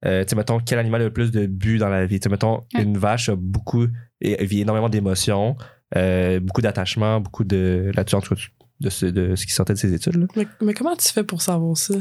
Euh, 0.06 0.22
tu 0.24 0.30
sais, 0.30 0.36
mettons, 0.36 0.58
quel 0.58 0.78
animal 0.78 1.00
a 1.02 1.04
le 1.04 1.12
plus 1.12 1.30
de 1.30 1.46
buts 1.46 1.78
dans 1.78 1.88
la 1.88 2.06
vie? 2.06 2.20
Tu 2.20 2.24
sais, 2.24 2.28
mettons, 2.30 2.62
Ouais. 2.74 2.82
une 2.82 2.98
vache 2.98 3.28
a 3.28 3.36
beaucoup. 3.36 3.86
et- 4.20 4.44
vit 4.46 4.60
énormément 4.62 4.88
d'émotions, 4.88 5.56
euh, 5.96 6.40
beaucoup 6.40 6.62
d'attachement, 6.62 7.20
beaucoup 7.20 7.44
de. 7.44 7.90
Là-dessus, 7.94 8.14
en 8.16 8.20
tout 8.22 8.34
cas, 8.34 8.40
de 8.80 8.88
ce, 8.90 9.06
de 9.06 9.34
ce 9.36 9.44
qui 9.46 9.52
sortait 9.52 9.74
de 9.74 9.78
ses 9.78 9.92
études. 9.92 10.16
Là. 10.16 10.26
Mais, 10.36 10.46
mais 10.62 10.72
comment 10.74 10.96
tu 10.96 11.08
fais 11.12 11.24
pour 11.24 11.42
savoir 11.42 11.76
ça? 11.76 11.94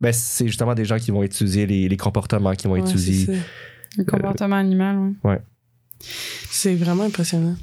Ben, 0.00 0.12
c'est 0.12 0.46
justement 0.46 0.74
des 0.74 0.84
gens 0.84 0.96
qui 0.98 1.10
vont 1.10 1.22
étudier 1.22 1.66
les, 1.66 1.88
les 1.88 1.96
comportements, 1.96 2.52
qui 2.54 2.66
vont 2.66 2.74
Ouais, 2.74 2.80
étudier. 2.80 3.38
Le 3.96 4.04
comportement 4.04 4.56
animal, 4.56 5.12
oui. 5.24 5.34
C'est 6.00 6.74
vraiment 6.74 7.04
impressionnant. 7.04 7.56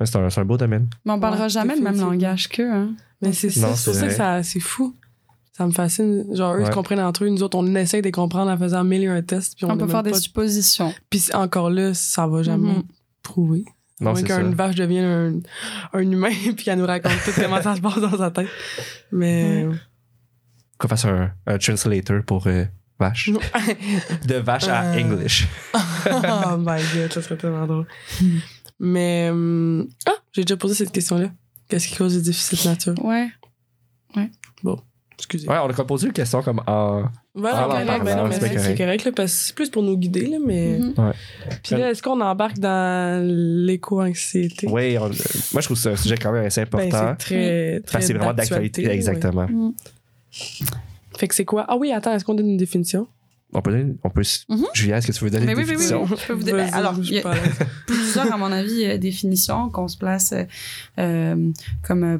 Ouais, 0.00 0.06
c'est 0.06 0.16
un, 0.16 0.28
c'est 0.30 0.40
un 0.40 0.44
beau 0.44 0.56
domaine. 0.58 0.88
Mais 1.04 1.12
on 1.12 1.20
parlera 1.20 1.44
Ouais, 1.44 1.48
jamais 1.50 1.74
le 1.76 1.82
même 1.82 1.98
langage 1.98 2.48
qu'eux. 2.48 2.70
Hein. 2.72 2.94
Mais 3.22 3.32
c'est 3.32 3.50
ça, 3.50 3.74
c'est 3.74 3.90
pour 3.90 4.00
ça 4.00 4.38
que 4.40 4.42
c'est 4.42 4.60
fou. 4.60 4.94
Ça 5.56 5.66
me 5.66 5.70
fascine. 5.72 6.24
Genre, 6.34 6.54
eux, 6.54 6.58
Ouais. 6.58 6.64
ils 6.66 6.70
comprennent 6.74 6.98
entre 7.00 7.24
eux. 7.24 7.28
Nous 7.28 7.42
autres, 7.44 7.56
on 7.56 7.74
essaye 7.76 8.00
de 8.02 8.06
les 8.06 8.12
comprendre 8.12 8.50
en 8.50 8.58
faisant 8.58 8.82
mille 8.82 9.04
et 9.04 9.06
un 9.06 9.22
tests. 9.22 9.54
Puis 9.56 9.64
on, 9.64 9.70
On, 9.70 9.76
peut 9.78 9.86
faire 9.86 10.02
des 10.02 10.10
pas- 10.10 10.18
suppositions. 10.20 10.92
Puis 11.10 11.28
encore 11.32 11.70
là, 11.70 11.94
ça 11.94 12.26
va 12.26 12.42
jamais 12.42 12.72
Mhm. 12.74 12.82
prouver. 13.22 13.64
Non, 14.00 14.10
Moins 14.10 14.14
c'est 14.20 14.24
qu'une 14.26 14.54
vache 14.54 14.74
devienne 14.74 15.44
un, 15.94 15.98
un 15.98 16.00
humain 16.10 16.30
puis 16.56 16.64
qu'elle 16.64 16.78
nous 16.80 16.86
raconte 16.86 17.12
tout 17.24 17.30
comment 17.36 17.62
ça 17.62 17.76
se 17.76 17.80
passe 17.80 18.00
dans 18.00 18.16
sa 18.18 18.30
tête. 18.32 18.48
Mais. 19.12 19.66
Qu'on 20.78 20.88
fasse 20.88 21.04
un, 21.04 21.30
un 21.46 21.58
translator 21.58 22.22
pour 22.26 22.48
euh, 22.48 22.64
vache. 22.98 23.30
De 24.26 24.34
vache 24.34 24.66
à 24.66 24.82
Euh. 24.86 25.00
English. 25.00 25.46
oh 25.74 26.56
my 26.58 26.80
god, 26.96 27.12
ça 27.12 27.22
serait 27.22 27.36
tellement 27.36 27.66
drôle. 27.68 27.86
Mais. 28.80 29.28
hum, 29.30 29.86
Ah, 30.06 30.16
j'ai 30.32 30.42
déjà 30.42 30.56
posé 30.56 30.74
cette 30.74 30.90
question-là. 30.90 31.30
Qu'est-ce 31.68 31.86
qui 31.86 31.94
cause 31.94 32.16
les 32.16 32.22
déficits 32.22 32.64
de 32.64 32.68
nature? 32.70 33.04
Ouais. 33.04 33.28
Excusez. 35.16 35.48
Ouais, 35.48 35.56
on 35.62 35.68
a 35.68 35.84
posé 35.84 36.06
une 36.08 36.12
question 36.12 36.42
comme 36.42 36.60
en. 36.66 37.04
Voilà, 37.36 37.58
Ah, 37.62 37.64
correct, 37.84 38.02
mais 38.04 38.14
non, 38.16 38.26
mais 38.28 38.34
c'est 38.34 38.40
correct. 38.40 38.58
c'est 38.60 38.74
correct, 38.76 39.04
là, 39.04 39.12
parce 39.12 39.32
que 39.32 39.38
c'est 39.38 39.54
plus 39.54 39.70
pour 39.70 39.82
nous 39.82 39.96
guider, 39.96 40.26
là, 40.26 40.38
mais. 40.44 40.78
Mhm. 40.78 40.94
Puis 41.62 41.76
là, 41.76 41.90
est-ce 41.90 42.02
qu'on 42.02 42.20
embarque 42.20 42.58
dans 42.58 43.24
l'éco-anxiété? 43.26 44.66
Oui, 44.70 44.96
on- 44.98 45.02
moi 45.08 45.12
je 45.12 45.58
trouve 45.60 45.76
que 45.76 45.82
c'est 45.82 45.90
un 45.90 45.96
sujet 45.96 46.16
quand 46.16 46.32
même 46.32 46.44
assez 46.46 46.60
Ben, 46.64 46.66
important. 46.66 47.16
c'est 47.18 47.24
très, 47.24 47.80
très 47.80 47.80
parce 47.92 47.96
que 48.04 48.06
c'est 48.08 48.12
vraiment 48.14 48.34
d'actualité. 48.34 48.86
ouais. 48.86 48.94
Exactement. 48.94 49.46
Mhm. 49.48 49.72
Fait 51.16 51.28
que 51.28 51.34
c'est 51.34 51.44
quoi? 51.44 51.64
Ah 51.68 51.76
oui, 51.76 51.92
attends, 51.92 52.12
est-ce 52.12 52.24
qu'on 52.24 52.34
donne 52.34 52.50
une 52.50 52.56
définition? 52.56 53.06
On 53.52 53.62
peut 53.62 53.70
donner. 53.70 53.94
On 54.02 54.10
peut 54.10 54.22
Mhm. 54.48 54.64
Julia, 54.74 54.96
est-ce 54.98 55.06
que 55.06 55.12
tu 55.12 55.22
veux 55.24 55.30
donner 55.30 55.46
Mais 55.46 55.52
une 55.52 55.58
oui, 55.58 55.64
oui, 55.64 55.70
oui, 55.70 55.76
définition? 55.76 56.04
oui. 56.10 56.16
Je 56.20 56.26
peux 56.26 56.32
vous 56.32 56.44
Vas-y, 56.44 56.72
alors, 56.72 56.94
il 56.98 57.12
y 57.14 57.18
a- 57.18 57.22
plusieurs, 57.86 58.32
à 58.32 58.36
mon 58.36 58.50
avis, 58.50 58.84
euh, 58.84 58.98
définitions 58.98 59.70
qu'on 59.70 59.86
se 59.86 59.96
place 59.96 60.32
euh, 60.32 60.42
euh, 60.98 61.50
comme 61.86 62.02
euh, 62.04 62.18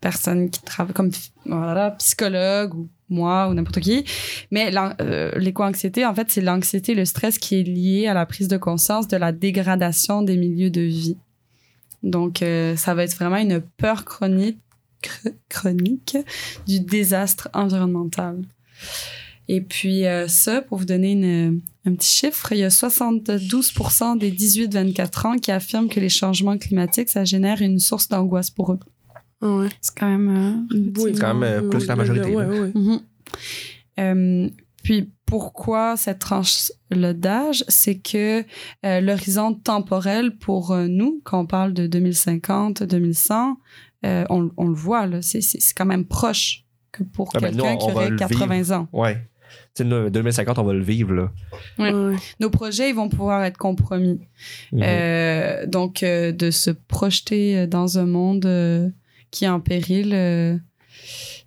personne 0.00 0.50
qui 0.50 0.62
travaille 0.62 0.94
comme 0.94 1.10
voilà, 1.44 1.92
psychologue 1.92 2.74
ou 2.74 2.88
moi 3.08 3.48
ou 3.48 3.54
n'importe 3.54 3.80
qui. 3.80 4.04
Mais 4.50 4.70
euh, 5.00 5.30
l'éco-anxiété, 5.38 6.04
en 6.04 6.14
fait, 6.14 6.30
c'est 6.30 6.40
l'anxiété, 6.40 6.94
le 6.94 7.04
stress 7.04 7.38
qui 7.38 7.60
est 7.60 7.62
lié 7.62 8.06
à 8.06 8.14
la 8.14 8.26
prise 8.26 8.48
de 8.48 8.56
conscience 8.56 9.08
de 9.08 9.16
la 9.16 9.32
dégradation 9.32 10.22
des 10.22 10.36
milieux 10.36 10.70
de 10.70 10.80
vie. 10.80 11.16
Donc, 12.02 12.42
euh, 12.42 12.76
ça 12.76 12.94
va 12.94 13.04
être 13.04 13.16
vraiment 13.16 13.36
une 13.36 13.60
peur 13.60 14.04
chronique, 14.04 14.58
chr- 15.02 15.34
chronique 15.48 16.16
du 16.66 16.80
désastre 16.80 17.48
environnemental. 17.52 18.42
Et 19.48 19.60
puis, 19.60 20.06
euh, 20.06 20.26
ça, 20.26 20.60
pour 20.60 20.78
vous 20.78 20.84
donner 20.84 21.12
une, 21.12 21.60
un 21.84 21.94
petit 21.94 22.16
chiffre, 22.16 22.50
il 22.52 22.58
y 22.58 22.64
a 22.64 22.68
72% 22.68 24.18
des 24.18 24.32
18-24 24.32 25.26
ans 25.26 25.36
qui 25.36 25.52
affirment 25.52 25.88
que 25.88 26.00
les 26.00 26.08
changements 26.08 26.58
climatiques, 26.58 27.08
ça 27.08 27.24
génère 27.24 27.62
une 27.62 27.78
source 27.78 28.08
d'angoisse 28.08 28.50
pour 28.50 28.72
eux. 28.72 28.80
Ouais. 29.42 29.68
C'est 29.80 29.94
quand 29.98 30.08
même... 30.08 30.66
euh, 30.72 30.92
Oui, 31.02 31.12
quand 31.18 31.34
même, 31.34 31.64
euh, 31.64 31.68
plus 31.68 31.82
que 31.84 31.88
la 31.88 31.96
majorité, 31.96 32.34
Ouais. 32.34 32.72
Mhm. 32.74 33.00
Euh, 33.98 34.48
puis 34.82 35.10
pourquoi 35.24 35.96
cette 35.96 36.20
tranche 36.20 36.70
là 36.90 37.12
d'âge, 37.12 37.64
c'est 37.68 37.96
que 37.96 38.44
euh, 38.84 39.00
l'horizon 39.00 39.52
temporel 39.54 40.36
pour 40.36 40.70
euh, 40.70 40.86
nous, 40.86 41.20
quand 41.24 41.40
on 41.40 41.46
parle 41.46 41.72
de 41.72 41.86
2050, 41.86 42.82
2100, 42.84 43.56
euh, 44.04 44.24
on, 44.30 44.50
on 44.56 44.68
le 44.68 44.74
voit 44.74 45.06
là, 45.06 45.22
c'est 45.22 45.40
quand 45.74 45.86
même 45.86 46.04
proche 46.04 46.64
que 46.92 47.02
pour 47.02 47.30
Ah 47.34 47.40
ben, 47.40 47.50
quelqu'un 47.50 47.76
qui 47.76 47.90
aurait 47.90 48.10
le 48.10 48.16
80 48.16 48.76
ans. 48.76 48.88
Ouais. 48.92 49.16
Tu 49.74 49.82
sais, 49.82 49.84
nous, 49.84 50.08
2050, 50.10 50.58
on 50.58 50.64
va 50.64 50.72
le 50.72 50.82
vivre, 50.82 51.12
là. 51.12 51.32
Ouais. 51.78 51.92
Ouais. 51.92 52.16
Nos 52.40 52.50
projets, 52.50 52.90
ils 52.90 52.94
vont 52.94 53.08
pouvoir 53.08 53.42
être 53.44 53.58
compromis. 53.58 54.20
Mhm. 54.72 54.80
Euh, 54.82 55.66
donc, 55.66 56.02
euh, 56.02 56.32
de 56.32 56.50
se 56.50 56.70
projeter 56.70 57.66
dans 57.66 57.98
un 57.98 58.06
monde 58.06 58.46
euh, 58.46 58.88
qui 59.30 59.44
est 59.44 59.48
en 59.48 59.60
péril, 59.60 60.12
euh, 60.14 60.56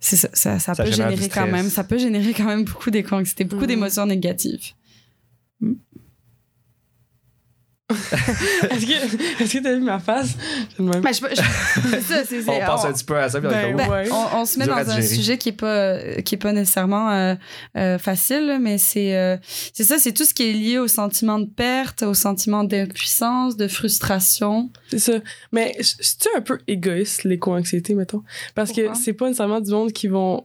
ça, 0.00 0.16
ça, 0.32 0.58
ça 0.58 0.74
Ça 0.74 0.84
peut 0.84 0.90
générer 0.90 1.28
quand 1.28 1.46
même, 1.46 1.68
ça 1.68 1.84
peut 1.84 1.98
générer 1.98 2.32
quand 2.32 2.44
même 2.44 2.64
beaucoup 2.64 2.90
d'éco-anxiété, 2.90 3.44
beaucoup 3.44 3.62
Mhm. 3.62 3.68
d'émotions 3.68 4.06
négatives. 4.06 4.72
Est-ce 8.70 8.86
que 8.86 9.42
est-ce 9.42 9.52
que 9.58 9.62
t'as 9.62 9.74
vu 9.74 9.80
ma 9.80 9.98
face? 9.98 10.30
Ben, 10.78 11.02
je, 11.06 11.10
je- 11.10 11.42
c'est 11.90 12.00
ça, 12.02 12.24
c'est, 12.28 12.38
on 12.40 12.52
c'est- 12.52 12.66
pense 12.66 12.84
on- 12.84 12.88
un 12.88 12.92
petit 12.92 13.04
peu 13.04 13.16
à 13.18 13.28
ça, 13.28 13.38
puis 13.40 13.48
on 13.48 13.50
est 13.50 13.54
Ben, 13.72 13.76
comme, 13.76 13.86
ben, 13.86 13.90
Ouais. 13.90 14.08
on, 14.12 14.38
on 14.40 14.44
se 14.44 14.58
met 14.58 14.66
dans 14.66 14.90
un 14.90 15.02
sujet 15.02 15.38
qui 15.38 15.50
est 15.50 15.52
pas 15.52 15.98
qui 16.24 16.34
est 16.36 16.38
pas 16.38 16.52
nécessairement 16.52 17.10
euh, 17.10 17.34
euh, 17.76 17.98
facile, 17.98 18.46
là, 18.46 18.58
mais 18.58 18.78
c'est 18.78 19.16
euh, 19.16 19.36
c'est 19.72 19.84
ça, 19.84 19.98
c'est 19.98 20.12
tout 20.12 20.24
ce 20.24 20.34
qui 20.34 20.48
est 20.50 20.52
lié 20.52 20.78
au 20.78 20.88
sentiment 20.88 21.38
de 21.38 21.46
perte, 21.46 22.02
au 22.02 22.14
sentiment 22.14 22.64
d'impuissance, 22.64 23.56
de 23.56 23.68
frustration. 23.68 24.70
C'est 24.90 24.98
ça. 24.98 25.12
Mais 25.52 25.76
c'est-tu 25.80 26.28
un 26.36 26.40
peu 26.40 26.58
égoïste, 26.68 27.24
l'éco-anxiété, 27.24 27.94
mettons? 27.94 28.22
Parce 28.54 28.70
que 28.72 28.82
Pourquoi? 28.82 29.00
c'est 29.02 29.12
pas 29.12 29.26
nécessairement 29.26 29.60
du 29.60 29.70
monde 29.70 29.92
qui 29.92 30.08
vont 30.08 30.44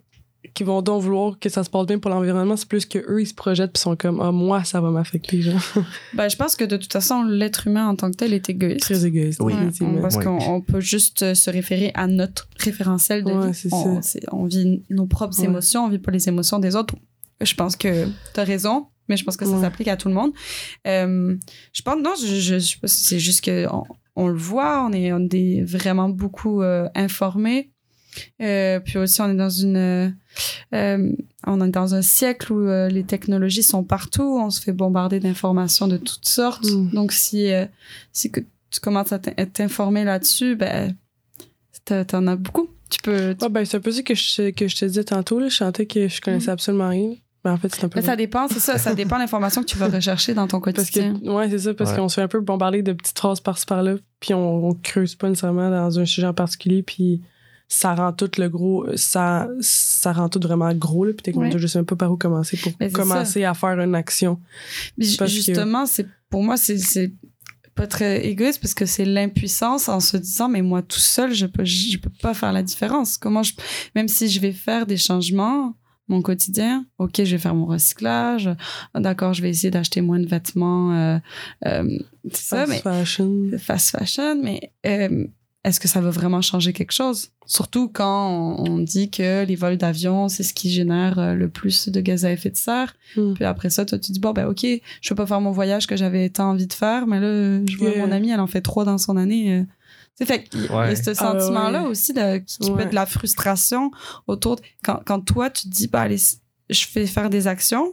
qui 0.54 0.64
vont 0.64 0.82
donc 0.82 1.02
vouloir 1.02 1.40
que 1.40 1.50
ça 1.50 1.64
se 1.64 1.70
passe 1.70 1.86
bien 1.86 2.00
pour 2.00 2.12
l'environnement, 2.12 2.56
c'est 2.56 2.68
plus 2.68 2.86
que 2.86 3.00
eux 3.10 3.22
ils 3.22 3.26
se 3.28 3.34
projettent 3.34 3.74
puis 3.74 3.82
sont 3.82 3.96
comme 3.96 4.20
ah 4.22 4.32
moi 4.32 4.64
ça 4.64 4.80
va 4.82 4.90
m'affecter 4.92 5.42
genre 5.42 5.60
Ben, 6.14 6.30
je 6.30 6.36
pense 6.36 6.56
que 6.56 6.64
de 6.66 6.78
toute 6.78 6.92
façon, 6.94 7.24
l'être 7.24 7.68
humain 7.68 7.88
en 7.88 7.96
tant 7.96 8.12
que 8.12 8.16
tel 8.18 8.34
est 8.34 8.50
égoïste. 8.50 8.82
très 8.82 9.06
égoïste. 9.06 9.40
Oui. 9.42 9.54
Ouais, 9.54 9.60
définitivement. 9.60 9.98
on- 9.98 10.02
parce 10.02 10.18
qu'on 10.18 10.38
on 10.54 10.62
peut 10.62 10.80
juste 10.82 11.24
euh, 11.24 11.34
se 11.36 11.50
référer 11.50 11.92
à 11.96 12.08
notre 12.08 12.48
référentiel 12.58 13.24
de 13.24 13.32
Ouais, 13.32 13.48
vie. 13.52 13.54
c'est 14.02 14.32
on, 14.32 14.42
on 14.42 14.46
vit 14.46 14.84
nos 14.90 15.06
propres 15.08 15.38
Ouais. 15.40 15.46
émotions, 15.46 15.86
on 15.86 15.90
vit 15.90 16.00
pas 16.00 16.12
les 16.12 16.28
émotions 16.30 16.60
des 16.60 16.76
autres. 16.76 16.96
Je 17.42 17.54
pense 17.56 17.76
que 17.76 18.06
tu 18.34 18.40
as 18.40 18.44
raison, 18.44 18.88
mais 19.10 19.18
je 19.18 19.24
pense 19.26 19.36
que 19.38 19.46
ça 19.46 19.52
Ouais. 19.52 19.62
s'applique 19.62 19.88
à 19.90 19.98
tout 19.98 20.08
le 20.08 20.14
monde. 20.14 20.32
Euh, 20.88 21.36
je 21.74 21.82
pense, 21.82 21.96
non, 22.02 22.14
je, 22.20 22.28
je, 22.28 22.60
je- 22.60 22.76
c'est 22.86 23.20
juste 23.20 23.44
que 23.44 23.68
on, 23.72 23.84
on 24.16 24.28
le 24.28 24.38
voit, 24.38 24.86
on 24.90 24.94
est, 24.94 25.12
on 25.12 25.28
est 25.32 25.62
vraiment 25.64 26.08
beaucoup 26.10 26.62
euh, 26.62 26.88
informés. 26.96 27.72
Euh, 28.42 28.80
puis 28.80 28.98
aussi, 28.98 29.22
on 29.22 29.30
est 29.32 29.36
dans 29.36 29.50
une, 29.50 29.78
euh, 29.78 30.10
euh, 30.74 31.12
on 31.48 31.62
est 31.66 31.70
dans 31.70 31.96
un 31.96 32.02
siècle 32.02 32.52
où 32.54 32.68
euh, 32.68 32.88
les 32.90 33.04
technologies 33.04 33.64
sont 33.64 33.84
partout. 33.84 34.40
On 34.42 34.50
se 34.50 34.62
fait 34.62 34.72
bombarder 34.74 35.20
d'informations 35.20 35.88
de 35.88 35.98
toutes 35.98 36.28
sortes. 36.28 36.66
Mm. 36.66 36.90
Donc, 36.92 37.12
si, 37.12 37.52
euh, 37.52 37.66
si 38.12 38.32
que 38.32 38.42
tu 38.72 38.80
commences 38.82 39.12
à 39.14 39.20
t'in- 39.20 39.34
à 39.38 39.46
t'informer 39.46 40.04
là-dessus, 40.04 40.56
ben, 40.56 40.96
t'en 41.86 42.28
as 42.28 42.36
beaucoup. 42.36 42.68
Tu 42.90 43.00
peux. 43.02 43.36
tu- 43.38 43.46
Ah, 43.46 43.50
ben, 43.50 43.66
c'est 43.66 43.78
un 43.78 43.82
peu 43.82 43.92
ça 43.92 44.02
que 44.04 44.14
je, 44.16 44.52
que 44.52 44.68
je 44.68 44.76
te 44.76 44.86
disais 44.86 45.04
tantôt. 45.04 45.40
Là. 45.40 45.48
Je 45.50 45.56
sentais 45.56 45.86
que 45.86 46.08
je 46.08 46.22
connaissais 46.22 46.52
absolument 46.52 46.90
rien. 46.90 47.16
Mais 47.44 47.52
en 47.52 47.58
fait, 47.58 47.74
c'est 47.74 47.84
un 47.86 47.90
peu. 47.90 48.00
Mais 48.00 48.06
ça 48.06 48.16
dépend, 48.16 48.48
c'est 48.48 48.60
ça. 48.60 48.78
Ça 48.80 48.96
dépend 48.96 49.16
de 49.18 49.22
l'information 49.22 49.62
que 49.62 49.68
tu 49.68 49.78
vas 49.78 49.88
rechercher 49.88 50.34
dans 50.34 50.48
ton 50.48 50.60
Parce 50.60 50.78
quotidien. 50.90 51.14
que, 51.20 51.30
ouais, 51.30 51.48
c'est 51.50 51.60
ça, 51.60 51.74
parce 51.76 51.92
Ouais. 51.92 51.98
qu'on 51.98 52.10
se 52.10 52.16
fait 52.16 52.22
un 52.24 52.28
peu 52.28 52.40
bombarder 52.42 52.82
de 52.82 52.92
petites 52.94 53.18
phrases 53.18 53.40
par-ci 53.40 53.66
par-là, 53.68 53.96
puis 54.20 54.34
on, 54.34 54.70
on 54.70 54.74
creuse 54.74 55.14
pas 55.16 55.30
nécessairement 55.30 55.70
dans 55.70 56.00
un 56.00 56.06
sujet 56.06 56.26
en 56.26 56.34
particulier, 56.34 56.82
puis 56.82 57.22
ça 57.68 57.96
rend 57.96 58.14
tout 58.14 58.30
le 58.38 58.48
gros, 58.50 58.86
ça, 58.96 59.48
ça 59.62 60.14
rend 60.14 60.30
tout 60.30 60.40
vraiment 60.40 60.74
gros, 60.74 61.06
là, 61.06 61.14
puis 61.14 61.24
t'es 61.24 61.32
comme, 61.34 61.44
Ouais. 61.44 61.58
je 61.58 61.68
sais 61.68 61.80
même 61.80 61.86
pas 61.86 61.96
par 61.96 62.12
où 62.12 62.18
commencer 62.18 62.58
pour 62.58 62.74
commencer 62.94 63.44
à 63.44 63.54
faire 63.54 63.80
une 63.80 63.96
action. 63.96 64.40
Mais 64.98 65.06
que- 65.06 65.26
justement, 65.28 65.86
c'est 65.86 66.06
pour 66.30 66.44
moi, 66.44 66.58
c'est 66.58 67.12
pas 67.74 67.88
très 67.88 68.26
égoïste 68.26 68.62
parce 68.62 68.74
que 68.74 68.86
c'est 68.86 69.04
l'impuissance 69.04 69.90
en 69.90 70.00
se 70.00 70.16
disant 70.16 70.48
mais 70.48 70.62
moi 70.62 70.82
tout 70.82 70.98
seul 71.00 71.34
je 71.34 71.46
peux 71.46 71.66
je 71.66 71.98
peux 71.98 72.10
pas 72.22 72.34
faire 72.34 72.54
la 72.54 72.64
différence. 72.64 73.18
Comment 73.18 73.44
je 73.44 73.52
même 73.96 74.08
si 74.08 74.30
je 74.30 74.40
vais 74.40 74.54
faire 74.54 74.86
des 74.86 74.96
changements 74.96 75.74
mon 76.08 76.22
quotidien, 76.22 76.86
ok, 77.00 77.16
je 77.18 77.32
vais 77.32 77.38
faire 77.40 77.56
mon 77.56 77.66
recyclage, 77.66 78.50
Ah, 78.94 79.00
d'accord, 79.02 79.34
je 79.34 79.42
vais 79.42 79.50
essayer 79.50 79.72
d'acheter 79.72 80.00
moins 80.02 80.20
de 80.20 80.28
vêtements, 80.28 80.94
euh, 80.94 81.18
euh, 81.66 82.00
ça, 82.32 82.58
Fast 82.66 82.70
mais 82.70 82.80
fashion. 82.80 83.50
fast 83.60 83.90
fashion, 83.90 84.40
mais 84.42 84.72
euh, 84.86 85.26
est-ce 85.66 85.80
que 85.80 85.88
ça 85.88 86.00
va 86.00 86.10
vraiment 86.12 86.42
changer 86.42 86.72
quelque 86.74 86.92
chose? 86.92 87.30
Surtout 87.46 87.90
quand 87.90 88.30
on, 88.60 88.72
on 88.72 88.78
dit 88.80 89.10
que 89.10 89.44
les 89.46 89.56
vols 89.56 89.78
d'avion, 89.78 90.30
c'est 90.30 90.44
ce 90.44 90.54
qui 90.54 90.70
génère 90.72 91.20
euh, 91.20 91.34
le 91.34 91.50
plus 91.50 91.90
de 91.90 92.00
gaz 92.02 92.24
à 92.26 92.32
effet 92.32 92.50
de 92.52 92.56
serre. 92.58 92.96
Hmm. 93.18 93.34
Puis 93.34 93.44
après 93.44 93.70
ça, 93.70 93.84
toi, 93.86 93.98
tu 94.00 94.12
dis, 94.12 94.20
bon, 94.20 94.32
ben, 94.32 94.48
OK, 94.48 94.64
je 94.66 95.10
peux 95.10 95.16
pas 95.16 95.26
faire 95.26 95.42
mon 95.42 95.52
voyage 95.52 95.88
que 95.88 95.96
j'avais 95.96 96.30
tant 96.30 96.52
envie 96.52 96.68
de 96.68 96.74
faire, 96.74 97.08
mais 97.08 97.20
là, 97.20 97.60
je 97.68 97.78
vois 97.78 97.90
Yeah. 97.90 98.06
mon 98.06 98.12
amie, 98.12 98.30
elle 98.32 98.40
en 98.40 98.48
fait 98.48 98.62
trois 98.62 98.86
dans 98.86 98.98
son 98.98 99.18
année. 99.18 99.54
euh. 99.60 99.64
C'est 100.18 100.26
fait 100.26 100.44
qu'il 100.44 100.62
y 100.62 100.66
a 100.66 100.96
ce 100.96 101.02
Ah, 101.10 101.34
ouais. 101.34 101.40
sentiment-là 101.42 101.84
aussi 101.84 102.14
de, 102.14 102.38
qui, 102.38 102.60
qui 102.60 102.72
peut 102.72 102.80
être 102.82 102.92
de 102.92 102.96
la 102.96 103.06
frustration 103.06 103.92
autour 104.28 104.56
de, 104.56 104.62
quand, 104.84 105.02
quand 105.06 105.20
toi, 105.20 105.50
tu 105.50 105.64
te 105.64 105.74
dis, 105.76 105.88
bah, 105.88 106.02
allez, 106.02 106.22
je 106.70 106.86
fais 106.86 107.06
faire 107.06 107.30
des 107.30 107.48
actions, 107.48 107.92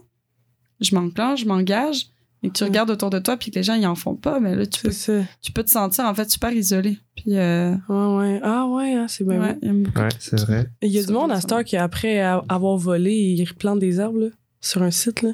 je 0.79 0.95
m'enclenche, 0.95 1.41
je 1.41 1.45
m'engage, 1.47 2.07
et 2.43 2.49
que 2.49 2.53
tu 2.53 2.63
Ouais. 2.63 2.69
regardes 2.69 2.89
autour 2.91 3.09
de 3.09 3.19
toi, 3.19 3.37
puis 3.37 3.49
que 3.51 3.55
les 3.55 3.63
gens, 3.63 3.73
ils 3.75 3.87
en 3.87 3.95
font 3.95 4.15
pas, 4.15 4.39
mais 4.39 4.55
là, 4.55 4.65
tu 4.65 4.79
C'est 4.81 4.87
peux, 4.87 4.91
ça. 4.93 5.13
tu 5.41 5.51
peux 5.51 5.63
te 5.63 5.69
sentir, 5.71 6.03
en 6.05 6.13
fait, 6.13 6.29
super 6.29 6.51
isolé. 6.51 6.97
Puis, 7.15 7.37
euh, 7.37 7.71
Ouais, 7.89 8.15
ouais. 8.17 8.39
Ah, 8.43 8.65
ouais, 8.67 8.93
hein, 8.93 9.05
c'est 9.07 9.23
bien. 9.23 9.39
ouais, 9.39 9.45
vrai. 9.47 9.57
il 9.61 9.67
y 9.67 9.71
a 9.71 9.73
beaucoup 9.73 9.99
Ouais, 10.01 10.09
c'est 10.19 10.39
vrai. 10.41 10.67
Il 10.81 10.89
y 10.91 10.99
a 10.99 11.03
du 11.03 11.11
monde 11.13 11.31
à 11.31 11.39
cette 11.41 11.51
heure 11.51 11.63
qui, 11.63 11.77
après 11.77 12.19
avoir 12.19 12.77
volé, 12.77 13.13
ils 13.13 13.43
replantent 13.45 13.79
des 13.79 13.99
arbres, 13.99 14.19
là, 14.19 14.27
sur 14.61 14.83
un 14.83 14.91
site, 14.91 15.21
là. 15.21 15.31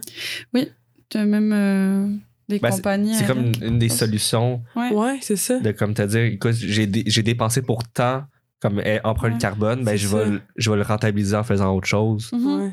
de 0.54 1.20
même 1.26 1.52
euh, 1.54 2.16
des 2.48 2.60
Ben, 2.60 2.70
compagnies. 2.70 3.16
C'est 3.16 3.26
comme 3.26 3.40
aériennes, 3.40 3.56
une, 3.64 3.68
une 3.74 3.80
des 3.80 3.90
solutions 3.90 4.62
Ouais. 4.76 4.92
Ouais, 4.94 5.18
c'est 5.22 5.36
ça. 5.36 5.60
de 5.60 5.72
comme 5.72 5.94
te 5.96 6.04
dire, 6.04 6.22
écoute, 6.22 6.54
j'ai 6.54 6.86
dé- 6.86 7.04
j'ai 7.08 7.24
dépensé 7.24 7.62
pour 7.64 7.84
tant 7.84 8.24
comme 8.62 8.82
eh, 8.86 9.00
empreinte 9.04 9.34
Ouais. 9.34 9.40
carbone, 9.40 9.84
ben 9.84 9.96
je 9.98 10.08
vais, 10.08 10.40
je 10.58 10.70
vais 10.70 10.76
le 10.76 10.82
rentabiliser 10.84 11.36
en 11.36 11.44
faisant 11.44 11.74
autre 11.76 11.88
chose. 11.88 12.30
Mhm. 12.34 12.60
Ouais. 12.62 12.72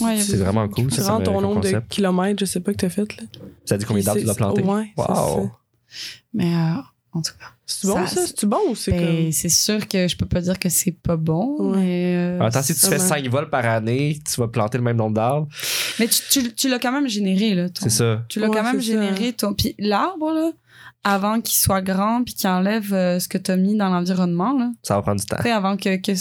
Ouais, 0.00 0.18
C'est 0.20 0.36
vraiment 0.36 0.68
cool, 0.68 0.88
Tu 0.90 1.00
rends 1.02 1.16
comme, 1.16 1.24
ton 1.24 1.40
nombre 1.40 1.60
de 1.60 1.80
kilomètres, 1.88 2.40
je 2.40 2.44
sais 2.46 2.60
pas, 2.60 2.72
que 2.72 2.78
t'as 2.78 2.88
fait, 2.88 3.16
là. 3.16 3.22
Ça 3.64 3.76
dit 3.76 3.84
combien 3.84 4.02
d'arbres 4.02 4.20
tu 4.20 4.26
C'est- 4.26 4.34
planter? 4.34 4.62
Ouais, 4.62 4.88
Wow. 4.96 5.50
Mais 6.32 6.52
euh, 6.54 6.80
en 7.12 7.22
tout 7.22 7.32
cas, 7.38 7.46
C'est 7.66 7.86
bon, 7.88 7.94
Ça, 7.94 8.06
ça? 8.06 8.26
c'est- 8.26 8.44
bon 8.46 8.58
ou 8.70 8.74
c'est 8.74 8.90
ben, 8.92 9.06
comme. 9.24 9.32
c'est 9.32 9.48
sûr 9.48 9.88
que 9.88 10.06
je 10.06 10.16
peux 10.18 10.26
pas 10.26 10.40
dire 10.42 10.58
que 10.58 10.68
c'est 10.68 10.90
pas 10.92 11.16
bon. 11.16 11.56
Ouais. 11.72 11.78
Mais, 11.78 12.16
euh, 12.16 12.38
En 12.40 12.42
même 12.44 12.52
temps, 12.52 12.62
si 12.62 12.74
tu 12.74 12.80
fais 12.80 12.98
va. 12.98 13.06
5 13.06 13.26
vols 13.28 13.48
par 13.48 13.64
année, 13.64 14.18
tu 14.30 14.38
vas 14.40 14.48
planter 14.48 14.76
le 14.78 14.84
même 14.84 14.96
nombre 14.98 15.14
d'arbres. 15.14 15.48
mais 15.98 16.06
tu, 16.08 16.20
tu, 16.30 16.52
tu 16.54 16.68
l'as 16.68 16.78
quand 16.78 16.92
même 16.92 17.08
généré, 17.08 17.54
là. 17.54 17.68
C'est 17.80 17.88
ça. 17.90 18.22
Tu 18.28 18.38
l'as 18.40 18.48
Ouais, 18.50 18.56
quand 18.56 18.64
même 18.64 18.74
ça. 18.82 18.86
généré. 18.86 19.32
Ton... 19.32 19.54
Puis 19.54 19.74
l'arbre, 19.78 20.30
là, 20.32 20.50
avant 21.04 21.40
qu'il 21.40 21.56
soit 21.56 21.82
grand 21.82 22.24
puis 22.24 22.34
qu'il 22.34 22.48
enlève 22.48 22.92
euh, 22.94 23.18
ce 23.20 23.28
que 23.28 23.36
tu 23.38 23.50
as 23.50 23.56
mis 23.56 23.76
dans 23.76 23.90
l'environnement, 23.90 24.56
là. 24.58 24.72
Ça 24.82 24.96
va 24.96 25.02
prendre 25.02 25.20
du 25.20 25.26
temps. 25.26 25.36
Tu 25.36 25.42
sais, 25.44 25.50
avant 25.52 25.76
que... 25.76 25.96
que... 25.96 26.12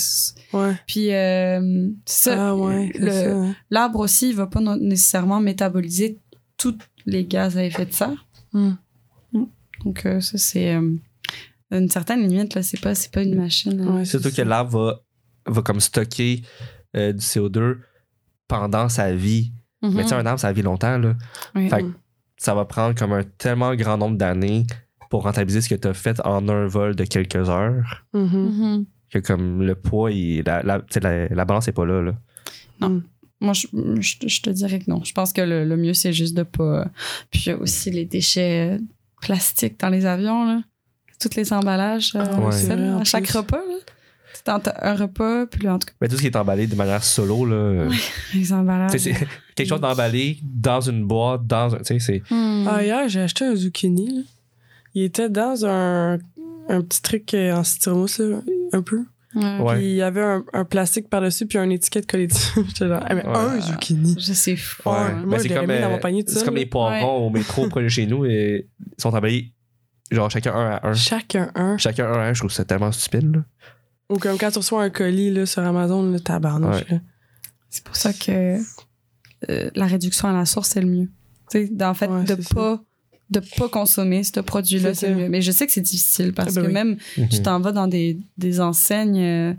Ouais. 0.58 0.76
Puis, 0.86 1.14
euh, 1.14 1.88
ça. 2.06 2.50
Ah, 2.50 2.56
ouais, 2.56 2.92
c'est 2.94 3.00
le- 3.02 3.12
ça. 3.12 3.32
hein. 3.36 3.56
L'arbre 3.70 4.00
aussi, 4.02 4.30
il 4.30 4.36
va 4.36 4.48
pas 4.48 4.60
nécessairement 4.60 5.40
métaboliser 5.40 6.20
tous 6.58 6.78
les 7.06 7.26
gaz 7.26 7.58
à 7.58 7.64
effet 7.64 7.86
de 7.86 7.94
serre. 7.94 8.26
Hmm. 8.52 8.74
Donc, 9.86 10.06
euh, 10.06 10.22
ça, 10.22 10.38
c'est 10.38 10.76
euh, 10.76 10.96
une 11.72 11.90
certaine 11.90 12.26
limite, 12.28 12.54
là. 12.56 12.64
C'est 12.64 12.80
pas, 12.80 12.96
c'est 12.96 13.12
pas 13.12 13.22
une 13.24 13.36
machine. 13.36 13.78
là. 13.84 13.92
Ouais, 13.92 14.06
c'est 14.06 14.20
Surtout 14.20 14.36
que 14.36 14.42
l'arbre 14.42 14.78
va, 14.78 15.02
va 15.54 15.62
comme 15.62 15.80
stocker 15.82 16.42
euh, 16.96 17.12
du 17.14 17.20
CO2 17.20 17.78
pendant 18.48 18.88
sa 18.90 19.14
vie. 19.14 19.52
Mhm. 19.82 19.94
Mais 19.96 20.04
tu 20.04 20.10
sais, 20.10 20.16
un 20.16 20.26
arbre, 20.26 20.40
ça 20.40 20.54
vit 20.54 20.62
longtemps, 20.62 20.98
là. 20.98 21.16
Oui. 21.56 21.70
Fait 21.70 21.86
ça 22.44 22.54
va 22.54 22.66
prendre 22.66 22.94
comme 22.96 23.14
un 23.14 23.24
tellement 23.24 23.74
grand 23.76 23.98
nombre 23.98 24.18
d'années 24.18 24.66
pour 25.10 25.24
rentabiliser 25.24 25.62
ce 25.62 25.70
que 25.70 25.76
tu 25.80 25.88
as 25.88 25.94
fait 25.94 26.20
en 26.26 26.48
un 26.50 26.66
vol 26.68 26.96
de 26.96 27.04
quelques 27.06 27.50
heures 27.50 28.04
Mhm. 28.14 28.24
Mhm. 28.24 28.86
que 29.12 29.20
comme 29.20 29.62
le 29.62 29.76
poids, 29.76 30.12
il- 30.12 30.44
la, 30.44 30.62
la, 30.64 31.46
balance 31.46 31.68
n'est 31.68 31.74
pas 31.74 31.86
là. 31.86 32.02
là. 32.02 32.90
Moi, 33.42 33.54
je, 33.54 33.68
je, 34.00 34.28
je 34.28 34.42
te 34.42 34.50
dirais 34.50 34.80
que 34.80 34.90
non. 34.90 35.04
Je 35.04 35.12
pense 35.14 35.34
que 35.34 35.42
le, 35.42 35.66
le 35.66 35.76
mieux, 35.78 35.94
c'est 35.94 36.14
juste 36.14 36.36
de 36.36 36.44
pas. 36.44 36.88
Puis 37.30 37.44
il 37.46 37.50
y 37.50 37.52
a 37.52 37.58
aussi 37.58 37.92
les 37.92 38.06
déchets 38.06 38.80
plastiques 39.22 39.80
dans 39.80 39.90
les 39.90 40.06
avions, 40.06 40.46
là. 40.46 40.62
Tous 41.20 41.36
les 41.38 41.54
emballages. 41.54 42.14
euh, 42.16 42.24
Ah 42.26 42.40
ouais, 42.42 43.02
à 43.02 43.04
chaque 43.04 43.28
repas, 43.28 43.58
là. 43.58 43.76
Tu 44.46 44.52
tentes 44.52 44.70
un 44.82 44.96
repas, 44.96 45.46
puis 45.46 45.64
là, 45.64 45.76
en 45.76 45.80
tout 45.80 45.86
cas, 45.88 45.94
Mais 46.02 46.08
tout 46.10 46.18
ce 46.18 46.22
qui 46.22 46.28
est 46.28 46.36
emballé 46.36 46.68
de 46.68 46.76
manière 46.76 47.02
solo, 47.04 47.46
là, 47.46 47.56
euh, 47.56 47.90
les 48.34 48.52
emballages. 48.52 48.92
c'est 48.98 49.14
quelque 49.56 49.70
chose 49.70 49.80
d'emballé 49.80 50.38
dans 50.44 50.82
une 50.82 51.06
boîte, 51.06 51.48
dans 51.48 51.74
un. 51.76 51.78
Tu 51.80 51.86
sais, 51.86 52.00
c'est. 52.00 52.24
Hmm. 52.30 52.68
Ah, 52.70 52.84
hier, 52.84 53.08
j'ai 53.08 53.22
acheté 53.22 53.46
un 53.46 53.56
zucchini. 53.56 54.08
là. 54.18 54.22
Il 54.96 55.04
était 55.04 55.30
dans 55.30 55.66
un, 55.66 56.16
un 56.70 56.82
petit 56.82 57.02
truc 57.02 57.34
euh, 57.34 57.54
en 57.56 57.64
styromousse, 57.64 58.20
là, 58.20 58.42
un 58.74 58.82
peu. 58.82 59.06
Ouais. 59.34 59.60
Ouais. 59.60 59.76
Puis 59.78 59.86
il 59.86 59.96
y 59.96 60.02
avait 60.04 60.22
un, 60.22 60.44
un 60.54 60.66
plastique 60.66 61.10
par-dessus, 61.10 61.48
puis 61.48 61.58
une 61.58 61.72
étiquette 61.72 62.06
collée 62.06 62.28
dessus. 62.28 62.60
J'étais 62.68 62.88
genre, 62.90 63.02
ah, 63.04 63.16
mais 63.16 63.26
Ouais. 63.26 63.36
un 63.36 63.62
zucchini. 63.62 64.16
Je 64.20 64.34
sais 64.34 64.56
hein. 64.86 65.24
Moi, 65.26 65.38
Ben, 65.38 65.40
je 65.48 65.54
l'aurais 65.54 65.68
mis 65.68 65.82
dans 65.82 65.90
mon 65.90 66.00
panier 66.00 66.24
tout 66.26 66.34
c'est 66.34 66.44
comme 66.46 66.56
les 66.56 66.66
poivrons 66.66 67.26
au 67.28 67.30
métro 67.30 67.68
près 67.70 67.82
de 67.82 67.88
chez 67.88 68.06
nous 68.06 68.26
et 68.26 68.68
ils 68.80 69.02
sont 69.02 69.10
emballés 69.16 69.54
genre 70.12 70.30
chacun 70.30 70.54
un 70.54 70.72
à 70.72 70.88
un. 70.90 70.94
Chacun 70.94 71.50
un. 71.56 71.78
Chacun 71.78 72.06
un 72.12 72.20
à 72.20 72.24
un, 72.28 72.34
je 72.34 72.40
trouve 72.42 72.52
ça 72.52 72.66
tellement 72.66 72.92
stupide. 72.92 73.34
Là. 73.38 73.42
Ou 74.10 74.18
comme 74.18 74.38
quand 74.38 74.52
tu 74.52 74.58
reçois 74.60 74.84
un 74.84 74.90
colis 74.90 75.32
là, 75.32 75.46
sur 75.46 75.62
Amazon, 75.64 76.04
le 76.12 76.20
tabarnouche. 76.20 76.84
Ouais. 76.92 77.02
C'est 77.70 77.84
pour 77.84 77.96
ça 77.96 78.14
que 78.14 78.58
euh, 79.50 79.70
la 79.76 79.86
réduction 79.88 80.28
à 80.28 80.34
la 80.34 80.46
source, 80.46 80.70
c'est 80.70 80.82
le 80.82 80.88
mieux. 80.88 81.10
Tu 81.50 81.68
sais, 81.68 81.84
en 81.84 81.94
fait, 81.94 82.08
Ouais, 82.08 82.24
de 82.24 82.42
ça. 82.42 82.54
pas 82.56 82.84
de 83.30 83.42
pas 83.58 83.68
consommer 83.70 84.24
ce 84.24 84.40
produit-là, 84.42 84.94
C'est 84.94 85.10
le 85.10 85.16
mieux. 85.16 85.30
Mais 85.30 85.42
je 85.42 85.52
sais 85.52 85.66
que 85.66 85.72
c'est 85.72 85.82
difficile 85.82 86.34
parce 86.34 86.50
Ah 86.52 86.56
ben 86.56 86.62
que 86.64 86.68
oui. 86.68 86.74
même 86.74 86.98
Mhm. 87.18 87.30
tu 87.30 87.42
t'en 87.42 87.60
vas 87.60 87.72
dans 87.72 87.88
des, 87.88 88.20
des 88.38 88.60
enseignes 88.60 89.20
euh, 89.22 89.54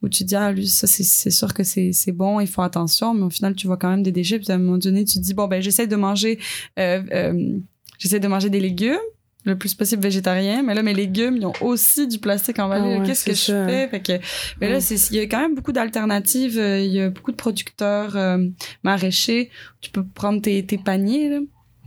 où 0.00 0.08
tu 0.08 0.24
dis 0.24 0.36
ah 0.36 0.50
lui 0.52 0.66
ça 0.66 0.86
c'est 0.86 1.30
sûr 1.30 1.52
que 1.52 1.62
c'est 1.62 1.92
c'est 1.92 2.12
bon 2.12 2.40
il 2.40 2.46
faut 2.46 2.62
attention 2.62 3.12
mais 3.12 3.24
au 3.24 3.28
final 3.30 3.54
tu 3.54 3.66
vois 3.66 3.76
quand 3.76 3.90
même 3.90 4.02
des 4.02 4.12
déchets 4.12 4.38
puis 4.38 4.50
à 4.50 4.54
un 4.54 4.58
moment 4.58 4.78
donné 4.78 5.04
tu 5.04 5.18
te 5.18 5.22
dis 5.22 5.34
bon 5.34 5.46
ben 5.48 5.60
j'essaie 5.60 5.86
de 5.86 5.96
manger 5.96 6.38
euh, 6.78 7.02
euh, 7.12 7.58
j'essaie 7.98 8.20
de 8.20 8.28
manger 8.28 8.48
des 8.48 8.60
légumes 8.60 8.96
le 9.44 9.56
plus 9.56 9.74
possible 9.74 10.02
végétarien 10.02 10.62
mais 10.62 10.74
là 10.74 10.82
mes 10.82 10.92
légumes 10.94 11.36
ils 11.38 11.46
ont 11.46 11.52
aussi 11.62 12.06
du 12.06 12.18
plastique 12.18 12.58
emballé 12.58 12.94
Ah 12.96 12.98
ouais, 13.00 13.06
qu'est-ce 13.06 13.24
que 13.24 13.32
je 13.32 13.36
ça. 13.38 13.66
fais? 13.66 13.88
Fait 13.88 14.00
que 14.00 14.12
mais 14.60 14.68
là 14.68 14.74
Ouais. 14.74 14.80
c'est 14.80 15.10
il 15.10 15.16
y 15.16 15.20
a 15.20 15.22
quand 15.26 15.40
même 15.40 15.54
beaucoup 15.54 15.72
d'alternatives 15.72 16.58
euh, 16.58 16.78
il 16.80 16.92
y 16.92 17.00
a 17.00 17.08
beaucoup 17.10 17.30
de 17.30 17.36
producteurs 17.36 18.16
euh, 18.16 18.38
maraîchers 18.82 19.50
tu 19.80 19.90
peux 19.90 20.04
prendre 20.04 20.42
tes, 20.42 20.64
tes 20.66 20.78
paniers 20.78 21.28
là, 21.30 21.38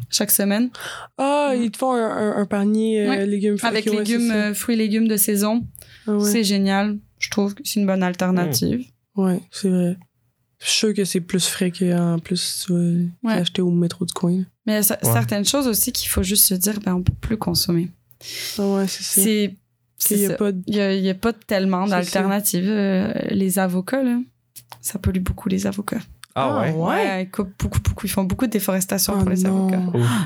chaque 0.10 0.32
semaine 0.32 0.70
Ah, 1.18 1.54
ils 1.56 1.70
te 1.72 1.78
font 1.78 1.94
un, 1.94 2.10
un- 2.10 2.38
un 2.38 2.46
panier 2.46 3.06
euh, 3.06 3.10
Ouais. 3.10 3.26
légumes 3.26 3.58
avec 3.64 3.86
ok, 3.88 3.94
ouais, 3.94 4.00
légumes 4.00 4.32
euh, 4.32 4.54
fruits 4.54 4.76
et 4.76 4.78
légumes 4.80 5.08
de 5.08 5.18
saison 5.18 5.66
Ah 6.08 6.14
ouais. 6.18 6.30
c'est 6.32 6.44
génial. 6.44 6.98
Je 7.20 7.30
trouve 7.30 7.54
que 7.56 7.62
c'est 7.64 7.80
une 7.80 7.86
bonne 7.86 8.04
alternative. 8.04 8.84
Ouais, 9.16 9.40
c'est 9.52 9.70
vrai. 9.70 9.96
Je 10.64 10.70
suis 10.70 10.78
sûr 10.80 10.94
que 10.94 11.04
c'est 11.06 11.20
plus 11.20 11.46
frais 11.48 11.72
qu'en 11.72 12.20
plus 12.20 12.68
vas 12.70 12.76
Ouais. 13.24 13.34
acheter 13.34 13.62
au 13.62 13.70
métro 13.72 14.06
du 14.06 14.14
coin. 14.14 14.44
Mais 14.66 14.74
il 14.74 14.76
y 14.76 14.78
a 14.78 14.82
cer- 14.82 15.06
Ouais. 15.06 15.12
certaines 15.12 15.46
choses 15.46 15.68
aussi 15.68 15.92
qu'il 15.92 16.10
faut 16.10 16.24
juste 16.24 16.46
se 16.46 16.54
dire, 16.54 16.80
ben, 16.80 16.94
on 16.96 17.04
peut 17.04 17.14
plus 17.20 17.38
consommer. 17.38 17.90
Ah 18.58 18.68
ouais, 18.68 18.88
c'est 18.88 19.04
ça. 19.04 19.22
C'est. 19.22 19.56
Qu'il 20.00 20.18
y 20.18 20.26
c'est 20.26 20.34
a 20.34 20.38
pas 20.38 20.52
de... 20.52 20.62
Il 20.68 20.76
y 20.76 20.80
a, 20.82 20.94
il 20.94 21.04
y 21.04 21.10
a 21.10 21.14
pas 21.16 21.34
tellement 21.34 21.86
d'alternatives. 21.88 22.66
Euh, 22.68 23.14
les 23.30 23.60
avocats, 23.60 24.04
là. 24.04 24.20
ça 24.82 25.00
pollue 25.00 25.20
beaucoup 25.22 25.48
les 25.50 25.66
avocats. 25.68 26.02
Ah 26.36 26.60
ouais? 26.60 26.72
Ouais. 26.72 27.24
ils 27.24 27.30
coupent 27.30 27.54
beaucoup, 27.60 27.80
beaucoup. 27.80 28.06
Ils 28.08 28.10
font 28.10 28.24
beaucoup 28.24 28.46
de 28.48 28.52
déforestation 28.52 29.14
Oh 29.16 29.20
pour 29.22 29.30
les 29.30 29.46
avocats. 29.46 29.82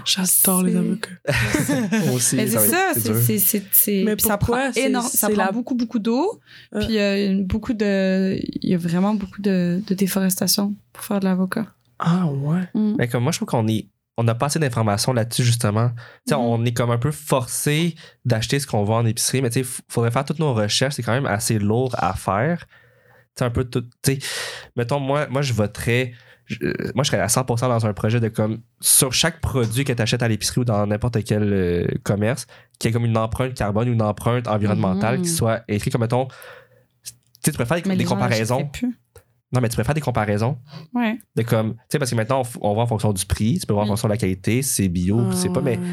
J'adore 0.05 0.63
les 0.63 0.75
avocats. 0.75 1.09
Moi 2.05 2.13
aussi. 2.15 2.35
Mais 2.37 2.47
c'est 2.47 2.59
ça, 2.59 2.93
c'est 2.95 4.15
ça 4.19 4.37
prend 4.37 4.71
énorme, 4.75 5.07
ça 5.07 5.27
prend 5.29 5.37
la- 5.45 5.51
beaucoup, 5.51 5.75
beaucoup 5.75 5.99
d'eau. 5.99 6.39
Euh. 6.75 6.79
Puis 6.85 6.97
euh, 6.97 7.17
il 7.17 7.37
y 7.37 7.39
a 7.41 7.43
beaucoup 7.43 7.73
de, 7.73 8.37
il 8.41 8.69
y 8.69 8.73
a 8.73 8.77
vraiment 8.77 9.13
beaucoup 9.15 9.41
de, 9.41 9.81
de 9.85 9.93
déforestation 9.93 10.75
pour 10.93 11.03
faire 11.03 11.19
de 11.19 11.25
l'avocat. 11.25 11.65
Ah 11.99 12.25
ouais. 12.27 12.61
Mm. 12.73 12.95
Mais 12.97 13.07
comme 13.07 13.23
moi, 13.23 13.31
je 13.31 13.39
trouve 13.39 13.49
qu'on 13.49 13.67
est. 13.67 13.87
On 14.19 14.23
n'a 14.23 14.33
pas 14.33 14.47
assez 14.47 14.57
d'informations 14.57 15.13
là-dessus, 15.13 15.43
justement. 15.43 15.89
Tu 15.89 16.29
sais, 16.29 16.35
Mhm. 16.35 16.41
on 16.41 16.65
est 16.65 16.73
comme 16.73 16.89
un 16.89 16.97
peu 16.97 17.11
forcé 17.11 17.93
d'acheter 18.25 18.59
ce 18.59 18.65
qu'on 18.65 18.83
voit 18.83 18.97
en 18.97 19.05
épicerie, 19.05 19.43
mais 19.43 19.51
tu 19.51 19.63
sais, 19.63 19.69
f- 19.69 19.79
faudrait 19.89 20.09
faire 20.09 20.25
toutes 20.25 20.39
nos 20.39 20.55
recherches. 20.55 20.95
C'est 20.95 21.03
quand 21.03 21.11
même 21.11 21.27
assez 21.27 21.59
lourd 21.59 21.93
à 21.99 22.13
faire. 22.13 22.65
Tu 23.37 23.39
sais, 23.39 23.45
un 23.45 23.49
peu 23.51 23.63
tout. 23.65 23.83
Tu 24.01 24.13
sais, 24.15 24.19
mettons, 24.75 24.99
moi, 24.99 25.27
moi 25.29 25.41
je 25.41 25.53
voterais. 25.53 26.13
je- 26.45 26.57
euh, 26.63 26.73
moi, 26.95 27.03
je 27.03 27.09
serais 27.11 27.19
à 27.21 27.27
100% 27.27 27.67
dans 27.67 27.85
un 27.85 27.93
projet 27.93 28.19
de 28.19 28.29
comme. 28.29 28.61
Sur 28.79 29.13
chaque 29.13 29.39
produit 29.41 29.83
que 29.83 29.93
tu 29.93 30.01
achètes 30.01 30.23
à 30.23 30.27
l'épicerie 30.27 30.61
ou 30.61 30.65
dans 30.65 30.85
n'importe 30.87 31.23
quel 31.23 31.43
euh, 31.53 31.85
commerce, 32.03 32.47
qu'il 32.79 32.87
y 32.87 32.89
ait 32.89 32.93
comme 32.93 33.05
une 33.05 33.17
empreinte 33.17 33.53
carbone 33.53 33.89
ou 33.89 33.93
une 33.93 34.01
empreinte 34.01 34.47
environnementale 34.47 35.21
qui 35.21 35.29
soit 35.29 35.61
écrite 35.67 35.91
comme, 35.93 36.01
mettons. 36.01 36.27
Tu 37.43 37.51
tu 37.51 37.65
faire 37.65 37.81
des, 37.81 37.95
des 37.95 38.03
comparaisons. 38.05 38.69
Non, 39.53 39.61
mais 39.61 39.69
tu 39.69 39.81
faire 39.81 39.93
des 39.93 40.01
comparaisons 40.01 40.57
Ouais. 40.93 41.17
de 41.35 41.41
comme. 41.43 41.73
Tu 41.75 41.79
sais, 41.91 41.99
parce 41.99 42.11
que 42.11 42.15
maintenant, 42.15 42.41
on, 42.59 42.73
voit 42.73 42.83
en 42.83 42.87
fonction 42.87 43.13
du 43.13 43.25
prix, 43.25 43.59
tu 43.59 43.65
peux 43.65 43.73
voir 43.73 43.83
en 43.83 43.87
Mm. 43.87 43.89
fonction 43.91 44.07
de 44.09 44.13
la 44.13 44.17
qualité, 44.17 44.61
c'est 44.61 44.89
bio, 44.89 45.21
Ah, 45.29 45.33
c'est 45.33 45.49
pas. 45.53 45.61
Mais, 45.61 45.75
tu 45.77 45.83
ouais. 45.83 45.87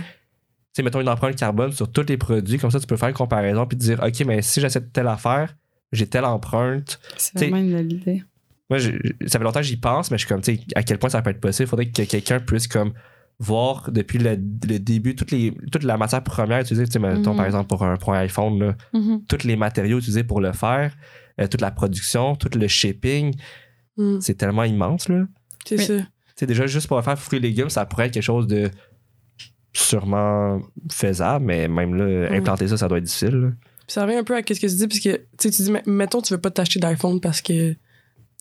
sais, 0.73 0.83
mettons 0.83 1.01
une 1.01 1.09
empreinte 1.09 1.37
carbone 1.37 1.71
sur 1.71 1.91
tous 1.93 2.05
les 2.09 2.17
produits, 2.17 2.59
comme 2.59 2.73
ça, 2.73 2.81
tu 2.81 2.87
peux 2.87 2.97
faire 2.97 3.09
une 3.11 3.15
comparaison 3.15 3.65
puis 3.67 3.79
te 3.79 3.83
dire, 3.83 4.01
OK, 4.03 4.21
mais 4.27 4.43
si 4.43 4.61
j'achète 4.61 4.93
telle 4.93 5.07
affaire, 5.07 5.55
j'ai 5.95 6.07
telle 6.07 6.25
empreinte. 6.25 7.01
C'est 7.17 7.39
vraiment 7.49 7.57
une 7.59 7.73
belle 7.73 7.93
idée. 7.93 8.23
Moi, 8.71 8.79
je- 8.79 8.93
ça 9.27 9.39
fait 9.39 9.45
longtemps 9.45 9.61
que 9.61 9.67
j'y 9.67 9.77
pense, 9.77 10.11
mais 10.11 10.17
je 10.19 10.25
suis 10.25 10.29
comme, 10.29 10.41
tu 10.41 10.57
sais, 10.57 10.61
à 10.75 10.83
quel 10.83 10.99
point 10.99 11.11
ça 11.11 11.21
peut 11.23 11.31
être 11.31 11.41
possible. 11.41 11.67
Il 11.67 11.71
faudrait 11.71 11.87
que 11.91 12.03
quelqu'un 12.03 12.41
puisse, 12.41 12.67
comme, 12.67 12.93
voir 13.41 13.91
depuis 13.91 14.19
le, 14.19 14.31
le 14.31 14.79
début 14.79 15.17
toutes 15.17 15.33
les, 15.33 15.53
toute 15.73 15.83
la 15.83 15.97
matière 15.97 16.23
première 16.23 16.61
utilisée, 16.61 16.87
tu 16.87 16.93
sais, 16.93 16.99
mettons, 17.01 17.33
Mhm. 17.33 17.37
par 17.37 17.47
exemple, 17.47 17.67
pour 17.69 17.83
un, 17.85 17.97
pour 17.97 18.15
un 18.15 18.19
iPhone, 18.19 18.59
là, 18.61 18.77
Mhm. 18.93 19.23
tous 19.29 19.45
les 19.45 19.57
matériaux 19.57 19.99
utilisés 19.99 20.23
pour 20.25 20.41
le 20.41 20.53
faire, 20.53 20.95
euh, 21.41 21.47
toute 21.49 21.61
la 21.61 21.71
production, 21.73 22.37
tout 22.37 22.49
le 22.57 22.69
shipping, 22.69 23.35
Mm. 23.97 24.21
c'est 24.21 24.35
tellement 24.35 24.65
immense, 24.65 25.09
là. 25.09 25.25
C'est 25.67 25.79
ça. 25.79 25.99
Tu 25.99 26.05
sais, 26.37 26.47
déjà, 26.47 26.67
juste 26.67 26.87
pour 26.89 27.03
faire 27.05 27.19
fruits 27.19 27.39
et 27.39 27.43
légumes, 27.43 27.71
ça 27.71 27.85
pourrait 27.87 28.07
être 28.07 28.15
quelque 28.15 28.23
chose 28.23 28.47
de 28.47 28.71
sûrement 29.73 30.61
faisable, 30.91 31.45
mais 31.45 31.69
même 31.69 31.95
là, 31.95 32.05
Ouais. 32.05 32.37
implanter 32.39 32.69
ça, 32.69 32.77
ça 32.77 32.89
doit 32.89 32.99
être 32.99 33.05
difficile. 33.05 33.35
là. 33.37 33.49
Ça 33.87 34.05
revient 34.05 34.17
un 34.17 34.25
peu 34.25 34.35
à 34.35 34.39
ce 34.39 34.43
que 34.43 34.67
tu 34.67 34.67
dis, 34.67 34.89
tu 34.89 35.01
sais, 35.01 35.51
tu 35.51 35.63
dis, 35.63 35.73
mettons, 35.87 36.23
tu 36.23 36.35
veux 36.35 36.41
pas 36.41 36.51
t'acheter 36.51 36.81
d'iPhone 36.81 37.21
parce 37.21 37.41
que. 37.41 37.75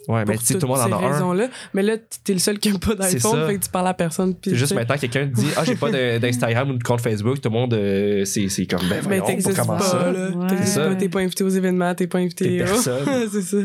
Ouais, 0.07 0.23
mais 0.27 0.33
pour 0.33 0.41
tu 0.43 0.47
sais, 0.47 0.53
tout 0.59 0.67
le 0.67 0.73
monde 0.73 0.79
en 0.93 0.97
a 0.97 1.43
un. 1.45 1.49
Mais 1.73 1.81
là, 1.81 1.95
t'es 2.23 2.33
le 2.33 2.39
seul 2.39 2.59
qui 2.59 2.69
a 2.69 2.77
pas 2.77 2.95
d'iPhone, 2.95 3.47
fait 3.47 3.57
que 3.57 3.63
tu 3.63 3.69
parles 3.69 3.87
à 3.87 3.93
personne. 3.93 4.35
C'est 4.43 4.55
juste 4.55 4.73
maintenant 4.75 4.97
quelqu'un 4.97 5.27
te 5.27 5.33
dit 5.35 5.47
Ah, 5.55 5.63
j'ai 5.65 5.75
pas 5.75 5.91
d'Instagram 6.19 6.69
ou 6.71 6.77
de 6.77 6.83
compte 6.83 7.01
Facebook, 7.01 7.39
tout 7.41 7.49
le 7.49 7.53
monde, 7.53 7.73
euh, 7.73 8.25
c'est 8.25 8.49
c'est 8.49 8.65
comme 8.65 8.81
ben, 8.81 8.89
Ben, 8.89 9.01
voyons, 9.03 9.25
t'existes 9.25 9.57
comment 9.57 9.77
pas, 9.77 9.83
ça? 9.85 10.11
Ouais. 10.11 10.65
Ça. 10.65 10.87
pas, 10.89 10.95
t'es 10.95 11.09
pas 11.09 11.19
invité 11.21 11.43
aux 11.43 11.49
événements, 11.49 11.93
t'es 11.95 12.07
pas 12.07 12.19
invité. 12.19 12.45
T'es 12.45 12.57
personne. 12.57 13.05
c'est 13.31 13.41
ça. 13.41 13.57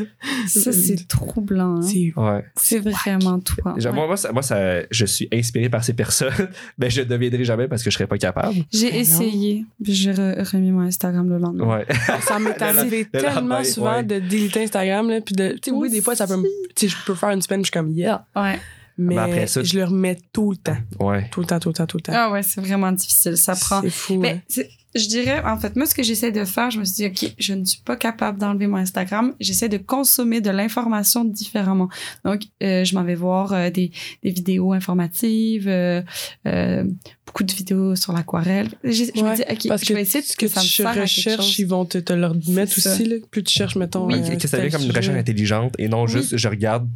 Ça, 0.46 0.72
c'est 0.72 1.08
troublant. 1.08 1.76
hein. 1.78 2.42
C'est 2.56 2.78
Ouais. 2.78 2.90
Vraiment 2.92 3.38
toi. 3.40 3.72
Déjà, 3.74 3.92
moi, 3.92 4.06
moi, 4.06 4.16
ça, 4.16 4.32
moi 4.32 4.42
ça, 4.42 4.82
je 4.90 5.04
suis 5.04 5.28
inspiré 5.32 5.68
par 5.68 5.82
ces 5.84 5.92
personnes, 5.94 6.48
mais 6.78 6.90
je 6.90 7.00
ne 7.00 7.06
deviendrai 7.06 7.44
jamais 7.44 7.68
parce 7.68 7.82
que 7.82 7.90
je 7.90 7.94
serais 7.96 8.06
pas 8.06 8.18
capable. 8.18 8.54
J'ai 8.72 8.90
Ben 8.90 9.00
essayé, 9.00 9.64
puis 9.82 9.92
j'ai 9.94 10.12
re- 10.12 10.42
remis 10.52 10.70
mon 10.70 10.82
Instagram 10.82 11.28
le 11.28 11.38
lendemain. 11.38 11.78
Ouais. 11.78 11.86
Ça 12.20 12.38
m'est 12.38 12.60
arrivé 12.62 13.06
le 13.12 13.20
tellement 13.20 13.64
souvent 13.64 14.02
de 14.02 14.18
déliter 14.18 14.62
Instagram, 14.62 15.08
là, 15.10 15.20
puis 15.20 15.34
de, 15.34 15.48
tu 15.52 15.58
sais, 15.64 15.70
oui, 15.72 15.90
des 15.90 16.00
fois, 16.00 16.14
ça 16.14 16.26
peut 16.28 16.36
me, 16.36 16.48
tu 16.74 16.88
sais, 16.88 16.88
je 16.88 16.96
peux 17.04 17.14
faire 17.14 17.30
une 17.30 17.42
semaine, 17.42 17.60
je 17.60 17.66
suis 17.66 17.72
comme, 17.72 17.90
yeah, 17.90 18.26
Ouais. 18.36 18.58
mais, 18.96 19.14
Mais 19.14 19.18
après 19.18 19.46
ça, 19.46 19.62
je 19.62 19.76
le 19.78 19.84
remets 19.84 20.18
tout 20.32 20.50
le 20.52 20.56
temps, 20.56 20.76
Ouais. 21.00 21.28
tout 21.30 21.40
le 21.40 21.46
temps, 21.46 21.58
tout 21.58 21.68
le 21.70 21.74
temps, 21.74 21.86
tout 21.86 21.96
le 21.98 22.02
temps. 22.02 22.12
Ah 22.14 22.30
ouais, 22.30 22.42
c'est 22.42 22.60
vraiment 22.60 22.92
difficile. 22.92 23.36
Ça 23.36 23.54
prend. 23.56 23.80
C'est 23.82 23.90
fou. 23.90 24.16
Mais 24.18 24.42
hein. 24.58 24.62
Je 24.94 25.06
dirais, 25.06 25.42
en 25.44 25.58
fait, 25.58 25.76
moi, 25.76 25.86
ce 25.86 25.94
que 25.94 26.02
j'essaie 26.02 26.32
de 26.32 26.44
faire, 26.44 26.70
je 26.70 26.78
me 26.80 26.84
suis 26.84 26.94
dit, 26.94 27.06
OK, 27.06 27.34
je 27.38 27.52
ne 27.54 27.64
suis 27.64 27.80
pas 27.82 27.96
capable 27.96 28.38
d'enlever 28.38 28.66
mon 28.66 28.78
Instagram. 28.78 29.34
J'essaie 29.38 29.68
de 29.68 29.76
consommer 29.76 30.40
de 30.40 30.50
l'information 30.50 31.24
différemment. 31.24 31.88
Donc, 32.24 32.42
euh, 32.62 32.84
je 32.84 32.94
m'en 32.94 33.04
vais 33.04 33.14
voir 33.14 33.52
euh, 33.52 33.70
des, 33.70 33.90
des 34.22 34.30
vidéos 34.30 34.72
informatives, 34.72 35.68
euh, 35.68 36.02
euh, 36.46 36.84
beaucoup 37.26 37.44
de 37.44 37.52
vidéos 37.52 37.96
sur 37.96 38.12
l'aquarelle. 38.12 38.70
J'ai- 38.84 39.10
Je 39.14 39.20
Ouais, 39.22 39.30
me 39.32 39.36
dis, 39.36 39.42
OK, 39.42 39.68
Parce 39.68 39.82
je 39.82 39.88
que 39.88 39.94
vais 39.94 40.02
essayer 40.02 40.22
de 40.22 40.26
ce 40.28 40.36
que, 40.36 40.48
ça 40.48 40.60
me 40.60 40.66
tu 40.66 40.72
sert 40.72 40.86
à 40.88 40.92
quelque 40.94 41.02
recherches, 41.02 41.36
chose. 41.36 41.58
ils 41.58 41.66
vont 41.66 41.84
te, 41.84 41.98
te 41.98 42.12
leur 42.14 42.34
mettre 42.48 42.72
ça. 42.72 42.92
aussi, 42.94 43.04
là. 43.04 43.16
Plus 43.30 43.42
tu 43.44 43.52
cherches, 43.52 43.76
mettons. 43.76 44.06
Oui, 44.06 44.14
euh, 44.14 44.36
que 44.36 44.48
ça 44.48 44.56
devient 44.58 44.70
comme 44.70 44.82
une 44.82 44.88
recherche 44.88 45.08
intelligente 45.16 45.74
et 45.78 45.88
non 45.88 46.04
Oui. 46.04 46.10
juste 46.12 46.36
je 46.36 46.48
regarde 46.48 46.88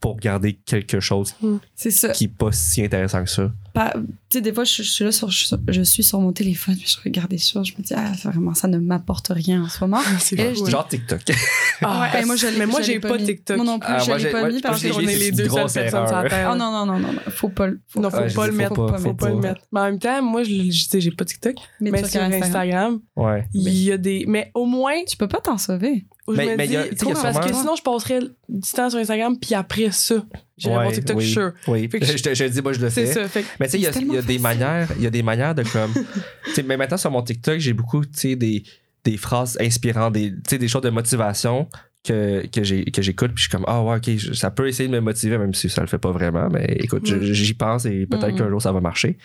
pour 0.00 0.16
garder 0.16 0.54
quelque 0.64 1.00
chose 1.00 1.34
C'est 1.74 1.90
ça. 1.90 2.10
qui 2.10 2.24
n'est 2.26 2.32
pas 2.32 2.52
si 2.52 2.84
intéressant 2.84 3.24
que 3.24 3.30
ça. 3.30 3.50
Pas- 3.74 3.94
Tu 4.30 4.38
sais, 4.38 4.40
des 4.40 4.52
fois, 4.52 4.64
je, 4.64 4.82
je 4.82 4.90
suis 4.90 5.04
là 5.04 5.12
sur, 5.12 5.30
je 5.30 5.82
suis 5.82 6.02
sur 6.02 6.20
mon 6.20 6.32
téléphone, 6.32 6.76
puis 6.76 6.86
je 6.86 6.96
regarde 7.04 7.30
des 7.30 7.38
choses, 7.38 7.66
je 7.68 7.72
me 7.78 7.82
dis, 7.82 7.94
ah, 7.96 8.12
vraiment, 8.24 8.54
ça 8.54 8.68
ne 8.68 8.78
m'apporte 8.78 9.28
rien 9.28 9.62
en 9.64 9.68
ce 9.68 9.82
moment. 9.82 10.00
C'est 10.20 10.38
Et 10.38 10.54
fou. 10.54 10.66
je- 10.66 10.70
Genre 10.70 10.86
TikTok. 10.86 11.20
Ah, 11.80 12.10
Ouais, 12.12 12.24
moi, 12.24 12.34
je 12.34 12.46
mais 12.58 12.66
moi, 12.66 12.80
je 12.80 12.86
j'ai 12.86 12.98
pas 13.00 13.16
mis. 13.16 13.24
TikTok. 13.24 13.56
Moi 13.56 13.64
non 13.66 13.78
plus, 13.78 13.88
Ah, 13.88 13.98
je 14.00 14.06
moi, 14.08 14.16
l'ai 14.18 14.22
j'ai- 14.24 14.30
pas 14.32 14.40
moi, 14.40 14.48
mis 14.50 14.60
parce 14.60 14.80
j'ai 14.80 14.90
que 14.90 14.94
on 14.94 14.98
mis 14.98 15.04
est 15.04 15.08
c'est 15.12 15.18
les 15.18 15.30
deux 15.30 15.44
seules 15.48 15.54
personnes 15.54 15.88
sur 15.88 16.00
la. 16.16 16.28
Terre. 16.28 16.50
Oh 16.52 16.56
non, 16.56 16.72
non, 16.72 16.86
non, 16.86 16.98
non, 16.98 17.12
non, 17.12 17.20
faut 17.28 17.48
pas 17.50 17.68
le. 17.68 17.80
Faut 17.86 18.00
Non, 18.00 18.10
pas 18.10 18.16
faut 18.16 18.22
Ouais, 18.24 18.28
je 18.30 18.34
pas 18.34 18.46
le 18.46 18.52
faut 18.52 18.58
mettre. 18.58 18.74
pas, 18.74 18.98
Faut 18.98 19.04
faut 19.04 19.14
pas 19.14 19.28
le 19.28 19.34
pas. 19.40 19.48
mettre. 19.48 19.60
Mais 19.72 19.80
en 19.80 19.84
même 19.84 19.98
temps, 20.00 20.22
moi, 20.22 20.42
je, 20.42 20.50
je 20.50 20.98
j'ai 20.98 21.10
pas 21.12 21.24
TikTok. 21.24 21.54
Mais, 21.80 21.90
Mais 21.92 22.04
sur 22.08 22.20
Instagram, 22.20 23.00
Ouais. 23.14 23.46
il 23.54 23.68
y 23.82 23.92
a 23.92 23.96
des. 23.96 24.24
Mais 24.26 24.50
au 24.54 24.64
moins, 24.66 24.94
Tu 25.06 25.16
peux 25.16 25.28
pas 25.28 25.40
t'en 25.40 25.56
sauver. 25.56 26.04
Je 26.32 26.36
Mais- 26.36 26.46
me 26.46 26.56
mais 26.56 26.64
il 26.64 26.68
dis, 26.68 26.74
y 26.74 26.76
a- 26.76 27.12
parce 27.22 27.46
que 27.46 27.54
sinon, 27.54 27.74
je 27.76 27.82
passerais 27.82 28.20
du 28.48 28.70
temps 28.74 28.90
sur 28.90 28.98
Instagram, 28.98 29.36
puis 29.38 29.54
après 29.54 29.90
ça, 29.90 30.16
j'irais 30.56 30.74
Ouais, 30.76 30.82
voir 30.82 30.92
TikTok, 30.94 31.16
oui, 31.16 31.26
sûr. 31.30 31.52
Oui, 31.66 31.88
je, 32.02 32.22
te- 32.22 32.34
je 32.34 32.44
dis, 32.44 32.60
moi, 32.62 32.72
je 32.72 32.80
le 32.80 32.90
fais. 32.90 33.06
ça. 33.06 33.26
Fait 33.28 33.42
que- 33.42 33.46
Mais 33.60 33.66
tu 33.66 33.72
sais, 33.72 33.78
il 33.78 33.82
y 33.82 33.86
a, 34.16 34.20
y 34.20 34.24
des 34.24 34.38
manières, 34.38 34.88
il 34.96 35.02
y 35.02 35.06
a 35.06 35.10
des 35.10 35.22
manières 35.22 35.54
de 35.54 35.62
comme. 35.62 35.92
mais 36.66 36.76
maintenant 36.76 36.96
sur 36.96 37.10
mon 37.10 37.22
TikTok, 37.22 37.58
j'ai 37.58 37.72
beaucoup, 37.72 38.04
tu 38.04 38.10
sais, 38.14 38.36
des, 38.36 38.62
des 39.04 39.16
phrases 39.16 39.56
inspirantes, 39.60 40.12
des, 40.14 40.30
des 40.30 40.68
choses 40.68 40.82
de 40.82 40.90
motivation 40.90 41.68
que, 42.04 42.46
que, 42.46 42.62
j'écoute, 42.62 43.32
puis 43.34 43.42
je 43.44 43.48
suis 43.48 43.50
comme, 43.50 43.64
ah 43.66 43.82
ouais, 43.82 43.96
ok, 43.96 44.16
je- 44.16 44.32
ça 44.32 44.50
peut 44.50 44.68
essayer 44.68 44.88
de 44.88 44.94
me 44.94 45.00
motiver, 45.00 45.36
même 45.36 45.52
si 45.54 45.68
ça 45.68 45.80
le 45.80 45.88
fait 45.88 45.98
pas 45.98 46.12
vraiment, 46.12 46.48
mais 46.48 46.64
écoute, 46.80 47.10
Mm. 47.10 47.22
j'y 47.22 47.54
pense 47.54 47.84
et 47.86 48.06
peut-être 48.06 48.32
Mm. 48.34 48.36
qu'un 48.38 48.48
jour 48.48 48.62
ça 48.62 48.72
va 48.72 48.80
marcher. 48.80 49.18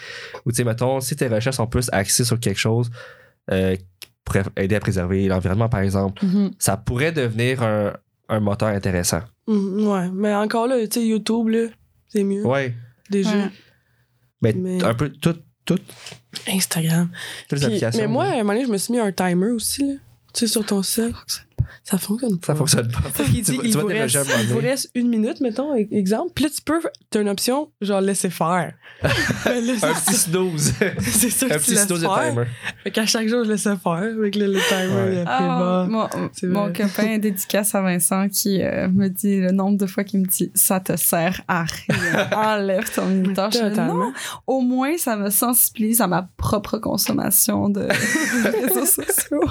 Ou 0.46 0.52
tu 0.52 0.58
sais, 0.58 0.64
mettons, 0.64 1.00
si 1.00 1.16
tes 1.16 1.28
recherches 1.28 1.58
sont 1.58 1.68
plus 1.68 1.90
axées 1.94 2.24
sur 2.26 2.40
quelque 2.40 2.60
chose 2.60 2.90
euh, 3.52 3.76
pourrait 4.26 4.44
aider 4.58 4.76
à 4.76 4.80
préserver 4.80 5.28
l'environnement, 5.28 5.70
par 5.70 5.82
exemple, 5.82 6.24
ça 6.60 6.78
pourrait 6.78 7.12
devenir 7.12 7.62
un, 7.64 7.94
un 8.30 8.40
moteur 8.40 8.70
intéressant. 8.70 9.22
Mhm, 9.48 9.88
ouais. 9.88 10.10
Mais 10.14 10.34
encore 10.34 10.68
là, 10.68 10.76
tu 10.88 11.00
sais, 11.02 11.06
YouTube, 11.08 11.50
là, 11.50 11.68
c'est 12.08 12.24
mieux. 12.24 12.46
Ouais. 12.46 12.74
Déjà. 13.10 13.32
Ouais. 13.34 13.50
Mais, 14.42 14.54
Mais- 14.54 14.84
un 14.84 14.94
peu 14.94 15.10
tout, 15.10 15.36
tout, 15.66 15.80
Instagram. 16.48 17.10
toutes 17.50 17.52
les 17.52 17.58
Puis- 17.58 17.66
applications. 17.66 18.02
mais 18.02 18.08
moi, 18.08 18.26
à 18.26 18.32
un 18.34 18.38
moment 18.38 18.54
donné, 18.54 18.66
je 18.66 18.72
me 18.72 18.78
suis 18.78 18.94
mis 18.94 19.00
un 19.00 19.12
timer 19.12 19.52
aussi, 19.52 19.86
là. 19.88 19.94
Tu 20.34 20.40
sais, 20.42 20.48
sur 20.48 20.66
ton 20.66 20.82
sel. 20.84 21.14
Ça 21.86 21.98
fonctionne 21.98 22.40
pas. 22.40 22.48
ça 22.48 22.56
fonctionne 22.56 22.88
pas. 22.92 23.24
Qu'il 23.24 23.42
dit, 23.42 23.60
il, 23.64 23.74
vous 23.78 23.82
te 23.88 23.94
reste, 23.94 24.16
il 24.16 24.48
vous 24.48 24.56
donné. 24.56 24.70
reste 24.70 24.90
une 24.96 25.10
minute, 25.10 25.42
mettons, 25.42 25.76
e- 25.76 25.86
exemple. 25.92 26.32
Puis 26.34 26.46
là, 26.46 26.50
tu 26.50 26.62
peux, 26.62 26.80
t'as 27.10 27.22
une 27.22 27.28
option, 27.30 27.72
genre, 27.82 28.00
laisser 28.02 28.30
faire. 28.30 28.74
Ben 29.46 29.66
là, 29.66 29.74
Un 29.82 29.94
petit 29.94 30.14
snooze. 30.14 30.74
c'est 31.02 31.30
ça 31.30 31.46
un 31.48 31.50
que 31.50 31.54
tu 31.56 31.60
petit 31.60 31.72
laisses 31.72 31.86
snooze 31.88 32.02
de 32.02 32.08
faire. 32.08 32.30
timer. 32.32 32.46
Fait 32.84 32.92
qu'à 32.92 33.06
chaque 33.06 33.28
jour, 33.28 33.44
je 33.44 33.50
laissais 33.52 33.76
faire. 33.76 33.92
Avec 33.92 34.36
le, 34.36 34.46
le 34.48 34.60
timer, 34.70 34.94
Ouais. 34.96 35.14
il 35.14 35.18
a 35.20 35.24
fait 35.24 35.28
Ah, 35.28 35.86
bon. 35.90 35.92
mon, 35.92 36.30
C'est 36.32 36.48
mon 36.48 36.72
copain 36.72 37.18
dédicace 37.18 37.76
à 37.76 37.82
Vincent 37.82 38.30
qui 38.30 38.62
euh, 38.62 38.88
me 38.88 39.10
dit 39.10 39.42
le 39.42 39.52
nombre 39.52 39.78
de 39.78 39.86
fois 39.86 40.06
qu'il 40.06 40.22
me 40.22 40.26
dit 40.26 40.52
ça 40.56 40.80
te 40.80 40.96
sert 40.96 41.42
à 41.50 41.64
rien. 41.66 42.30
Enlève 42.34 42.90
ton 42.94 43.06
minuteur. 43.08 43.52
Je 43.52 43.60
Totalement. 43.60 43.94
non, 44.06 44.14
au 44.48 44.62
moins 44.62 44.98
ça 44.98 45.18
me 45.18 45.30
sensibilise 45.30 46.00
à 46.00 46.08
ma 46.08 46.30
propre 46.38 46.78
consommation 46.78 47.68
de 47.70 47.82
de 47.82 48.68
réseaux 48.68 48.86
sociaux. 48.86 49.44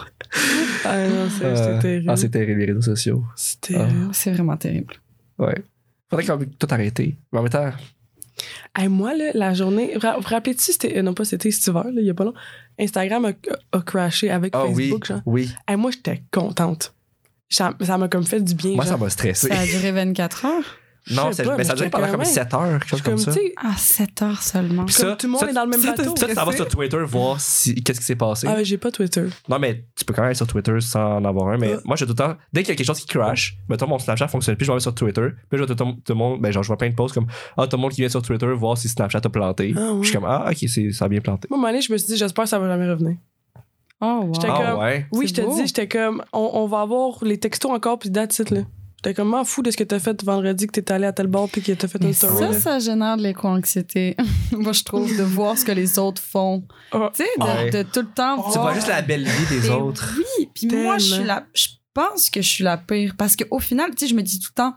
Ah 0.84 1.08
non, 1.08 1.28
c'est 1.30 1.44
Euh, 1.44 1.56
c'était 1.56 1.78
terrible. 1.80 2.10
Ah, 2.10 2.16
c'est 2.16 2.28
terrible, 2.30 2.60
les 2.60 2.66
réseaux 2.66 2.80
sociaux. 2.82 3.24
C'était. 3.36 3.76
Ah. 3.76 3.88
C'est 4.12 4.32
vraiment 4.32 4.56
terrible. 4.56 4.94
Ouais. 5.38 5.62
Faudrait 6.10 6.36
même 6.36 6.50
tout 6.54 6.66
arrêter. 6.70 7.16
Mais 7.32 7.38
en 7.38 7.42
même 7.42 7.50
temps, 7.52 7.70
Hey, 8.76 8.88
moi, 8.88 9.14
là, 9.14 9.30
la 9.34 9.54
journée. 9.54 9.92
Vous 9.94 10.00
vous 10.00 10.28
rappelez-tu, 10.28 10.72
c'était. 10.72 10.98
euh, 10.98 11.02
non, 11.02 11.14
pas 11.14 11.24
c'était 11.24 11.50
cet 11.50 11.66
hiver, 11.66 11.84
là, 11.84 11.92
il 12.00 12.06
y 12.06 12.10
a 12.10 12.14
pas 12.14 12.24
long. 12.24 12.34
Instagram 12.78 13.26
a, 13.26 13.32
a 13.76 13.80
crashé 13.82 14.30
avec 14.30 14.52
ah 14.56 14.66
oui, 14.66 14.84
Facebook, 14.84 15.06
genre. 15.06 15.20
oui. 15.26 15.50
Hey, 15.68 15.76
moi, 15.76 15.90
j'étais 15.90 16.22
contente. 16.30 16.94
Ça 17.50 17.74
ça 17.82 17.98
m'a 17.98 18.08
comme 18.08 18.24
fait 18.24 18.40
du 18.40 18.54
bien. 18.54 18.74
Moi, 18.74 18.84
genre. 18.84 18.94
ça 18.98 19.04
m'a 19.04 19.10
stressé. 19.10 19.48
Ça 19.48 19.58
a 19.60 19.66
duré 19.66 19.92
24 19.92 20.46
heures? 20.46 20.64
Non, 21.10 21.32
c'est- 21.32 21.42
pas, 21.42 21.56
mais 21.56 21.64
ça 21.64 21.74
durait 21.74 21.90
pendant 21.90 22.06
comme 22.08 22.18
quand 22.20 22.24
7 22.24 22.54
heures, 22.54 22.78
quelque 22.78 22.84
Je 22.84 22.88
chose 22.90 22.98
suis 23.00 23.04
comme, 23.04 23.24
comme 23.24 23.34
ça. 23.34 23.40
Ah, 23.56 23.76
7 23.76 24.22
heures 24.22 24.42
seulement. 24.42 24.84
Puis 24.84 24.94
comme 24.94 25.10
ça- 25.10 25.16
tout 25.16 25.26
le 25.26 25.32
monde 25.32 25.40
ça- 25.40 25.50
est 25.50 25.52
dans 25.52 25.64
le 25.64 25.70
même 25.70 25.82
bateau. 25.82 26.14
Ça, 26.16 26.28
tu 26.28 26.34
t'en 26.34 26.44
vas 26.44 26.52
sur 26.52 26.68
Twitter 26.68 26.98
voir 27.04 27.40
si, 27.40 27.74
qu'est-ce 27.82 27.98
qui 27.98 28.06
s'est 28.06 28.14
passé. 28.16 28.46
Ah, 28.48 28.54
mais 28.56 28.64
j'ai 28.64 28.78
pas 28.78 28.90
Twitter. 28.92 29.24
Non, 29.48 29.58
mais 29.58 29.84
tu 29.96 30.04
peux 30.04 30.14
quand 30.14 30.22
même 30.22 30.26
aller 30.28 30.34
sur 30.36 30.46
Twitter 30.46 30.80
sans 30.80 31.16
en 31.16 31.24
avoir 31.24 31.48
un. 31.48 31.58
Mais 31.58 31.74
Ah. 31.76 31.80
moi, 31.84 31.96
j'ai 31.96 32.06
tout 32.06 32.12
le 32.12 32.16
temps. 32.16 32.36
Dès 32.52 32.62
qu'il 32.62 32.68
y 32.70 32.72
a 32.72 32.76
quelque 32.76 32.86
chose 32.86 33.00
qui 33.00 33.06
crash, 33.06 33.56
mettons 33.68 33.88
mon 33.88 33.98
Snapchat 33.98 34.28
fonctionne 34.28 34.54
plus, 34.56 34.64
je 34.64 34.70
vais 34.70 34.74
aller 34.74 34.80
sur 34.80 34.94
Twitter. 34.94 35.28
Puis 35.50 35.58
je 35.58 35.64
vois 35.64 35.66
tout, 35.66 35.74
tout 35.74 35.94
le 36.08 36.14
monde. 36.14 36.40
Ben, 36.40 36.52
genre, 36.52 36.62
je 36.62 36.68
vois 36.68 36.78
plein 36.78 36.90
de 36.90 36.94
posts 36.94 37.14
comme 37.14 37.26
Ah, 37.56 37.66
tout 37.66 37.76
le 37.76 37.80
monde 37.82 37.90
qui 37.92 38.00
vient 38.00 38.08
sur 38.08 38.22
Twitter 38.22 38.46
voir 38.52 38.78
si 38.78 38.88
Snapchat 38.88 39.20
a 39.24 39.28
planté. 39.28 39.74
Ah, 39.76 39.92
ouais. 39.92 39.98
Je 40.02 40.08
suis 40.08 40.14
comme 40.14 40.24
Ah, 40.28 40.46
ok, 40.50 40.56
c'est, 40.68 40.92
ça 40.92 41.06
a 41.06 41.08
bien 41.08 41.20
planté. 41.20 41.48
Moi, 41.50 41.58
donné, 41.68 41.82
je 41.82 41.92
me 41.92 41.98
suis 41.98 42.06
dit, 42.06 42.16
j'espère 42.16 42.44
que 42.44 42.50
ça 42.50 42.58
va 42.60 42.68
jamais 42.68 42.88
revenir. 42.88 43.16
Oh, 44.00 44.20
wow. 44.24 44.34
J'étais 44.34 44.48
Ah, 44.50 44.76
ouais. 44.78 45.06
Oui, 45.12 45.26
je 45.28 45.34
te 45.34 45.40
dis, 45.40 45.66
j'étais 45.66 45.86
comme, 45.88 46.22
on, 46.32 46.50
on 46.54 46.66
va 46.66 46.80
avoir 46.80 47.22
les 47.24 47.38
textos 47.38 47.70
encore, 47.70 47.98
puis 47.98 48.08
it, 48.08 48.50
là. 48.50 48.60
T'es 49.02 49.14
comme 49.14 49.28
m'en 49.30 49.44
fou 49.44 49.62
de 49.62 49.70
ce 49.72 49.76
que 49.76 49.82
t'as 49.84 49.98
fait 49.98 50.22
vendredi, 50.22 50.66
que 50.68 50.72
t'es 50.80 50.92
allé 50.92 51.06
à 51.06 51.12
tel 51.12 51.26
bord 51.26 51.48
puis 51.48 51.60
que 51.60 51.72
t'as 51.72 51.88
fait 51.88 52.00
une 52.02 52.12
story. 52.12 52.38
ça, 52.38 52.50
là. 52.50 52.60
ça 52.60 52.78
génère 52.78 53.16
de 53.16 53.22
l'éco-anxiété. 53.24 54.16
Moi, 54.52 54.72
je 54.72 54.84
trouve, 54.84 55.16
de 55.16 55.22
voir 55.24 55.58
ce 55.58 55.64
que 55.64 55.72
les 55.72 55.98
autres 55.98 56.22
font. 56.22 56.62
Ah. 56.92 57.10
Tu 57.14 57.24
sais, 57.24 57.28
de, 57.38 57.44
Ouais. 57.44 57.70
de 57.70 57.82
tout 57.82 58.00
le 58.02 58.08
temps 58.14 58.36
Oh. 58.38 58.44
Tu 58.46 58.52
voir- 58.58 58.66
vois 58.66 58.74
juste 58.74 58.86
la 58.88 59.02
belle 59.02 59.24
vie 59.24 59.46
des 59.60 59.68
Ben 59.68 59.74
autres. 59.74 60.14
Oui, 60.16 60.48
puis 60.54 60.66
moi, 60.68 60.98
je 60.98 61.14
suis 61.14 61.24
la. 61.24 61.44
Je 61.52 61.66
pense 61.94 62.30
que 62.30 62.40
je 62.40 62.48
suis 62.48 62.64
la 62.64 62.76
pire. 62.78 63.14
Parce 63.18 63.34
qu'au 63.36 63.58
final, 63.58 63.90
tu 63.90 63.98
sais, 63.98 64.06
je 64.08 64.14
me 64.14 64.22
dis 64.22 64.38
tout 64.38 64.48
le 64.50 64.54
temps. 64.54 64.74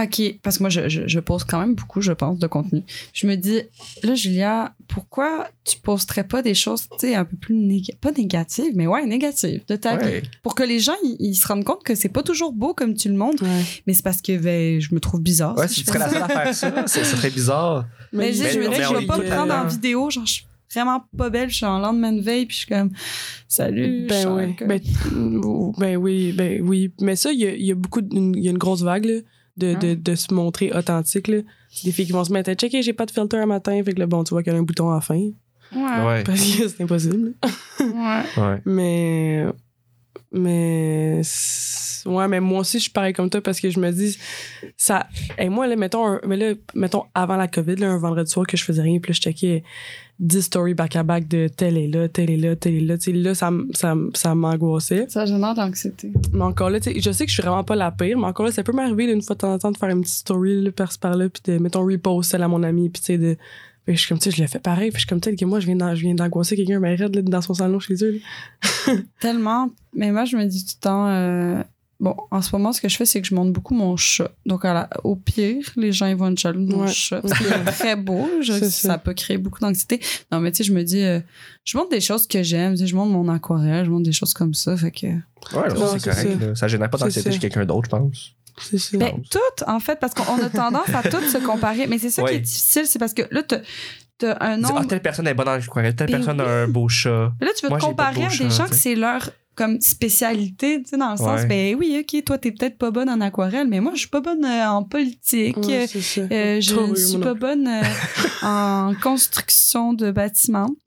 OK, 0.00 0.38
parce 0.42 0.58
que 0.58 0.62
moi, 0.62 0.70
je, 0.70 0.88
je, 0.88 1.06
je 1.06 1.20
pose 1.20 1.44
quand 1.44 1.58
même 1.60 1.74
beaucoup, 1.74 2.00
je 2.00 2.12
pense, 2.12 2.38
de 2.38 2.46
contenu. 2.46 2.82
Je 3.12 3.26
me 3.26 3.34
dis, 3.36 3.60
là, 4.02 4.14
Julia, 4.14 4.74
pourquoi 4.86 5.48
tu 5.64 5.78
posterais 5.78 6.24
pas 6.24 6.42
des 6.42 6.54
choses, 6.54 6.82
tu 6.82 6.98
sais, 6.98 7.14
un 7.14 7.24
peu 7.24 7.36
plus 7.36 7.54
négatives, 7.54 7.96
pas 8.00 8.12
négatives, 8.12 8.72
mais 8.74 8.86
ouais, 8.86 9.04
négatives 9.06 9.62
de 9.66 9.76
ta 9.76 9.96
Ouais. 9.96 10.20
vie? 10.20 10.28
Pour 10.42 10.54
que 10.54 10.62
les 10.62 10.78
gens, 10.78 10.94
ils, 11.18 11.34
se 11.34 11.46
rendent 11.48 11.64
compte 11.64 11.82
que 11.82 11.94
c'est 11.94 12.08
pas 12.08 12.22
toujours 12.22 12.52
beau 12.52 12.74
comme 12.74 12.94
tu 12.94 13.08
le 13.08 13.14
montres, 13.16 13.42
Ouais. 13.42 13.62
mais 13.86 13.94
c'est 13.94 14.02
parce 14.04 14.22
que 14.22 14.36
ben, 14.38 14.80
je 14.80 14.94
me 14.94 15.00
trouve 15.00 15.20
bizarre. 15.20 15.56
Ouais, 15.58 15.68
si 15.68 15.80
je 15.80 15.80
tu 15.80 15.86
serais 15.86 15.98
la 15.98 16.08
ça. 16.08 16.12
seule 16.12 16.22
à 16.22 16.28
faire 16.28 16.54
ça, 16.54 16.86
ce 16.86 17.04
serait 17.04 17.30
bizarre. 17.30 17.86
Mais, 18.12 18.32
je, 18.32 18.42
mais- 18.42 18.50
je 18.52 18.58
me 18.58 18.64
dis, 18.64 18.70
mais 18.70 18.82
je 18.84 18.94
vais 18.94 19.06
pas 19.06 19.18
me 19.18 19.24
prendre 19.24 19.42
en 19.52 19.56
tellement- 19.56 19.66
vidéo, 19.66 20.10
genre, 20.10 20.26
je 20.26 20.32
suis 20.32 20.46
vraiment 20.74 21.02
pas 21.16 21.30
belle, 21.30 21.48
je 21.50 21.56
suis 21.56 21.66
en 21.66 21.78
lendemain 21.78 22.12
de 22.12 22.20
veille, 22.20 22.46
puis 22.46 22.54
je 22.54 22.58
suis 22.60 22.68
comme, 22.68 22.90
salut. 23.48 24.06
je 24.08 24.08
Ben 24.08 24.28
oui. 24.34 24.54
que- 24.56 24.64
Ben, 24.64 24.80
ben 25.78 25.96
oui, 25.96 26.32
ben 26.32 26.60
oui. 26.62 26.92
Mais 27.00 27.16
ça, 27.16 27.32
il 27.32 27.40
y 27.40 27.46
a, 27.46 27.56
y 27.56 27.72
a 27.72 27.74
beaucoup, 27.74 28.00
il 28.10 28.38
y 28.42 28.48
a 28.48 28.50
une 28.50 28.58
grosse 28.58 28.82
vague 28.82 29.04
là, 29.06 29.20
de, 29.58 29.74
de, 29.74 29.94
de 29.94 30.14
se 30.14 30.32
montrer 30.32 30.72
authentique. 30.72 31.28
Là. 31.28 31.38
C'est 31.70 31.84
des 31.84 31.92
filles 31.92 32.06
qui 32.06 32.12
vont 32.12 32.24
se 32.24 32.32
mettre 32.32 32.50
à 32.50 32.54
checker, 32.54 32.82
j'ai 32.82 32.92
pas 32.92 33.04
de 33.06 33.10
filter 33.10 33.36
un 33.36 33.46
matin, 33.46 33.80
fait 33.84 33.92
que 33.92 33.98
là, 34.00 34.06
bon, 34.06 34.24
tu 34.24 34.30
vois 34.30 34.42
qu'il 34.42 34.52
y 34.52 34.56
a 34.56 34.58
un 34.58 34.62
bouton 34.62 34.90
à 34.90 34.94
la 34.96 35.00
fin. 35.00 35.20
Ouais. 35.74 36.22
Parce 36.24 36.40
que 36.56 36.68
c'est 36.68 36.82
impossible. 36.82 37.34
ouais. 37.80 38.42
Ouais. 38.42 38.62
Mais. 38.64 39.44
Mais. 40.32 41.20
Ouais, 42.06 42.28
mais 42.28 42.40
moi 42.40 42.60
aussi, 42.60 42.78
je 42.78 42.82
suis 42.84 42.90
pareil 42.90 43.12
comme 43.12 43.28
toi 43.28 43.40
parce 43.42 43.60
que 43.60 43.70
je 43.70 43.78
me 43.80 43.90
dis. 43.90 44.16
Ça. 44.76 45.06
Et 45.36 45.48
moi, 45.48 45.66
là, 45.66 45.76
mettons, 45.76 46.06
un- 46.06 46.20
mais 46.26 46.36
là, 46.36 46.54
mettons, 46.74 47.04
avant 47.14 47.36
la 47.36 47.48
COVID, 47.48 47.76
là, 47.76 47.90
un 47.90 47.98
vendredi 47.98 48.30
soir 48.30 48.46
que 48.46 48.56
je 48.56 48.64
faisais 48.64 48.82
rien, 48.82 48.98
puis 48.98 49.10
là, 49.10 49.14
je 49.14 49.20
checkais 49.20 49.62
10 50.20 50.42
stories 50.42 50.74
back-à-back 50.74 51.28
de 51.28 51.46
tel 51.48 51.76
est 51.76 51.86
là, 51.86 52.08
tel 52.08 52.30
est 52.30 52.36
là, 52.36 52.56
tel 52.56 52.74
est 52.74 52.80
là. 52.80 52.98
Tu 52.98 53.04
sais, 53.04 53.12
là, 53.12 53.34
ça, 53.34 53.50
ça, 53.72 53.94
ça 54.14 54.34
m'angoissait. 54.34 55.06
Ça 55.08 55.26
génère 55.26 55.54
de 55.54 55.60
l'anxiété. 55.60 56.12
Mais 56.32 56.42
encore 56.42 56.70
là, 56.70 56.80
tu 56.80 56.92
sais, 56.92 57.00
je 57.00 57.10
sais 57.12 57.24
que 57.24 57.30
je 57.30 57.34
suis 57.34 57.42
vraiment 57.42 57.62
pas 57.64 57.76
la 57.76 57.92
pire, 57.92 58.18
mais 58.18 58.26
encore 58.26 58.46
là, 58.46 58.52
ça 58.52 58.62
peut 58.64 58.72
m'arriver 58.72 59.06
là, 59.06 59.12
une 59.12 59.22
fois 59.22 59.36
de 59.36 59.40
temps 59.40 59.52
en 59.52 59.58
temps 59.58 59.70
de 59.70 59.76
faire 59.76 59.90
une 59.90 60.00
petite 60.00 60.16
story 60.16 60.60
là, 60.62 60.72
par-ci 60.72 60.98
par-là, 60.98 61.28
puis 61.28 61.42
de, 61.44 61.58
mettons, 61.58 61.84
repost 61.86 62.30
celle 62.32 62.42
à 62.42 62.48
mon 62.48 62.62
ami, 62.64 62.88
puis 62.88 63.00
tu 63.00 63.06
sais, 63.06 63.18
de. 63.18 63.36
Puis 63.86 63.96
je 63.96 64.00
suis 64.00 64.08
comme, 64.08 64.18
tu 64.18 64.30
sais, 64.30 64.36
je 64.36 64.42
le 64.42 64.48
fais 64.48 64.58
pareil, 64.58 64.90
puis 64.90 64.96
je 64.96 65.06
suis 65.06 65.08
comme, 65.08 65.20
tu 65.20 65.30
sais, 65.30 65.36
que 65.36 65.44
moi, 65.46 65.60
je 65.60 65.66
viens 65.66 65.76
d'an- 65.76 65.94
je 65.94 66.02
viens 66.02 66.14
d'angoisser 66.14 66.56
quelqu'un, 66.56 66.78
mais 66.80 66.94
raide, 66.94 67.14
là, 67.14 67.22
dans 67.22 67.40
son 67.40 67.54
salon 67.54 67.78
chez 67.78 67.94
eux. 68.04 68.20
Tellement. 69.20 69.70
Mais 69.94 70.10
moi, 70.12 70.24
je 70.24 70.36
me 70.36 70.44
dis 70.44 70.64
tout 70.64 70.74
le 70.76 70.82
temps. 70.82 71.06
euh, 71.08 71.62
Bon, 72.00 72.14
en 72.30 72.40
ce 72.42 72.54
moment, 72.54 72.72
ce 72.72 72.80
que 72.80 72.88
je 72.88 72.96
fais, 72.96 73.04
c'est 73.04 73.20
que 73.20 73.26
je 73.26 73.34
monte 73.34 73.52
beaucoup 73.52 73.74
mon 73.74 73.96
chat. 73.96 74.30
Donc, 74.46 74.64
à 74.64 74.72
la- 74.72 74.88
au 75.02 75.16
pire, 75.16 75.64
les 75.76 75.90
gens 75.92 76.06
ils 76.06 76.14
vont 76.14 76.30
être 76.30 76.38
jaloux 76.38 76.64
de 76.64 76.72
mon 76.72 76.82
Ouais. 76.84 76.92
chat. 76.92 77.20
Ce 77.26 77.34
qui 77.34 77.42
est 77.44 77.64
très 77.72 77.96
beau. 77.96 78.28
Je- 78.40 78.52
C'est 78.52 78.70
ça. 78.70 78.88
ça. 78.90 78.98
peut 78.98 79.14
créer 79.14 79.36
beaucoup 79.36 79.58
d'anxiété. 79.58 80.00
Non, 80.30 80.38
mais 80.38 80.52
tu 80.52 80.58
sais, 80.58 80.64
je 80.64 80.72
me 80.72 80.84
dis, 80.84 81.02
euh, 81.02 81.18
je 81.64 81.76
montre 81.76 81.90
des 81.90 82.00
choses 82.00 82.28
que 82.28 82.40
j'aime. 82.42 82.74
Tu 82.74 82.78
sais, 82.82 82.86
Je 82.86 82.94
montre 82.94 83.10
mon 83.10 83.28
aquarelle, 83.28 83.84
je 83.84 83.90
montre 83.90 84.04
des 84.04 84.12
choses 84.12 84.32
comme 84.32 84.54
ça. 84.54 84.76
Fait 84.76 84.92
que. 84.92 85.06
Ouais, 85.06 85.18
c'est 85.52 85.98
c'est 85.98 86.10
correct. 86.10 86.40
ça. 86.40 86.54
Ça 86.54 86.68
génère 86.68 86.88
pas 86.88 86.98
C'est 86.98 87.04
d'anxiété 87.04 87.32
chez 87.32 87.38
quelqu'un 87.40 87.64
d'autre, 87.64 87.86
je 87.86 87.90
pense. 87.96 88.32
C'est 88.60 88.78
ça. 88.78 88.96
Ben, 88.96 89.12
tout, 89.30 89.64
en 89.66 89.80
fait, 89.80 89.98
parce 90.00 90.14
qu'on 90.14 90.40
a 90.42 90.48
tendance 90.50 90.88
à 90.94 91.02
tout 91.08 91.20
se 91.22 91.38
comparer. 91.38 91.86
Mais 91.88 91.98
c'est 91.98 92.10
ça 92.10 92.22
qui 92.22 92.34
est 92.34 92.40
difficile, 92.40 92.82
c'est 92.86 92.98
parce 93.00 93.12
que 93.14 93.22
là, 93.32 93.42
t'as 93.42 93.58
t'as 94.18 94.36
un 94.40 94.58
Dire, 94.58 94.68
nombre. 94.68 94.80
Ah, 94.82 94.86
telle 94.88 95.00
personne 95.02 95.26
est 95.28 95.34
bonne 95.34 95.46
dans 95.46 95.52
l'aquarelle, 95.56 95.94
telle 95.94 96.08
Ben 96.10 96.16
personne 96.16 96.40
oui. 96.40 96.46
a 96.46 96.50
un 96.50 96.68
beau 96.68 96.88
chat. 96.88 97.32
Mais 97.40 97.46
là, 97.46 97.52
tu 97.56 97.64
veux 97.64 97.68
Moi, 97.70 97.78
te 97.78 97.84
comparer 97.84 98.24
à 98.24 98.28
des 98.28 98.50
gens 98.50 98.64
tu 98.64 98.70
que 98.70 98.74
c'est 98.76 98.96
leur 98.96 99.30
comme 99.58 99.80
spécialité, 99.80 100.80
tu 100.82 100.90
sais, 100.90 100.96
dans 100.96 101.10
le 101.10 101.16
sens, 101.16 101.40
Ouais. 101.40 101.46
ben 101.46 101.74
oui, 101.78 101.98
ok, 102.00 102.24
toi, 102.24 102.38
t'es 102.38 102.52
peut-être 102.52 102.78
pas 102.78 102.92
bonne 102.92 103.10
en 103.10 103.20
aquarelle, 103.20 103.66
mais 103.68 103.80
moi, 103.80 103.90
je 103.94 103.98
suis 104.00 104.08
pas 104.08 104.20
bonne 104.20 104.44
euh, 104.44 104.70
en 104.70 104.84
politique. 104.84 105.56
Ouais, 105.58 105.82
euh, 105.82 105.86
c'est 105.88 106.00
ça. 106.00 106.20
euh, 106.22 106.60
je 106.60 106.74
ne 106.76 106.80
oui, 106.92 106.96
suis 106.96 107.18
pas 107.18 107.34
bonne 107.34 107.66
euh, 107.66 107.82
en 108.42 108.92
construction 109.02 109.92
de 109.92 110.10
bâtiments. 110.12 110.70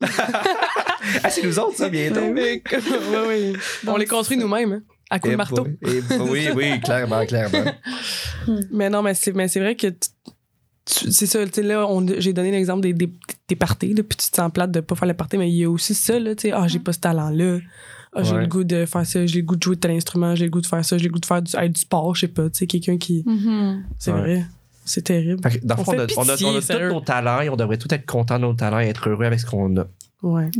Ah, 1.24 1.30
c'est 1.30 1.42
nous 1.44 1.58
autres, 1.58 1.76
ça, 1.76 1.88
bientôt. 1.88 2.20
Ouais, 2.20 2.32
ouais, 2.32 2.62
ouais, 3.10 3.26
ouais. 3.26 3.52
On 3.88 3.96
les 3.96 4.06
construit 4.06 4.38
nous-mêmes, 4.38 4.72
hein, 4.72 4.82
à 5.10 5.18
coups 5.18 5.30
Et 5.30 5.32
de 5.32 5.36
marteau. 5.36 5.64
boy. 5.64 5.76
Et 5.82 6.00
boy. 6.00 6.28
oui, 6.30 6.48
oui, 6.54 6.80
clairement, 6.80 7.26
clairement. 7.26 7.72
Mais 8.70 8.88
non, 8.88 9.02
mais 9.02 9.14
c'est, 9.14 9.32
mais 9.34 9.48
c'est 9.48 9.58
vrai 9.60 9.74
que 9.74 9.88
c'est 10.86 11.26
ça, 11.26 11.44
tu 11.46 11.52
sais, 11.54 11.62
là, 11.62 11.86
on- 11.88 12.06
j'ai 12.18 12.32
donné 12.32 12.50
l'exemple 12.52 12.82
des, 12.82 12.92
des, 12.92 13.12
des 13.48 13.56
parties, 13.56 13.94
là, 13.94 14.02
puis 14.04 14.16
tu 14.16 14.30
te 14.30 14.36
sens 14.36 14.50
plate 14.52 14.70
de 14.70 14.80
pas 14.80 14.94
faire 14.94 15.08
les 15.08 15.14
parties, 15.14 15.38
mais 15.38 15.50
il 15.50 15.56
y 15.56 15.64
a 15.64 15.70
aussi 15.70 15.94
ça, 15.94 16.18
là, 16.18 16.34
tu 16.36 16.42
sais, 16.48 16.52
ah, 16.52 16.66
j'ai 16.68 16.78
pas 16.78 16.92
ce 16.92 17.00
talent-là. 17.00 17.58
Ah, 18.14 18.22
j'ai 18.22 18.34
Ouais. 18.34 18.40
le 18.42 18.46
goût 18.46 18.64
de 18.64 18.84
faire 18.84 19.06
ça, 19.06 19.24
j'ai 19.26 19.40
le 19.40 19.46
goût 19.46 19.56
de 19.56 19.62
jouer 19.62 19.76
de 19.76 19.80
tel 19.80 19.90
instrument, 19.92 20.34
j'ai 20.34 20.44
le 20.44 20.50
goût 20.50 20.60
de 20.60 20.66
faire 20.66 20.84
ça, 20.84 20.98
j'ai 20.98 21.06
le 21.06 21.12
goût 21.12 21.18
de 21.20 21.26
faire 21.26 21.40
du, 21.42 21.52
du 21.70 21.80
sport, 21.80 22.14
je 22.14 22.20
sais 22.22 22.28
pas, 22.28 22.44
tu 22.50 22.58
sais, 22.58 22.66
quelqu'un 22.66 22.98
qui. 22.98 23.22
Mhm. 23.26 23.84
C'est 23.98 24.12
Ouais. 24.12 24.20
vrai. 24.20 24.46
C'est 24.84 25.02
terrible. 25.02 25.40
Fait 25.48 25.60
que, 25.60 25.64
dans 25.66 25.76
le 25.76 25.80
On 25.80 25.84
fond, 25.84 25.92
fait 25.92 25.98
on 25.98 26.00
a, 26.00 26.24
on 26.24 26.28
a- 26.28 26.32
on 26.44 26.56
a 26.56 26.60
tous 26.60 26.94
nos 26.94 27.00
talents 27.00 27.40
et 27.40 27.48
on 27.48 27.56
devrait 27.56 27.78
tous 27.78 27.88
être 27.94 28.04
contents 28.04 28.36
de 28.38 28.42
nos 28.42 28.52
talents 28.54 28.80
et 28.80 28.86
être 28.88 29.08
heureux 29.08 29.24
avec 29.24 29.38
ce 29.40 29.46
qu'on 29.46 29.76
a. 29.76 29.86
Ouais. 30.22 30.50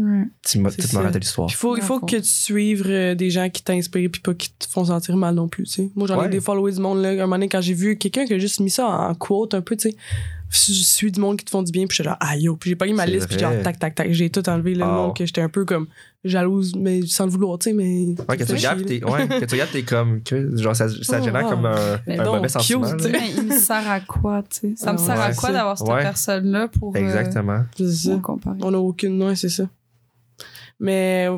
Ça. 0.44 0.59
morale 0.59 1.12
de 1.12 1.18
l'histoire. 1.18 1.46
Puis 1.48 1.57
faut, 1.57 1.76
il 1.76 1.82
faut 1.82 2.00
que 2.00 2.16
tu 2.16 2.22
suives 2.24 2.84
euh, 2.86 3.14
des 3.14 3.30
gens 3.30 3.48
qui 3.48 3.62
t'inspirent 3.62 4.11
puis 4.11 4.20
pas 4.20 4.34
qui 4.34 4.50
te 4.53 4.66
font 4.68 4.84
sentir 4.86 5.16
mal 5.16 5.34
non 5.36 5.46
plus, 5.48 5.64
tu 5.64 5.70
sais. 5.72 5.90
Moi, 5.94 6.09
j'en 6.09 6.18
Ouais. 6.18 6.26
ai 6.26 6.30
des 6.30 6.40
followers 6.40 6.72
du 6.72 6.80
monde, 6.80 7.00
là. 7.00 7.11
Un 7.11 7.16
moment 7.16 7.36
donné, 7.36 7.48
quand 7.48 7.61
j'ai 7.61 7.74
vu 7.74 7.96
quelqu'un 7.96 8.24
qui 8.24 8.34
a 8.34 8.38
juste 8.38 8.59
mis 8.61 8.70
ça 8.70 8.86
en 8.88 9.14
quote 9.14 9.55
un 9.55 9.61
peu, 9.61 9.76
tu 9.76 9.90
sais. 9.90 9.96
Je 10.55 10.72
suis 10.72 11.11
du 11.11 11.18
monde 11.18 11.38
qui 11.38 11.46
te 11.46 11.50
font 11.50 11.62
du 11.62 11.72
bien, 11.72 11.86
puis 11.86 11.96
je 11.96 12.03
suis 12.03 12.05
genre, 12.05 12.18
ah 12.20 12.36
yo. 12.36 12.57
Puis 12.57 12.70
j'ai 12.70 12.76
pas 12.76 12.86
eu 12.86 12.92
ma 12.92 13.07
liste, 13.07 13.26
puis 13.26 13.38
genre, 13.38 13.53
tac, 13.62 13.78
tac, 13.78 13.94
tac. 13.94 14.12
J'ai 14.12 14.28
tout 14.28 14.46
enlevé, 14.50 14.74
là, 14.74 14.84
le 14.84 14.90
Oh. 14.92 14.94
monde 14.94 15.16
que 15.16 15.24
j'étais 15.24 15.40
un 15.40 15.48
peu 15.48 15.64
comme 15.64 15.86
jalouse, 16.24 16.74
mais 16.76 17.00
sans 17.07 17.24
le 17.24 17.30
vouloir, 17.30 17.59
tu 17.59 17.70
sais, 17.70 17.74
mais. 17.74 18.14
Ouais, 18.28 18.36
quand 18.36 18.44
tu 18.44 18.53
regardes, 18.53 18.84
t'es, 18.84 19.03
ouais, 19.03 19.82
comme, 19.82 20.22
que, 20.22 20.55
genre, 20.59 20.76
ça, 20.76 20.88
ça 20.90 21.18
Oh, 21.20 21.24
génère 21.24 21.44
wow. 21.44 21.50
comme 21.50 21.64
un, 21.66 21.98
Mais 22.07 22.18
un 22.18 22.24
donc, 22.24 22.36
mauvais 22.36 22.48
sentiment. 22.48 22.86
tu 22.86 22.96
là. 22.96 23.03
sais. 23.03 23.12
Mais 23.12 23.30
il 23.34 23.42
me 23.48 23.59
sert 23.59 23.90
à 23.90 24.00
quoi, 24.00 24.42
tu 24.42 24.59
sais? 24.61 24.74
Ça 24.76 24.92
me 24.92 24.98
Ah, 24.98 25.03
sert 25.03 25.20
à 25.20 25.32
quoi 25.32 25.53
d'avoir 25.53 25.78
cette 25.78 25.88
ouais. 25.88 26.03
personne-là 26.03 26.68
pour. 26.68 26.94
euh, 26.94 26.98
Exactement. 26.98 27.64
C'est 27.76 27.90
ça. 27.90 28.11
pour 28.12 28.22
comparer? 28.22 28.59
On 28.62 28.74
a 28.74 28.78
aucune, 28.78 29.22
ouais, 29.22 29.34
c'est 29.36 29.48
ça. 29.48 29.64
Mais, 30.78 31.28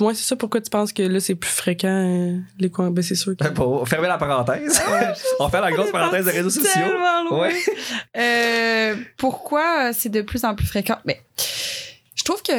moi, 0.00 0.14
c'est 0.14 0.24
ça 0.24 0.36
pourquoi 0.36 0.60
tu 0.60 0.70
penses 0.70 0.92
que 0.92 1.02
là, 1.02 1.18
c'est 1.20 1.34
plus 1.34 1.50
fréquent, 1.50 1.88
euh, 1.88 2.38
les 2.58 2.70
coins? 2.70 2.90
Ben, 2.90 3.02
c'est 3.02 3.14
sûr 3.14 3.36
que. 3.36 3.48
Pour 3.48 3.88
fermer 3.88 4.08
la 4.08 4.18
parenthèse, 4.18 4.80
on 5.40 5.48
fait 5.48 5.60
la 5.60 5.72
grosse 5.72 5.90
parenthèse 5.90 6.24
des 6.26 6.32
réseaux 6.32 6.50
sociaux. 6.50 6.86
Ouais. 7.30 7.54
Euh, 8.16 8.96
pourquoi 9.16 9.88
euh, 9.88 9.92
c'est 9.96 10.08
de 10.08 10.22
plus 10.22 10.44
en 10.44 10.54
plus 10.54 10.66
fréquent? 10.66 10.98
Mais 11.04 11.20
je 12.14 12.24
trouve 12.24 12.42
que. 12.42 12.52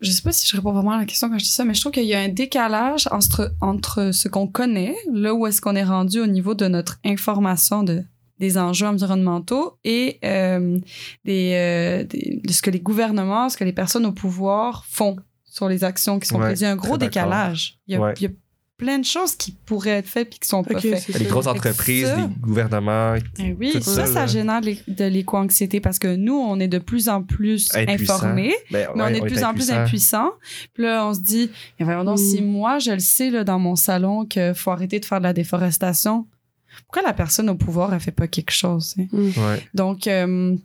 Je 0.00 0.10
sais 0.10 0.22
pas 0.22 0.32
si 0.32 0.48
je 0.48 0.56
réponds 0.56 0.72
vraiment 0.72 0.92
à 0.92 0.98
la 0.98 1.04
question 1.04 1.28
quand 1.28 1.38
je 1.38 1.44
dis 1.44 1.50
ça, 1.50 1.64
mais 1.64 1.74
je 1.74 1.80
trouve 1.80 1.92
qu'il 1.92 2.04
y 2.06 2.14
a 2.14 2.18
un 2.20 2.28
décalage 2.28 3.06
entre, 3.12 3.52
entre 3.60 4.10
ce 4.12 4.26
qu'on 4.28 4.48
connaît, 4.48 4.96
là 5.12 5.32
où 5.32 5.46
est-ce 5.46 5.60
qu'on 5.60 5.76
est 5.76 5.84
rendu 5.84 6.18
au 6.20 6.26
niveau 6.26 6.54
de 6.54 6.66
notre 6.66 6.98
information 7.04 7.84
de, 7.84 8.02
des 8.40 8.58
enjeux 8.58 8.86
environnementaux 8.88 9.78
et 9.84 10.18
euh, 10.24 10.76
des, 11.24 11.52
euh, 11.54 12.02
des- 12.04 12.40
de 12.44 12.52
ce 12.52 12.62
que 12.62 12.70
les 12.70 12.80
gouvernements, 12.80 13.48
ce 13.48 13.56
que 13.56 13.62
les 13.62 13.72
personnes 13.72 14.04
au 14.04 14.10
pouvoir 14.10 14.84
font 14.90 15.16
sur 15.52 15.68
les 15.68 15.84
actions 15.84 16.18
qui 16.18 16.26
sont 16.28 16.38
Ouais, 16.38 16.46
prises. 16.46 16.60
Il 16.60 16.64
y 16.64 16.66
a 16.66 16.70
un 16.70 16.76
gros 16.76 16.96
décalage. 16.96 17.78
Il 17.86 17.92
y, 17.92 17.96
a, 17.96 18.00
Ouais. 18.00 18.14
il 18.16 18.22
y 18.22 18.26
a 18.26 18.30
plein 18.78 18.98
de 18.98 19.04
choses 19.04 19.36
qui 19.36 19.52
pourraient 19.52 19.98
être 19.98 20.08
faites 20.08 20.30
puis 20.30 20.38
qui 20.38 20.48
sont 20.48 20.64
pas 20.64 20.80
faites. 20.80 21.06
Les 21.08 21.26
grosses 21.26 21.46
entreprises, 21.46 22.06
ça- 22.06 22.16
les 22.16 22.26
gouvernements. 22.40 23.14
Eh 23.38 23.52
oui, 23.52 23.70
Tout 23.74 23.80
ça, 23.82 24.06
ça, 24.06 24.26
génère 24.26 24.60
de 24.62 24.66
l'é- 24.66 24.82
de 24.88 25.04
l'éco-anxiété 25.04 25.78
parce 25.80 25.98
que 25.98 26.16
nous, 26.16 26.34
on 26.34 26.58
est 26.58 26.68
de 26.68 26.78
plus 26.78 27.08
en 27.10 27.22
plus 27.22 27.68
informés, 27.76 28.54
Ben, 28.70 28.88
mais 28.96 29.02
on 29.02 29.06
est 29.08 29.20
de 29.20 29.26
plus 29.26 29.44
en 29.44 29.52
plus 29.52 29.70
impuissants. 29.70 30.32
Puis 30.72 30.84
là, 30.84 31.06
on 31.06 31.12
se 31.14 31.20
dit, 31.20 31.50
mais 31.78 31.84
voyons 31.84 32.04
donc, 32.04 32.18
Mm. 32.18 32.22
si 32.22 32.42
moi, 32.42 32.78
je 32.78 32.92
le 32.92 32.98
sais 32.98 33.30
là, 33.30 33.44
dans 33.44 33.58
mon 33.58 33.76
salon 33.76 34.24
qu'il 34.24 34.54
faut 34.54 34.70
arrêter 34.70 34.98
de 35.00 35.04
faire 35.04 35.18
de 35.18 35.24
la 35.24 35.32
déforestation, 35.34 36.26
pourquoi 36.86 37.02
la 37.06 37.12
personne 37.12 37.50
au 37.50 37.54
pouvoir, 37.56 37.92
elle 37.92 38.00
fait 38.00 38.10
pas 38.10 38.26
quelque 38.26 38.52
chose? 38.52 38.94
Ouais. 39.12 39.62
Donc, 39.74 40.06
euh, 40.06 40.56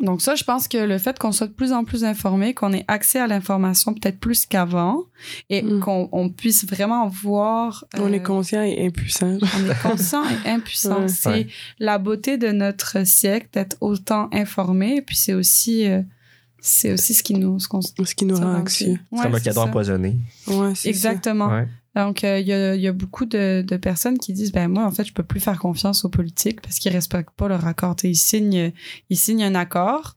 donc 0.00 0.20
ça, 0.20 0.34
je 0.34 0.44
pense 0.44 0.68
que 0.68 0.76
le 0.78 0.98
fait 0.98 1.18
qu'on 1.18 1.32
soit 1.32 1.46
de 1.46 1.52
plus 1.52 1.72
en 1.72 1.84
plus 1.84 2.04
informé, 2.04 2.52
qu'on 2.54 2.72
ait 2.72 2.84
accès 2.88 3.18
à 3.18 3.26
l'information 3.26 3.94
peut-être 3.94 4.18
plus 4.20 4.44
qu'avant 4.46 5.04
et 5.48 5.62
Mm. 5.62 5.80
qu'on 5.80 6.08
on 6.12 6.28
puisse 6.28 6.66
vraiment 6.66 7.08
voir... 7.08 7.84
On 7.96 8.10
euh, 8.10 8.12
est 8.12 8.22
conscient 8.22 8.62
et 8.62 8.86
impuissant. 8.86 9.38
on 9.40 9.70
est 9.70 9.82
conscient 9.82 10.22
et 10.24 10.48
impuissant. 10.50 11.00
Ouais. 11.02 11.08
C'est 11.08 11.28
Ouais. 11.30 11.46
la 11.78 11.98
beauté 11.98 12.36
de 12.36 12.48
notre 12.48 13.06
siècle 13.06 13.48
d'être 13.52 13.76
autant 13.80 14.28
informé. 14.32 15.00
Puis 15.02 15.16
c'est 15.16 15.32
aussi, 15.34 15.88
euh, 15.88 16.02
c'est 16.60 16.92
aussi 16.92 17.14
ce 17.14 17.22
qui 17.22 17.34
nous, 17.34 17.58
ce 17.58 17.68
se- 17.80 18.04
Ce 18.04 18.14
qui 18.14 18.26
nous 18.26 18.36
ça 18.36 18.44
rend 18.44 18.52
rend 18.52 18.60
anxieux. 18.60 18.98
C'est 19.12 19.22
comme 19.22 19.34
un 19.34 19.40
cadeau 19.40 19.60
ça. 19.60 19.66
empoisonné. 19.66 20.16
Ouais, 20.48 20.74
c'est 20.74 20.88
Exactement. 20.88 21.48
Ouais. 21.48 21.68
Donc, 21.96 22.22
euh, 22.24 22.38
il 22.38 22.46
y, 22.46 22.52
a, 22.52 22.74
il 22.74 22.80
y 22.82 22.86
a 22.88 22.92
beaucoup 22.92 23.24
de, 23.24 23.64
de 23.66 23.76
personnes 23.78 24.18
qui 24.18 24.32
disent, 24.34 24.52
ben 24.52 24.68
moi, 24.68 24.84
en 24.84 24.90
fait, 24.90 25.04
je 25.04 25.12
peux 25.14 25.22
plus 25.22 25.40
faire 25.40 25.58
confiance 25.58 26.04
aux 26.04 26.10
politiques 26.10 26.60
parce 26.60 26.78
qu'ils 26.78 26.92
respectent 26.92 27.30
pas 27.30 27.48
leur 27.48 27.66
accord. 27.66 27.96
Tu 27.96 28.08
Ils 28.08 28.14
signent, 28.16 28.70
ils 29.08 29.16
signent 29.16 29.44
un 29.44 29.54
accord 29.54 30.16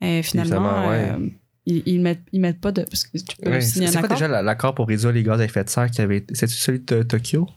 et 0.00 0.22
finalement, 0.22 0.88
ouais. 0.88 1.10
euh, 1.10 1.28
ils, 1.66 1.82
ils 1.86 2.00
mettent, 2.00 2.22
ils 2.32 2.40
mettent 2.40 2.60
pas 2.60 2.70
de... 2.70 2.82
Parce 2.82 3.02
que 3.04 3.18
tu 3.18 3.36
peux 3.42 3.50
Ouais. 3.50 3.60
signer 3.60 3.88
C'est 3.88 3.96
un 3.96 4.00
quoi 4.00 4.06
accord. 4.06 4.16
déjà 4.16 4.28
la- 4.28 4.42
l'accord 4.42 4.74
pour 4.76 4.86
réduire 4.86 5.10
les 5.12 5.24
gaz 5.24 5.40
à 5.40 5.44
effet 5.44 5.64
de 5.64 5.68
serre 5.68 5.90
qui 5.90 6.00
avait. 6.00 6.24
C'est 6.32 6.48
celui 6.48 6.78
de 6.80 7.02
Tokyo? 7.02 7.48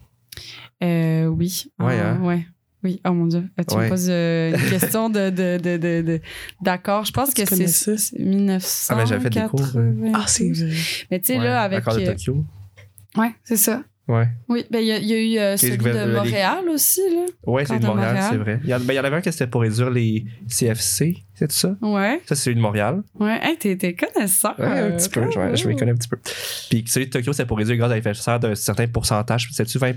Euh, 0.84 1.26
oui. 1.28 1.66
Ouais, 1.80 2.00
Ah, 2.00 2.12
hein? 2.14 2.22
ouais. 2.24 2.48
Oui, 2.84 3.00
oh 3.06 3.12
mon 3.14 3.28
Dieu. 3.28 3.48
Tu 3.70 3.76
Ouais. 3.76 3.84
me 3.86 3.90
poses 3.90 4.08
euh, 4.10 4.50
une 4.58 4.70
question 4.72 5.10
de, 5.12 5.30
de, 5.30 5.60
de, 5.62 5.78
de, 5.78 6.02
de- 6.02 6.22
d'accord. 6.64 7.06
Je 7.06 7.12
pense 7.12 7.32
Tu 7.32 7.44
que 7.44 7.48
c'est 7.56 7.68
ça? 7.68 7.96
c'est 7.96 8.18
1900. 8.18 8.88
Ah, 8.92 8.98
mais 8.98 9.06
j'avais 9.06 9.22
fait 9.22 9.30
des 9.30 9.44
cours, 9.48 9.68
euh. 9.76 10.12
Ah, 10.16 10.26
c'est 10.28 10.50
vrai. 10.52 10.72
Mais 11.12 11.20
tu 11.20 11.28
sais, 11.28 11.38
Ouais, 11.38 11.44
là, 11.44 11.62
avec. 11.62 11.78
L'accord 11.78 11.96
de 11.98 12.02
euh, 12.02 12.08
Tokyo. 12.14 12.44
Ouais, 13.18 13.32
c'est 13.44 13.58
ça. 13.58 13.84
Ouais. 14.08 14.28
Oui, 14.50 14.66
ben 14.70 14.80
il 14.80 14.88
y, 14.88 14.92
a- 14.92 14.98
il 14.98 15.06
y 15.06 15.14
a 15.14 15.18
eu 15.20 15.38
euh, 15.38 15.56
Qui 15.56 15.68
celui 15.68 15.78
de 15.78 15.90
les- 15.90 16.06
Montréal 16.14 16.68
aussi, 16.70 17.00
là. 17.14 17.26
Ouais, 17.46 17.66
c'est 17.66 17.80
de 17.80 17.86
Montréal, 17.86 18.14
Montréal. 18.16 18.30
c'est 18.32 18.38
vrai. 18.38 18.60
Il 18.64 18.70
y, 18.70 18.74
en, 18.74 18.80
ben, 18.82 18.94
y 18.94 19.00
en 19.00 19.04
avait 19.06 19.16
un 19.16 19.22
qui 19.22 19.32
c'était 19.32 19.48
pour 19.48 19.62
réduire 19.62 19.90
les 19.90 20.26
CFC, 20.50 21.18
c'est 21.34 21.52
ça? 21.52 21.78
Ouais. 21.82 22.20
Ça, 22.26 22.36
c'est 22.36 22.44
celui 22.46 22.56
de 22.58 22.62
Montréal. 22.62 23.04
Ouais. 23.18 23.40
Hey, 23.42 23.58
t'es, 23.58 23.78
t'es 23.78 23.96
connaisseur. 23.96 24.56
Ouais, 24.60 24.66
un 24.66 24.92
petit 24.92 25.08
peu. 25.08 25.22
euh, 25.22 25.28
ouais, 25.52 25.56
je 25.56 25.68
m'y 25.68 25.78
connais 25.78 25.92
un 25.92 25.96
petit 25.96 26.10
peu. 26.10 26.18
Puis 26.70 26.84
celui 26.88 27.06
de 27.06 27.12
Tokyo, 27.12 27.32
c'est 27.32 27.46
pour 27.46 27.58
réduire 27.58 27.76
les 27.76 27.80
gaz 27.80 27.92
à 27.92 27.98
effet 27.98 28.10
de 28.12 28.16
serre 28.18 28.40
d'un 28.40 28.56
certain 28.56 28.88
pourcentage. 28.88 29.48
C'est-tu 29.54 29.78
20 29.78 29.94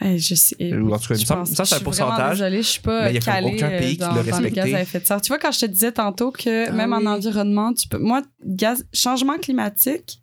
Hey, 0.00 0.18
je 0.18 0.34
sais. 0.34 0.74
Ou 0.74 0.92
en 0.92 0.98
tout 0.98 1.08
cas, 1.08 1.14
il 1.14 1.20
me 1.20 1.24
semble- 1.24 1.48
que 1.48 1.64
c'est 1.64 1.74
un 1.74 1.80
pourcentage. 1.80 2.38
Désolée, 2.38 2.62
je 2.62 2.68
suis 2.68 2.80
pas 2.82 3.04
Mais 3.04 3.14
il 3.14 3.24
y 3.24 3.28
a 3.30 3.42
aucun 3.42 3.68
pays 3.68 3.86
euh, 3.86 3.90
qui 3.90 3.96
dans, 3.98 4.08
l'a 4.14 4.22
dans 4.24 4.40
les 4.40 4.50
gaz 4.50 4.64
respecté. 4.64 4.74
à 4.74 4.80
effet 4.82 5.00
de 5.00 5.06
serre. 5.06 5.20
Tu 5.20 5.28
vois, 5.28 5.38
quand 5.38 5.52
je 5.52 5.60
te 5.60 5.66
disais 5.66 5.92
tantôt 5.92 6.32
que 6.32 6.68
Ah 6.68 6.72
même 6.72 6.92
oui. 6.92 6.98
en 6.98 7.06
environnement, 7.06 7.72
tu 7.72 7.86
peux. 7.88 7.98
Moi, 7.98 8.22
gaz, 8.44 8.84
changement 8.92 9.38
climatique, 9.38 10.20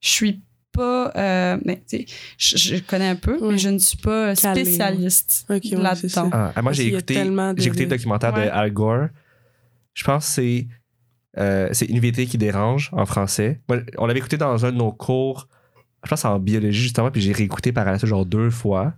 je 0.00 0.08
suis 0.10 0.42
pas. 0.76 1.12
euh, 1.16 1.56
mais, 1.64 1.76
tu 1.88 1.98
sais, 1.98 2.06
je, 2.38 2.56
je 2.56 2.76
connais 2.82 3.08
un 3.08 3.16
peu, 3.16 3.38
mais 3.50 3.58
je 3.58 3.68
ne 3.70 3.78
suis 3.78 3.96
pas 3.98 4.34
spécialiste 4.34 5.46
ouais, 5.48 5.60
là-dedans. 5.72 6.30
Ah, 6.32 6.62
moi, 6.62 6.72
j'ai 6.72 6.88
écouté, 6.88 7.14
j'ai 7.56 7.66
écouté 7.66 7.84
le 7.84 7.90
documentaire 7.90 8.34
Ouais. 8.34 8.46
de 8.46 8.50
Al 8.50 8.70
Gore. 8.72 9.08
Je 9.94 10.04
pense 10.04 10.26
que 10.26 10.32
c'est 10.32 10.66
euh, 11.38 11.68
c'est 11.72 11.86
Une 11.86 11.98
vérité 12.00 12.26
qui 12.26 12.38
dérange 12.38 12.88
en 12.92 13.04
français. 13.06 13.60
Moi, 13.68 13.80
on 13.98 14.06
l'avait 14.06 14.20
écouté 14.20 14.36
dans 14.38 14.64
un 14.64 14.72
de 14.72 14.76
nos 14.78 14.90
cours, 14.92 15.48
je 16.04 16.08
pense 16.08 16.24
en 16.24 16.38
biologie 16.38 16.80
justement, 16.82 17.10
puis 17.10 17.20
j'ai 17.20 17.32
réécouté 17.32 17.72
par 17.72 17.84
la 17.84 17.98
suite 17.98 18.08
genre 18.08 18.24
deux 18.24 18.48
fois. 18.50 18.94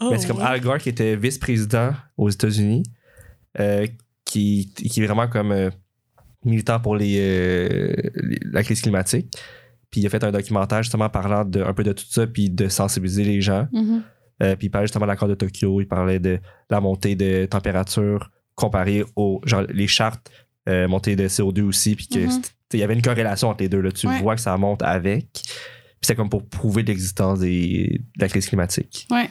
Oh, 0.00 0.08
Mais 0.10 0.18
c'est 0.18 0.28
comme 0.28 0.38
ouais. 0.38 0.44
Al 0.44 0.60
Gore 0.60 0.78
qui 0.78 0.88
était 0.88 1.16
vice-président 1.16 1.92
aux 2.16 2.28
États-Unis, 2.30 2.84
euh, 3.58 3.86
qui, 4.24 4.72
qui 4.74 5.02
est 5.02 5.06
vraiment 5.06 5.26
comme 5.28 5.50
euh, 5.52 5.70
militant 6.44 6.78
pour 6.80 6.94
les, 6.96 7.16
euh, 7.18 7.92
les- 8.14 8.38
la 8.44 8.62
crise 8.62 8.80
climatique. 8.82 9.36
Puis 9.90 10.00
il 10.02 10.06
a 10.06 10.10
fait 10.10 10.22
un 10.24 10.30
documentaire 10.32 10.82
justement 10.82 11.08
parlant 11.08 11.44
de, 11.44 11.62
un 11.62 11.72
peu 11.74 11.82
de 11.82 11.92
tout 11.92 12.04
ça, 12.08 12.26
puis 12.26 12.48
de 12.50 12.68
sensibiliser 12.68 13.24
les 13.24 13.40
gens. 13.40 13.66
Mhm. 13.72 14.02
Euh, 14.42 14.56
puis 14.56 14.68
il 14.68 14.70
parlait 14.70 14.86
justement 14.86 15.04
de 15.04 15.10
l'accord 15.10 15.28
de 15.28 15.34
Tokyo, 15.34 15.80
il 15.80 15.86
parlait 15.86 16.18
de 16.18 16.38
la 16.70 16.80
montée 16.80 17.14
de 17.16 17.44
température 17.46 18.30
comparée 18.54 19.04
aux 19.16 19.40
genre, 19.44 19.64
les 19.68 19.86
chartes 19.86 20.30
euh, 20.68 20.86
montée 20.88 21.16
de 21.16 21.26
CO2 21.26 21.62
aussi, 21.62 21.96
puis 21.96 22.06
que 22.06 22.18
Mhm. 22.20 22.40
y 22.74 22.82
avait 22.82 22.94
une 22.94 23.02
corrélation 23.02 23.48
entre 23.48 23.62
les 23.62 23.68
deux. 23.68 23.80
Là. 23.80 23.90
Tu 23.92 24.06
Ouais. 24.06 24.20
vois 24.20 24.34
que 24.36 24.40
ça 24.40 24.56
monte 24.56 24.82
avec. 24.82 25.26
Puis 25.32 26.06
c'est 26.06 26.14
comme 26.14 26.30
pour 26.30 26.46
prouver 26.48 26.82
l'existence 26.82 27.40
des- 27.40 28.00
de 28.16 28.22
la 28.22 28.28
crise 28.28 28.46
climatique. 28.46 29.06
Ouais. 29.10 29.28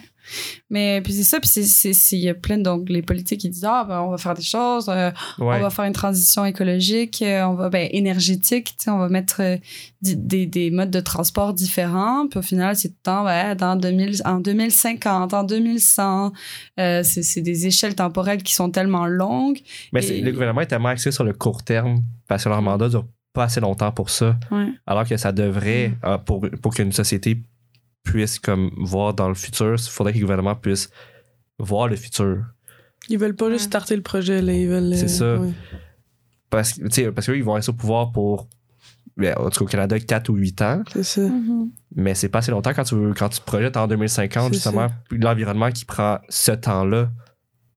Mais 0.70 1.00
puis 1.02 1.12
c'est 1.12 1.24
ça, 1.24 1.40
puis 1.40 1.48
c'est- 1.48 1.92
il 2.12 2.18
y 2.20 2.28
a 2.28 2.34
plein 2.34 2.58
donc 2.58 2.88
les 2.88 3.02
politiques 3.02 3.40
qui 3.40 3.50
disent 3.50 3.64
ah 3.66 3.84
ben 3.88 4.00
on 4.00 4.10
va 4.10 4.18
faire 4.18 4.34
des 4.34 4.42
choses, 4.42 4.88
euh, 4.88 5.10
Ouais. 5.38 5.56
on 5.56 5.60
va 5.60 5.70
faire 5.70 5.84
une 5.84 5.92
transition 5.92 6.44
écologique, 6.44 7.22
euh, 7.22 7.42
on 7.44 7.54
va 7.54 7.68
ben 7.68 7.88
énergétique, 7.92 8.74
tu 8.78 8.84
sais, 8.84 8.90
on 8.90 8.98
va 8.98 9.08
mettre 9.08 9.40
euh, 9.42 9.56
des, 10.02 10.46
des 10.46 10.70
modes 10.70 10.90
de 10.90 11.00
transport 11.00 11.52
différents, 11.54 12.26
puis 12.28 12.38
au 12.38 12.42
final 12.42 12.76
c'est 12.76 13.02
temps 13.02 13.24
ouais, 13.24 13.54
dans 13.56 13.76
2000 13.76 14.22
en 14.24 14.40
2050, 14.40 15.34
en 15.34 15.44
2100, 15.44 16.32
euh, 16.78 17.02
c'est 17.02 17.22
c'est 17.22 17.42
des 17.42 17.66
échelles 17.66 17.94
temporelles 17.94 18.42
qui 18.42 18.54
sont 18.54 18.70
tellement 18.70 19.06
longues. 19.06 19.58
Mais 19.92 20.04
Et- 20.06 20.20
le 20.20 20.32
gouvernement 20.32 20.60
est 20.62 20.66
tellement 20.66 20.88
axé 20.88 21.10
sur 21.10 21.24
le 21.24 21.32
court 21.32 21.62
terme 21.62 22.02
parce 22.28 22.44
que 22.44 22.48
leur 22.48 22.62
mandat 22.62 22.88
dure 22.88 23.06
pas 23.32 23.44
assez 23.44 23.60
longtemps 23.60 23.92
pour 23.92 24.10
ça. 24.10 24.36
Ouais. 24.50 24.66
Alors 24.86 25.06
que 25.06 25.16
ça 25.16 25.30
devrait, 25.32 25.92
pour, 26.26 26.44
pour 26.62 26.74
qu'une 26.74 26.90
société 26.92 27.42
puisse 28.02 28.38
comme 28.38 28.70
voir 28.78 29.14
dans 29.14 29.28
le 29.28 29.34
futur, 29.34 29.74
il 29.74 29.90
faudrait 29.90 30.12
que 30.12 30.18
le 30.18 30.22
gouvernement 30.24 30.54
puisse 30.54 30.90
voir 31.58 31.88
le 31.88 31.96
futur. 31.96 32.44
Ils 33.08 33.18
veulent 33.18 33.36
pas 33.36 33.46
Ouais. 33.46 33.52
juste 33.52 33.66
starter 33.66 33.96
le 33.96 34.02
projet, 34.02 34.40
là. 34.42 34.52
Ils 34.52 34.68
veulent. 34.68 34.94
C'est 34.94 35.22
euh, 35.22 35.36
ça. 35.38 35.42
ouais. 35.42 35.52
Parce, 36.50 36.72
que, 36.72 36.82
tu 36.84 36.90
sais, 36.90 37.12
parce 37.12 37.26
qu'eux, 37.26 37.36
ils 37.36 37.44
vont 37.44 37.52
rester 37.54 37.70
au 37.70 37.74
pouvoir 37.74 38.10
pour, 38.12 38.48
ben, 39.16 39.34
en 39.38 39.50
tout 39.50 39.60
cas 39.60 39.64
au 39.64 39.68
Canada, 39.68 39.98
4 40.00 40.28
ou 40.30 40.34
8 40.34 40.62
ans. 40.62 40.82
C'est 40.92 41.02
ça. 41.04 41.20
Mm-hmm. 41.22 41.68
Mais 41.96 42.14
c'est 42.14 42.28
pas 42.28 42.38
assez 42.40 42.50
longtemps 42.50 42.72
quand 42.74 42.84
tu, 42.84 42.94
veux- 42.96 43.14
quand 43.14 43.28
tu 43.28 43.40
te 43.40 43.44
projettes 43.44 43.76
en 43.76 43.86
2050, 43.86 44.48
C'est 44.48 44.54
justement, 44.54 44.88
l'environnement 45.10 45.70
qui 45.70 45.84
prend 45.84 46.18
ce 46.28 46.52
temps-là 46.52 47.10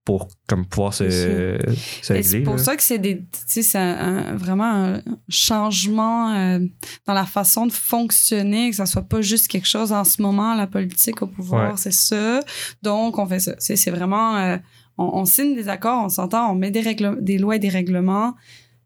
pour 0.05 0.27
comme 0.47 0.65
pouvoir 0.65 0.93
se, 0.93 1.09
se 1.09 1.55
Et 1.63 1.75
c'est 2.01 2.13
régler. 2.13 2.41
pour 2.41 2.55
là. 2.55 2.63
ça 2.63 2.75
que 2.75 2.83
c'est 2.83 2.97
des, 2.99 3.19
tu 3.19 3.25
sais, 3.47 3.61
c'est 3.63 3.77
un- 3.77 3.97
un- 4.33 4.35
vraiment 4.35 4.65
un 4.95 5.01
changement 5.29 6.33
euh, 6.33 6.59
dans 7.07 7.13
la 7.13 7.25
façon 7.25 7.65
de 7.67 7.71
fonctionner, 7.71 8.69
que 8.69 8.75
ça 8.75 8.85
soit 8.85 9.03
pas 9.03 9.21
juste 9.21 9.47
quelque 9.47 9.67
chose 9.67 9.91
en 9.93 10.03
ce 10.03 10.21
moment, 10.21 10.55
la 10.55 10.67
politique 10.67 11.21
au 11.21 11.27
pouvoir, 11.27 11.71
Ouais. 11.71 11.77
c'est 11.77 11.93
ça. 11.93 12.41
Donc, 12.81 13.17
on 13.17 13.25
fait 13.25 13.39
ça. 13.39 13.55
C'est, 13.59 13.75
c'est 13.77 13.91
vraiment, 13.91 14.35
euh, 14.37 14.57
on, 14.97 15.05
on 15.21 15.25
signe 15.25 15.55
des 15.55 15.69
accords, 15.69 16.03
on 16.05 16.09
s'entend, 16.09 16.51
on 16.51 16.55
met 16.55 16.71
des 16.71 16.81
règles, 16.81 17.23
des 17.23 17.37
lois 17.37 17.55
et 17.55 17.59
des 17.59 17.69
règlements. 17.69 18.35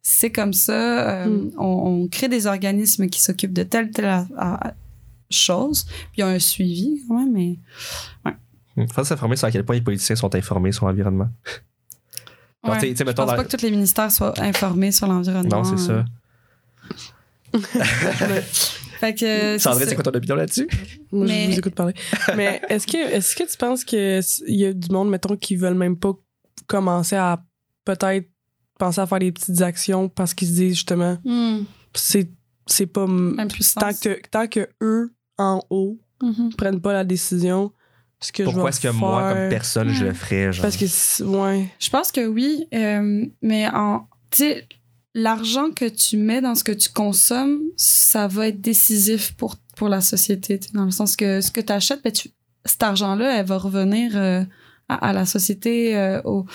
C'est 0.03 0.32
comme 0.32 0.53
ça. 0.53 0.74
euh, 0.74 1.26
Mm. 1.28 1.51
on, 1.57 1.63
on 2.03 2.07
crée 2.07 2.30
des 2.30 2.45
organismes 2.47 3.07
qui 3.07 3.22
s'occupent 3.22 3.53
de 3.53 3.63
telle, 3.63 3.89
telle 3.91 4.05
a- 4.05 4.28
a- 4.38 4.74
chose. 5.30 5.84
Puis 5.86 6.18
il 6.18 6.20
y 6.22 6.24
a 6.24 6.28
un 6.28 6.39
suivi 6.39 7.01
quand 7.07 7.15
même, 7.20 7.34
mais 7.34 7.57
faut 8.93 9.03
s'informer 9.03 9.36
sur 9.36 9.47
à 9.47 9.51
quel 9.51 9.63
point 9.65 9.75
les 9.75 9.82
politiciens 9.82 10.15
sont 10.15 10.34
informés 10.36 10.71
sur 10.71 10.86
l'environnement. 10.86 11.30
Alors, 12.63 12.75
ouais. 12.75 12.82
tu 12.82 12.88
sais- 12.88 12.91
tu 12.93 12.97
sais, 12.97 13.03
je 13.03 13.07
mettons, 13.09 13.23
pense 13.23 13.32
dans- 13.32 13.38
pas 13.38 13.43
que 13.45 13.55
tous 13.55 13.63
les 13.63 13.71
ministères 13.71 14.11
soient 14.11 14.34
informés 14.41 14.91
sur 14.91 15.07
l'environnement. 15.07 15.63
Non, 15.63 15.63
c'est 15.63 15.78
ça. 15.78 16.05
Fait 18.99 19.13
que, 19.13 19.57
Sandrine, 19.59 19.84
c'est 19.84 19.89
c'est 19.89 19.95
quoi 19.95 20.03
ton 20.03 20.11
opinion 20.15 20.36
là-dessus? 20.36 20.67
Moi, 21.11 21.25
Mais- 21.28 21.45
je 21.45 21.51
vous 21.51 21.59
écoute 21.59 21.75
parler. 21.75 21.93
Mais 22.36 22.61
est-ce 22.69 22.88
que, 22.88 22.97
est-ce 22.97 23.36
que 23.36 23.43
tu 23.49 23.57
penses 23.57 23.84
qu'il 23.84 24.21
y 24.47 24.65
a 24.65 24.73
du 24.73 24.89
monde, 24.91 25.09
mettons, 25.09 25.36
qui 25.38 25.55
veulent 25.55 25.75
même 25.75 25.97
pas 25.97 26.13
commencer 26.65 27.15
à 27.15 27.41
peut-être 27.86 28.28
penser 28.80 28.99
à 29.01 29.07
faire 29.07 29.19
des 29.19 29.32
petites 29.32 29.61
actions 29.61 30.09
parce 30.09 30.34
qu'ils 30.34 30.47
se 30.49 30.53
disent 30.53 30.73
justement, 30.75 31.17
Hmm, 31.23 31.59
c'est, 31.93 32.30
c'est 32.65 32.88
pas. 32.88 33.05
Tant 33.05 33.93
que, 33.93 34.19
tant 34.30 34.47
que 34.47 34.67
eux, 34.82 35.13
en 35.38 35.61
haut, 35.69 35.99
Mhm. 36.23 36.53
prennent 36.57 36.82
pas 36.82 36.93
la 36.93 37.03
décision, 37.03 37.71
ce 38.20 38.32
que 38.32 38.43
je 38.43 38.49
Pourquoi 38.49 38.70
est-ce 38.70 38.80
que 38.80 38.88
moi, 38.89 39.34
comme 39.34 39.49
personne, 39.49 39.89
je 39.89 40.05
le 40.05 40.13
ferais? 40.13 40.51
Genre? 40.51 40.63
Parce 40.63 40.78
que, 40.78 40.88
c'est- 40.88 41.24
ouais. 41.24 41.68
Je 41.80 41.89
pense 41.89 42.11
que 42.11 42.26
oui, 42.28 42.68
euh, 42.74 43.26
mais 43.41 43.68
en, 43.70 44.07
tu 44.32 44.38
sais, 44.38 44.68
l'argent 45.13 45.72
que 45.72 45.86
tu 45.86 46.18
mets 46.18 46.41
dans 46.41 46.55
ce 46.55 46.63
que 46.63 46.72
tu 46.72 46.89
consommes, 46.89 47.59
ça 47.76 48.28
va 48.28 48.47
être 48.47 48.61
décisif 48.61 49.34
pour, 49.36 49.55
pour 49.76 49.89
la 49.89 50.01
société, 50.01 50.59
tu 50.59 50.68
sais, 50.68 50.74
dans 50.74 50.86
le 50.86 50.91
sens 50.91 51.15
que 51.15 51.41
ce 51.41 51.51
que 51.51 51.61
tu 51.61 51.72
achètes, 51.74 52.03
ben, 52.03 52.11
tu, 52.11 52.30
cet 52.65 52.84
argent-là, 52.84 53.39
elle 53.39 53.45
va 53.45 53.57
revenir 53.57 54.11
euh, 54.15 54.43
à, 54.89 55.09
à 55.09 55.13
la 55.13 55.25
société, 55.25 55.97
euh, 55.97 56.21
aux, 56.23 56.45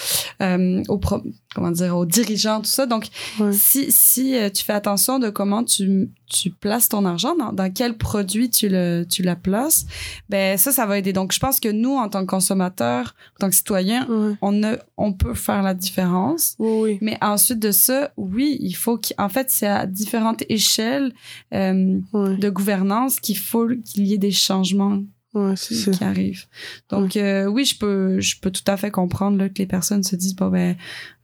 euh, 0.40 0.82
aux 0.88 0.98
pro- 0.98 1.22
comment 1.54 1.70
dire, 1.70 1.96
aux 1.96 2.06
dirigeants, 2.06 2.60
tout 2.60 2.70
ça. 2.70 2.86
Donc, 2.86 3.08
Ouais. 3.38 3.52
si, 3.52 3.92
si 3.92 4.36
euh, 4.36 4.48
tu 4.50 4.64
fais 4.64 4.72
attention 4.72 5.18
de 5.18 5.28
comment 5.30 5.64
tu, 5.64 6.10
tu 6.30 6.50
places 6.50 6.88
ton 6.88 7.04
argent, 7.04 7.34
dans, 7.36 7.52
dans 7.52 7.70
quel 7.70 7.96
produit 7.98 8.48
tu 8.48 8.68
le, 8.70 9.04
tu 9.08 9.22
la 9.22 9.36
places, 9.36 9.84
ben 10.30 10.56
ça, 10.56 10.72
ça 10.72 10.86
va 10.86 10.98
aider. 10.98 11.12
Donc, 11.12 11.32
je 11.32 11.38
pense 11.40 11.60
que 11.60 11.68
nous, 11.68 11.94
en 11.96 12.08
tant 12.08 12.20
que 12.22 12.26
consommateurs, 12.30 13.14
en 13.36 13.40
tant 13.40 13.50
que 13.50 13.56
citoyens, 13.56 14.06
Ouais. 14.08 14.34
on, 14.40 14.62
a, 14.62 14.76
on 14.96 15.12
peut 15.12 15.34
faire 15.34 15.62
la 15.62 15.74
différence. 15.74 16.54
Oui, 16.58 16.70
oui. 16.82 16.98
Mais 17.02 17.18
ensuite 17.20 17.58
de 17.58 17.70
ça, 17.70 18.12
oui, 18.16 18.56
il 18.60 18.72
faut 18.74 18.98
qu'en 18.98 19.28
fait, 19.28 19.50
c'est 19.50 19.66
à 19.66 19.86
différentes 19.86 20.42
échelles 20.48 21.12
euh, 21.54 21.98
Ouais. 22.12 22.36
de 22.36 22.48
gouvernance 22.50 23.20
qu'il 23.20 23.36
faut 23.38 23.68
qu'il 23.84 24.06
y 24.06 24.14
ait 24.14 24.18
des 24.18 24.30
changements 24.30 25.02
Ouais, 25.34 25.54
c'est 25.56 25.74
qui, 25.74 25.80
ça. 25.80 25.90
qui 25.92 26.04
arrivent. 26.04 26.44
Donc, 26.90 27.16
euh, 27.16 27.46
oui, 27.46 27.64
je 27.64 27.78
peux, 27.78 28.20
je 28.20 28.38
peux 28.40 28.50
tout 28.50 28.64
à 28.66 28.76
fait 28.76 28.90
comprendre 28.90 29.38
là, 29.38 29.48
que 29.48 29.58
les 29.58 29.66
personnes 29.66 30.02
se 30.02 30.14
disent, 30.14 30.36
bon, 30.36 30.48
ben, 30.50 30.76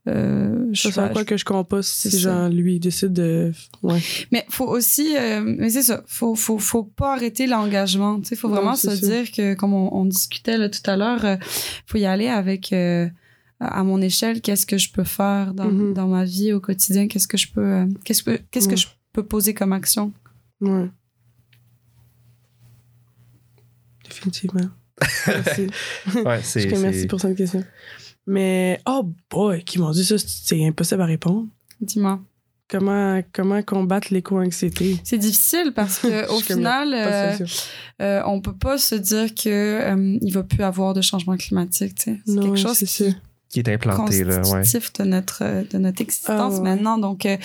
euh, 0.09 0.67
je 0.73 0.83
Ça 0.89 0.93
sert 0.93 1.05
à 1.05 1.09
quoi 1.11 1.25
que 1.27 1.37
je 1.37 1.45
composte 1.45 1.93
si, 1.93 2.11
ça. 2.11 2.19
genre, 2.19 2.49
lui, 2.49 2.77
il 2.77 2.81
décide 2.81 3.13
de. 3.13 3.53
Ouais. 3.83 4.01
Mais 4.33 4.47
faut 4.49 4.67
aussi, 4.67 5.15
euh, 5.19 5.43
mais 5.45 5.69
c'est 5.69 5.83
ça, 5.83 6.03
faut, 6.07 6.35
faut, 6.35 6.59
faut 6.59 6.85
pas 6.85 7.13
arrêter 7.13 7.47
l'engagement. 7.47 8.19
Tu 8.21 8.29
sais, 8.29 8.37
faut 8.37 8.49
vraiment 8.49 8.75
se 8.77 8.89
ça. 8.89 8.97
dire 8.97 9.31
que, 9.31 9.53
comme 9.55 9.75
on, 9.75 9.95
on 9.95 10.07
discutait 10.07 10.57
là, 10.57 10.71
tout 10.71 10.81
à 10.91 10.97
l'heure, 10.97 11.25
euh, 11.27 11.37
faut 11.87 11.99
y 11.99 12.07
aller 12.07 12.29
avec, 12.29 12.73
à 13.61 13.83
mon 13.85 14.01
échelle, 14.01 14.41
qu'est-ce 14.41 14.65
que 14.65 14.79
je 14.79 14.91
peux 14.91 15.05
faire 15.05 15.53
dans, 15.53 15.67
Mhm. 15.67 15.93
dans 15.93 16.07
ma 16.07 16.25
vie 16.25 16.55
au 16.55 16.61
quotidien, 16.61 17.09
qu'est-ce 17.09 17.29
que 17.29 17.37
je 17.37 17.49
peux, 17.53 17.87
qu'est-ce 18.05 18.23
que, 18.23 18.41
qu'est-ce 18.51 18.69
que 18.69 18.77
je 18.77 18.87
peux 19.13 19.25
poser 19.25 19.53
comme 19.53 19.75
action? 19.75 20.13
Ouais. 20.63 20.89
Définitivement. 24.19 24.71
Merci. 25.27 25.67
Ouais. 26.25 26.41
Je 26.43 26.69
te 26.69 26.75
remercie 26.75 27.07
pour 27.07 27.21
cette 27.21 27.37
question. 27.37 27.65
Mais, 28.27 28.81
oh 28.87 29.11
boy, 29.31 29.65
qui 29.65 29.79
m'ont 29.79 29.91
dit 29.91 30.05
ça, 30.05 30.17
c'est 30.19 30.67
impossible 30.67 31.03
à 31.03 31.07
répondre. 31.07 31.47
Dis-moi. 31.81 32.21
Comment, 32.69 33.23
comment 33.33 33.63
combattre 33.63 34.09
l'éco-anxiété? 34.11 34.99
C'est 35.03 35.17
difficile 35.17 35.73
parce 35.75 36.01
que 36.01 36.09
Je 36.27 36.31
au 36.31 36.37
suis 36.37 36.49
comme, 36.49 36.57
final, 36.59 36.93
euh, 36.93 37.47
euh, 38.03 38.23
on 38.27 38.43
peut 38.43 38.57
pas 38.57 38.77
se 38.77 38.95
dire 38.95 39.35
que 39.35 39.49
euh, 39.49 40.19
il 40.21 40.33
va 40.35 40.43
plus 40.43 40.63
avoir 40.63 40.93
de 40.93 41.01
changement 41.01 41.39
climatique. 41.39 41.95
C'est 41.99 42.19
quelque 42.27 42.57
chose 42.57 42.77
c'est 42.77 43.15
qui, 43.49 43.61
est 43.61 43.69
implanté, 43.69 44.25
là, 44.25 44.43
ouais. 44.51 44.63
de 44.63 45.05
notre 45.05 45.43
euh, 45.43 45.65
de 45.71 45.79
notre 45.79 46.03
existence 46.03 46.55
Ah, 46.57 46.59
ouais. 46.59 46.61
maintenant. 46.61 46.99
Donc, 46.99 47.25
euh, 47.25 47.37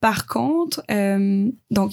par 0.00 0.26
contre, 0.26 0.82
euh, 0.90 1.48
donc 1.70 1.92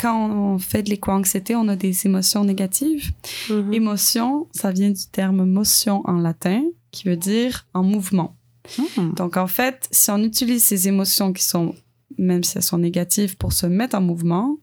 quand 0.00 0.30
on 0.30 0.58
fait 0.58 0.82
de 0.82 0.90
l'éco-anxiété, 0.90 1.54
on 1.56 1.68
a 1.68 1.76
des 1.76 2.06
émotions 2.06 2.44
négatives. 2.44 3.12
Mhm. 3.50 3.72
Émotion, 3.74 4.46
ça 4.52 4.70
vient 4.72 4.90
du 4.90 5.06
terme 5.12 5.44
motion 5.44 6.02
en 6.06 6.14
latin, 6.20 6.62
qui 6.90 7.06
veut 7.08 7.16
dire 7.16 7.66
en 7.74 7.82
mouvement. 7.82 8.36
Mhm. 8.78 9.14
Donc, 9.14 9.36
en 9.36 9.46
fait, 9.46 9.88
si 9.90 10.10
on 10.10 10.18
utilise 10.18 10.64
ces 10.64 10.88
émotions 10.88 11.32
qui 11.32 11.44
sont, 11.44 11.74
même 12.18 12.42
si 12.44 12.56
elles 12.56 12.62
sont 12.64 12.78
négatives, 12.78 13.36
pour 13.36 13.52
se 13.52 13.66
mettre 13.66 13.96
en 13.96 14.00
mouvement, 14.00 14.56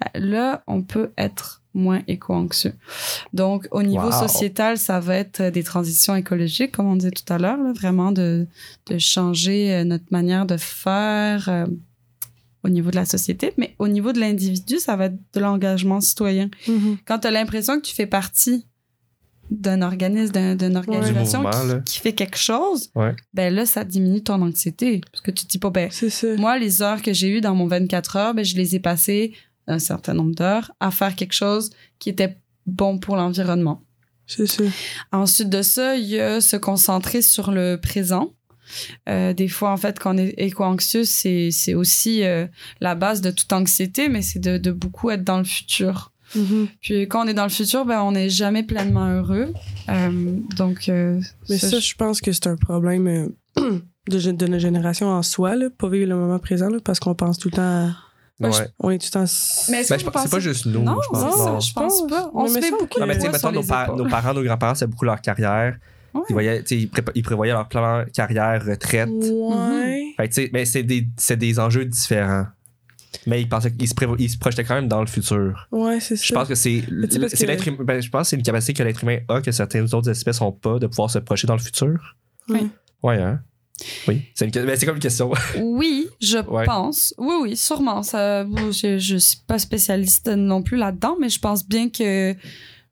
ben, 0.00 0.20
là, 0.30 0.62
on 0.66 0.82
peut 0.82 1.10
être 1.18 1.62
moins 1.74 2.00
éco-anxieux. 2.08 2.74
Donc, 3.32 3.68
au 3.70 3.82
niveau 3.82 4.06
Wow. 4.10 4.12
sociétal, 4.26 4.78
ça 4.78 5.00
va 5.00 5.16
être 5.16 5.42
des 5.50 5.62
transitions 5.62 6.16
écologiques, 6.16 6.72
comme 6.72 6.86
on 6.86 6.96
disait 6.96 7.10
tout 7.10 7.30
à 7.32 7.38
l'heure, 7.38 7.58
vraiment 7.74 8.10
de, 8.10 8.46
de 8.86 8.98
changer 8.98 9.72
euh, 9.74 9.84
notre 9.84 10.06
manière 10.10 10.46
de 10.46 10.56
faire 10.56 11.48
euh, 11.48 11.66
au 12.64 12.68
niveau 12.68 12.90
de 12.90 12.96
la 12.96 13.04
société. 13.04 13.52
Mais 13.56 13.74
au 13.78 13.88
niveau 13.88 14.12
de 14.12 14.20
l'individu, 14.20 14.78
ça 14.78 14.96
va 14.96 15.06
être 15.06 15.18
de 15.32 15.40
l'engagement 15.40 16.00
citoyen. 16.00 16.50
Mhm. 16.66 16.98
Quand 17.04 17.20
tu 17.20 17.26
as 17.28 17.30
l'impression 17.30 17.76
que 17.80 17.86
tu 17.86 17.94
fais 17.94 18.06
partie 18.06 18.66
d'un 19.50 19.80
organisme, 19.80 20.32
d'un- 20.32 20.56
d'une 20.56 20.70
Du 20.72 20.76
organisation 20.76 21.42
mouvement, 21.42 21.80
qui, 21.84 21.98
fait 22.00 22.12
quelque 22.12 22.36
chose, 22.36 22.90
Ouais. 22.94 23.16
ben 23.32 23.54
là, 23.54 23.64
ça 23.64 23.82
diminue 23.84 24.22
ton 24.22 24.42
anxiété. 24.42 25.00
Parce 25.10 25.22
que 25.22 25.30
tu 25.30 25.44
te 25.46 25.50
dis 25.50 25.58
pas, 25.58 25.70
ben, 25.70 25.88
moi, 26.36 26.58
les 26.58 26.82
heures 26.82 27.00
que 27.00 27.14
j'ai 27.14 27.28
eues 27.30 27.40
dans 27.40 27.54
mon 27.54 27.66
24 27.66 28.16
heures, 28.16 28.34
ben, 28.34 28.44
je 28.44 28.56
les 28.56 28.74
ai 28.74 28.80
passées 28.80 29.32
un 29.66 29.78
certain 29.78 30.12
nombre 30.12 30.34
d'heures 30.34 30.72
à 30.80 30.90
faire 30.90 31.14
quelque 31.14 31.32
chose 31.32 31.70
qui 31.98 32.10
était 32.10 32.36
bon 32.66 32.98
pour 32.98 33.16
l'environnement. 33.16 33.82
C'est 34.26 34.46
ça. 34.46 34.64
Ensuite 35.12 35.48
de 35.48 35.62
ça, 35.62 35.96
il 35.96 36.04
y 36.04 36.20
a 36.20 36.42
se 36.42 36.56
concentrer 36.56 37.22
sur 37.22 37.50
le 37.50 37.76
présent. 37.80 38.34
Euh, 39.08 39.32
des 39.32 39.48
fois, 39.48 39.70
en 39.72 39.76
fait, 39.76 39.98
quand 39.98 40.14
on 40.14 40.18
est 40.18 40.34
éco-anxieux, 40.36 41.04
c'est, 41.04 41.50
c'est 41.50 41.74
aussi 41.74 42.24
euh, 42.24 42.46
la 42.80 42.94
base 42.94 43.20
de 43.20 43.30
toute 43.30 43.52
anxiété, 43.52 44.08
mais 44.08 44.22
c'est 44.22 44.38
de, 44.38 44.58
de 44.58 44.70
beaucoup 44.72 45.10
être 45.10 45.24
dans 45.24 45.38
le 45.38 45.44
futur. 45.44 46.12
Mhm. 46.34 46.68
Puis 46.82 47.02
quand 47.08 47.24
on 47.24 47.28
est 47.28 47.34
dans 47.34 47.44
le 47.44 47.48
futur, 47.50 47.84
ben, 47.86 48.02
on 48.02 48.12
n'est 48.12 48.28
jamais 48.28 48.62
pleinement 48.62 49.06
heureux. 49.08 49.52
Euh, 49.88 50.10
donc, 50.56 50.88
euh, 50.88 51.20
Mais 51.48 51.56
ça, 51.58 51.70
ça, 51.70 51.78
je 51.78 51.94
pense 51.94 52.20
que 52.20 52.32
c'est 52.32 52.46
un 52.48 52.56
problème 52.56 53.06
euh, 53.06 53.28
de, 54.10 54.30
de 54.32 54.46
notre 54.46 54.58
génération 54.62 55.08
en 55.08 55.22
soi, 55.22 55.56
là, 55.56 55.70
pas 55.70 55.88
vivre 55.88 56.06
le 56.08 56.16
moment 56.16 56.38
présent, 56.38 56.68
là, 56.68 56.78
parce 56.84 57.00
qu'on 57.00 57.14
pense 57.14 57.38
tout 57.38 57.48
le 57.48 57.56
temps 57.56 57.62
à- 57.62 57.96
je-. 58.40 58.62
On 58.78 58.90
est 58.90 58.98
tout 58.98 59.06
le 59.06 59.12
temps. 59.12 59.32
Mais 59.70 59.78
est-ce 59.80 59.94
Ben, 59.94 60.10
pense- 60.12 60.22
c'est 60.22 60.30
pas 60.30 60.38
juste 60.38 60.66
nous, 60.66 60.82
Non, 60.82 60.98
je 61.02 61.08
pense. 61.08 61.38
Non. 61.38 61.60
je 61.60 61.72
pense 61.72 62.06
pas. 62.06 62.30
On 62.34 62.42
Mais 62.44 62.48
se 62.50 62.54
met 62.60 62.70
beaucoup 62.70 62.86
que- 62.86 63.00
Non, 63.00 63.06
mais 63.06 63.18
mettons, 63.18 63.50
nos, 63.50 63.62
nos 63.96 64.06
parents, 64.08 64.34
nos 64.34 64.42
grands-parents, 64.44 64.74
c'est 64.74 64.86
beaucoup 64.86 65.06
leur 65.06 65.20
carrière. 65.20 65.76
Ouais. 66.14 66.22
Ils, 66.28 66.32
voyaient, 66.32 66.64
ils, 66.70 67.22
prévoyaient 67.22 67.52
leur 67.52 67.68
plan 67.68 68.04
carrière, 68.14 68.64
retraite. 68.64 69.08
Ouais. 69.08 70.14
Fait 70.16 70.28
que, 70.28 70.34
tu 70.34 70.42
sais, 70.42 70.50
mais 70.52 70.64
c'est 70.64 70.82
des, 70.82 71.06
c'est 71.16 71.36
des 71.36 71.58
enjeux 71.58 71.84
différents. 71.84 72.46
Mais 73.26 73.40
ils, 73.42 73.48
pensaient, 73.48 73.70
se, 73.70 73.74
ils 74.18 74.28
se 74.30 74.38
projetaient 74.38 74.64
quand 74.64 74.74
même 74.74 74.88
dans 74.88 75.00
le 75.00 75.06
futur. 75.06 75.66
Ouais, 75.72 75.98
c'est 76.00 76.16
ça. 76.16 76.24
Je 76.26 76.32
pense 76.34 76.48
que 76.48 76.54
c'est 76.54 76.80
que- 76.82 77.82
ben, 77.82 78.00
je 78.00 78.10
pense 78.10 78.28
c'est 78.30 78.36
une 78.36 78.42
capacité 78.42 78.74
que 78.74 78.82
l'être 78.82 79.02
humain 79.02 79.18
a 79.28 79.40
que 79.40 79.50
certaines 79.52 79.92
autres 79.94 80.08
espèces 80.10 80.40
n'ont 80.40 80.52
pas 80.52 80.78
de 80.78 80.86
pouvoir 80.86 81.10
se 81.10 81.18
projeter 81.18 81.46
dans 81.46 81.56
le 81.56 81.60
futur. 81.62 82.16
Oui. 82.48 82.68
Ouais, 83.02 83.18
hein? 83.20 83.40
Oui. 84.08 84.22
C'est 84.34 84.44
une 84.46 84.50
ben, 84.66 84.76
c'est 84.76 84.86
comme 84.86 84.96
une 84.96 85.00
question. 85.02 85.30
Oui, 85.62 86.08
je 86.20 86.38
Ouais. 86.38 86.64
pense. 86.64 87.14
Oui, 87.18 87.34
oui, 87.42 87.56
sûrement. 87.56 88.02
Ça, 88.02 88.44
je, 88.44 88.98
je 88.98 89.16
suis 89.16 89.38
pas 89.46 89.58
spécialiste 89.58 90.28
non 90.28 90.62
plus 90.62 90.76
là-dedans, 90.76 91.16
mais 91.20 91.28
je 91.28 91.38
pense 91.38 91.66
bien 91.66 91.88
que 91.88 92.34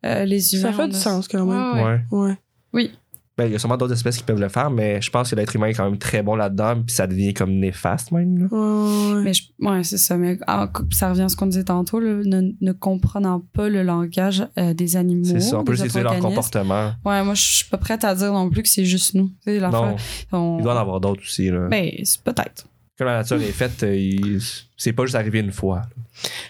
euh, 0.05 0.25
les 0.25 0.55
humains. 0.55 0.73
Ça 0.73 0.77
fait 0.77 0.89
du 0.89 0.97
a- 0.97 0.99
sens 1.01 1.29
quand 1.29 1.45
même. 1.45 1.85
Ouais, 1.85 2.01
ouais. 2.11 2.39
Ouais. 2.73 2.91
Ben, 3.39 3.45
il 3.47 3.53
y 3.53 3.55
a 3.55 3.59
sûrement 3.59 3.77
d'autres 3.77 3.93
espèces 3.93 4.17
qui 4.17 4.23
peuvent 4.23 4.41
le 4.41 4.49
faire, 4.49 4.71
mais 4.71 5.03
je 5.03 5.11
pense 5.11 5.29
que 5.29 5.37
l'être 5.37 5.55
humain 5.55 5.67
est 5.67 5.75
quand 5.75 5.85
même 5.85 5.99
très 5.99 6.23
bon 6.23 6.37
là-dedans, 6.37 6.77
puis 6.87 6.95
ça 6.95 7.07
devient 7.07 7.35
comme 7.35 7.53
néfaste 7.59 8.11
même. 8.11 8.39
là. 8.39 8.47
Ouais. 8.51 9.23
Mais 9.25 9.35
je- 9.35 9.43
ouais, 9.61 9.85
c'est 9.85 9.99
ça. 9.99 10.17
Mais 10.17 10.39
ah, 10.47 10.71
ça 10.91 11.11
revient 11.11 11.23
à 11.23 11.29
ce 11.29 11.37
qu'on 11.37 11.47
disait 11.47 11.65
tantôt, 11.65 12.01
ne, 12.01 12.53
ne 12.59 12.73
comprenant 12.73 13.41
pas 13.53 13.69
le 13.69 13.83
langage 13.83 14.43
euh, 14.59 14.73
des 14.73 14.97
animaux. 14.97 15.25
C'est 15.27 15.41
ça. 15.41 15.59
On 15.59 15.65
peut 15.65 15.73
juste 15.75 15.97
leur 16.03 16.13
comportement. 16.31 16.93
Ouais, 17.05 17.23
moi, 17.25 17.35
je 17.35 17.43
suis 17.43 17.65
pas 17.69 17.77
prête 17.77 18.05
à 18.05 18.15
dire 18.15 18.33
non 18.33 18.49
plus 18.49 18.63
que 18.63 18.69
c'est 18.71 18.87
juste 18.87 19.13
nous. 19.15 19.31
Non, 19.83 19.97
on- 20.33 20.59
il 20.59 20.63
doit 20.63 20.75
en 20.75 20.79
avoir 20.81 21.01
d'autres 21.01 21.21
aussi. 21.23 21.51
Là. 21.51 21.69
Ben, 21.69 21.91
c'est 22.05 22.23
peut-être. 22.23 22.67
Comme 22.97 23.09
la 23.09 23.19
nature 23.19 23.37
est 23.43 23.53
faite, 23.53 23.83
euh, 23.83 24.39
c'est 24.79 24.95
pas 24.95 25.05
juste 25.05 25.15
arrivé 25.17 25.41
une 25.41 25.53
fois. 25.53 25.83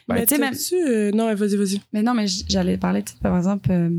Ben, 0.07 0.15
Mais 0.15 0.27
tu 0.27 0.37
sais, 0.37 0.41
même- 0.41 0.55
euh, 0.89 1.11
Non, 1.11 1.35
vas-y, 1.35 1.57
vas-y. 1.57 1.81
Mais 1.93 2.05
non, 2.05 2.15
mais 2.15 2.27
j'allais 2.29 2.77
parler, 2.77 3.03
par 3.21 3.37
exemple, 3.37 3.69
euh, 3.73 3.91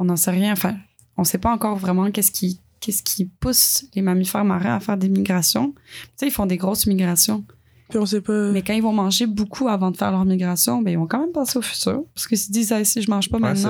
on 0.00 0.06
n'en 0.06 0.16
sait 0.16 0.32
rien. 0.32 0.52
Enfin, 0.52 0.74
on 1.16 1.24
sait 1.24 1.38
pas 1.38 1.50
encore 1.52 1.76
vraiment 1.76 2.10
qu'est-ce 2.10 2.30
qui, 2.30 2.60
qu'est-ce 2.80 3.02
qui 3.02 3.26
pousse 3.26 3.84
les 3.94 4.02
mammifères 4.02 4.44
marins 4.44 4.76
à 4.76 4.80
faire 4.80 4.96
des 4.96 5.08
migrations. 5.08 5.72
Tu 5.72 5.80
sais, 6.16 6.26
ils 6.26 6.32
font 6.32 6.46
des 6.46 6.56
grosses 6.56 6.86
migrations. 6.86 7.44
Puis 7.88 7.98
on 7.98 8.06
sait 8.06 8.20
pas. 8.22 8.50
Mais 8.50 8.62
quand 8.62 8.72
ils 8.72 8.82
vont 8.82 8.92
manger 8.92 9.26
beaucoup 9.26 9.68
avant 9.68 9.90
de 9.90 9.96
faire 9.96 10.10
leur 10.10 10.24
migration, 10.24 10.80
ben, 10.80 10.92
ils 10.92 10.98
vont 10.98 11.06
quand 11.06 11.20
même 11.20 11.32
penser 11.32 11.58
au 11.58 11.62
futur. 11.62 12.04
Parce 12.14 12.26
que 12.26 12.36
s'ils 12.36 12.52
disent, 12.52 12.72
Ah, 12.72 12.82
si 12.84 13.02
je 13.02 13.10
mange 13.10 13.28
pas 13.28 13.38
Ouais, 13.38 13.54
c'est 13.54 13.66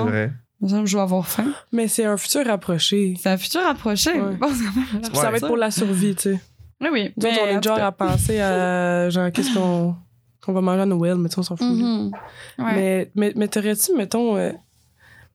maintenant, 0.61 0.83
que 0.83 0.85
je 0.89 0.95
vais 0.95 1.01
avoir 1.03 1.27
faim. 1.27 1.53
Mais 1.73 1.89
c'est 1.89 2.05
un 2.05 2.15
futur 2.15 2.45
rapproché. 2.45 3.15
C'est 3.21 3.29
un 3.29 3.37
futur 3.37 3.59
approché. 3.67 4.13
Ouais. 4.13 4.35
Bon, 4.37 4.47
ça 4.47 4.63
va- 4.63 4.99
Puis 5.09 5.15
ça 5.17 5.29
va 5.31 5.37
être 5.37 5.47
pour 5.47 5.57
la 5.57 5.71
survie, 5.71 6.15
tu 6.15 6.21
sais. 6.31 6.39
Oui, 6.81 6.87
oui. 6.91 7.13
Nous 7.17 7.27
on 7.27 7.47
est 7.47 7.63
genre 7.63 7.79
à 7.79 7.91
penser 7.91 8.39
à 8.39 9.09
genre 9.11 9.31
qu'est-ce 9.31 9.53
qu'on 9.53 9.95
qu'on 10.41 10.51
va 10.53 10.59
manger 10.61 10.81
à 10.81 10.85
Noël, 10.85 11.15
mais 11.17 11.29
tu 11.29 11.35
sais, 11.35 11.39
on 11.39 11.43
s'en 11.43 11.55
fout. 11.57 11.65
Mhm. 11.67 12.11
Ouais. 12.59 12.75
Mais, 12.75 13.11
mais, 13.15 13.33
mais 13.35 13.47
t'aurais-tu, 13.47 13.93
mettons, 13.95 14.35
euh, 14.37 14.51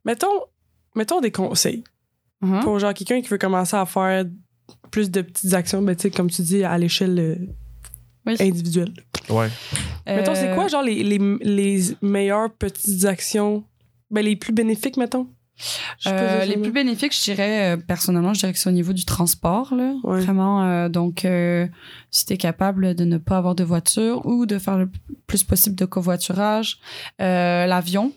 mettons, 0.05 0.27
mettons 0.95 1.21
des 1.21 1.31
conseils 1.31 1.85
Mhm. 2.41 2.61
pour 2.61 2.79
genre 2.79 2.95
quelqu'un 2.95 3.21
qui 3.21 3.29
veut 3.29 3.39
commencer 3.39 3.77
à 3.77 3.85
faire 3.87 4.25
plus 4.91 5.11
de 5.11 5.23
petites 5.23 5.55
actions, 5.55 5.83
ben, 5.83 5.97
tu 5.97 6.03
sais, 6.03 6.11
comme 6.11 6.31
tu 6.31 6.43
dis, 6.43 6.63
à 6.65 6.77
l'échelle 6.79 7.19
euh, 7.19 7.37
Oui. 8.27 8.37
individuelle. 8.41 8.93
Ouais. 9.29 9.49
Mettons, 10.07 10.35
c'est 10.35 10.49
Euh, 10.51 10.55
quoi, 10.55 10.69
genre, 10.69 10.83
les, 10.83 11.03
les, 11.03 11.19
les 11.43 11.83
meilleures 12.03 12.51
petites 12.55 13.05
actions, 13.05 13.65
ben, 14.11 14.25
les 14.25 14.37
plus 14.37 14.53
bénéfiques, 14.53 14.97
mettons? 14.97 15.27
Euh, 16.07 16.45
les 16.45 16.57
plus 16.57 16.71
bénéfiques, 16.71 17.13
je 17.17 17.23
dirais, 17.25 17.75
euh, 17.75 17.77
personnellement, 17.77 18.33
je 18.33 18.39
dirais 18.41 18.53
que 18.53 18.59
c'est 18.61 18.69
au 18.69 18.73
niveau 18.73 18.93
du 18.93 19.05
transport. 19.05 19.75
Là. 19.75 19.95
Ouais. 20.05 20.21
Vraiment, 20.21 20.63
euh, 20.65 20.89
donc, 20.89 21.25
euh, 21.25 21.67
si 22.13 22.25
tu 22.27 22.35
es 22.35 22.37
capable 22.37 22.95
de 22.95 23.05
ne 23.05 23.19
pas 23.19 23.39
avoir 23.39 23.57
de 23.57 23.65
voiture 23.65 24.25
ou 24.25 24.47
de 24.47 24.59
faire 24.59 24.79
le 24.79 24.89
plus 25.27 25.43
possible 25.43 25.75
de 25.75 25.85
covoiturage, 25.85 26.79
euh, 27.21 27.67
l'avion, 27.67 28.13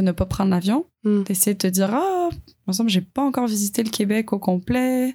de 0.00 0.06
ne 0.06 0.12
pas 0.12 0.26
prendre 0.26 0.50
l'avion, 0.50 0.86
Hmm. 1.04 1.22
d'essayer 1.22 1.54
de 1.54 1.58
te 1.58 1.66
dire, 1.66 1.90
ah, 1.92 2.28
me 2.66 2.72
semble 2.72 2.90
j'ai 2.90 3.00
pas 3.00 3.22
encore 3.22 3.46
visité 3.46 3.82
le 3.82 3.90
Québec 3.90 4.32
au 4.32 4.38
complet. 4.38 5.14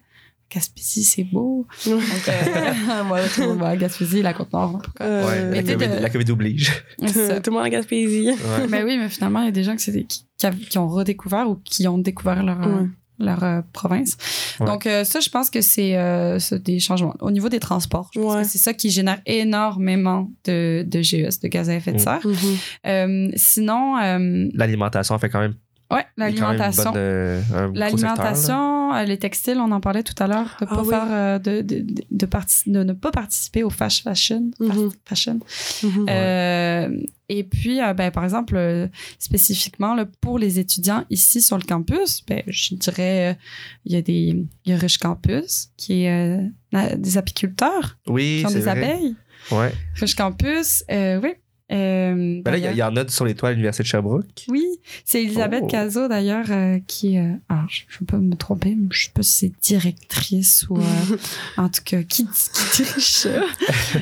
Gaspésie, 0.53 1.03
c'est 1.03 1.23
beau. 1.23 1.65
Donc, 1.85 2.01
euh, 2.27 3.03
moi, 3.07 3.19
tout 3.33 3.41
le 3.41 3.47
monde 3.47 3.59
va 3.59 3.69
à 3.69 3.75
Gaspésie, 3.75 4.21
la 4.21 4.33
Côte-Nord. 4.33 4.81
Euh, 5.01 5.25
Ouais, 5.51 5.61
la, 5.61 6.09
COVID, 6.09 6.31
oblige. 6.31 6.83
Ça. 7.07 7.41
Tout 7.41 7.49
le 7.49 7.57
monde 7.57 7.65
en 7.65 7.69
Gaspésie. 7.69 8.29
Ouais. 8.29 8.67
mais 8.69 8.83
oui, 8.83 8.97
mais 8.97 9.09
finalement, 9.09 9.41
il 9.41 9.45
y 9.45 9.47
a 9.47 9.51
des 9.51 9.63
gens 9.63 9.75
qui, 9.75 10.77
ont 10.77 10.87
redécouvert 10.87 11.49
ou 11.49 11.55
qui 11.55 11.87
ont 11.87 11.97
découvert 11.97 12.43
leur, 12.43 12.61
euh, 12.61 12.81
Ouais. 12.81 12.87
Leur 13.19 13.43
euh, 13.43 13.61
province. 13.73 14.17
Ouais. 14.59 14.65
Donc, 14.65 14.85
euh, 14.87 15.03
ça, 15.03 15.19
je 15.19 15.29
pense 15.29 15.49
que 15.49 15.61
c'est 15.61 15.95
euh, 15.97 16.39
des 16.63 16.79
changements. 16.79 17.15
Au 17.21 17.31
niveau 17.31 17.49
des 17.49 17.59
transports, 17.59 18.09
je 18.13 18.19
pense 18.19 18.35
Ouais. 18.35 18.41
que 18.41 18.47
c'est 18.47 18.57
ça 18.57 18.73
qui 18.73 18.89
génère 18.89 19.19
énormément 19.25 20.29
de, 20.45 20.83
de 20.87 21.01
GES, 21.01 21.39
de 21.41 21.47
gaz 21.47 21.69
à 21.69 21.75
effet 21.75 21.91
de 21.91 21.97
Mm. 21.97 21.99
serre. 21.99 22.25
Mhm. 22.25 22.35
Euh, 22.87 23.31
sinon, 23.35 23.97
euh, 23.97 24.47
L'alimentation 24.53 25.17
fait 25.19 25.29
quand 25.29 25.39
même, 25.39 25.55
une 26.01 26.03
l'alimentation. 26.17 26.93
euh. 26.95 27.41
L'alimentation, 27.73 28.93
euh, 28.93 29.03
les 29.03 29.17
textiles, 29.17 29.57
on 29.59 29.71
en 29.71 29.79
parlait 29.79 30.03
tout 30.03 30.15
à 30.21 30.27
l'heure, 30.27 30.55
de, 30.61 30.67
Ah 30.69 30.75
pas 30.75 30.81
oui. 30.81 30.89
faire, 30.89 31.07
euh, 31.09 31.39
de, 31.39 31.61
de, 31.61 31.79
de, 31.79 32.03
de 32.09 32.25
parti- 32.25 32.69
de 32.71 32.83
ne 32.83 32.93
pas 32.93 33.11
participer 33.11 33.63
au 33.63 33.69
fast 33.69 34.03
fashion. 34.03 34.51
Mhm. 34.59 34.91
fashion. 35.05 35.39
Mhm. 35.83 36.05
Euh, 36.09 36.89
et 37.29 37.43
puis, 37.43 37.81
euh, 37.81 37.93
ben, 37.93 38.11
par 38.11 38.23
exemple, 38.23 38.55
euh, 38.55 38.87
spécifiquement 39.19 39.95
là, 39.95 40.05
pour 40.21 40.37
les 40.37 40.59
étudiants 40.59 41.05
ici 41.09 41.41
sur 41.41 41.57
le 41.57 41.63
campus, 41.63 42.23
ben, 42.27 42.43
je 42.47 42.75
dirais, 42.75 43.31
euh, 43.31 43.33
il 43.85 43.93
y 43.93 43.95
a 43.95 44.01
des 44.01 44.45
il 44.65 44.71
y 44.71 44.73
a 44.73 44.77
Rush 44.77 44.97
Campus, 44.97 45.69
qui 45.77 46.03
est 46.03 46.49
euh, 46.73 46.95
des 46.97 47.17
apiculteurs 47.17 47.97
Oui, 48.07 48.39
qui 48.41 48.45
ont 48.47 48.51
des 48.51 48.59
vrai. 48.59 48.71
abeilles. 48.71 49.15
Ouais. 49.51 49.73
Campus, 50.15 50.83
euh, 50.91 51.19
oui. 51.21 51.33
Euh, 51.71 52.41
Ben 52.43 52.51
là, 52.51 52.57
il 52.57 52.75
y 52.75 52.77
y, 52.77 52.83
en 52.83 52.95
a 52.97 53.07
sur 53.07 53.25
les 53.25 53.35
toits 53.35 53.49
à 53.49 53.51
l'Université 53.53 53.83
de 53.83 53.87
Sherbrooke. 53.87 54.45
oui, 54.49 54.65
c'est 55.05 55.23
Elisabeth 55.23 55.61
Oh. 55.63 55.67
Cazot 55.67 56.07
d'ailleurs 56.09 56.45
euh, 56.49 56.77
qui. 56.87 57.17
euh, 57.17 57.31
alors, 57.49 57.65
je 57.69 57.83
ne 57.95 57.99
veux 58.01 58.05
pas 58.05 58.17
me 58.17 58.35
tromper, 58.35 58.75
mais 58.75 58.87
je 58.91 59.05
sais 59.05 59.11
pas 59.13 59.23
si 59.23 59.33
c'est 59.33 59.51
directrice 59.61 60.65
ou. 60.69 60.77
euh, 60.77 60.81
en 61.57 61.69
tout 61.69 61.81
cas, 61.85 62.03
qui, 62.03 62.25
qui 62.25 62.83
dirige. 62.83 63.27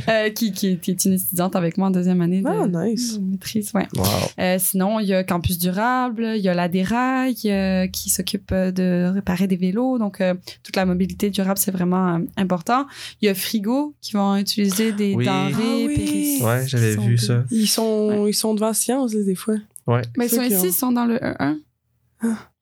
Euh, 0.09 0.29
qui, 0.35 0.51
qui, 0.53 0.67
est- 0.69 0.77
qui 0.81 0.91
est 0.91 1.05
une 1.05 1.13
étudiante 1.13 1.55
avec 1.55 1.77
moi 1.77 1.87
en 1.87 1.91
deuxième 1.91 2.21
année 2.21 2.41
de, 2.41 2.47
Ah, 2.47 2.67
nice. 2.67 3.19
de 3.19 3.23
maîtrise. 3.25 3.71
Ouais. 3.75 3.87
Wow. 3.95 4.05
Euh, 4.39 4.57
sinon, 4.59 4.99
il 4.99 5.07
y 5.07 5.13
a 5.13 5.23
Campus 5.23 5.59
Durable, 5.59 6.33
il 6.35 6.41
y 6.41 6.49
a 6.49 6.53
la 6.55 6.67
Déraille 6.67 7.35
euh, 7.45 7.87
qui 7.87 8.09
s'occupe 8.09 8.51
de 8.53 9.11
réparer 9.13 9.45
des 9.47 9.55
vélos. 9.57 9.99
Donc, 9.99 10.19
euh, 10.19 10.33
toute 10.63 10.75
la 10.75 10.85
mobilité 10.85 11.29
durable, 11.29 11.59
c'est 11.59 11.71
vraiment 11.71 12.15
euh, 12.15 12.19
important. 12.37 12.87
Il 13.21 13.27
y 13.27 13.29
a 13.29 13.35
Frigo 13.35 13.93
qui 14.01 14.13
vont 14.13 14.35
utiliser 14.35 14.91
des 14.93 15.13
Oui. 15.13 15.25
denrées 15.25 15.53
Ah 15.57 15.85
oui. 15.87 15.95
périssables. 15.95 16.49
Ouais, 16.61 16.67
j'avais 16.67 16.95
vu 16.95 17.17
ça. 17.19 17.43
Ils 17.51 17.67
sont, 17.67 18.25
ils 18.27 18.33
sont 18.33 18.53
devant 18.53 18.73
Science, 18.73 19.11
des 19.11 19.35
fois. 19.35 19.55
Ouais. 19.87 20.01
Mais 20.17 20.25
ils 20.27 20.29
sont 20.29 20.41
ici, 20.41 20.55
ont- 20.55 20.63
ils 20.63 20.73
sont 20.73 20.91
dans 20.91 21.05
le 21.05 21.17
E1. 21.17 21.57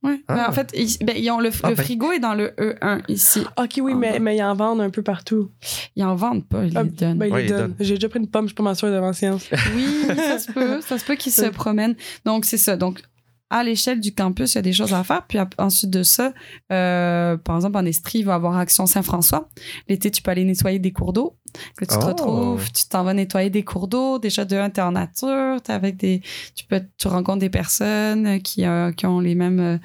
Ouais. 0.01 0.21
Ah. 0.29 0.35
Ben, 0.35 0.45
en 0.47 0.51
fait, 0.53 0.71
ils, 0.73 1.05
ben, 1.05 1.15
ils 1.17 1.29
ont 1.29 1.41
le, 1.41 1.49
Ah, 1.63 1.69
le 1.71 1.75
ben. 1.75 1.83
frigo 1.83 2.11
est 2.13 2.19
dans 2.19 2.33
le 2.33 2.53
E1 2.57 3.01
ici. 3.09 3.41
Ok, 3.57 3.79
oui, 3.81 3.91
Ah, 3.93 3.97
mais, 3.99 4.19
mais 4.19 4.37
ils 4.37 4.41
en 4.43 4.55
vendent 4.55 4.79
un 4.79 4.89
peu 4.89 5.01
partout. 5.01 5.51
Ils 5.97 6.03
en 6.05 6.15
vendent 6.15 6.47
pas, 6.47 6.63
ils 6.63 6.77
Ah, 6.77 6.83
les 6.83 6.89
donnent. 6.89 7.17
Ben, 7.17 7.25
ils 7.25 7.33
Ouais, 7.33 7.45
donnent. 7.45 7.57
donnent. 7.59 7.75
J'ai 7.81 7.95
déjà 7.95 8.07
pris 8.07 8.19
une 8.19 8.27
pomme, 8.29 8.45
je 8.45 8.49
suis 8.49 8.55
pas 8.55 8.63
mal 8.63 8.77
sûre 8.77 8.89
devant 8.89 9.11
Science. 9.11 9.49
Oui, 9.75 9.85
ça 10.15 10.39
se 10.39 10.51
peut. 10.51 10.79
Ça 10.81 10.97
se 10.97 11.03
peut 11.03 11.15
qu'ils 11.15 11.33
se 11.33 11.45
promènent. 11.47 11.95
Donc, 12.23 12.45
c'est 12.45 12.57
ça. 12.57 12.77
Donc, 12.77 13.01
à 13.49 13.63
l'échelle 13.63 13.99
du 13.99 14.13
campus, 14.13 14.53
il 14.53 14.57
y 14.57 14.59
a 14.59 14.61
des 14.61 14.73
choses 14.73 14.93
à 14.93 15.03
faire. 15.03 15.25
Puis 15.27 15.39
ensuite 15.57 15.89
de 15.89 16.03
ça, 16.03 16.33
euh, 16.71 17.35
par 17.37 17.55
exemple, 17.55 17.77
en 17.77 17.85
Estrie, 17.85 18.19
il 18.19 18.25
va 18.25 18.33
y 18.33 18.35
avoir 18.35 18.57
Action 18.57 18.85
Saint-François. 18.85 19.49
L'été, 19.87 20.11
tu 20.11 20.21
peux 20.21 20.31
aller 20.31 20.43
nettoyer 20.45 20.79
des 20.79 20.91
cours 20.91 21.13
d'eau. 21.13 21.35
Que 21.77 21.83
tu 21.85 21.97
te 21.97 22.03
Oh. 22.03 22.05
retrouves, 22.05 22.71
tu 22.71 22.85
t'en 22.89 23.03
vas 23.03 23.15
nettoyer 23.15 23.49
des 23.49 23.63
cours 23.63 23.87
d'eau. 23.87 24.19
Déjà, 24.19 24.45
de 24.45 24.55
un, 24.55 24.69
t'es 24.69 24.81
en 24.81 24.91
nature, 24.91 25.59
t'es 25.63 25.73
avec 25.73 25.97
des, 25.97 26.21
tu 26.53 26.63
peux, 26.65 26.79
tu 26.99 27.07
rencontres 27.07 27.39
des 27.39 27.49
personnes 27.49 28.39
qui, 28.43 28.65
euh, 28.65 28.91
qui 28.91 29.07
ont 29.07 29.19
les 29.19 29.33
mêmes 29.33 29.59
euh, 29.59 29.77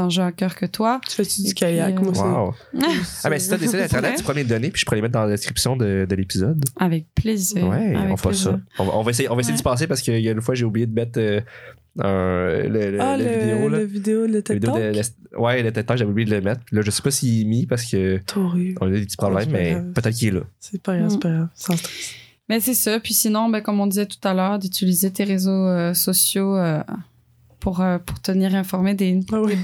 enjeux 0.00 0.22
à 0.22 0.32
cœur 0.32 0.54
que 0.54 0.64
toi. 0.64 0.98
Tu 1.06 1.14
fais-tu 1.16 1.42
Et 1.42 1.44
du 1.44 1.48
puis, 1.50 1.54
kayak, 1.56 1.94
euh, 1.98 2.00
moi. 2.00 2.44
Wow. 2.44 2.54
Ah, 3.22 3.28
mais 3.28 3.38
si 3.38 3.50
t'as 3.50 3.58
des 3.58 3.66
sites 3.66 3.80
internet, 3.80 4.14
tu 4.16 4.22
prends 4.22 4.32
les 4.32 4.44
données, 4.44 4.70
puis 4.70 4.80
je 4.80 4.86
pourrais 4.86 4.96
les 4.96 5.02
mettre 5.02 5.12
dans 5.12 5.24
la 5.24 5.28
description 5.28 5.76
de, 5.76 6.06
de 6.08 6.14
l'épisode. 6.16 6.64
Avec 6.78 7.04
plaisir. 7.14 7.68
Ouais, 7.68 7.94
avec 7.94 8.12
on 8.12 8.16
fera 8.16 8.30
plaisir. 8.30 8.52
ça. 8.52 8.60
On 8.78 8.84
va, 8.86 8.96
on 8.96 9.02
va 9.02 9.10
essayer, 9.10 9.28
on 9.30 9.34
va 9.34 9.40
essayer 9.40 9.52
Ouais. 9.52 9.56
d'y 9.58 9.62
passer 9.62 9.86
parce 9.86 10.00
qu'il 10.00 10.18
y 10.20 10.28
a 10.28 10.32
une 10.32 10.40
fois, 10.40 10.54
j'ai 10.54 10.64
oublié 10.64 10.86
de 10.86 10.94
mettre 10.94 11.20
euh, 12.02 12.64
un- 12.64 12.68
le, 12.68 12.90
le- 12.92 13.00
Ah, 13.00 13.16
la 13.16 13.24
le, 13.24 13.38
vidéo. 13.40 13.68
Là. 13.68 13.78
le 13.78 13.84
vidéo, 13.84 14.26
le 14.26 14.32
La 14.34 14.42
TED 14.42 14.54
vidéo 14.56 14.72
de- 14.76 14.92
Talk? 14.92 15.06
de- 15.32 15.36
ouais, 15.38 15.62
le 15.62 15.72
TED 15.72 15.86
Talk, 15.86 15.98
j'avais 15.98 16.10
oublié 16.10 16.26
de 16.30 16.34
le 16.36 16.40
mettre. 16.40 16.60
Là, 16.72 16.82
je 16.82 16.90
sais 16.90 17.02
pas 17.02 17.10
s'il 17.10 17.40
est 17.42 17.44
mis 17.44 17.66
parce 17.66 17.84
que 17.84 18.18
Torrue. 18.26 18.74
on 18.80 18.86
a 18.86 18.90
des 18.90 19.02
petits 19.04 19.16
problèmes, 19.16 19.50
mais 19.50 19.72
grave. 19.72 19.92
peut-être 19.92 20.14
qu'il 20.16 20.28
est 20.28 20.32
là. 20.32 20.40
C'est 20.60 20.80
pas 20.82 20.96
grave, 20.96 21.06
Mm. 21.06 21.10
c'est 21.10 21.20
pas 21.20 21.28
grave. 21.30 21.48
Sans 21.54 21.76
stress. 21.76 22.14
Mais 22.48 22.60
c'est 22.60 22.74
ça. 22.74 22.98
Puis 23.00 23.14
sinon, 23.14 23.48
ben, 23.48 23.60
comme 23.60 23.78
on 23.80 23.86
disait 23.86 24.06
tout 24.06 24.18
à 24.28 24.34
l'heure, 24.34 24.58
d'utiliser 24.58 25.10
tes 25.12 25.24
réseaux 25.24 25.50
euh, 25.68 25.94
sociaux 25.94 26.56
euh, 26.56 26.82
pour, 27.60 27.80
euh, 27.80 27.98
pour 27.98 28.20
tenir 28.20 28.54
informé 28.54 28.94
des, 28.94 29.20
Ah 29.32 29.40
oui. 29.40 29.54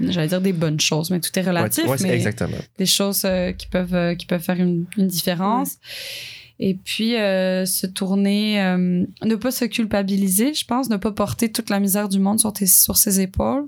j'allais 0.00 0.26
dire 0.28 0.40
des 0.40 0.52
bonnes 0.52 0.80
choses, 0.80 1.10
mais 1.10 1.20
tout 1.20 1.30
est 1.38 1.42
relatif. 1.42 1.84
Ouais, 1.84 1.90
ouais, 1.90 1.96
mais 2.02 2.14
exactement. 2.16 2.56
des 2.78 2.86
choses 2.86 3.22
euh, 3.24 3.52
qui 3.52 3.68
peuvent 3.68 3.94
euh, 3.94 4.14
qui 4.16 4.26
peuvent 4.26 4.42
faire 4.42 4.58
une, 4.58 4.86
une 4.96 5.06
différence. 5.06 5.76
Et 6.64 6.74
puis 6.74 7.16
euh, 7.16 7.66
se 7.66 7.88
tourner, 7.88 8.62
euh, 8.62 9.04
ne 9.24 9.34
pas 9.34 9.50
se 9.50 9.64
culpabiliser, 9.64 10.54
je 10.54 10.64
pense, 10.64 10.88
ne 10.90 10.96
pas 10.96 11.10
porter 11.10 11.50
toute 11.50 11.70
la 11.70 11.80
misère 11.80 12.08
du 12.08 12.20
monde 12.20 12.38
sur 12.38 12.52
tes 12.52 12.66
sur 12.68 12.96
ses 12.96 13.20
épaules, 13.20 13.66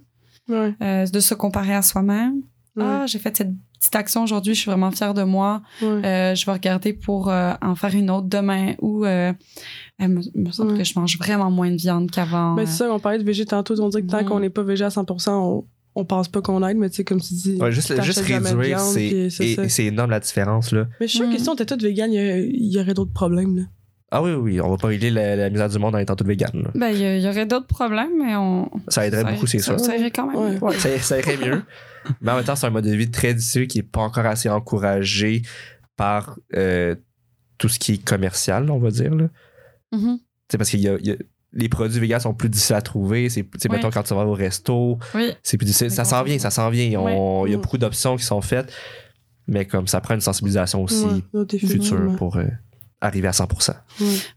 Ouais. 0.49 0.75
euh, 0.81 1.05
de 1.07 1.19
se 1.21 1.35
comparer 1.35 1.75
à 1.75 1.83
soi-même. 1.83 2.35
Ouais. 2.77 2.85
Ah, 2.87 3.05
j'ai 3.07 3.19
fait 3.19 3.37
cette 3.37 3.51
petite 3.81 3.97
action 3.97 4.23
aujourd'hui, 4.23 4.55
je 4.55 4.61
suis 4.61 4.71
vraiment 4.71 4.93
fière 4.93 5.13
de 5.13 5.25
moi. 5.25 5.63
ouais. 5.83 6.35
Je 6.37 6.47
vais 6.47 6.53
regarder 6.53 6.93
pour 6.93 7.29
en 7.29 7.75
faire 7.75 7.95
une 7.95 8.11
autre 8.11 8.29
demain 8.29 8.75
ou 8.81 9.05
il 9.05 10.09
me, 10.09 10.21
me 10.37 10.51
semble 10.53 10.79
que 10.79 10.85
je 10.85 10.97
mange 10.99 11.19
vraiment 11.19 11.51
moins 11.51 11.71
de 11.73 11.77
viande 11.77 12.11
qu'avant. 12.13 12.55
Ben, 12.55 12.65
c'est 12.65 12.79
ça, 12.85 12.93
on 12.93 13.01
parlait 13.01 13.19
de 13.19 13.25
végé 13.25 13.45
tantôt. 13.45 13.79
On 13.81 13.89
dirait 13.89 14.03
que 14.03 14.09
tant 14.11 14.25
qu'on 14.25 14.39
n'est 14.41 14.51
pas 14.51 14.63
végé 14.63 14.85
à 14.85 14.89
100%, 14.89 15.31
on, 15.31 15.65
on 15.95 16.05
pense 16.05 16.29
pas 16.29 16.43
qu'on 16.43 16.67
aide, 16.67 16.77
mais 16.77 16.91
tu 16.91 16.97
sais, 16.97 17.05
comme 17.05 17.21
tu 17.21 17.35
dis. 17.35 17.57
Ouais, 17.61 17.71
juste 17.73 18.01
juste 18.03 18.21
réduire, 18.21 18.81
c'est 18.81 19.31
ça. 19.31 19.83
énorme 19.83 20.11
la 20.11 20.21
différence. 20.21 20.73
Là. 20.73 20.89
Mais 21.01 21.07
je 21.07 21.13
suis 21.13 21.19
sûre 21.19 21.29
Mm. 21.29 21.33
que 21.35 21.41
si 21.41 21.49
on 21.49 21.55
était 21.55 21.67
tous 21.67 21.83
véganes, 21.83 22.13
il 22.13 22.17
y 22.21 22.31
aurait- 22.31 22.49
il 22.49 22.73
y, 22.73 22.79
aurait 22.81 22.95
d'autres 22.95 23.13
problèmes. 23.13 23.57
Là. 23.57 23.63
Ah 24.11 24.23
oui, 24.23 24.33
oui, 24.33 24.61
on 24.61 24.71
va 24.71 24.77
pas 24.77 24.89
régler 24.89 25.11
la, 25.11 25.35
la 25.35 25.51
misère 25.51 25.69
du 25.69 25.79
monde 25.79 25.95
en 25.97 25.99
étant 25.99 26.15
tout 26.17 26.25
vegan. 26.25 26.51
là. 26.55 26.71
Ben, 26.75 26.89
il 26.91 27.21
y, 27.23 27.27
aurait 27.29 27.47
d'autres 27.47 27.67
problèmes, 27.67 28.11
mais 28.19 28.37
on. 28.37 28.71
Ça 28.89 29.07
aiderait 29.07 29.25
beaucoup, 29.33 29.47
c'est 29.47 29.59
sûr. 29.59 29.79
Ça 29.81 29.97
irait 29.97 30.11
quand 30.11 30.27
même. 30.31 30.61
Ouais. 30.61 30.71
Ouais, 30.71 30.79
ça, 30.79 30.97
ça 30.99 31.19
irait 31.19 31.37
mieux. 31.37 31.63
Mais 32.21 32.31
en 32.33 32.37
même 32.37 32.45
temps, 32.45 32.55
c'est 32.57 32.67
un 32.67 32.71
mode 32.71 32.85
de 32.85 32.95
vie 32.95 33.11
très 33.11 33.35
difficile 33.35 33.67
qui 33.67 33.79
est 33.79 33.83
pas 33.83 34.03
encore 34.03 34.27
assez 34.27 34.49
encouragé 34.49 35.43
par 35.97 36.39
euh, 36.55 36.95
tout 37.59 37.69
ce 37.69 37.79
qui 37.79 37.95
est 37.95 38.05
commercial, 38.05 38.71
on 38.71 38.79
va 38.79 38.91
dire. 38.91 39.15
Là. 39.15 39.29
Tu 39.93 39.99
sais, 40.51 40.59
parce 40.59 40.71
qu'il 40.71 40.81
y 40.81 40.89
a, 40.89 40.97
il 41.01 41.07
y 41.07 41.11
a- 41.13 41.17
les 41.55 41.69
produits 41.69 42.01
végans 42.01 42.21
sont 42.21 42.35
plus 42.35 42.49
difficiles 42.49 42.77
à 42.77 42.83
trouver. 42.83 43.29
C'est, 43.29 43.43
Oui. 43.43 43.69
mettons, 43.71 43.91
quand 43.91 44.03
tu 44.03 44.13
vas 44.15 44.27
au 44.27 44.33
resto, 44.33 44.99
Oui. 45.15 45.33
c'est 45.43 45.57
plus 45.57 45.67
difficile. 45.67 45.91
Ça 45.91 46.05
s'en 46.05 46.23
vient, 46.25 46.39
ça 46.39 46.51
s'en 46.51 46.69
vient. 46.71 46.85
Il 46.85 46.93
y 47.51 47.55
a 47.55 47.57
beaucoup 47.57 47.79
d'options 47.79 48.17
qui 48.17 48.25
sont 48.25 48.41
faites, 48.41 48.73
mais 49.47 49.65
comme 49.65 49.87
ça 49.87 50.01
prend 50.01 50.15
une 50.15 50.21
sensibilisation 50.21 50.83
aussi 50.83 51.07
future 51.59 52.17
pour 52.17 52.37
euh, 52.37 52.45
arriver 53.05 53.29
à 53.29 53.33
100%. 53.33 53.75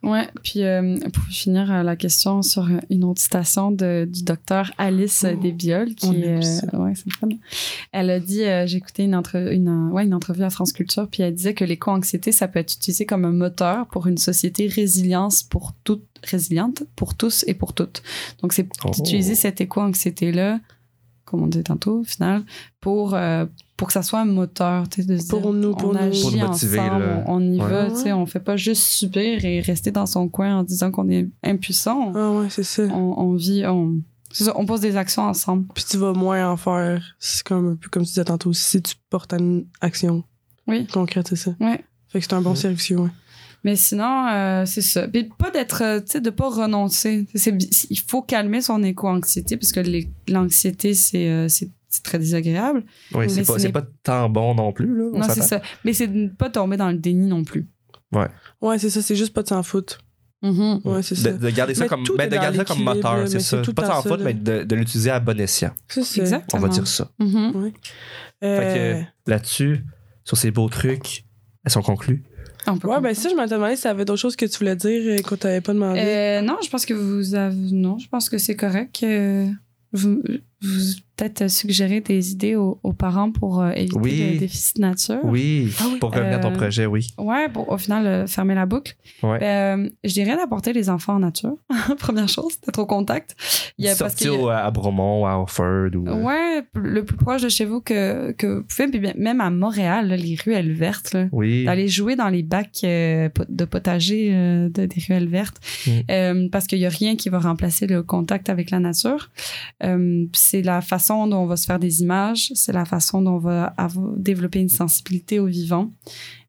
Ouais, 0.03 0.27
puis 0.43 0.63
euh, 0.63 0.97
pour 1.13 1.23
finir 1.25 1.71
euh, 1.71 1.83
la 1.83 1.95
question 1.95 2.41
sur 2.41 2.63
euh, 2.65 2.77
une 2.89 3.03
autre 3.03 3.21
citation 3.21 3.71
de, 3.71 4.07
du 4.11 4.23
docteur 4.23 4.71
Alice 4.77 5.25
Oh, 5.27 5.35
Desbioles, 5.41 5.95
qui 5.95 6.21
est. 6.23 6.41
ça. 6.41 6.67
ouais, 6.79 6.93
c'est 6.95 7.05
le 7.07 7.11
fun. 7.11 7.29
Elle 7.91 8.09
a 8.09 8.19
dit 8.19 8.43
euh, 8.43 8.67
j'ai 8.67 8.77
écouté 8.77 9.03
une, 9.03 9.15
entre, 9.15 9.35
une, 9.51 9.69
euh, 9.89 9.91
ouais, 9.91 10.03
une 10.05 10.13
entrevue 10.13 10.43
à 10.43 10.49
France 10.49 10.73
Culture, 10.73 11.07
puis 11.09 11.23
elle 11.23 11.33
disait 11.33 11.53
que 11.53 11.63
l'éco-anxiété, 11.65 12.31
ça 12.31 12.47
peut 12.47 12.59
être 12.59 12.73
utilisé 12.73 13.05
comme 13.05 13.25
un 13.25 13.31
moteur 13.31 13.87
pour 13.87 14.07
une 14.07 14.17
société 14.17 14.67
résilience 14.67 15.43
pour 15.43 15.73
toutes, 15.83 16.05
résiliente 16.23 16.83
pour 16.95 17.15
tous 17.15 17.43
et 17.47 17.53
pour 17.53 17.73
toutes. 17.73 18.03
Donc, 18.41 18.53
c'est 18.53 18.67
Oh. 18.83 18.91
d'utiliser 18.91 19.35
cette 19.35 19.61
éco-anxiété-là, 19.61 20.59
comme 21.25 21.41
on 21.43 21.47
disait 21.47 21.63
tantôt, 21.63 22.01
au 22.01 22.03
final, 22.03 22.43
pour. 22.81 23.15
Pour 23.77 23.87
que 23.87 23.93
ça 23.93 24.01
soit 24.01 24.19
un 24.21 24.25
moteur, 24.25 24.89
tu 24.89 25.01
sais, 25.03 25.07
de 25.07 25.17
se 25.17 25.27
Pour 25.27 25.41
dire, 25.41 25.53
nous, 25.53 25.75
pour 25.75 25.89
on 25.89 25.93
nous. 25.93 25.99
agit 25.99 26.21
Pour 26.23 26.31
nous 26.31 26.39
motiver, 26.47 26.79
ensemble, 26.79 27.03
là. 27.05 27.23
on, 27.27 27.35
on 27.37 27.53
y 27.53 27.61
Ouais. 27.61 27.69
va, 27.69 27.89
tu 27.91 27.95
sais, 27.97 28.11
on 28.11 28.25
fait 28.25 28.39
pas 28.39 28.57
juste 28.57 28.81
subir 28.83 29.45
et 29.45 29.59
rester 29.61 29.91
dans 29.91 30.05
son 30.07 30.27
coin 30.29 30.57
en 30.57 30.63
disant 30.63 30.89
qu'on 30.91 31.09
est 31.09 31.27
impuissant. 31.43 32.11
Ah 32.15 32.31
ouais, 32.31 32.47
c'est 32.49 32.63
ça. 32.63 32.83
On, 32.83 33.13
on 33.17 33.35
vit, 33.35 33.65
on, 33.67 34.01
c'est 34.31 34.43
ça, 34.45 34.53
on 34.57 34.65
pose 34.65 34.81
des 34.81 34.97
actions 34.97 35.23
ensemble. 35.23 35.67
Puis 35.75 35.85
tu 35.89 35.97
vas 35.97 36.13
moins 36.13 36.49
en 36.51 36.57
faire. 36.57 37.15
C'est 37.19 37.43
comme 37.45 37.73
un 37.73 37.75
peu 37.75 37.87
comme 37.89 38.03
tu 38.03 38.09
disais 38.09 38.25
tantôt, 38.25 38.51
si 38.51 38.81
tu 38.81 38.95
portes 39.09 39.31
à 39.33 39.37
une 39.37 39.65
action 39.79 40.23
Oui. 40.67 40.87
concrète, 40.87 41.27
c'est 41.29 41.35
ça. 41.35 41.51
Ouais. 41.59 41.79
Fait 42.09 42.19
que 42.19 42.25
c'est 42.25 42.33
un 42.33 42.41
bon 42.41 42.55
service, 42.55 42.89
ouais. 42.89 43.09
Mais 43.63 43.75
sinon, 43.75 44.27
euh, 44.31 44.65
c'est 44.65 44.81
ça. 44.81 45.07
Puis 45.07 45.29
pas 45.37 45.51
d'être, 45.51 45.81
euh, 45.83 45.99
tu 45.99 46.05
sais, 46.13 46.21
de 46.21 46.29
pas 46.29 46.47
renoncer. 46.49 47.27
Il 47.89 47.99
faut 48.07 48.21
calmer 48.21 48.61
son 48.61 48.81
éco-anxiété 48.83 49.57
parce 49.57 49.71
que 49.71 49.81
l'anxiété, 50.31 50.93
c'est, 50.93 51.27
euh, 51.29 51.47
c'est, 51.49 51.69
c'est 51.89 52.03
très 52.03 52.19
désagréable. 52.19 52.83
Oui, 53.13 53.19
Mais 53.25 53.29
c'est 53.29 53.43
ce 53.43 53.67
pas, 53.69 53.81
pas 53.81 53.87
tant 54.03 54.29
bon 54.29 54.55
non 54.55 54.71
plus. 54.73 54.95
Là, 54.97 55.09
on 55.13 55.19
non, 55.19 55.27
c'est 55.29 55.41
ça. 55.41 55.61
Mais 55.85 55.93
c'est 55.93 56.07
de 56.07 56.17
ne 56.17 56.27
pas 56.29 56.49
tomber 56.49 56.77
dans 56.77 56.89
le 56.89 56.97
déni 56.97 57.27
non 57.27 57.43
plus. 57.43 57.67
Ouais, 58.61 58.79
c'est 58.79 58.89
ça, 58.89 59.01
c'est 59.01 59.15
juste 59.15 59.33
pas 59.33 59.43
de 59.43 59.47
s'en 59.47 59.63
foutre. 59.63 59.99
Mhm. 60.41 60.81
Ouais, 60.85 61.01
c'est 61.01 61.15
ça. 61.15 61.31
De, 61.31 61.37
de 61.37 61.49
garder 61.49 61.73
ça 61.73 61.83
Mais 61.83 61.87
comme, 61.89 62.03
ben, 62.17 62.29
de 62.29 62.35
garder 62.35 62.57
ça 62.59 62.65
comme 62.65 62.83
moteur, 62.83 63.27
c'est 63.27 63.39
c'est 63.39 63.57
ça. 63.57 63.61
tout 63.61 63.73
Pas 63.73 63.81
le 63.83 63.87
tant 63.87 63.93
temps 63.95 63.99
en 63.99 64.03
faute, 64.03 64.19
ça, 64.19 64.25
mais 64.25 64.33
de, 64.35 64.63
de 64.63 64.75
l'utiliser 64.75 65.09
à 65.09 65.19
bon 65.19 65.39
escient. 65.39 65.71
C'est 65.87 66.25
ça. 66.25 66.41
On 66.53 66.59
va 66.59 66.67
dire 66.67 66.87
ça. 66.87 67.09
Mhm. 67.19 67.71
Euh, 68.43 68.57
Fait 68.59 69.05
que 69.25 69.31
là-dessus, 69.31 69.83
sur 70.23 70.37
ces 70.37 70.51
beaux 70.51 70.69
trucs, 70.69 71.25
elles 71.65 71.71
sont 71.71 71.81
conclues. 71.81 72.23
On 72.67 72.77
peut 72.77 72.87
Ouais, 72.87 72.99
ben 73.01 73.15
ça, 73.15 73.29
je 73.29 73.35
m'étais 73.35 73.55
demandé 73.55 73.75
si 73.77 73.83
t'avais 73.83 74.05
d'autres 74.05 74.19
choses 74.21 74.35
que 74.35 74.45
tu 74.45 74.57
voulais 74.59 74.75
dire 74.75 75.17
euh, 75.19 75.21
qu'on 75.23 75.37
t'avait 75.37 75.61
pas 75.61 75.73
demandé. 75.73 75.99
Euh, 76.01 76.41
non, 76.41 76.57
je 76.63 76.69
pense 76.69 76.85
que 76.85 76.93
vous 76.93 77.33
avez. 77.33 77.55
Non, 77.71 77.97
je 77.97 78.07
pense 78.07 78.29
que 78.29 78.37
c'est 78.37 78.55
correct. 78.55 79.03
vous, 79.93 80.21
vous 80.61 80.93
peut-être 81.15 81.49
suggérer 81.49 81.99
des 81.99 82.31
idées 82.31 82.55
aux, 82.55 82.79
aux 82.83 82.93
parents 82.93 83.31
pour 83.31 83.59
euh, 83.59 83.71
éviter 83.71 83.99
Oui. 83.99 84.29
le 84.33 84.37
déficit 84.39 84.77
nature? 84.77 85.17
Oui, 85.23 85.73
Ah 85.79 85.85
oui. 85.91 85.97
pour 85.99 86.13
revenir 86.13 86.35
à 86.37 86.39
ton 86.39 86.51
Euh, 86.51 86.55
projet, 86.55 86.85
oui. 86.85 87.07
Ouais, 87.17 87.49
pour 87.49 87.69
au 87.71 87.77
final 87.79 88.05
euh, 88.05 88.27
fermer 88.27 88.53
la 88.53 88.67
boucle. 88.67 88.95
Ouais. 89.23 89.39
Ben, 89.39 89.79
euh, 89.85 89.89
je 90.03 90.13
dirais 90.13 90.35
d'apporter 90.35 90.73
les 90.73 90.91
enfants 90.91 91.15
en 91.15 91.19
nature. 91.19 91.55
Première 91.97 92.29
chose, 92.29 92.59
d'être 92.63 92.77
au 92.77 92.85
contact. 92.85 93.35
Il 93.79 93.85
y 93.85 93.87
a 93.87 93.95
parce 93.95 94.11
Sortir 94.13 94.31
qu'il 94.33 94.39
y 94.39 94.43
a- 94.43 94.45
au- 94.45 94.49
à 94.49 94.69
Bromont, 94.69 95.25
à 95.25 95.39
Offord 95.39 95.89
ou. 95.95 96.07
euh, 96.07 96.21
Ouais, 96.21 96.63
le 96.75 97.03
plus 97.03 97.17
proche 97.17 97.41
de 97.41 97.49
chez 97.49 97.65
vous 97.65 97.81
que, 97.81 98.31
que 98.33 98.45
vous 98.59 98.63
pouvez. 98.63 98.87
Puis 98.87 99.01
même 99.17 99.41
à 99.41 99.49
Montréal, 99.49 100.09
là, 100.09 100.17
les 100.17 100.35
ruelles 100.45 100.71
vertes, 100.73 101.13
là, 101.13 101.25
Oui. 101.31 101.65
d'aller 101.65 101.87
jouer 101.87 102.15
dans 102.15 102.29
les 102.29 102.43
bacs 102.43 102.81
euh, 102.83 103.27
de 103.49 103.65
potager 103.65 104.29
euh, 104.35 104.69
de, 104.69 104.85
des 104.85 105.01
ruelles 105.07 105.29
vertes 105.29 105.57
Mm. 105.87 105.91
Euh, 106.11 106.49
parce 106.51 106.67
qu'il 106.67 106.79
n'y 106.79 106.85
a 106.85 106.89
rien 106.89 107.15
qui 107.15 107.29
va 107.29 107.39
remplacer 107.39 107.87
le 107.87 108.03
contact 108.03 108.49
avec 108.49 108.69
la 108.71 108.79
nature. 108.79 109.29
Euh, 109.83 110.25
puis 110.31 110.41
c'est 110.49 110.61
la 110.61 110.81
façon 110.81 111.27
dont 111.27 111.37
on 111.43 111.45
va 111.45 111.57
se 111.57 111.65
faire 111.65 111.79
des 111.79 112.01
images, 112.01 112.51
c'est 112.55 112.73
la 112.73 112.85
façon 112.85 113.21
dont 113.21 113.33
on 113.35 113.39
va 113.39 113.73
avoir- 113.77 114.13
développer 114.17 114.59
une 114.59 114.69
sensibilité 114.69 115.39
au 115.39 115.45
vivant. 115.47 115.91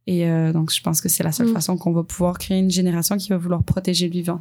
Et 0.06 0.26
euh, 0.28 0.52
donc, 0.52 0.72
je 0.72 0.80
pense 0.80 1.00
que 1.00 1.08
c'est 1.08 1.22
la 1.22 1.32
seule 1.32 1.48
Mm. 1.48 1.54
façon 1.54 1.76
qu'on 1.76 1.92
va 1.92 2.02
pouvoir 2.02 2.38
créer 2.38 2.58
une 2.58 2.70
génération 2.70 3.16
qui 3.16 3.28
va 3.28 3.36
vouloir 3.36 3.62
protéger 3.62 4.06
le 4.06 4.12
vivant. 4.12 4.40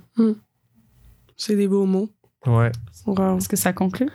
C'est 1.36 1.56
des 1.56 1.68
beaux 1.68 1.86
mots. 1.86 2.10
Ouais. 2.46 2.72
Wow. 3.06 3.38
Est-ce 3.38 3.50
que 3.50 3.56
ça 3.58 3.74
conclut? 3.74 4.10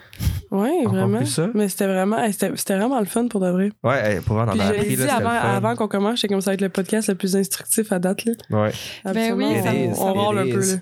Ouais, 0.51 0.71
Encore 0.81 0.93
vraiment. 0.95 1.25
ça? 1.25 1.49
Mais 1.55 1.69
c'était 1.69 1.87
vraiment, 1.87 2.17
c'était 2.31 2.53
c'était 2.57 2.77
vraiment 2.77 3.01
le 3.01 3.07
fun 3.07 3.27
pour 3.29 3.41
de 3.41 3.49
vrai. 3.51 3.73
Ouais, 3.83 4.21
pour 4.25 4.37
vrai, 4.37 4.45
on 4.49 4.53
en 4.53 4.59
a 4.61 4.73
je 4.75 4.79
appris, 4.81 4.97
là, 4.97 5.17
avant, 5.17 5.31
avant 5.31 5.77
qu'on 5.77 5.89
commence, 5.89 6.21
j'étais 6.21 6.33
comme 6.33 6.41
ça 6.41 6.51
va 6.51 6.55
être 6.55 6.61
le 6.61 6.69
podcast 6.69 7.09
le 7.09 7.15
plus 7.15 7.37
instructif 7.37 7.91
à 7.93 7.99
date. 7.99 8.25
Là. 8.25 8.33
Ouais. 8.51 8.73
Ben 9.05 9.33
oui, 9.35 9.45
on, 9.99 10.03
on 10.05 10.37
un 10.37 10.45
peu. 10.45 10.61
Là. 10.61 10.77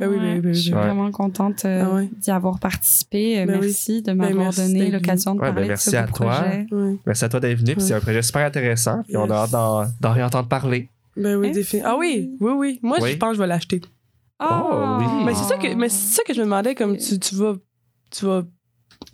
Ben 0.00 0.08
oui, 0.08 0.16
Ouais, 0.16 0.20
ben 0.20 0.34
oui, 0.36 0.40
ben 0.40 0.54
je 0.54 0.60
suis 0.60 0.70
vraiment 0.72 1.10
contente 1.10 1.64
euh, 1.64 1.84
Ah 1.86 1.94
ouais. 1.94 2.08
d'y 2.18 2.30
avoir 2.30 2.58
participé. 2.58 3.40
Euh, 3.40 3.46
Ben 3.46 3.54
oui. 3.60 3.66
merci 3.66 4.02
de 4.02 4.06
Ben 4.12 4.16
m'avoir 4.16 4.52
donné 4.52 4.90
l'occasion 4.90 5.34
de 5.34 5.40
Ouais, 5.40 5.48
ben 5.48 5.54
parler 5.54 5.68
merci 5.68 5.90
de 5.90 5.94
ce 5.94 5.96
à 5.98 6.06
toi. 6.06 6.32
projet. 6.32 6.66
Ouais. 6.72 6.96
Merci 7.06 7.24
à 7.24 7.28
toi 7.28 7.40
d'être 7.40 7.58
venu, 7.58 7.74
c'est 7.78 7.94
un 7.94 8.00
projet 8.00 8.22
super 8.22 8.46
intéressant, 8.46 9.02
puis 9.06 9.16
on 9.16 9.30
a 9.30 9.34
hâte 9.34 9.50
d'en, 10.00 10.12
réentendre 10.12 10.48
parler. 10.48 10.88
Ben 11.16 11.36
oui. 11.36 11.52
Ah 11.84 11.96
oui, 11.98 12.30
oui, 12.40 12.52
oui. 12.56 12.78
Moi, 12.82 12.98
Oui. 13.00 13.12
je 13.12 13.16
pense 13.16 13.30
que 13.30 13.34
je 13.36 13.40
vais 13.40 13.46
l'acheter. 13.46 13.80
Oh, 14.42 14.98
oui. 15.00 15.04
Mais 15.26 15.34
c'est 15.34 15.44
ça 15.44 15.56
que, 15.58 15.74
mais 15.74 15.88
c'est 15.90 16.16
ça 16.16 16.22
que 16.26 16.32
je 16.32 16.38
me 16.40 16.44
demandais, 16.46 16.74
comme 16.74 16.96
tu, 16.96 17.18
tu 17.18 17.34
vas, 17.34 17.54
tu 18.10 18.24
vas. 18.24 18.42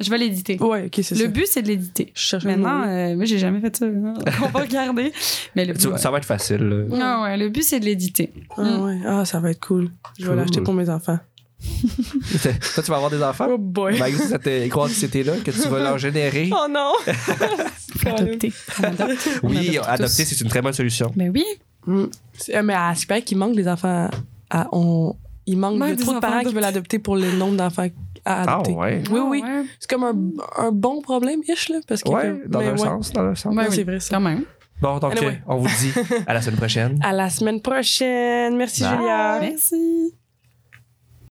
Je 0.00 0.10
vais 0.10 0.18
l'éditer. 0.18 0.58
Ouais, 0.62 0.86
ok, 0.86 0.92
c'est 0.96 1.14
ça. 1.14 1.22
Le 1.22 1.28
but, 1.28 1.46
c'est 1.46 1.62
de 1.62 1.68
l'éditer. 1.68 2.12
Je 2.14 2.20
cherchais 2.20 2.48
le 2.48 2.56
Maintenant, 2.56 2.86
euh, 2.86 3.16
moi, 3.16 3.24
j'ai 3.24 3.38
jamais 3.38 3.60
fait 3.60 3.74
ça. 3.76 3.86
hein. 3.86 4.14
On 4.42 4.48
va 4.48 4.60
regarder. 4.60 5.12
Mais 5.54 5.64
le 5.64 5.72
but. 5.72 5.96
Ça 5.96 6.10
va 6.10 6.18
être 6.18 6.24
facile. 6.24 6.58
là. 6.58 6.84
Ah 7.00 7.22
ouais, 7.22 7.36
le 7.38 7.48
but, 7.48 7.62
c'est 7.62 7.80
de 7.80 7.84
l'éditer. 7.86 8.32
Ah 8.56 8.62
ouais, 8.80 8.98
ah 9.06 9.24
ça 9.24 9.40
va 9.40 9.50
être 9.52 9.64
cool. 9.66 9.90
Je 10.18 10.24
vais 10.24 10.28
Cool. 10.30 10.36
l'acheter 10.38 10.60
pour 10.60 10.74
mes 10.74 10.90
enfants. 10.90 11.18
Toi, 12.42 12.82
tu 12.82 12.90
vas 12.90 12.96
avoir 12.96 13.10
des 13.10 13.22
enfants? 13.22 13.46
Oh 13.50 13.56
boy. 13.58 13.98
Malgré 13.98 14.22
cette 14.22 14.46
éco-anxiété-là 14.46 15.36
que 15.42 15.50
tu 15.50 15.68
vas 15.68 15.78
leur 15.82 15.98
générer. 15.98 16.50
Oh 16.52 16.66
non. 16.70 16.92
Adopter. 18.06 18.52
On 18.80 18.84
adopte. 18.84 19.28
On 19.42 19.48
Oui, 19.48 19.68
adopte 19.78 19.88
adopter, 19.88 20.24
tous. 20.24 20.28
c'est 20.30 20.40
une 20.42 20.48
très 20.50 20.62
bonne 20.62 20.72
solution. 20.74 21.10
Ben 21.16 21.30
oui. 21.32 21.44
Mm. 21.86 22.04
C'est- 22.34 22.56
euh, 22.56 22.62
Mais 22.62 22.74
à 22.74 22.94
super 22.94 23.24
qu'il 23.24 23.38
manque 23.38 23.56
des 23.56 23.66
enfants. 23.68 24.10
À, 24.50 24.68
on, 24.72 25.14
il 25.46 25.56
manque 25.58 25.78
Manque 25.78 25.88
il 25.88 25.92
a 25.92 25.96
des 25.96 26.02
trop 26.02 26.12
de 26.12 26.16
enfants 26.18 26.20
parents 26.20 26.32
qui 26.34 26.46
adoptés. 26.48 26.54
veulent 26.56 26.64
adopter 26.64 26.98
pour 26.98 27.16
le 27.16 27.32
nombre 27.32 27.56
d'enfants 27.56 27.88
à 28.26 28.44
Ah 28.46 28.62
ouais. 28.68 29.02
Oui, 29.10 29.20
oui. 29.28 29.42
Ouais, 29.42 29.64
C'est 29.80 29.88
comme 29.90 30.04
un, 30.04 30.62
un 30.66 30.72
bon 30.72 31.00
problème, 31.00 31.40
ish, 31.48 31.68
là. 31.70 31.78
Parce 31.88 32.02
que, 32.02 32.10
Ouais, 32.10 32.22
comme- 32.22 32.42
dans 32.50 32.58
mais 32.58 32.66
un 32.66 32.72
ouais. 32.72 32.78
sens, 32.78 33.12
dans 33.12 33.22
un 33.24 33.34
sens. 33.34 33.54
Ouais, 33.54 33.62
Ouais, 33.62 33.68
oui, 33.70 33.74
c'est 33.76 33.84
vrai, 33.84 34.00
ça. 34.00 34.16
Quand 34.16 34.20
même. 34.22 34.42
Bon, 34.82 34.98
donc, 34.98 35.16
Anyway. 35.16 35.40
on 35.46 35.56
vous 35.56 35.68
dit 35.80 35.92
à 36.26 36.34
la 36.34 36.42
semaine 36.42 36.56
prochaine. 36.58 36.98
À 37.02 37.12
la 37.12 37.30
semaine 37.30 37.60
prochaine. 37.62 38.56
Merci, 38.56 38.82
Bye. 38.82 38.90
Julia. 38.98 39.38
Merci. 39.40 40.14